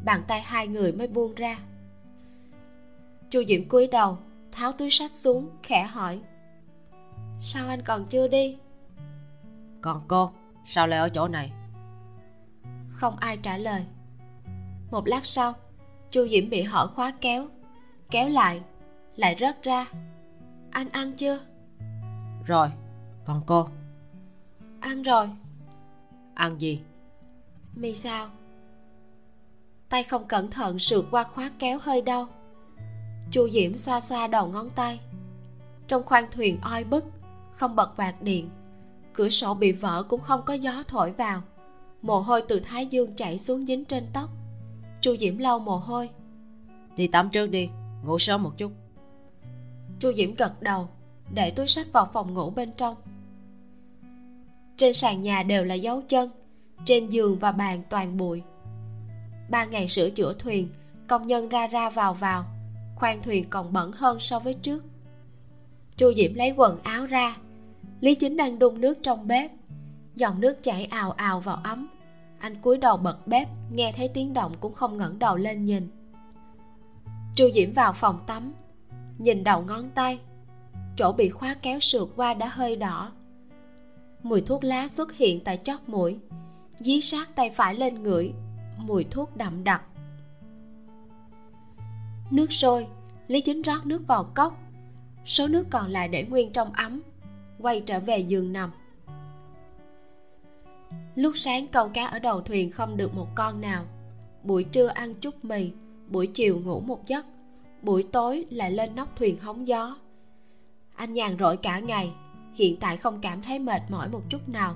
bàn 0.05 0.23
tay 0.27 0.41
hai 0.41 0.67
người 0.67 0.91
mới 0.91 1.07
buông 1.07 1.35
ra. 1.35 1.59
Chu 3.29 3.43
diễm 3.47 3.69
cúi 3.69 3.87
đầu, 3.87 4.17
tháo 4.51 4.71
túi 4.71 4.89
sách 4.89 5.13
xuống, 5.13 5.49
khẽ 5.63 5.83
hỏi. 5.83 6.19
Sao 7.41 7.67
anh 7.67 7.81
còn 7.81 8.05
chưa 8.05 8.27
đi? 8.27 8.57
Còn 9.81 10.01
cô, 10.07 10.31
sao 10.65 10.87
lại 10.87 10.99
ở 10.99 11.09
chỗ 11.09 11.27
này? 11.27 11.51
Không 12.95 13.15
ai 13.19 13.37
trả 13.37 13.57
lời. 13.57 13.85
Một 14.91 15.07
lát 15.07 15.25
sau 15.25 15.53
chu 16.11 16.27
diễm 16.27 16.49
bị 16.49 16.61
hở 16.61 16.87
khóa 16.87 17.13
kéo 17.21 17.47
kéo 18.11 18.29
lại 18.29 18.61
lại 19.15 19.35
rớt 19.39 19.63
ra. 19.63 19.85
Anh 20.71 20.89
ăn 20.89 21.13
chưa? 21.13 21.39
Rồi 22.45 22.67
còn 23.25 23.41
cô? 23.45 23.67
Ăn 24.79 25.03
rồi. 25.03 25.29
Ăn 26.33 26.61
gì? 26.61 26.81
Mì 27.75 27.93
sao 27.93 28.29
tay 29.89 30.03
không 30.03 30.25
cẩn 30.27 30.49
thận 30.49 30.79
sượt 30.79 31.05
qua 31.11 31.23
khóa 31.23 31.51
kéo 31.59 31.79
hơi 31.81 32.01
đau. 32.01 32.27
Chu 33.31 33.49
diễm 33.49 33.77
xoa 33.77 34.01
xoa 34.01 34.27
đầu 34.27 34.47
ngón 34.47 34.69
tay. 34.69 34.99
Trong 35.87 36.03
khoang 36.05 36.25
thuyền 36.31 36.59
oi 36.61 36.83
bức 36.83 37.05
không 37.51 37.75
bật 37.75 37.91
quạt 37.97 38.21
điện. 38.21 38.49
Cửa 39.13 39.29
sổ 39.29 39.53
bị 39.53 39.71
vỡ 39.71 40.03
cũng 40.03 40.21
không 40.21 40.41
có 40.45 40.53
gió 40.53 40.83
thổi 40.87 41.11
vào 41.11 41.41
mồ 42.05 42.19
hôi 42.19 42.41
từ 42.47 42.59
thái 42.59 42.85
dương 42.85 43.15
chảy 43.15 43.37
xuống 43.37 43.65
dính 43.65 43.85
trên 43.85 44.07
tóc. 44.13 44.29
Chu 45.01 45.15
diễm 45.17 45.37
lau 45.37 45.59
mồ 45.59 45.77
hôi. 45.77 46.09
Đi 46.95 47.07
tắm 47.07 47.29
trước 47.29 47.47
đi 47.47 47.69
ngủ 48.05 48.19
sớm 48.19 48.43
một 48.43 48.57
chút. 48.57 48.71
Chu 49.99 50.13
diễm 50.13 50.35
gật 50.35 50.61
đầu 50.61 50.87
để 51.33 51.51
túi 51.51 51.67
sách 51.67 51.87
vào 51.91 52.09
phòng 52.13 52.33
ngủ 52.33 52.49
bên 52.49 52.71
trong. 52.77 52.95
Trên 54.77 54.93
sàn 54.93 55.21
nhà 55.21 55.43
đều 55.43 55.63
là 55.63 55.75
dấu 55.75 56.01
chân 56.01 56.29
trên 56.85 57.09
giường 57.09 57.39
và 57.39 57.51
bàn 57.51 57.81
toàn 57.89 58.17
bụi. 58.17 58.41
Ba 59.49 59.65
ngày 59.65 59.87
sửa 59.87 60.09
chữa 60.09 60.33
thuyền 60.39 60.69
công 61.07 61.27
nhân 61.27 61.49
ra 61.49 61.67
ra 61.67 61.89
vào 61.89 62.13
vào 62.13 62.45
khoang 62.95 63.23
thuyền 63.23 63.45
còn 63.49 63.73
bẩn 63.73 63.91
hơn 63.91 64.19
so 64.19 64.39
với 64.39 64.53
trước. 64.53 64.83
Chu 65.97 66.13
diễm 66.13 66.33
lấy 66.33 66.53
quần 66.57 66.79
áo 66.83 67.05
ra. 67.05 67.37
Lý 68.01 68.15
chính 68.15 68.37
đang 68.37 68.59
đun 68.59 68.81
nước 68.81 68.97
trong 69.03 69.27
bếp. 69.27 69.51
Dòng 70.15 70.41
nước 70.41 70.63
chảy 70.63 70.85
ào 70.85 71.11
ào 71.11 71.39
vào 71.39 71.59
ấm 71.63 71.87
anh 72.39 72.55
cúi 72.61 72.77
đầu 72.77 72.97
bật 72.97 73.27
bếp, 73.27 73.47
nghe 73.71 73.91
thấy 73.95 74.07
tiếng 74.07 74.33
động 74.33 74.53
cũng 74.59 74.73
không 74.73 74.97
ngẩng 74.97 75.19
đầu 75.19 75.35
lên 75.35 75.65
nhìn. 75.65 75.89
Chu 77.35 77.49
diễm 77.53 77.73
vào 77.73 77.93
phòng 77.93 78.19
tắm, 78.27 78.53
nhìn 79.17 79.43
đầu 79.43 79.61
ngón 79.61 79.89
tay, 79.89 80.19
chỗ 80.97 81.11
bị 81.11 81.29
khóa 81.29 81.55
kéo 81.61 81.79
sượt 81.79 82.07
qua 82.15 82.33
đã 82.33 82.47
hơi 82.47 82.75
đỏ. 82.75 83.11
Mùi 84.23 84.41
thuốc 84.41 84.63
lá 84.63 84.87
xuất 84.87 85.13
hiện 85.13 85.43
tại 85.43 85.57
chót 85.57 85.79
mũi, 85.87 86.17
dí 86.79 87.01
sát 87.01 87.35
tay 87.35 87.49
phải 87.49 87.75
lên 87.75 88.03
ngửi, 88.03 88.33
mùi 88.77 89.03
thuốc 89.03 89.37
đậm 89.37 89.63
đặc. 89.63 89.81
Nước 92.31 92.51
sôi, 92.51 92.87
lý 93.27 93.41
chính 93.41 93.61
rót 93.61 93.85
nước 93.85 94.07
vào 94.07 94.23
cốc, 94.23 94.57
số 95.25 95.47
nước 95.47 95.67
còn 95.69 95.89
lại 95.89 96.07
để 96.07 96.23
nguyên 96.23 96.51
trong 96.51 96.73
ấm, 96.73 97.01
quay 97.59 97.81
trở 97.81 97.99
về 97.99 98.19
giường 98.19 98.53
nằm 98.53 98.71
lúc 101.15 101.33
sáng 101.37 101.67
câu 101.67 101.89
cá 101.89 102.05
ở 102.05 102.19
đầu 102.19 102.41
thuyền 102.41 102.71
không 102.71 102.97
được 102.97 103.15
một 103.15 103.27
con 103.35 103.61
nào. 103.61 103.85
Buổi 104.43 104.63
trưa 104.63 104.87
ăn 104.87 105.13
chút 105.13 105.45
mì, 105.45 105.71
buổi 106.07 106.27
chiều 106.27 106.59
ngủ 106.59 106.79
một 106.79 107.07
giấc, 107.07 107.25
buổi 107.81 108.03
tối 108.03 108.45
lại 108.49 108.71
lên 108.71 108.95
nóc 108.95 109.15
thuyền 109.15 109.37
hóng 109.39 109.67
gió. 109.67 109.97
Anh 110.95 111.13
nhàn 111.13 111.37
rỗi 111.39 111.57
cả 111.57 111.79
ngày, 111.79 112.13
hiện 112.53 112.77
tại 112.79 112.97
không 112.97 113.19
cảm 113.21 113.41
thấy 113.41 113.59
mệt 113.59 113.81
mỏi 113.89 114.09
một 114.09 114.21
chút 114.29 114.49
nào. 114.49 114.75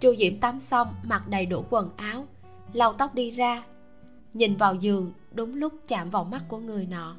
Chu 0.00 0.14
diễm 0.16 0.36
tắm 0.40 0.60
xong, 0.60 0.94
mặc 1.02 1.28
đầy 1.28 1.46
đủ 1.46 1.64
quần 1.70 1.90
áo, 1.96 2.26
lau 2.72 2.92
tóc 2.92 3.14
đi 3.14 3.30
ra, 3.30 3.62
nhìn 4.34 4.56
vào 4.56 4.74
giường 4.74 5.12
đúng 5.32 5.54
lúc 5.54 5.72
chạm 5.88 6.10
vào 6.10 6.24
mắt 6.24 6.44
của 6.48 6.58
người 6.58 6.86
nọ. 6.86 7.16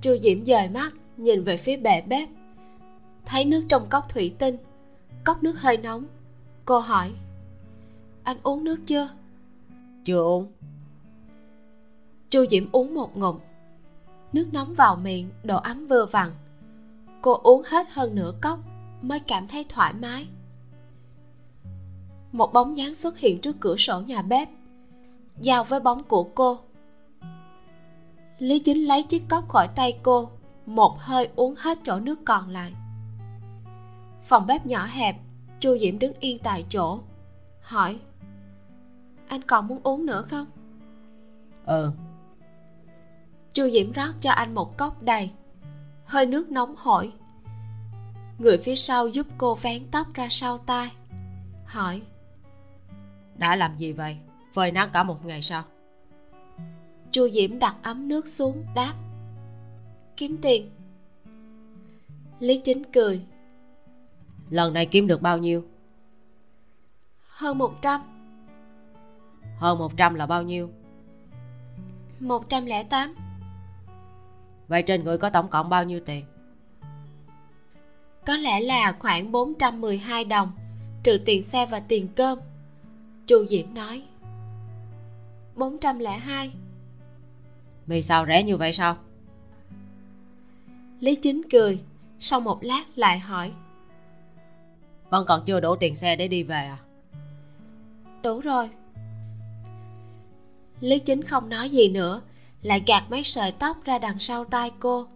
Chu 0.00 0.16
diễm 0.22 0.44
dời 0.44 0.68
mắt, 0.68 0.94
nhìn 1.16 1.44
về 1.44 1.56
phía 1.56 1.76
bệ 1.76 2.00
bếp. 2.00 2.28
Thấy 3.24 3.44
nước 3.44 3.64
trong 3.68 3.86
cốc 3.88 4.08
thủy 4.08 4.34
tinh 4.38 4.56
cốc 5.24 5.42
nước 5.42 5.60
hơi 5.60 5.76
nóng. 5.76 6.04
Cô 6.64 6.78
hỏi 6.78 7.12
anh 8.24 8.36
uống 8.42 8.64
nước 8.64 8.80
chưa? 8.86 9.08
Chưa 10.04 10.20
uống. 10.20 10.52
Chu 12.30 12.44
diễm 12.50 12.72
uống 12.72 12.94
một 12.94 13.16
ngụm. 13.16 13.38
Nước 14.32 14.46
nóng 14.52 14.74
vào 14.74 14.96
miệng 14.96 15.30
độ 15.42 15.56
ấm 15.56 15.86
vừa 15.86 16.06
vặn. 16.06 16.30
Cô 17.22 17.40
uống 17.42 17.62
hết 17.66 17.86
hơn 17.90 18.14
nửa 18.14 18.32
cốc 18.42 18.58
mới 19.02 19.20
cảm 19.20 19.48
thấy 19.48 19.64
thoải 19.68 19.92
mái. 19.92 20.28
Một 22.32 22.52
bóng 22.52 22.76
dáng 22.76 22.94
xuất 22.94 23.18
hiện 23.18 23.40
trước 23.40 23.56
cửa 23.60 23.76
sổ 23.76 24.00
nhà 24.00 24.22
bếp 24.22 24.48
giao 25.40 25.64
với 25.64 25.80
bóng 25.80 26.02
của 26.02 26.24
cô. 26.24 26.58
Lý 28.38 28.58
chính 28.58 28.84
lấy 28.84 29.02
chiếc 29.02 29.28
cốc 29.28 29.48
khỏi 29.48 29.68
tay 29.68 29.98
cô 30.02 30.28
một 30.66 30.98
hơi 30.98 31.28
uống 31.36 31.54
hết 31.58 31.78
chỗ 31.84 32.00
nước 32.00 32.18
còn 32.24 32.48
lại 32.48 32.72
phòng 34.24 34.46
bếp 34.46 34.66
nhỏ 34.66 34.86
hẹp 34.86 35.16
chu 35.60 35.78
diễm 35.78 35.98
đứng 35.98 36.12
yên 36.20 36.38
tại 36.38 36.64
chỗ. 36.68 37.00
Hỏi 37.60 37.98
anh 39.28 39.42
còn 39.42 39.68
muốn 39.68 39.80
uống 39.82 40.06
nữa 40.06 40.22
không? 40.22 40.46
Ừ 41.66 41.92
chu 43.54 43.70
diễm 43.70 43.92
rót 43.92 44.12
cho 44.20 44.30
anh 44.30 44.54
một 44.54 44.76
cốc 44.76 45.02
đầy. 45.02 45.30
Hơi 46.04 46.26
nước 46.26 46.50
nóng 46.50 46.74
hổi. 46.78 47.12
Người 48.38 48.58
phía 48.58 48.74
sau 48.74 49.08
giúp 49.08 49.26
cô 49.38 49.54
vén 49.54 49.82
tóc 49.90 50.14
ra 50.14 50.28
sau 50.30 50.58
tai. 50.58 50.90
Hỏi 51.64 52.02
đã 53.36 53.56
làm 53.56 53.76
gì 53.78 53.92
vậy? 53.92 54.16
Phơi 54.54 54.72
nắng 54.72 54.90
cả 54.92 55.02
một 55.02 55.24
ngày 55.24 55.42
sao? 55.42 55.64
Chu 57.10 57.28
diễm 57.28 57.58
đặt 57.58 57.76
ấm 57.82 58.08
nước 58.08 58.28
xuống 58.28 58.64
đáp 58.74 58.94
kiếm 60.16 60.36
tiền. 60.42 60.70
Lý 62.40 62.58
chính 62.58 62.82
cười 62.92 63.20
lần 64.54 64.72
này 64.72 64.86
kiếm 64.86 65.06
được 65.06 65.22
bao 65.22 65.38
nhiêu? 65.38 65.64
Hơn 67.28 67.58
một 67.58 67.82
trăm. 67.82 68.00
Hơn 69.58 69.78
một 69.78 69.96
trăm 69.96 70.14
là 70.14 70.26
bao 70.26 70.42
nhiêu? 70.42 70.70
108 72.20 73.14
Vậy 74.68 74.82
trên 74.82 75.04
người 75.04 75.18
có 75.18 75.30
tổng 75.30 75.48
cộng 75.48 75.68
bao 75.68 75.84
nhiêu 75.84 76.00
tiền? 76.06 76.24
Có 78.26 78.36
lẽ 78.36 78.60
là 78.60 78.96
khoảng 78.98 79.32
412 79.32 80.24
đồng 80.24 80.52
Trừ 81.02 81.18
tiền 81.24 81.42
xe 81.42 81.66
và 81.66 81.80
tiền 81.80 82.08
cơm. 82.16 82.38
Chu 83.26 83.46
Diễm 83.46 83.74
nói. 83.74 84.02
402 85.54 86.50
Vì 87.86 88.02
sao 88.02 88.26
rẻ 88.26 88.42
như 88.42 88.56
vậy 88.56 88.72
sao? 88.72 88.96
Lý 91.00 91.14
Chính 91.14 91.42
cười 91.52 91.78
Sau 92.18 92.40
một 92.40 92.58
lát 92.62 92.84
lại 92.96 93.18
hỏi 93.18 93.52
vẫn 95.10 95.26
còn 95.26 95.42
chưa 95.46 95.60
đủ 95.60 95.76
tiền 95.76 95.96
xe 95.96 96.16
để 96.16 96.28
đi 96.28 96.42
về 96.42 96.54
à? 96.54 96.78
Đủ 98.22 98.40
rồi. 98.40 98.70
Lý 100.80 100.98
Chính 100.98 101.22
không 101.22 101.48
nói 101.48 101.70
gì 101.70 101.88
nữa, 101.88 102.20
Lại 102.62 102.82
gạt 102.86 103.04
mấy 103.10 103.22
sợi 103.22 103.52
tóc 103.52 103.76
ra 103.84 103.98
đằng 103.98 104.18
sau 104.18 104.44
tai 104.44 104.70
cô. 104.80 105.06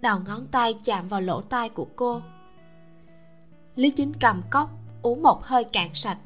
Đầu 0.00 0.18
ngón 0.26 0.46
tay 0.46 0.74
chạm 0.84 1.08
vào 1.08 1.20
lỗ 1.20 1.40
tai 1.40 1.68
của 1.68 1.86
cô. 1.96 2.22
Lý 3.76 3.90
Chính 3.90 4.12
cầm 4.20 4.42
cốc, 4.50 4.70
Uống 5.02 5.22
một 5.22 5.44
hơi 5.44 5.64
cạn 5.64 5.90
sạch. 5.94 6.18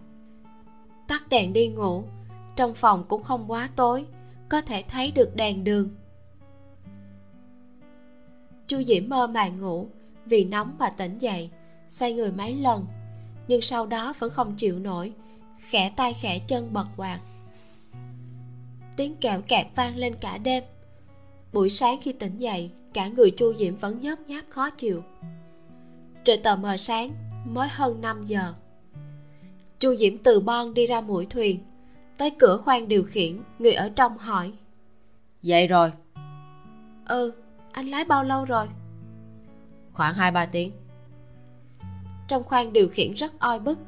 Tắt 1.09 1.29
đèn 1.29 1.53
đi 1.53 1.69
ngủ, 1.69 2.05
Trong 2.57 2.75
phòng 2.75 3.05
cũng 3.09 3.23
không 3.23 3.51
quá 3.51 3.69
tối, 3.77 4.07
Có 4.49 4.61
thể 4.61 4.85
thấy 4.89 5.11
được 5.11 5.37
đèn 5.37 5.65
đường. 5.65 5.91
Chu 8.67 8.83
Diễm 8.83 9.09
mơ 9.09 9.27
màng 9.27 9.61
ngủ 9.61 9.89
Vì 10.27 10.45
nóng 10.45 10.77
mà 10.79 10.91
tỉnh 10.91 11.19
dậy. 11.19 11.51
Xoay 11.91 12.13
người 12.13 12.33
mấy 12.33 12.55
lần 12.55 12.87
Nhưng 13.49 13.61
sau 13.61 13.87
đó 13.87 14.15
vẫn 14.19 14.31
không 14.31 14.57
chịu 14.57 14.79
nổi 14.79 15.13
Khẽ 15.59 15.93
tay 15.97 16.15
khẽ 16.15 16.39
chân 16.39 16.73
bật 16.73 16.87
quạt. 16.97 17.21
Tiếng 18.97 19.17
kẹo 19.17 19.41
kẹt 19.49 19.67
vang 19.75 19.97
lên 19.97 20.15
cả 20.21 20.39
đêm. 20.39 20.65
Buổi 21.53 21.69
sáng 21.69 21.99
khi 22.03 22.13
tỉnh 22.13 22.37
dậy 22.37 22.71
cả 22.95 23.09
người 23.09 23.31
chu 23.31 23.55
diễm 23.59 23.77
vẫn 23.77 24.01
nhớp 24.01 24.19
nháp 24.27 24.45
khó 24.49 24.71
chịu. 24.71 25.03
Trời 26.25 26.37
tờ 26.37 26.57
mờ 26.57 26.77
sáng 26.77 27.11
mới 27.45 27.69
hơn 27.71 28.01
5 28.01 28.27
giờ. 28.27 28.55
Chu 29.79 29.97
diễm 29.97 30.19
từ 30.19 30.41
bon 30.41 30.75
đi 30.75 30.87
ra 30.87 31.01
mũi 31.01 31.27
thuyền 31.31 31.59
tới 32.17 32.31
cửa 32.31 32.57
khoang 32.57 32.89
điều 32.89 33.05
khiển 33.05 33.37
người 33.59 33.73
ở 33.73 33.91
trong 33.97 34.19
hỏi. 34.19 34.53
Dậy 35.43 35.67
rồi. 35.67 35.93
Ừ 37.07 37.33
anh 37.73 37.87
lái 37.87 38.05
bao 38.05 38.25
lâu 38.25 38.45
rồi? 38.45 38.67
Khoảng 39.93 40.15
hai 40.15 40.31
ba 40.31 40.47
tiếng 40.47 40.73
trong 42.31 42.45
khoang 42.45 42.73
điều 42.73 42.89
khiển 42.89 43.13
rất 43.13 43.39
oi 43.39 43.61
bức. 43.61 43.79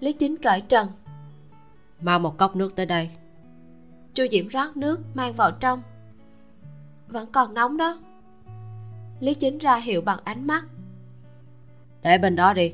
Lý 0.00 0.12
chính 0.12 0.36
cởi 0.36 0.60
trần. 0.60 0.88
Mang 2.00 2.22
một 2.22 2.38
cốc 2.38 2.56
nước 2.56 2.76
tới 2.76 2.86
đây. 2.86 3.10
Chu 4.14 4.24
diễm 4.30 4.48
rót 4.48 4.76
nước 4.76 5.00
mang 5.14 5.32
vào 5.32 5.50
trong. 5.60 5.82
Vẫn 7.08 7.32
còn 7.32 7.54
nóng 7.54 7.76
đó. 7.76 8.00
Lý 9.20 9.34
chính 9.34 9.58
ra 9.58 9.76
hiệu 9.76 10.00
bằng 10.00 10.18
ánh 10.24 10.46
mắt. 10.46 10.66
Để 12.02 12.18
bên 12.18 12.36
đó 12.36 12.52
đi. 12.52 12.72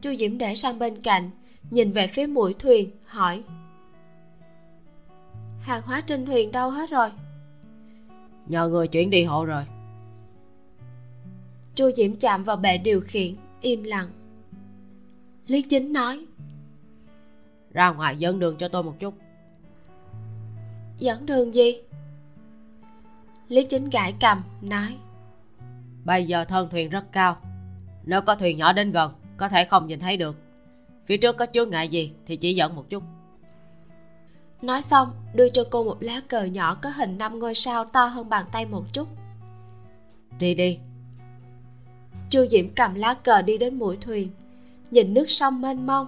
Chu 0.00 0.14
diễm 0.18 0.38
để 0.38 0.54
sang 0.54 0.78
bên 0.78 1.02
cạnh 1.02 1.30
nhìn 1.70 1.92
về 1.92 2.06
phía 2.06 2.26
mũi 2.26 2.54
thuyền 2.58 2.90
hỏi. 3.06 3.42
Hàng 5.60 5.82
hóa 5.82 6.00
trên 6.00 6.26
thuyền 6.26 6.52
đâu 6.52 6.70
hết 6.70 6.90
rồi? 6.90 7.10
Nhờ 8.46 8.68
người 8.68 8.88
chuyển 8.88 9.10
đi 9.10 9.24
hộ 9.24 9.44
rồi. 9.44 9.62
Chu 11.74 11.90
diễm 11.96 12.14
chạm 12.14 12.44
vào 12.44 12.56
bệ 12.56 12.78
điều 12.78 13.00
khiển 13.00 13.34
im 13.60 13.82
lặng. 13.82 14.08
Lý 15.46 15.62
chính 15.62 15.92
nói 15.92 16.26
ra 17.72 17.90
ngoài 17.90 18.16
dẫn 18.18 18.38
đường 18.38 18.56
cho 18.58 18.68
tôi 18.68 18.82
một 18.82 18.94
chút. 18.98 19.14
Dẫn 20.98 21.26
đường 21.26 21.54
gì? 21.54 21.82
Lý 23.48 23.64
chính 23.64 23.90
gãi 23.90 24.14
cầm 24.20 24.42
nói 24.60 24.96
bây 26.04 26.26
giờ 26.26 26.44
thân 26.44 26.68
thuyền 26.70 26.90
rất 26.90 27.12
cao 27.12 27.36
nếu 28.04 28.20
có 28.22 28.34
thuyền 28.34 28.56
nhỏ 28.56 28.72
đến 28.72 28.92
gần 28.92 29.12
có 29.36 29.48
thể 29.48 29.64
không 29.64 29.86
nhìn 29.86 30.00
thấy 30.00 30.16
được. 30.16 30.36
Phía 31.06 31.16
trước 31.16 31.36
có 31.36 31.46
chướng 31.52 31.70
ngại 31.70 31.88
gì 31.88 32.12
thì 32.26 32.36
chỉ 32.36 32.54
dẫn 32.54 32.76
một 32.76 32.90
chút. 32.90 33.02
Nói 34.62 34.82
xong 34.82 35.12
đưa 35.34 35.48
cho 35.48 35.64
cô 35.70 35.84
một 35.84 35.96
lá 36.00 36.20
cờ 36.28 36.44
nhỏ 36.44 36.74
có 36.74 36.90
hình 36.90 37.18
năm 37.18 37.38
ngôi 37.38 37.54
sao 37.54 37.84
to 37.84 38.04
hơn 38.06 38.28
bàn 38.28 38.46
tay 38.52 38.66
một 38.66 38.84
chút. 38.92 39.08
Đi 40.38 40.54
đi 40.54 40.78
chu 42.30 42.46
diễm 42.50 42.68
cầm 42.68 42.94
lá 42.94 43.14
cờ 43.14 43.42
đi 43.42 43.58
đến 43.58 43.78
mũi 43.78 43.96
thuyền. 44.00 44.28
Nhìn 44.90 45.14
nước 45.14 45.30
sông 45.30 45.60
mênh 45.60 45.86
mông, 45.86 46.06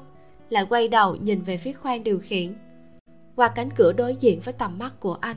lại 0.51 0.67
quay 0.69 0.89
đầu 0.89 1.17
nhìn 1.17 1.43
về 1.43 1.57
phía 1.57 1.73
khoang 1.73 2.05
điều 2.05 2.19
khiển. 2.19 2.55
Qua 3.37 3.49
cánh 3.49 3.69
cửa 3.77 3.93
đối 3.93 4.15
diện 4.15 4.41
với 4.45 4.55
tầm 4.55 4.79
mắt 4.79 5.01
của 5.01 5.15
anh. 5.21 5.37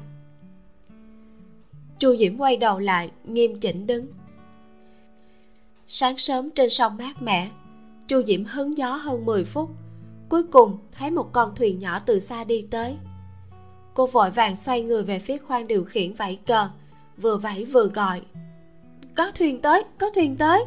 Chu 1.99 2.15
diễm 2.15 2.37
quay 2.37 2.57
đầu 2.57 2.79
lại, 2.79 3.11
nghiêm 3.23 3.55
chỉnh 3.55 3.87
đứng. 3.87 4.07
Sáng 5.87 6.17
sớm 6.17 6.49
trên 6.49 6.69
sông 6.69 6.97
mát 6.97 7.21
mẻ, 7.21 7.49
chu 8.07 8.23
diễm 8.27 8.45
hứng 8.45 8.77
gió 8.77 8.95
hơn 8.95 9.25
10 9.25 9.43
phút. 9.43 9.69
Cuối 10.29 10.43
cùng, 10.43 10.77
thấy 10.91 11.11
một 11.11 11.31
con 11.31 11.55
thuyền 11.55 11.79
nhỏ 11.79 11.99
từ 11.99 12.19
xa 12.19 12.43
đi 12.43 12.67
tới. 12.71 12.97
Cô 13.93 14.07
vội 14.07 14.31
vàng 14.31 14.55
xoay 14.55 14.81
người 14.81 15.03
về 15.03 15.19
phía 15.19 15.37
khoang 15.37 15.67
điều 15.67 15.83
khiển 15.83 16.13
vẫy 16.13 16.39
cờ, 16.45 16.69
vừa 17.17 17.37
vẫy 17.37 17.65
vừa 17.65 17.87
gọi. 17.87 18.21
Có 19.15 19.31
thuyền 19.31 19.61
tới, 19.61 19.83
có 19.97 20.09
thuyền 20.09 20.35
tới! 20.35 20.65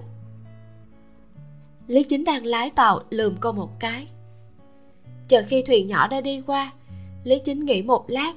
Lý 1.89 2.03
chính 2.03 2.25
đang 2.25 2.47
lái 2.47 2.71
tàu 2.71 3.01
lườm 3.11 3.37
cô 3.41 3.53
một 3.53 3.81
cái. 3.81 4.07
Chờ 5.29 5.43
khi 5.49 5.63
thuyền 5.63 5.87
nhỏ 5.87 6.09
đã 6.09 6.21
đi 6.21 6.43
qua 6.47 6.73
lý 7.25 7.39
chính 7.45 7.65
nghĩ 7.65 7.83
một 7.83 8.05
lát 8.11 8.33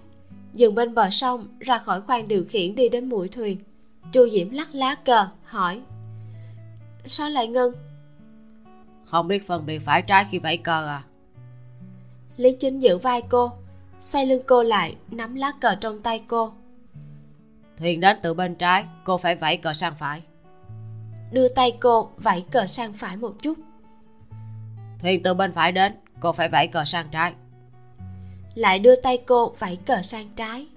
dừng 0.54 0.76
bên 0.76 0.94
bờ 0.94 1.10
sông 1.10 1.48
ra 1.60 1.78
khỏi 1.78 2.02
khoang 2.02 2.28
điều 2.28 2.46
khiển 2.50 2.76
đi 2.76 2.90
đến 2.90 3.10
mũi 3.10 3.30
thuyền. 3.30 3.58
Chu 4.12 4.30
diễm 4.30 4.50
lắc 4.50 4.76
lá 4.76 4.96
cờ 4.96 5.28
hỏi 5.44 5.82
sao 7.06 7.30
lại 7.30 7.48
ngưng 7.48 7.74
không 9.12 9.28
biết 9.28 9.48
phân 9.48 9.66
biệt 9.66 9.80
phải 9.80 10.02
trái 10.02 10.26
khi 10.32 10.40
vẫy 10.40 10.58
cờ 10.58 10.88
à. 10.88 11.04
Lý 12.38 12.52
chính 12.60 12.80
giữ 12.80 12.98
vai 12.98 13.22
cô 13.30 13.52
xoay 14.00 14.26
lưng 14.26 14.42
cô 14.48 14.64
lại 14.64 14.96
nắm 15.12 15.36
lá 15.36 15.52
cờ 15.60 15.76
trong 15.76 16.02
tay 16.02 16.24
cô. 16.28 16.54
Thuyền 17.78 18.00
đến 18.00 18.18
từ 18.22 18.34
bên 18.34 18.56
trái 18.56 18.86
cô 19.04 19.18
phải 19.18 19.36
vẫy 19.36 19.58
cờ 19.58 19.74
sang 19.74 19.94
phải 20.00 20.22
đưa 21.32 21.48
tay 21.48 21.78
cô 21.80 22.10
vẫy 22.18 22.46
cờ 22.52 22.68
sang 22.68 22.94
phải 22.94 23.18
một 23.18 23.36
chút. 23.42 23.58
Thuyền 25.00 25.24
từ 25.24 25.34
bên 25.34 25.54
phải 25.54 25.72
đến 25.72 25.96
cô 26.20 26.32
phải 26.32 26.50
vẫy 26.50 26.68
cờ 26.68 26.86
sang 26.86 27.08
trái. 27.12 27.34
Lại 28.56 28.80
đưa 28.80 28.96
tay 28.96 29.18
cô 29.28 29.56
vẫy 29.60 29.78
cờ 29.86 30.02
sang 30.02 30.30
trái. 30.36 30.68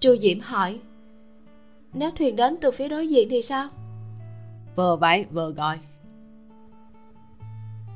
Chu 0.00 0.16
diễm 0.16 0.40
hỏi 0.40 0.78
nếu 1.92 2.10
thuyền 2.10 2.36
đến 2.36 2.56
từ 2.60 2.70
phía 2.70 2.88
đối 2.88 3.08
diện 3.08 3.28
thì 3.30 3.42
sao? 3.42 3.68
Vừa 4.76 4.96
vẫy 4.96 5.24
vừa 5.24 5.50
gọi. 5.50 5.78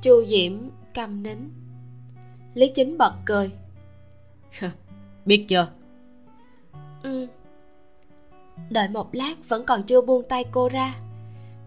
Chu 0.03 0.25
diễm 0.29 0.53
câm 0.95 1.23
nín. 1.23 1.51
Lý 2.55 2.73
chính 2.75 2.99
bật 2.99 3.15
cười. 3.25 3.51
biết 5.25 5.47
chưa? 5.49 5.69
Ừ. 7.03 7.27
Đợi 8.71 8.89
một 8.89 9.15
lát 9.15 9.35
vẫn 9.49 9.65
còn 9.67 9.83
chưa 9.83 10.01
buông 10.01 10.23
tay 10.29 10.45
cô 10.53 10.69
ra 10.69 10.95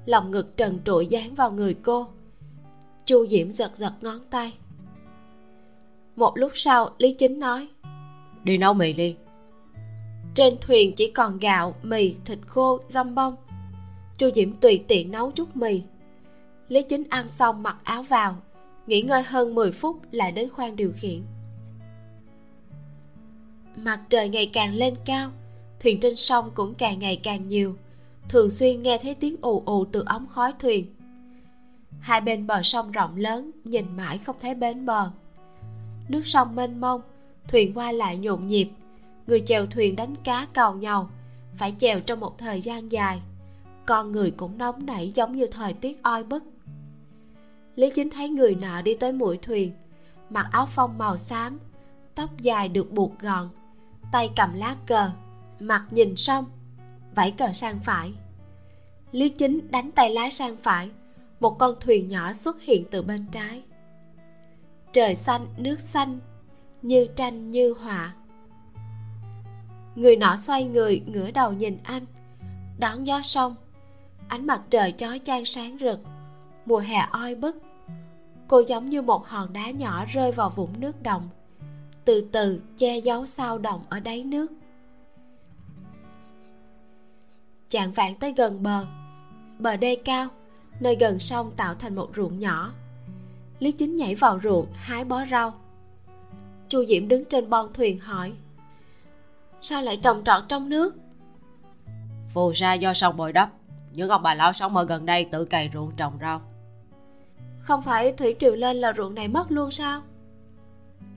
lòng 0.06 0.32
ngực 0.32 0.58
trần 0.58 0.80
trụi 0.86 1.08
dán 1.08 1.36
vào 1.36 1.52
người 1.52 1.74
cô. 1.74 2.08
Chu 3.06 3.28
diễm 3.28 3.52
giật 3.52 3.78
giật 3.78 3.94
ngón 4.02 4.20
tay. 4.30 4.54
Một 6.16 6.38
lúc 6.38 6.52
sau 6.56 6.90
lý 6.98 7.14
chính 7.14 7.40
nói 7.40 7.68
đi 8.44 8.58
nấu 8.58 8.74
mì 8.74 8.94
đi. 8.94 9.16
Trên 10.34 10.58
thuyền 10.62 10.94
chỉ 10.96 11.12
còn 11.12 11.40
gạo 11.40 11.76
mì 11.84 12.16
thịt 12.26 12.40
khô 12.48 12.80
dăm 12.90 13.16
bông. 13.16 13.36
Chu 14.18 14.30
diễm 14.36 14.54
tùy 14.54 14.84
tiện 14.88 15.12
nấu 15.12 15.32
chút 15.32 15.56
mì. 15.56 15.82
Lý 16.68 16.82
chính 16.82 17.04
ăn 17.10 17.28
xong 17.28 17.64
mặc 17.64 17.78
áo 17.84 18.04
vào 18.04 18.36
nghỉ 18.88 19.02
ngơi 19.02 19.24
hơn 19.24 19.56
10 19.56 19.72
phút 19.72 20.00
lại 20.12 20.32
đến 20.32 20.50
khoang 20.50 20.76
điều 20.76 20.92
khiển. 20.96 21.22
Mặt 23.76 24.00
trời 24.10 24.30
ngày 24.30 24.50
càng 24.54 24.74
lên 24.74 24.94
cao 25.06 25.32
thuyền 25.80 26.00
trên 26.00 26.16
sông 26.16 26.52
cũng 26.56 26.74
càng 26.76 27.00
ngày 27.00 27.20
càng 27.24 27.48
nhiều 27.48 27.76
thường 28.30 28.50
xuyên 28.50 28.82
nghe 28.82 28.98
thấy 28.98 29.16
tiếng 29.16 29.36
ù 29.42 29.64
ù 29.66 29.86
từ 29.86 30.04
ống 30.06 30.28
khói 30.28 30.54
thuyền. 30.60 30.86
Hai 32.00 32.22
bên 32.22 32.48
bờ 32.48 32.64
sông 32.64 32.92
rộng 32.92 33.16
lớn, 33.18 33.52
nhìn 33.64 33.86
mãi 33.98 34.18
không 34.18 34.36
thấy 34.42 34.56
bến 34.56 34.86
bờ. 34.86 35.12
Nước 36.10 36.22
sông 36.26 36.56
mênh 36.56 36.82
mông, 36.82 37.02
thuyền 37.48 37.74
qua 37.74 37.92
lại 37.92 38.18
nhộn 38.18 38.48
nhịp. 38.48 38.70
Người 39.28 39.44
chèo 39.46 39.66
thuyền 39.66 39.96
đánh 39.96 40.16
cá 40.24 40.48
cầu 40.54 40.74
nhau, 40.74 41.10
phải 41.58 41.76
chèo 41.80 42.00
trong 42.00 42.20
một 42.20 42.38
thời 42.38 42.62
gian 42.62 42.92
dài. 42.92 43.22
Con 43.86 44.12
người 44.12 44.32
cũng 44.32 44.58
nóng 44.58 44.86
nảy 44.86 45.12
giống 45.16 45.36
như 45.36 45.48
thời 45.48 45.74
tiết 45.74 46.04
oi 46.04 46.24
bức. 46.24 46.44
Lý 47.76 47.90
chính 47.96 48.10
thấy 48.10 48.30
người 48.30 48.56
nọ 48.56 48.82
đi 48.82 48.94
tới 48.94 49.12
mũi 49.12 49.38
thuyền, 49.42 49.72
mặc 50.30 50.48
áo 50.52 50.66
phông 50.66 50.98
màu 50.98 51.18
xám, 51.18 51.60
tóc 52.16 52.30
dài 52.42 52.70
được 52.70 52.92
buộc 52.92 53.20
gọn, 53.20 53.50
tay 54.12 54.30
cầm 54.36 54.54
lá 54.54 54.76
cờ, 54.86 55.12
mặt 55.60 55.86
nhìn 55.92 56.16
sông 56.16 56.46
vẫy 57.16 57.32
cờ 57.32 57.54
sang 57.54 57.80
phải. 57.80 58.14
Lý 59.12 59.30
chính 59.30 59.72
đánh 59.72 59.92
tay 59.92 60.10
lái 60.10 60.32
sang 60.32 60.58
phải, 60.58 60.90
một 61.40 61.60
con 61.60 61.76
thuyền 61.80 62.10
nhỏ 62.10 62.34
xuất 62.34 62.62
hiện 62.62 62.86
từ 62.92 63.02
bên 63.02 63.26
trái. 63.32 63.62
Trời 64.94 65.16
xanh, 65.16 65.48
nước 65.58 65.80
xanh, 65.80 66.20
như 66.82 67.08
tranh, 67.16 67.52
như 67.52 67.74
họa. 67.74 68.14
Người 69.96 70.16
nọ 70.16 70.36
xoay 70.36 70.64
người, 70.64 71.02
ngửa 71.06 71.32
đầu 71.32 71.54
nhìn 71.54 71.78
anh. 71.84 72.06
Đón 72.80 73.08
gió 73.08 73.22
sông, 73.22 73.56
ánh 74.28 74.48
mặt 74.48 74.62
trời 74.70 74.92
chói 74.92 75.20
chang 75.20 75.46
sáng 75.46 75.78
rực, 75.80 76.00
mùa 76.66 76.80
hè 76.80 77.08
oi 77.12 77.36
bức. 77.36 77.58
Cô 78.48 78.62
giống 78.68 78.90
như 78.90 79.02
một 79.02 79.28
hòn 79.28 79.54
đá 79.54 79.70
nhỏ 79.70 80.06
rơi 80.06 80.32
vào 80.32 80.50
vũng 80.50 80.80
nước 80.80 81.04
đồng, 81.04 81.30
từ 82.06 82.28
từ 82.32 82.62
che 82.78 82.98
giấu 82.98 83.26
sao 83.26 83.58
động 83.58 83.82
ở 83.90 84.00
đáy 84.00 84.24
nước 84.24 84.48
chạng 87.70 87.92
vạn 87.92 88.16
tới 88.16 88.34
gần 88.38 88.64
bờ. 88.64 88.86
Bờ 89.60 89.76
đê 89.76 89.96
cao 90.06 90.28
nơi 90.80 90.96
gần 91.00 91.20
sông 91.20 91.52
tạo 91.58 91.76
thành 91.76 91.96
một 91.96 92.10
ruộng 92.16 92.40
nhỏ. 92.40 92.72
Lý 93.60 93.72
chính 93.72 93.96
nhảy 93.96 94.16
vào 94.16 94.40
ruộng 94.44 94.68
hái 94.74 95.04
bó 95.04 95.26
rau. 95.32 95.54
Chu 96.70 96.86
diễm 96.86 97.08
đứng 97.08 97.26
trên 97.26 97.50
bon 97.50 97.74
thuyền 97.74 98.00
hỏi 98.00 98.34
sao 99.68 99.82
lại 99.82 99.98
trồng 99.98 100.24
trọt 100.24 100.44
trong 100.48 100.70
nước? 100.70 100.96
Phù 102.34 102.54
sa 102.54 102.74
do 102.74 102.94
sông 102.94 103.18
bồi 103.18 103.34
đắp 103.34 103.52
những 103.92 104.10
ông 104.10 104.24
bà 104.24 104.34
lão 104.34 104.54
sống 104.54 104.78
ở 104.78 104.84
gần 104.84 105.06
đây 105.06 105.26
tự 105.26 105.46
cày 105.46 105.70
ruộng 105.74 105.92
trồng 105.98 106.14
rau. 106.22 106.42
Không 107.60 107.82
phải 107.82 108.12
thủy 108.12 108.36
triều 108.40 108.56
lên 108.56 108.78
là 108.78 108.94
ruộng 108.98 109.16
này 109.16 109.28
mất 109.28 109.52
luôn 109.52 109.72
sao? 109.72 110.02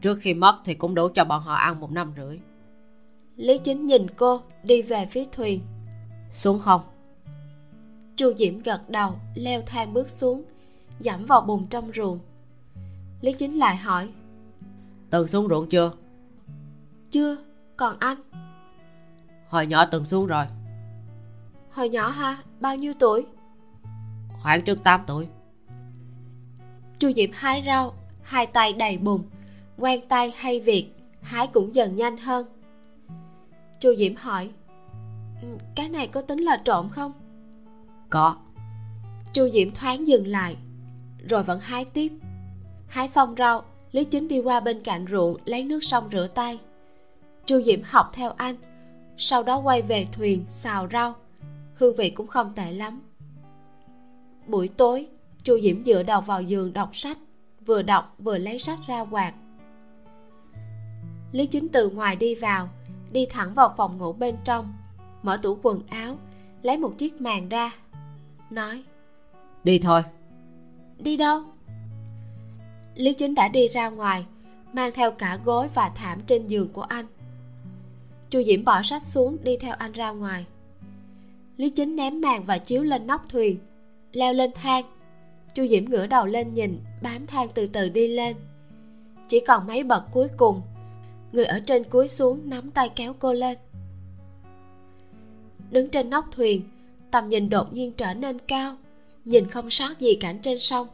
Trước 0.00 0.18
khi 0.20 0.34
mất 0.34 0.58
thì 0.64 0.74
cũng 0.74 0.94
đủ 0.94 1.08
cho 1.14 1.24
bọn 1.24 1.42
họ 1.42 1.54
ăn 1.54 1.80
một 1.80 1.92
năm 1.92 2.12
rưỡi. 2.16 2.40
Lý 3.36 3.58
chính 3.58 3.86
nhìn 3.86 4.10
cô 4.10 4.40
đi 4.62 4.82
về 4.82 5.06
phía 5.06 5.24
thuyền 5.32 5.60
xuống 6.30 6.59
không? 6.59 6.80
Chu 8.16 8.34
diễm 8.38 8.62
gật 8.62 8.90
đầu 8.90 9.12
leo 9.34 9.62
thang 9.66 9.94
bước 9.94 10.10
xuống 10.10 10.42
dẫm 11.00 11.24
vào 11.24 11.40
bùn 11.40 11.66
trong 11.66 11.90
ruộng. 11.94 12.18
Lý 13.20 13.32
chính 13.32 13.59
lại 13.59 13.76
hỏi 13.76 14.09
từng 15.10 15.28
xuống 15.28 15.48
ruộng 15.48 15.68
chưa? 15.68 15.92
Chưa 17.10 17.36
còn 17.76 17.96
anh? 17.98 18.16
Hồi 19.48 19.66
nhỏ 19.66 19.84
từng 19.84 20.05
xuống 20.05 20.26
rồi. 20.26 20.44
Hồi 21.70 21.88
nhỏ 21.88 22.09
ha 22.09 22.42
bao 22.60 22.76
nhiêu 22.76 22.94
tuổi? 22.98 23.26
Khoảng 24.42 24.62
trước 24.62 24.78
8 24.84 25.00
tuổi. 25.06 25.26
Chu 26.98 27.12
diễm 27.16 27.30
hái 27.32 27.62
rau 27.66 27.94
hai 28.22 28.46
tay 28.46 28.72
đầy 28.72 28.98
bùn 28.98 29.22
quen 29.78 30.00
tay 30.09 30.32
hay 30.36 30.60
việc 30.60 30.88
hái 31.22 31.46
cũng 31.46 31.74
dần 31.74 31.96
nhanh 31.96 32.16
hơn. 32.16 32.46
Chu 33.80 33.94
diễm 33.98 34.16
hỏi 34.16 34.50
cái 35.74 35.89
này 35.89 36.06
có 36.06 36.20
tính 36.20 36.39
là 36.39 36.62
trộm 36.65 36.89
không? 36.89 37.12
Có. 38.10 38.36
Chu 39.32 39.48
diễm 39.52 39.70
thoáng 39.70 40.06
dừng 40.06 40.27
lại 40.27 40.56
rồi 41.28 41.43
vẫn 41.43 41.60
hái 41.60 41.85
tiếp. 41.85 42.12
Hái 42.86 43.09
xong 43.09 43.35
rau 43.39 43.65
lý 43.93 44.05
chính 44.05 44.28
đi 44.28 44.40
qua 44.40 44.60
bên 44.60 44.82
cạnh 44.82 45.06
ruộng 45.10 45.36
lấy 45.44 45.65
nước 45.65 45.85
sông 45.85 46.09
rửa 46.12 46.28
tay. 46.35 46.59
Chu 47.47 47.62
diễm 47.62 47.81
học 47.82 48.10
theo 48.12 48.31
anh 48.31 48.56
sau 49.16 49.43
đó 49.43 49.59
quay 49.59 49.82
về 49.82 50.06
thuyền 50.12 50.44
xào 50.48 50.89
rau. 50.93 51.15
Hương 51.74 51.97
vị 51.97 52.10
cũng 52.10 52.27
không 52.27 52.52
tệ 52.55 52.73
lắm. 52.73 53.02
Buổi 54.47 54.69
tối 54.69 55.06
chu 55.44 55.60
diễm 55.62 55.85
dựa 55.85 56.02
đầu 56.02 56.20
vào 56.20 56.43
giường 56.43 56.73
đọc 56.73 56.90
sách 56.93 57.19
vừa 57.66 57.82
đọc 57.82 58.15
vừa 58.19 58.39
lấy 58.39 58.59
sách 58.59 58.78
ra 58.86 59.01
quạt. 59.01 59.35
Lý 61.32 61.47
chính 61.47 61.69
từ 61.69 61.90
ngoài 61.90 62.16
đi 62.16 62.35
vào 62.35 62.69
đi 63.12 63.27
thẳng 63.27 63.55
vào 63.55 63.74
phòng 63.77 63.98
ngủ 63.98 64.12
bên 64.12 64.36
trong 64.44 64.73
mở 65.22 65.36
tủ 65.42 65.58
quần 65.62 65.82
áo 65.88 66.16
lấy 66.62 66.78
một 66.78 66.98
chiếc 66.98 67.20
màn 67.20 67.48
ra 67.48 67.70
nói 68.50 68.84
đi 69.64 69.78
thôi. 69.78 70.02
Đi 70.98 71.16
đâu? 71.16 71.42
Lý 72.94 73.12
chính 73.12 73.34
đã 73.34 73.48
đi 73.48 73.68
ra 73.68 73.88
ngoài 73.88 74.26
mang 74.72 74.90
theo 74.94 75.10
cả 75.10 75.38
gối 75.44 75.68
và 75.74 75.88
thảm 75.94 76.20
trên 76.26 76.46
giường 76.46 76.68
của 76.72 76.82
anh. 76.82 77.06
Chu 78.30 78.42
diễm 78.42 78.64
bỏ 78.64 78.82
sách 78.82 79.02
xuống 79.02 79.36
đi 79.42 79.56
theo 79.56 79.74
anh 79.78 79.92
ra 79.92 80.10
ngoài. 80.10 80.46
Lý 81.56 81.70
chính 81.70 81.96
ném 81.96 82.20
màn 82.20 82.44
và 82.44 82.58
chiếu 82.58 82.82
lên 82.82 83.06
nóc 83.06 83.28
thuyền 83.28 83.58
leo 84.12 84.32
lên 84.32 84.50
thang. 84.54 84.84
Chu 85.54 85.66
diễm 85.66 85.84
ngửa 85.84 86.06
đầu 86.06 86.26
lên 86.26 86.54
nhìn 86.54 86.80
bám 87.02 87.26
thang 87.26 87.48
từ 87.54 87.66
từ 87.66 87.88
đi 87.88 88.08
lên. 88.08 88.36
Chỉ 89.28 89.40
còn 89.40 89.66
mấy 89.66 89.82
bậc 89.82 90.04
cuối 90.12 90.28
cùng 90.36 90.62
người 91.32 91.44
ở 91.44 91.60
trên 91.60 91.84
cúi 91.84 92.08
xuống 92.08 92.40
nắm 92.44 92.70
tay 92.70 92.88
kéo 92.88 93.14
cô 93.18 93.32
lên 93.32 93.58
đứng 95.70 95.90
trên 95.90 96.10
nóc 96.10 96.28
thuyền. 96.32 96.62
Tầm 97.10 97.28
nhìn 97.28 97.50
đột 97.50 97.72
nhiên 97.72 97.92
trở 97.92 98.14
nên 98.14 98.38
cao, 98.38 98.76
nhìn 99.24 99.46
không 99.48 99.70
sót 99.70 100.00
gì 100.00 100.14
cảnh 100.14 100.38
trên 100.42 100.58
sông. 100.58 100.88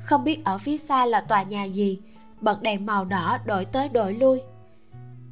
Không 0.00 0.24
biết 0.24 0.44
ở 0.44 0.58
phía 0.58 0.78
xa 0.78 1.06
là 1.06 1.20
tòa 1.20 1.42
nhà 1.42 1.64
gì, 1.64 2.00
bật 2.40 2.62
đèn 2.62 2.86
màu 2.86 3.04
đỏ 3.04 3.38
đổi 3.46 3.64
tới 3.64 3.88
đổi 3.88 4.14
lui. 4.14 4.40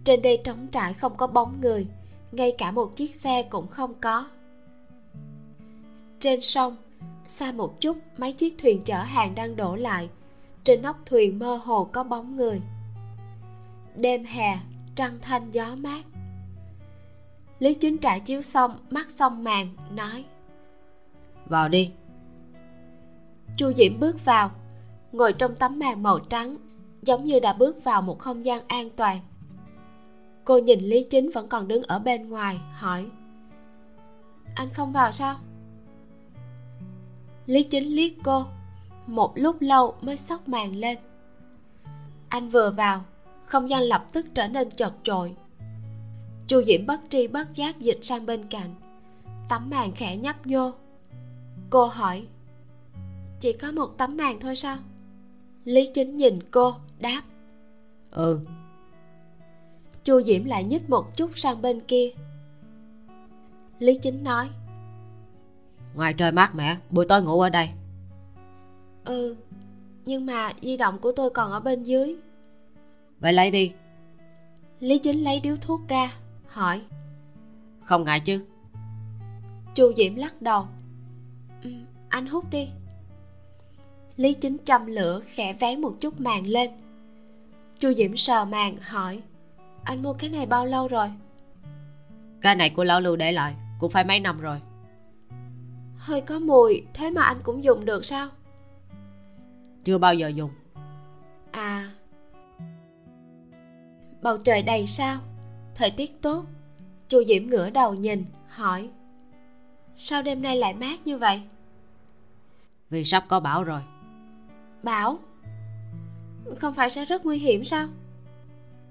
Trên 0.05 0.23
đây 0.23 0.41
trống 0.45 0.67
trải 0.73 0.95
không 0.95 1.17
có 1.17 1.27
bóng 1.27 1.61
người, 1.61 1.87
ngay 2.33 2.53
cả 2.59 2.71
một 2.71 2.97
chiếc 2.97 3.15
xe 3.15 3.43
cũng 3.43 3.69
không 3.69 3.95
có. 4.01 4.29
Trên 6.19 6.41
sông, 6.41 6.77
xa 7.27 7.53
một 7.53 7.81
chút, 7.81 7.99
mấy 8.19 8.33
chiếc 8.33 8.59
thuyền 8.59 8.83
chở 8.83 8.99
hàng 8.99 9.35
đang 9.35 9.57
đổ 9.57 9.77
lại. 9.77 10.09
Trên 10.65 10.83
nóc 10.83 10.97
thuyền 11.07 11.39
mơ 11.39 11.61
hồ 11.65 11.85
có 11.85 12.03
bóng 12.03 12.37
người. 12.37 12.61
Đêm 13.97 14.25
hè, 14.25 14.59
trăng 14.95 15.19
thanh 15.21 15.51
gió 15.51 15.75
mát 15.77 16.05
lý 17.63 17.75
chính 17.75 17.99
trải 17.99 18.21
chiếu 18.21 18.43
xong 18.43 18.79
mắt 18.91 19.11
xong 19.11 19.45
màn 19.45 19.69
nói. 19.91 20.25
Vào 21.47 21.69
đi. 21.69 21.93
Chu 23.57 23.73
diễm 23.77 24.01
bước 24.01 24.25
vào 24.25 24.51
ngồi 25.13 25.33
trong 25.33 25.55
tấm 25.57 25.79
màn 25.79 26.03
màu 26.03 26.19
trắng 26.19 26.57
giống 27.03 27.25
như 27.25 27.41
đã 27.41 27.53
bước 27.53 27.85
vào 27.85 28.03
một 28.03 28.19
không 28.19 28.45
gian 28.45 28.63
an 28.69 28.91
toàn. 28.97 29.21
Cô 30.45 30.59
nhìn 30.59 30.81
lý 30.81 31.07
chính 31.11 31.31
vẫn 31.31 31.49
còn 31.49 31.69
đứng 31.69 31.83
ở 31.83 31.99
bên 31.99 32.29
ngoài 32.29 32.61
hỏi. 32.73 33.07
Anh 34.55 34.69
không 34.73 34.93
vào 34.93 35.13
sao? 35.13 35.37
Lý 37.47 37.63
chính 37.63 37.85
liếc 37.85 38.13
cô 38.25 38.45
một 39.07 39.33
lúc 39.35 39.57
lâu 39.61 39.95
mới 40.01 40.17
xốc 40.17 40.49
màn 40.49 40.77
lên. 40.77 40.99
Anh 42.29 42.49
vừa 42.49 42.71
vào 42.71 43.05
không 43.47 43.69
gian 43.69 43.83
lập 43.83 44.07
tức 44.13 44.27
trở 44.35 44.49
nên 44.49 44.71
chật 44.71 44.93
chội 45.03 45.37
chu 46.53 46.63
diễm 46.63 46.87
bất 46.87 47.01
tri 47.09 47.27
bất 47.27 47.55
giác 47.55 47.81
dịch 47.81 47.99
sang 48.03 48.27
bên 48.27 48.45
cạnh. 48.51 48.75
Tấm 49.49 49.71
màn 49.71 49.93
khẽ 49.93 50.17
nhấp 50.17 50.47
nhô. 50.47 50.73
Cô 51.71 51.87
hỏi 51.87 52.27
chỉ 53.41 53.53
có 53.53 53.73
một 53.73 53.99
tấm 53.99 54.17
màn 54.17 54.41
thôi 54.41 54.55
sao? 54.55 54.77
Lý 55.65 55.91
chính 55.95 56.17
nhìn 56.17 56.39
cô 56.51 56.75
đáp 57.01 57.23
ừ. 58.11 58.41
Chu 60.05 60.23
diễm 60.23 60.45
lại 60.45 60.65
nhích 60.65 60.91
một 60.91 61.17
chút 61.17 61.31
sang 61.35 61.63
bên 61.63 61.81
kia. 61.81 62.11
Lý 63.79 63.99
chính 64.03 64.25
nói 64.25 64.49
ngoài 65.95 66.15
trời 66.15 66.33
mát 66.33 66.55
mẻ 66.55 66.77
buổi 66.91 67.07
tối 67.09 67.23
ngủ 67.23 67.41
ở 67.41 67.49
đây. 67.49 67.69
Ừ 69.05 69.37
nhưng 70.07 70.27
mà 70.27 70.53
di 70.63 70.77
động 70.77 70.99
của 70.99 71.13
tôi 71.13 71.31
còn 71.31 71.53
ở 71.53 71.61
bên 71.61 71.83
dưới. 71.83 72.17
Vậy 73.21 73.33
lấy 73.33 73.51
đi. 73.51 73.73
Lý 74.81 74.99
chính 74.99 75.25
lấy 75.25 75.41
điếu 75.41 75.57
thuốc 75.57 75.81
ra 75.89 76.22
hỏi. 76.53 76.81
Không 77.81 78.05
ngại 78.05 78.21
chứ? 78.21 78.45
Chu 79.75 79.93
diễm 79.97 80.15
lắc 80.15 80.43
đầu. 80.43 80.67
Ừ, 81.63 81.71
anh 82.09 82.27
hút 82.27 82.45
đi. 82.51 82.69
Lý 84.17 84.35
chính 84.35 84.57
châm 84.65 84.87
lửa 84.87 85.21
khẽ 85.27 85.53
vén 85.53 85.81
một 85.81 85.97
chút 86.01 86.21
màn 86.21 86.47
lên. 86.47 86.71
Chu 87.79 87.93
diễm 87.93 88.17
sờ 88.17 88.45
màn 88.45 88.77
hỏi. 88.77 89.23
Anh 89.85 90.03
mua 90.03 90.13
cái 90.13 90.31
này 90.31 90.47
bao 90.47 90.67
lâu 90.67 90.89
rồi? 90.89 91.09
Cái 92.41 92.55
này 92.55 92.71
của 92.71 92.85
lão 92.85 93.01
lưu 93.01 93.17
để 93.17 93.33
lại 93.33 93.55
cũng 93.79 93.91
phải 93.91 94.05
mấy 94.05 94.21
năm 94.21 94.41
rồi. 94.41 94.61
Hơi 95.97 96.21
có 96.21 96.39
mùi 96.39 96.87
thế 96.95 97.11
mà 97.11 97.23
anh 97.23 97.39
cũng 97.43 97.65
dùng 97.65 97.85
được 97.85 98.05
sao? 98.05 98.29
Chưa 99.85 99.99
bao 99.99 100.15
giờ 100.15 100.29
dùng. 100.29 100.51
À. 101.51 101.91
Bầu 104.23 104.39
trời 104.39 104.63
đầy 104.63 104.87
sao 104.87 105.19
thời 105.83 105.91
tiết 105.91 106.23
tốt. 106.23 106.45
Chu 107.09 107.25
diễm 107.25 107.47
ngửa 107.47 107.71
đầu 107.71 107.95
nhìn 107.95 108.25
hỏi 108.49 108.91
sao 109.97 110.23
đêm 110.23 110.43
nay 110.43 110.57
lại 110.57 110.75
mát 110.75 111.07
như 111.07 111.19
vậy? 111.19 111.43
Vì 112.91 113.05
sắp 113.05 113.25
có 113.29 113.41
bão 113.41 113.65
rồi. 113.65 113.81
Bão? 114.83 115.19
Không 116.59 116.75
phải 116.75 116.91
sẽ 116.91 117.05
rất 117.05 117.27
nguy 117.27 117.39
hiểm 117.39 117.65
sao? 117.65 117.89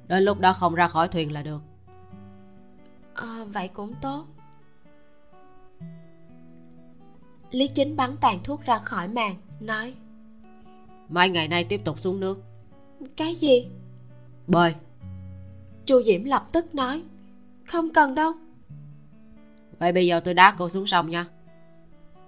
Đến 0.08 0.24
lúc 0.24 0.40
đó 0.40 0.54
không 0.54 0.76
ra 0.76 0.88
khỏi 0.88 1.08
thuyền 1.08 1.32
là 1.32 1.42
được. 1.42 1.62
À, 3.14 3.44
vậy 3.54 3.68
cũng 3.68 3.94
tốt. 4.02 4.26
Lý 7.52 7.68
chính 7.68 7.96
bắn 7.96 8.18
tàn 8.18 8.40
thuốc 8.44 8.62
ra 8.66 8.80
khỏi 8.80 9.08
màn 9.08 9.36
nói 9.60 9.94
mấy 11.10 11.30
ngày 11.30 11.48
nay 11.48 11.64
tiếp 11.64 11.82
tục 11.86 12.00
xuống 12.00 12.20
nước. 12.20 12.44
Cái 13.18 13.36
gì? 13.36 13.68
Bơi 14.48 14.74
chu 15.92 16.04
diễm 16.04 16.24
lập 16.24 16.48
tức 16.52 16.76
nói 16.76 17.02
không 17.66 17.94
cần 17.94 18.16
đâu. 18.16 18.34
Vậy 19.80 19.92
bây 19.92 20.08
giờ 20.08 20.20
tôi 20.20 20.34
đá 20.34 20.56
cô 20.58 20.70
xuống 20.70 20.88
sông 20.88 21.10
nha. 21.10 21.26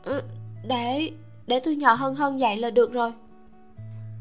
Ừ, 0.03 0.21
để 0.67 1.11
để 1.47 1.59
tôi 1.59 1.75
nhờ 1.75 1.93
hân 1.93 2.15
hân 2.15 2.37
dậy 2.37 2.57
là 2.57 2.69
được 2.69 2.93
rồi. 2.93 3.11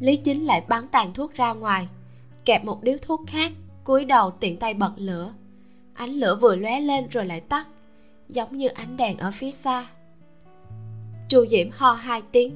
Lý 0.00 0.16
chính 0.16 0.44
lại 0.44 0.64
bắn 0.68 0.88
tàn 0.88 1.14
thuốc 1.14 1.34
ra 1.34 1.52
ngoài 1.52 1.88
kẹp 2.44 2.64
một 2.64 2.82
điếu 2.82 2.96
thuốc 3.02 3.20
khác 3.26 3.52
cúi 3.84 4.04
đầu 4.04 4.30
tiện 4.30 4.56
tay 4.56 4.74
bật 4.74 4.92
lửa. 4.96 5.32
Ánh 5.94 6.10
lửa 6.10 6.38
vừa 6.40 6.56
lóe 6.56 6.80
lên 6.80 7.08
rồi 7.08 7.26
lại 7.26 7.40
tắt 7.40 7.68
giống 8.28 8.56
như 8.56 8.68
ánh 8.68 8.96
đèn 8.96 9.18
ở 9.18 9.30
phía 9.34 9.50
xa. 9.50 9.86
Chu 11.28 11.46
diễm 11.46 11.70
ho 11.72 11.92
hai 11.92 12.22
tiếng. 12.32 12.54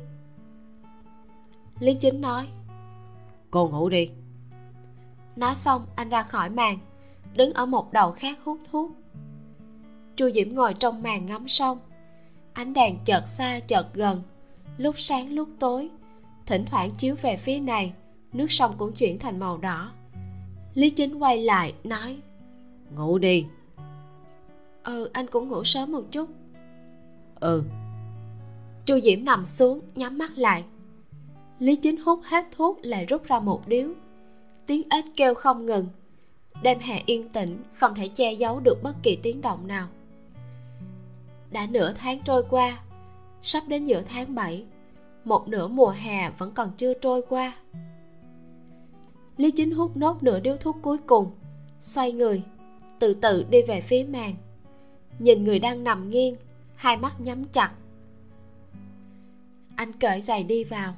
Lý 1.81 1.95
chính 1.95 2.21
nói 2.21 2.49
cô 3.51 3.69
ngủ 3.69 3.89
đi 3.89 4.11
nói 5.37 5.55
xong 5.55 5.87
anh 5.95 6.09
ra 6.09 6.23
khỏi 6.23 6.51
màn 6.51 6.79
đứng 7.35 7.53
ở 7.53 7.67
một 7.67 7.93
đầu 7.93 8.13
khác 8.13 8.39
hút 8.45 8.61
thuốc. 8.71 8.91
Chu 10.17 10.31
diễm 10.31 10.55
ngồi 10.55 10.75
trong 10.75 11.03
màn 11.03 11.27
ngắm 11.27 11.49
sông. 11.49 11.79
Ánh 12.53 12.73
đèn 12.73 12.99
chợt 13.05 13.29
xa 13.29 13.61
chợt 13.69 13.95
gần. 13.95 14.23
Lúc 14.79 14.95
sáng 14.99 15.33
lúc 15.33 15.49
tối 15.59 15.91
thỉnh 16.47 16.65
thoảng 16.67 16.91
chiếu 16.99 17.15
về 17.23 17.37
phía 17.37 17.59
này 17.59 17.93
nước 18.33 18.53
sông 18.53 18.75
cũng 18.79 18.93
chuyển 18.93 19.19
thành 19.19 19.39
màu 19.39 19.59
đỏ. 19.59 19.93
Lý 20.75 20.91
chính 20.91 21.19
quay 21.19 21.43
lại 21.43 21.75
nói 21.85 22.17
ngủ 22.97 23.19
đi. 23.19 23.47
Ừ 24.85 25.11
anh 25.13 25.27
cũng 25.27 25.49
ngủ 25.49 25.65
sớm 25.65 25.93
một 25.93 26.03
chút. 26.11 26.31
Ừ. 27.41 27.63
Chu 28.87 29.01
diễm 29.01 29.25
nằm 29.25 29.47
xuống 29.47 29.81
nhắm 29.95 30.19
mắt 30.19 30.39
lại. 30.39 30.65
Lý 31.59 31.77
chính 31.77 31.97
hút 31.97 32.21
hết 32.25 32.47
thuốc 32.57 32.79
lại 32.83 33.05
rút 33.05 33.25
ra 33.25 33.39
một 33.39 33.69
điếu 33.69 33.89
tiếng 34.67 34.83
ếch 34.91 35.05
kêu 35.17 35.35
không 35.35 35.67
ngừng. 35.67 35.89
Đêm 36.63 36.79
hè 36.79 37.03
yên 37.07 37.29
tĩnh, 37.29 37.63
không 37.73 37.95
thể 37.95 38.09
che 38.09 38.33
giấu 38.33 38.61
được 38.61 38.83
bất 38.83 38.95
kỳ 39.03 39.17
tiếng 39.23 39.41
động 39.41 39.67
nào. 39.67 39.89
Đã 41.51 41.67
nửa 41.71 41.93
tháng 41.93 42.21
trôi 42.25 42.45
qua, 42.51 42.79
sắp 43.43 43.63
đến 43.69 43.87
giữa 43.87 44.03
tháng 44.03 44.35
7 44.35 44.65
một 45.27 45.49
nửa 45.49 45.69
mùa 45.69 45.91
hè 45.91 46.31
vẫn 46.31 46.53
còn 46.55 46.71
chưa 46.77 46.95
trôi 46.95 47.23
qua. 47.29 47.57
Lý 49.37 49.51
chính 49.51 49.71
hút 49.71 49.97
nốt 49.97 50.23
nửa 50.23 50.41
điếu 50.41 50.57
thuốc 50.57 50.77
cuối 50.83 50.99
cùng, 50.99 51.31
xoay 51.81 52.13
người, 52.13 52.43
từ 52.99 53.15
từ 53.15 53.47
đi 53.51 53.63
về 53.69 53.81
phía 53.81 54.05
màn. 54.05 54.35
Nhìn 55.19 55.45
người 55.45 55.59
đang 55.59 55.85
nằm 55.85 56.09
nghiêng, 56.09 56.35
hai 56.75 56.97
mắt 56.97 57.21
nhắm 57.21 57.45
chặt. 57.45 57.73
Anh 59.77 59.93
cởi 59.93 60.21
giày 60.21 60.43
đi 60.43 60.65
vào. 60.65 60.95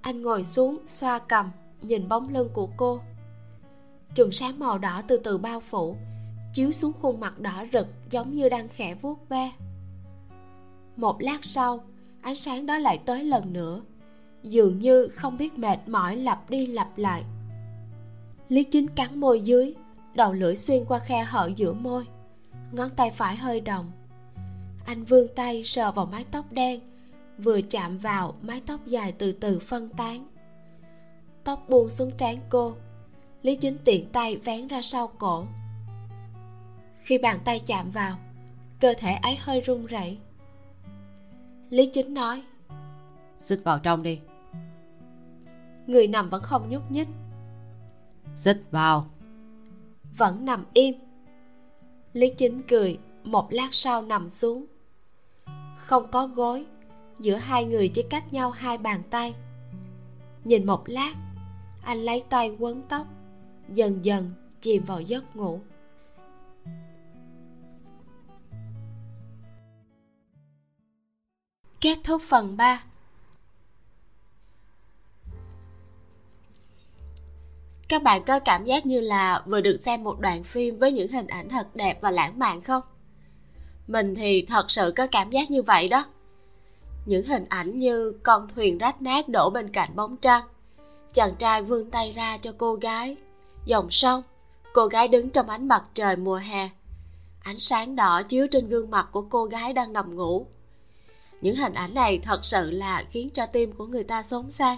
Anh 0.00 0.22
ngồi 0.22 0.44
xuống, 0.44 0.78
xoa 0.86 1.18
cầm 1.18 1.50
nhìn 1.82 2.08
bóng 2.08 2.34
lưng 2.34 2.48
của 2.52 2.68
cô. 2.76 3.00
Chùm 4.14 4.30
sáng 4.30 4.58
màu 4.58 4.78
đỏ 4.78 5.02
từ 5.08 5.16
từ 5.16 5.38
bao 5.38 5.60
phủ, 5.60 5.96
chiếu 6.52 6.72
xuống 6.72 6.92
khuôn 7.00 7.20
mặt 7.20 7.38
đỏ 7.38 7.64
rực 7.72 7.86
giống 8.10 8.34
như 8.34 8.48
đang 8.48 8.68
khẽ 8.68 8.94
vuốt 8.94 9.28
ve. 9.28 9.52
Một 10.96 11.22
lát 11.22 11.38
sau, 11.44 11.80
ánh 12.20 12.34
sáng 12.34 12.66
đó 12.66 12.78
lại 12.78 12.98
tới 12.98 13.24
lần 13.24 13.52
nữa, 13.52 13.80
dường 14.42 14.78
như 14.78 15.08
không 15.08 15.38
biết 15.38 15.58
mệt 15.58 15.78
mỏi 15.86 16.16
lặp 16.16 16.50
đi 16.50 16.66
lặp 16.66 16.98
lại. 16.98 17.24
Lý 18.48 18.62
chính 18.62 18.88
cắn 18.88 19.20
môi 19.20 19.40
dưới, 19.40 19.74
đầu 20.14 20.32
lưỡi 20.32 20.56
xuyên 20.56 20.84
qua 20.84 20.98
khe 20.98 21.24
hở 21.24 21.50
giữa 21.56 21.72
môi, 21.72 22.06
ngón 22.72 22.90
tay 22.90 23.10
phải 23.10 23.36
hơi 23.36 23.60
động. 23.60 23.92
Anh 24.86 25.04
vươn 25.04 25.26
tay 25.36 25.62
sờ 25.64 25.92
vào 25.92 26.06
mái 26.06 26.24
tóc 26.30 26.52
đen, 26.52 26.80
vừa 27.38 27.60
chạm 27.60 27.98
vào 27.98 28.34
mái 28.42 28.62
tóc 28.66 28.86
dài 28.86 29.12
từ 29.12 29.32
từ 29.32 29.58
phân 29.58 29.88
tán 29.88 30.26
tóc 31.50 31.68
buông 31.68 31.90
xuống 31.90 32.10
trán 32.16 32.38
cô. 32.48 32.74
Lý 33.42 33.56
chính 33.56 33.78
tiện 33.84 34.08
tay 34.12 34.36
vén 34.36 34.68
ra 34.68 34.82
sau 34.82 35.10
cổ. 35.18 35.46
Khi 37.02 37.18
bàn 37.18 37.40
tay 37.44 37.60
chạm 37.66 37.90
vào 37.90 38.16
cơ 38.80 38.94
thể 38.98 39.12
ấy 39.12 39.36
hơi 39.36 39.60
run 39.60 39.86
rẩy. 39.86 40.18
Lý 41.70 41.90
chính 41.92 42.14
nói 42.14 42.42
xích 43.40 43.60
vào 43.64 43.78
trong 43.78 44.02
đi. 44.02 44.20
Người 45.86 46.06
nằm 46.06 46.30
vẫn 46.30 46.42
không 46.42 46.68
nhúc 46.68 46.90
nhích. 46.90 47.08
Xích 48.34 48.62
vào. 48.70 49.06
Vẫn 50.16 50.44
nằm 50.44 50.64
im. 50.72 50.94
Lý 52.12 52.30
chính 52.38 52.62
cười 52.62 52.98
một 53.24 53.46
lát 53.50 53.68
sau 53.72 54.02
nằm 54.02 54.30
xuống. 54.30 54.66
Không 55.76 56.10
có 56.10 56.26
gối 56.26 56.66
giữa 57.18 57.36
hai 57.36 57.64
người 57.64 57.88
chỉ 57.88 58.02
cách 58.02 58.32
nhau 58.32 58.50
hai 58.50 58.78
bàn 58.78 59.02
tay. 59.10 59.34
Nhìn 60.44 60.66
một 60.66 60.82
lát 60.86 61.14
anh 61.82 61.98
lấy 61.98 62.24
tay 62.28 62.56
quấn 62.58 62.82
tóc, 62.88 63.06
dần 63.74 64.04
dần 64.04 64.32
chìm 64.60 64.84
vào 64.84 65.00
giấc 65.00 65.36
ngủ. 65.36 65.60
Kết 71.80 71.98
thúc 72.04 72.22
phần 72.28 72.56
3 72.56 72.84
các 77.90 78.02
bạn 78.02 78.24
có 78.24 78.38
cảm 78.40 78.64
giác 78.64 78.86
như 78.86 79.00
là 79.00 79.42
vừa 79.46 79.60
được 79.60 79.76
xem 79.80 80.04
một 80.04 80.20
đoạn 80.20 80.44
phim 80.44 80.78
với 80.78 80.92
những 80.92 81.12
hình 81.12 81.26
ảnh 81.26 81.48
thật 81.48 81.76
đẹp 81.76 81.98
và 82.00 82.10
lãng 82.10 82.38
mạn 82.38 82.62
không? 82.62 82.82
Mình 83.86 84.14
thì 84.14 84.46
thật 84.48 84.70
sự 84.70 84.92
có 84.96 85.06
cảm 85.06 85.30
giác 85.30 85.50
như 85.50 85.62
vậy 85.62 85.88
đó. 85.88 86.06
Những 87.06 87.26
hình 87.26 87.44
ảnh 87.48 87.78
như 87.78 88.12
con 88.22 88.48
thuyền 88.54 88.78
rách 88.78 89.02
nát 89.02 89.28
đổ 89.28 89.50
bên 89.50 89.68
cạnh 89.68 89.90
bóng 89.96 90.16
trăng 90.16 90.42
chàng 91.12 91.34
trai 91.38 91.62
vươn 91.62 91.90
tay 91.90 92.12
ra 92.12 92.38
cho 92.38 92.52
cô 92.58 92.74
gái. 92.74 93.16
Dòng 93.64 93.90
sông, 93.90 94.22
cô 94.72 94.86
gái 94.86 95.08
đứng 95.08 95.30
trong 95.30 95.48
ánh 95.48 95.68
mặt 95.68 95.84
trời 95.94 96.16
mùa 96.16 96.36
hè. 96.36 96.68
Ánh 97.42 97.58
sáng 97.58 97.96
đỏ 97.96 98.22
chiếu 98.22 98.46
trên 98.50 98.68
gương 98.68 98.90
mặt 98.90 99.08
của 99.12 99.22
cô 99.22 99.44
gái 99.44 99.72
đang 99.72 99.92
nằm 99.92 100.16
ngủ. 100.16 100.46
Những 101.40 101.56
hình 101.56 101.74
ảnh 101.74 101.94
này 101.94 102.18
thật 102.22 102.44
sự 102.44 102.70
là 102.70 103.04
khiến 103.10 103.30
cho 103.30 103.46
tim 103.46 103.72
của 103.72 103.86
người 103.86 104.04
ta 104.04 104.22
xốn 104.22 104.50
sang 104.50 104.76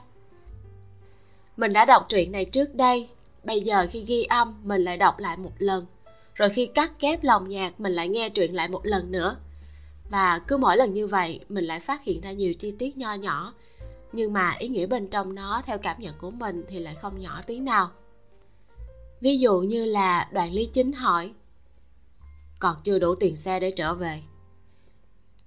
mình 1.57 1.73
đã 1.73 1.85
đọc 1.85 2.07
truyện 2.09 2.33
này 2.33 2.45
trước 2.45 2.75
đây. 2.75 3.09
Bây 3.45 3.61
giờ 3.61 3.87
khi 3.91 4.01
ghi 4.01 4.23
âm, 4.23 4.55
mình 4.65 4.85
lại 4.85 4.97
đọc 4.97 5.19
lại 5.19 5.37
một 5.37 5.53
lần. 5.59 5.87
Rồi 6.35 6.51
khi 6.51 6.67
cắt 6.67 6.93
ghép 7.01 7.25
lòng 7.25 7.49
nhạc, 7.49 7.81
mình 7.81 7.93
lại 7.93 8.09
nghe 8.09 8.29
truyện 8.29 8.55
lại 8.55 8.69
một 8.69 8.87
lần 8.87 9.13
nữa. 9.13 9.37
Và 10.11 10.39
cứ 10.39 10.57
mỗi 10.57 10.77
lần 10.77 10.95
như 10.95 11.07
vậy, 11.07 11.41
mình 11.49 11.65
lại 11.65 11.81
phát 11.81 12.05
hiện 12.05 12.21
ra 12.21 12.33
nhiều 12.33 12.55
chi 12.55 12.75
tiết 12.79 12.97
nho 12.97 13.15
nhỏ 13.15 13.55
nhưng 14.13 14.33
mà 14.33 14.57
ý 14.59 14.69
nghĩa 14.69 14.87
bên 14.87 15.09
trong 15.09 15.35
nó, 15.35 15.63
theo 15.67 15.79
cảm 15.79 16.01
nhận 16.01 16.15
của 16.19 16.31
mình, 16.31 16.65
thì 16.69 16.79
lại 16.79 16.95
không 16.95 17.21
nhỏ 17.21 17.43
tí 17.47 17.61
nào. 17.61 17.91
Ví 19.21 19.39
dụ 19.39 19.61
như 19.61 19.85
là 19.85 20.29
đoàn 20.33 20.53
lý 20.53 20.67
chính 20.67 20.93
hỏi, 20.93 21.33
còn 22.59 22.77
chưa 22.85 22.99
đủ 22.99 23.15
tiền 23.15 23.37
xe 23.37 23.61
để 23.61 23.71
trở 23.71 23.95
về? 23.95 24.23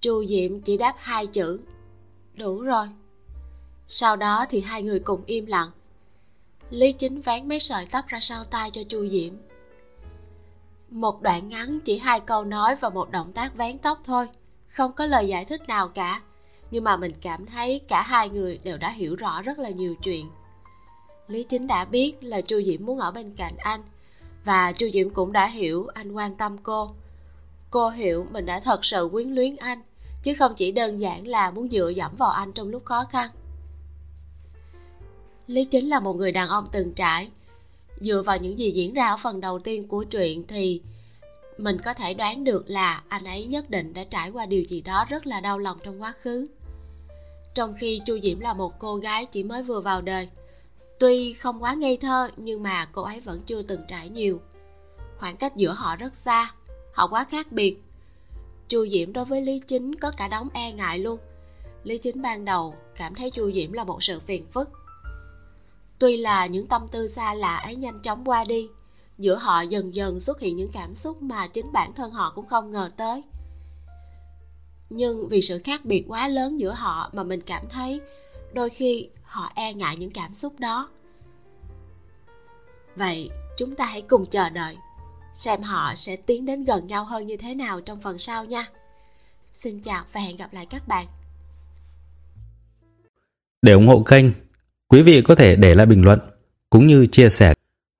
Chu 0.01 0.25
diệm 0.25 0.61
chỉ 0.61 0.77
đáp 0.77 0.93
hai 0.97 1.27
chữ, 1.27 1.59
đủ 2.33 2.61
rồi. 2.61 2.87
Sau 3.87 4.15
đó 4.15 4.45
thì 4.49 4.61
hai 4.61 4.83
người 4.83 4.99
cùng 4.99 5.23
im 5.25 5.45
lặng. 5.45 5.71
Lý 6.69 6.91
chính 6.91 7.21
ván 7.21 7.49
mấy 7.49 7.59
sợi 7.59 7.87
tóc 7.91 8.07
ra 8.07 8.19
sau 8.19 8.43
tay 8.43 8.71
cho 8.71 8.81
chu 8.89 9.07
diệm. 9.07 9.33
Một 10.89 11.21
đoạn 11.21 11.49
ngắn 11.49 11.79
chỉ 11.79 11.97
hai 11.97 12.19
câu 12.19 12.43
nói 12.43 12.75
và 12.75 12.89
một 12.89 13.11
động 13.11 13.33
tác 13.33 13.55
vén 13.55 13.77
tóc 13.77 13.99
thôi, 14.03 14.27
không 14.67 14.93
có 14.93 15.05
lời 15.05 15.27
giải 15.27 15.45
thích 15.45 15.67
nào 15.67 15.87
cả 15.87 16.21
nhưng 16.71 16.83
mà 16.83 16.97
mình 16.97 17.11
cảm 17.21 17.45
thấy 17.45 17.79
cả 17.87 18.01
hai 18.01 18.29
người 18.29 18.59
đều 18.63 18.77
đã 18.77 18.89
hiểu 18.89 19.15
rõ 19.15 19.41
rất 19.41 19.59
là 19.59 19.69
nhiều 19.69 19.95
chuyện. 20.03 20.29
Lý 21.27 21.43
chính 21.43 21.67
đã 21.67 21.85
biết 21.85 22.23
là 22.23 22.41
chu 22.41 22.61
diễm 22.65 22.85
muốn 22.85 22.99
ở 22.99 23.11
bên 23.11 23.33
cạnh 23.35 23.55
anh, 23.57 23.81
và 24.45 24.71
chu 24.71 24.87
diễm 24.93 25.09
cũng 25.09 25.31
đã 25.31 25.47
hiểu 25.47 25.87
anh 25.93 26.11
quan 26.11 26.35
tâm 26.35 26.57
cô. 26.57 26.91
Cô 27.69 27.89
hiểu 27.89 28.27
mình 28.31 28.45
đã 28.45 28.59
thật 28.59 28.85
sự 28.85 29.09
quyến 29.11 29.29
luyến 29.29 29.55
anh, 29.55 29.81
chứ 30.23 30.33
không 30.33 30.55
chỉ 30.55 30.71
đơn 30.71 31.01
giản 31.01 31.27
là 31.27 31.51
muốn 31.51 31.69
dựa 31.69 31.89
dẫm 31.89 32.15
vào 32.17 32.29
anh 32.29 32.51
trong 32.51 32.69
lúc 32.69 32.85
khó 32.85 33.05
khăn. 33.09 33.29
Lý 35.47 35.65
chính 35.65 35.89
là 35.89 35.99
một 35.99 36.15
người 36.15 36.31
đàn 36.31 36.49
ông 36.49 36.67
từng 36.71 36.93
trải. 36.93 37.29
Dựa 37.99 38.21
vào 38.21 38.37
những 38.37 38.59
gì 38.59 38.71
diễn 38.71 38.93
ra 38.93 39.07
ở 39.07 39.17
phần 39.17 39.41
đầu 39.41 39.59
tiên 39.59 39.87
của 39.87 40.03
truyện 40.03 40.43
thì 40.47 40.81
mình 41.57 41.82
có 41.82 41.94
thể 41.94 42.14
đoán 42.14 42.44
được 42.44 42.64
là 42.68 43.03
anh 43.07 43.23
ấy 43.23 43.45
nhất 43.45 43.69
định 43.69 43.94
đã 43.94 44.03
trải 44.03 44.30
qua 44.30 44.45
điều 44.45 44.64
gì 44.64 44.82
đó 44.82 45.06
rất 45.10 45.27
là 45.27 45.40
đau 45.40 45.60
lòng 45.60 45.77
trong 45.84 46.02
quá 46.02 46.14
khứ. 46.22 46.48
Trong 47.53 47.76
khi 47.80 48.02
chu 48.06 48.19
diễm 48.19 48.40
là 48.40 48.53
một 48.53 48.80
cô 48.80 48.95
gái 48.95 49.26
chỉ 49.26 49.44
mới 49.44 49.64
vừa 49.64 49.82
vào 49.82 50.02
đời, 50.02 50.30
tuy 50.99 51.34
không 51.34 51.64
quá 51.64 51.73
ngây 51.73 51.98
thơ 51.98 52.30
nhưng 52.38 52.64
mà 52.64 52.86
cô 52.91 53.02
ấy 53.02 53.19
vẫn 53.19 53.41
chưa 53.45 53.61
từng 53.61 53.82
trải 53.88 54.10
nhiều. 54.10 54.41
Khoảng 55.18 55.38
cách 55.38 55.56
giữa 55.56 55.73
họ 55.73 55.95
rất 55.95 56.15
xa, 56.15 56.53
họ 56.94 57.07
quá 57.07 57.23
khác 57.23 57.52
biệt. 57.52 57.77
Chu 58.69 58.88
diễm 58.88 59.14
đối 59.14 59.26
với 59.26 59.41
lý 59.41 59.60
chính 59.60 59.95
có 59.95 60.11
cả 60.18 60.27
đống 60.27 60.49
e 60.53 60.72
ngại 60.72 60.99
luôn. 60.99 61.19
Lý 61.84 61.98
chính 61.98 62.22
ban 62.22 62.45
đầu 62.45 62.76
cảm 62.95 63.15
thấy 63.15 63.32
chu 63.32 63.52
diễm 63.52 63.72
là 63.72 63.84
một 63.84 64.03
sự 64.03 64.19
phiền 64.19 64.45
phức. 64.52 64.69
Tuy 65.99 66.18
là 66.18 66.45
những 66.45 66.68
tâm 66.68 66.88
tư 66.91 67.07
xa 67.07 67.34
lạ 67.34 67.57
ấy 67.57 67.76
nhanh 67.76 67.99
chóng 67.99 68.30
qua 68.30 68.44
đi 68.44 68.69
giữa 69.17 69.35
họ 69.35 69.61
dần 69.61 69.95
dần 69.95 70.19
xuất 70.19 70.39
hiện 70.39 70.57
những 70.57 70.71
cảm 70.73 70.95
xúc 70.95 71.21
mà 71.21 71.47
chính 71.47 71.71
bản 71.71 71.93
thân 71.93 72.11
họ 72.11 72.31
cũng 72.35 72.47
không 72.47 72.71
ngờ 72.71 72.91
tới. 72.97 73.23
Nhưng 74.89 75.27
vì 75.27 75.41
sự 75.41 75.61
khác 75.63 75.85
biệt 75.85 76.05
quá 76.07 76.27
lớn 76.27 76.59
giữa 76.59 76.73
họ 76.73 77.09
mà 77.13 77.23
mình 77.23 77.41
cảm 77.41 77.63
thấy 77.69 78.01
đôi 78.53 78.69
khi 78.69 79.09
họ 79.23 79.51
e 79.55 79.73
ngại 79.73 79.97
những 79.97 80.11
cảm 80.11 80.33
xúc 80.33 80.59
đó. 80.59 80.89
Vậy 82.95 83.29
chúng 83.57 83.75
ta 83.75 83.85
hãy 83.85 84.01
cùng 84.01 84.25
chờ 84.25 84.49
đợi, 84.49 84.77
xem 85.33 85.61
họ 85.61 85.95
sẽ 85.95 86.15
tiến 86.15 86.45
đến 86.45 86.63
gần 86.63 86.87
nhau 86.87 87.05
hơn 87.05 87.27
như 87.27 87.37
thế 87.37 87.53
nào 87.53 87.81
trong 87.81 88.01
phần 88.01 88.17
sau 88.17 88.45
nha. 88.45 88.67
Xin 89.55 89.81
chào 89.81 90.03
và 90.13 90.21
hẹn 90.21 90.37
gặp 90.37 90.53
lại 90.53 90.65
các 90.65 90.87
bạn. 90.87 91.07
Để 93.61 93.73
ủng 93.73 93.87
hộ 93.87 94.03
kênh, 94.03 94.25
quý 94.87 95.01
vị 95.01 95.21
có 95.21 95.35
thể 95.35 95.55
để 95.55 95.73
lại 95.73 95.85
bình 95.85 96.05
luận 96.05 96.19
cũng 96.69 96.87
như 96.87 97.05
chia 97.11 97.29
sẻ 97.29 97.53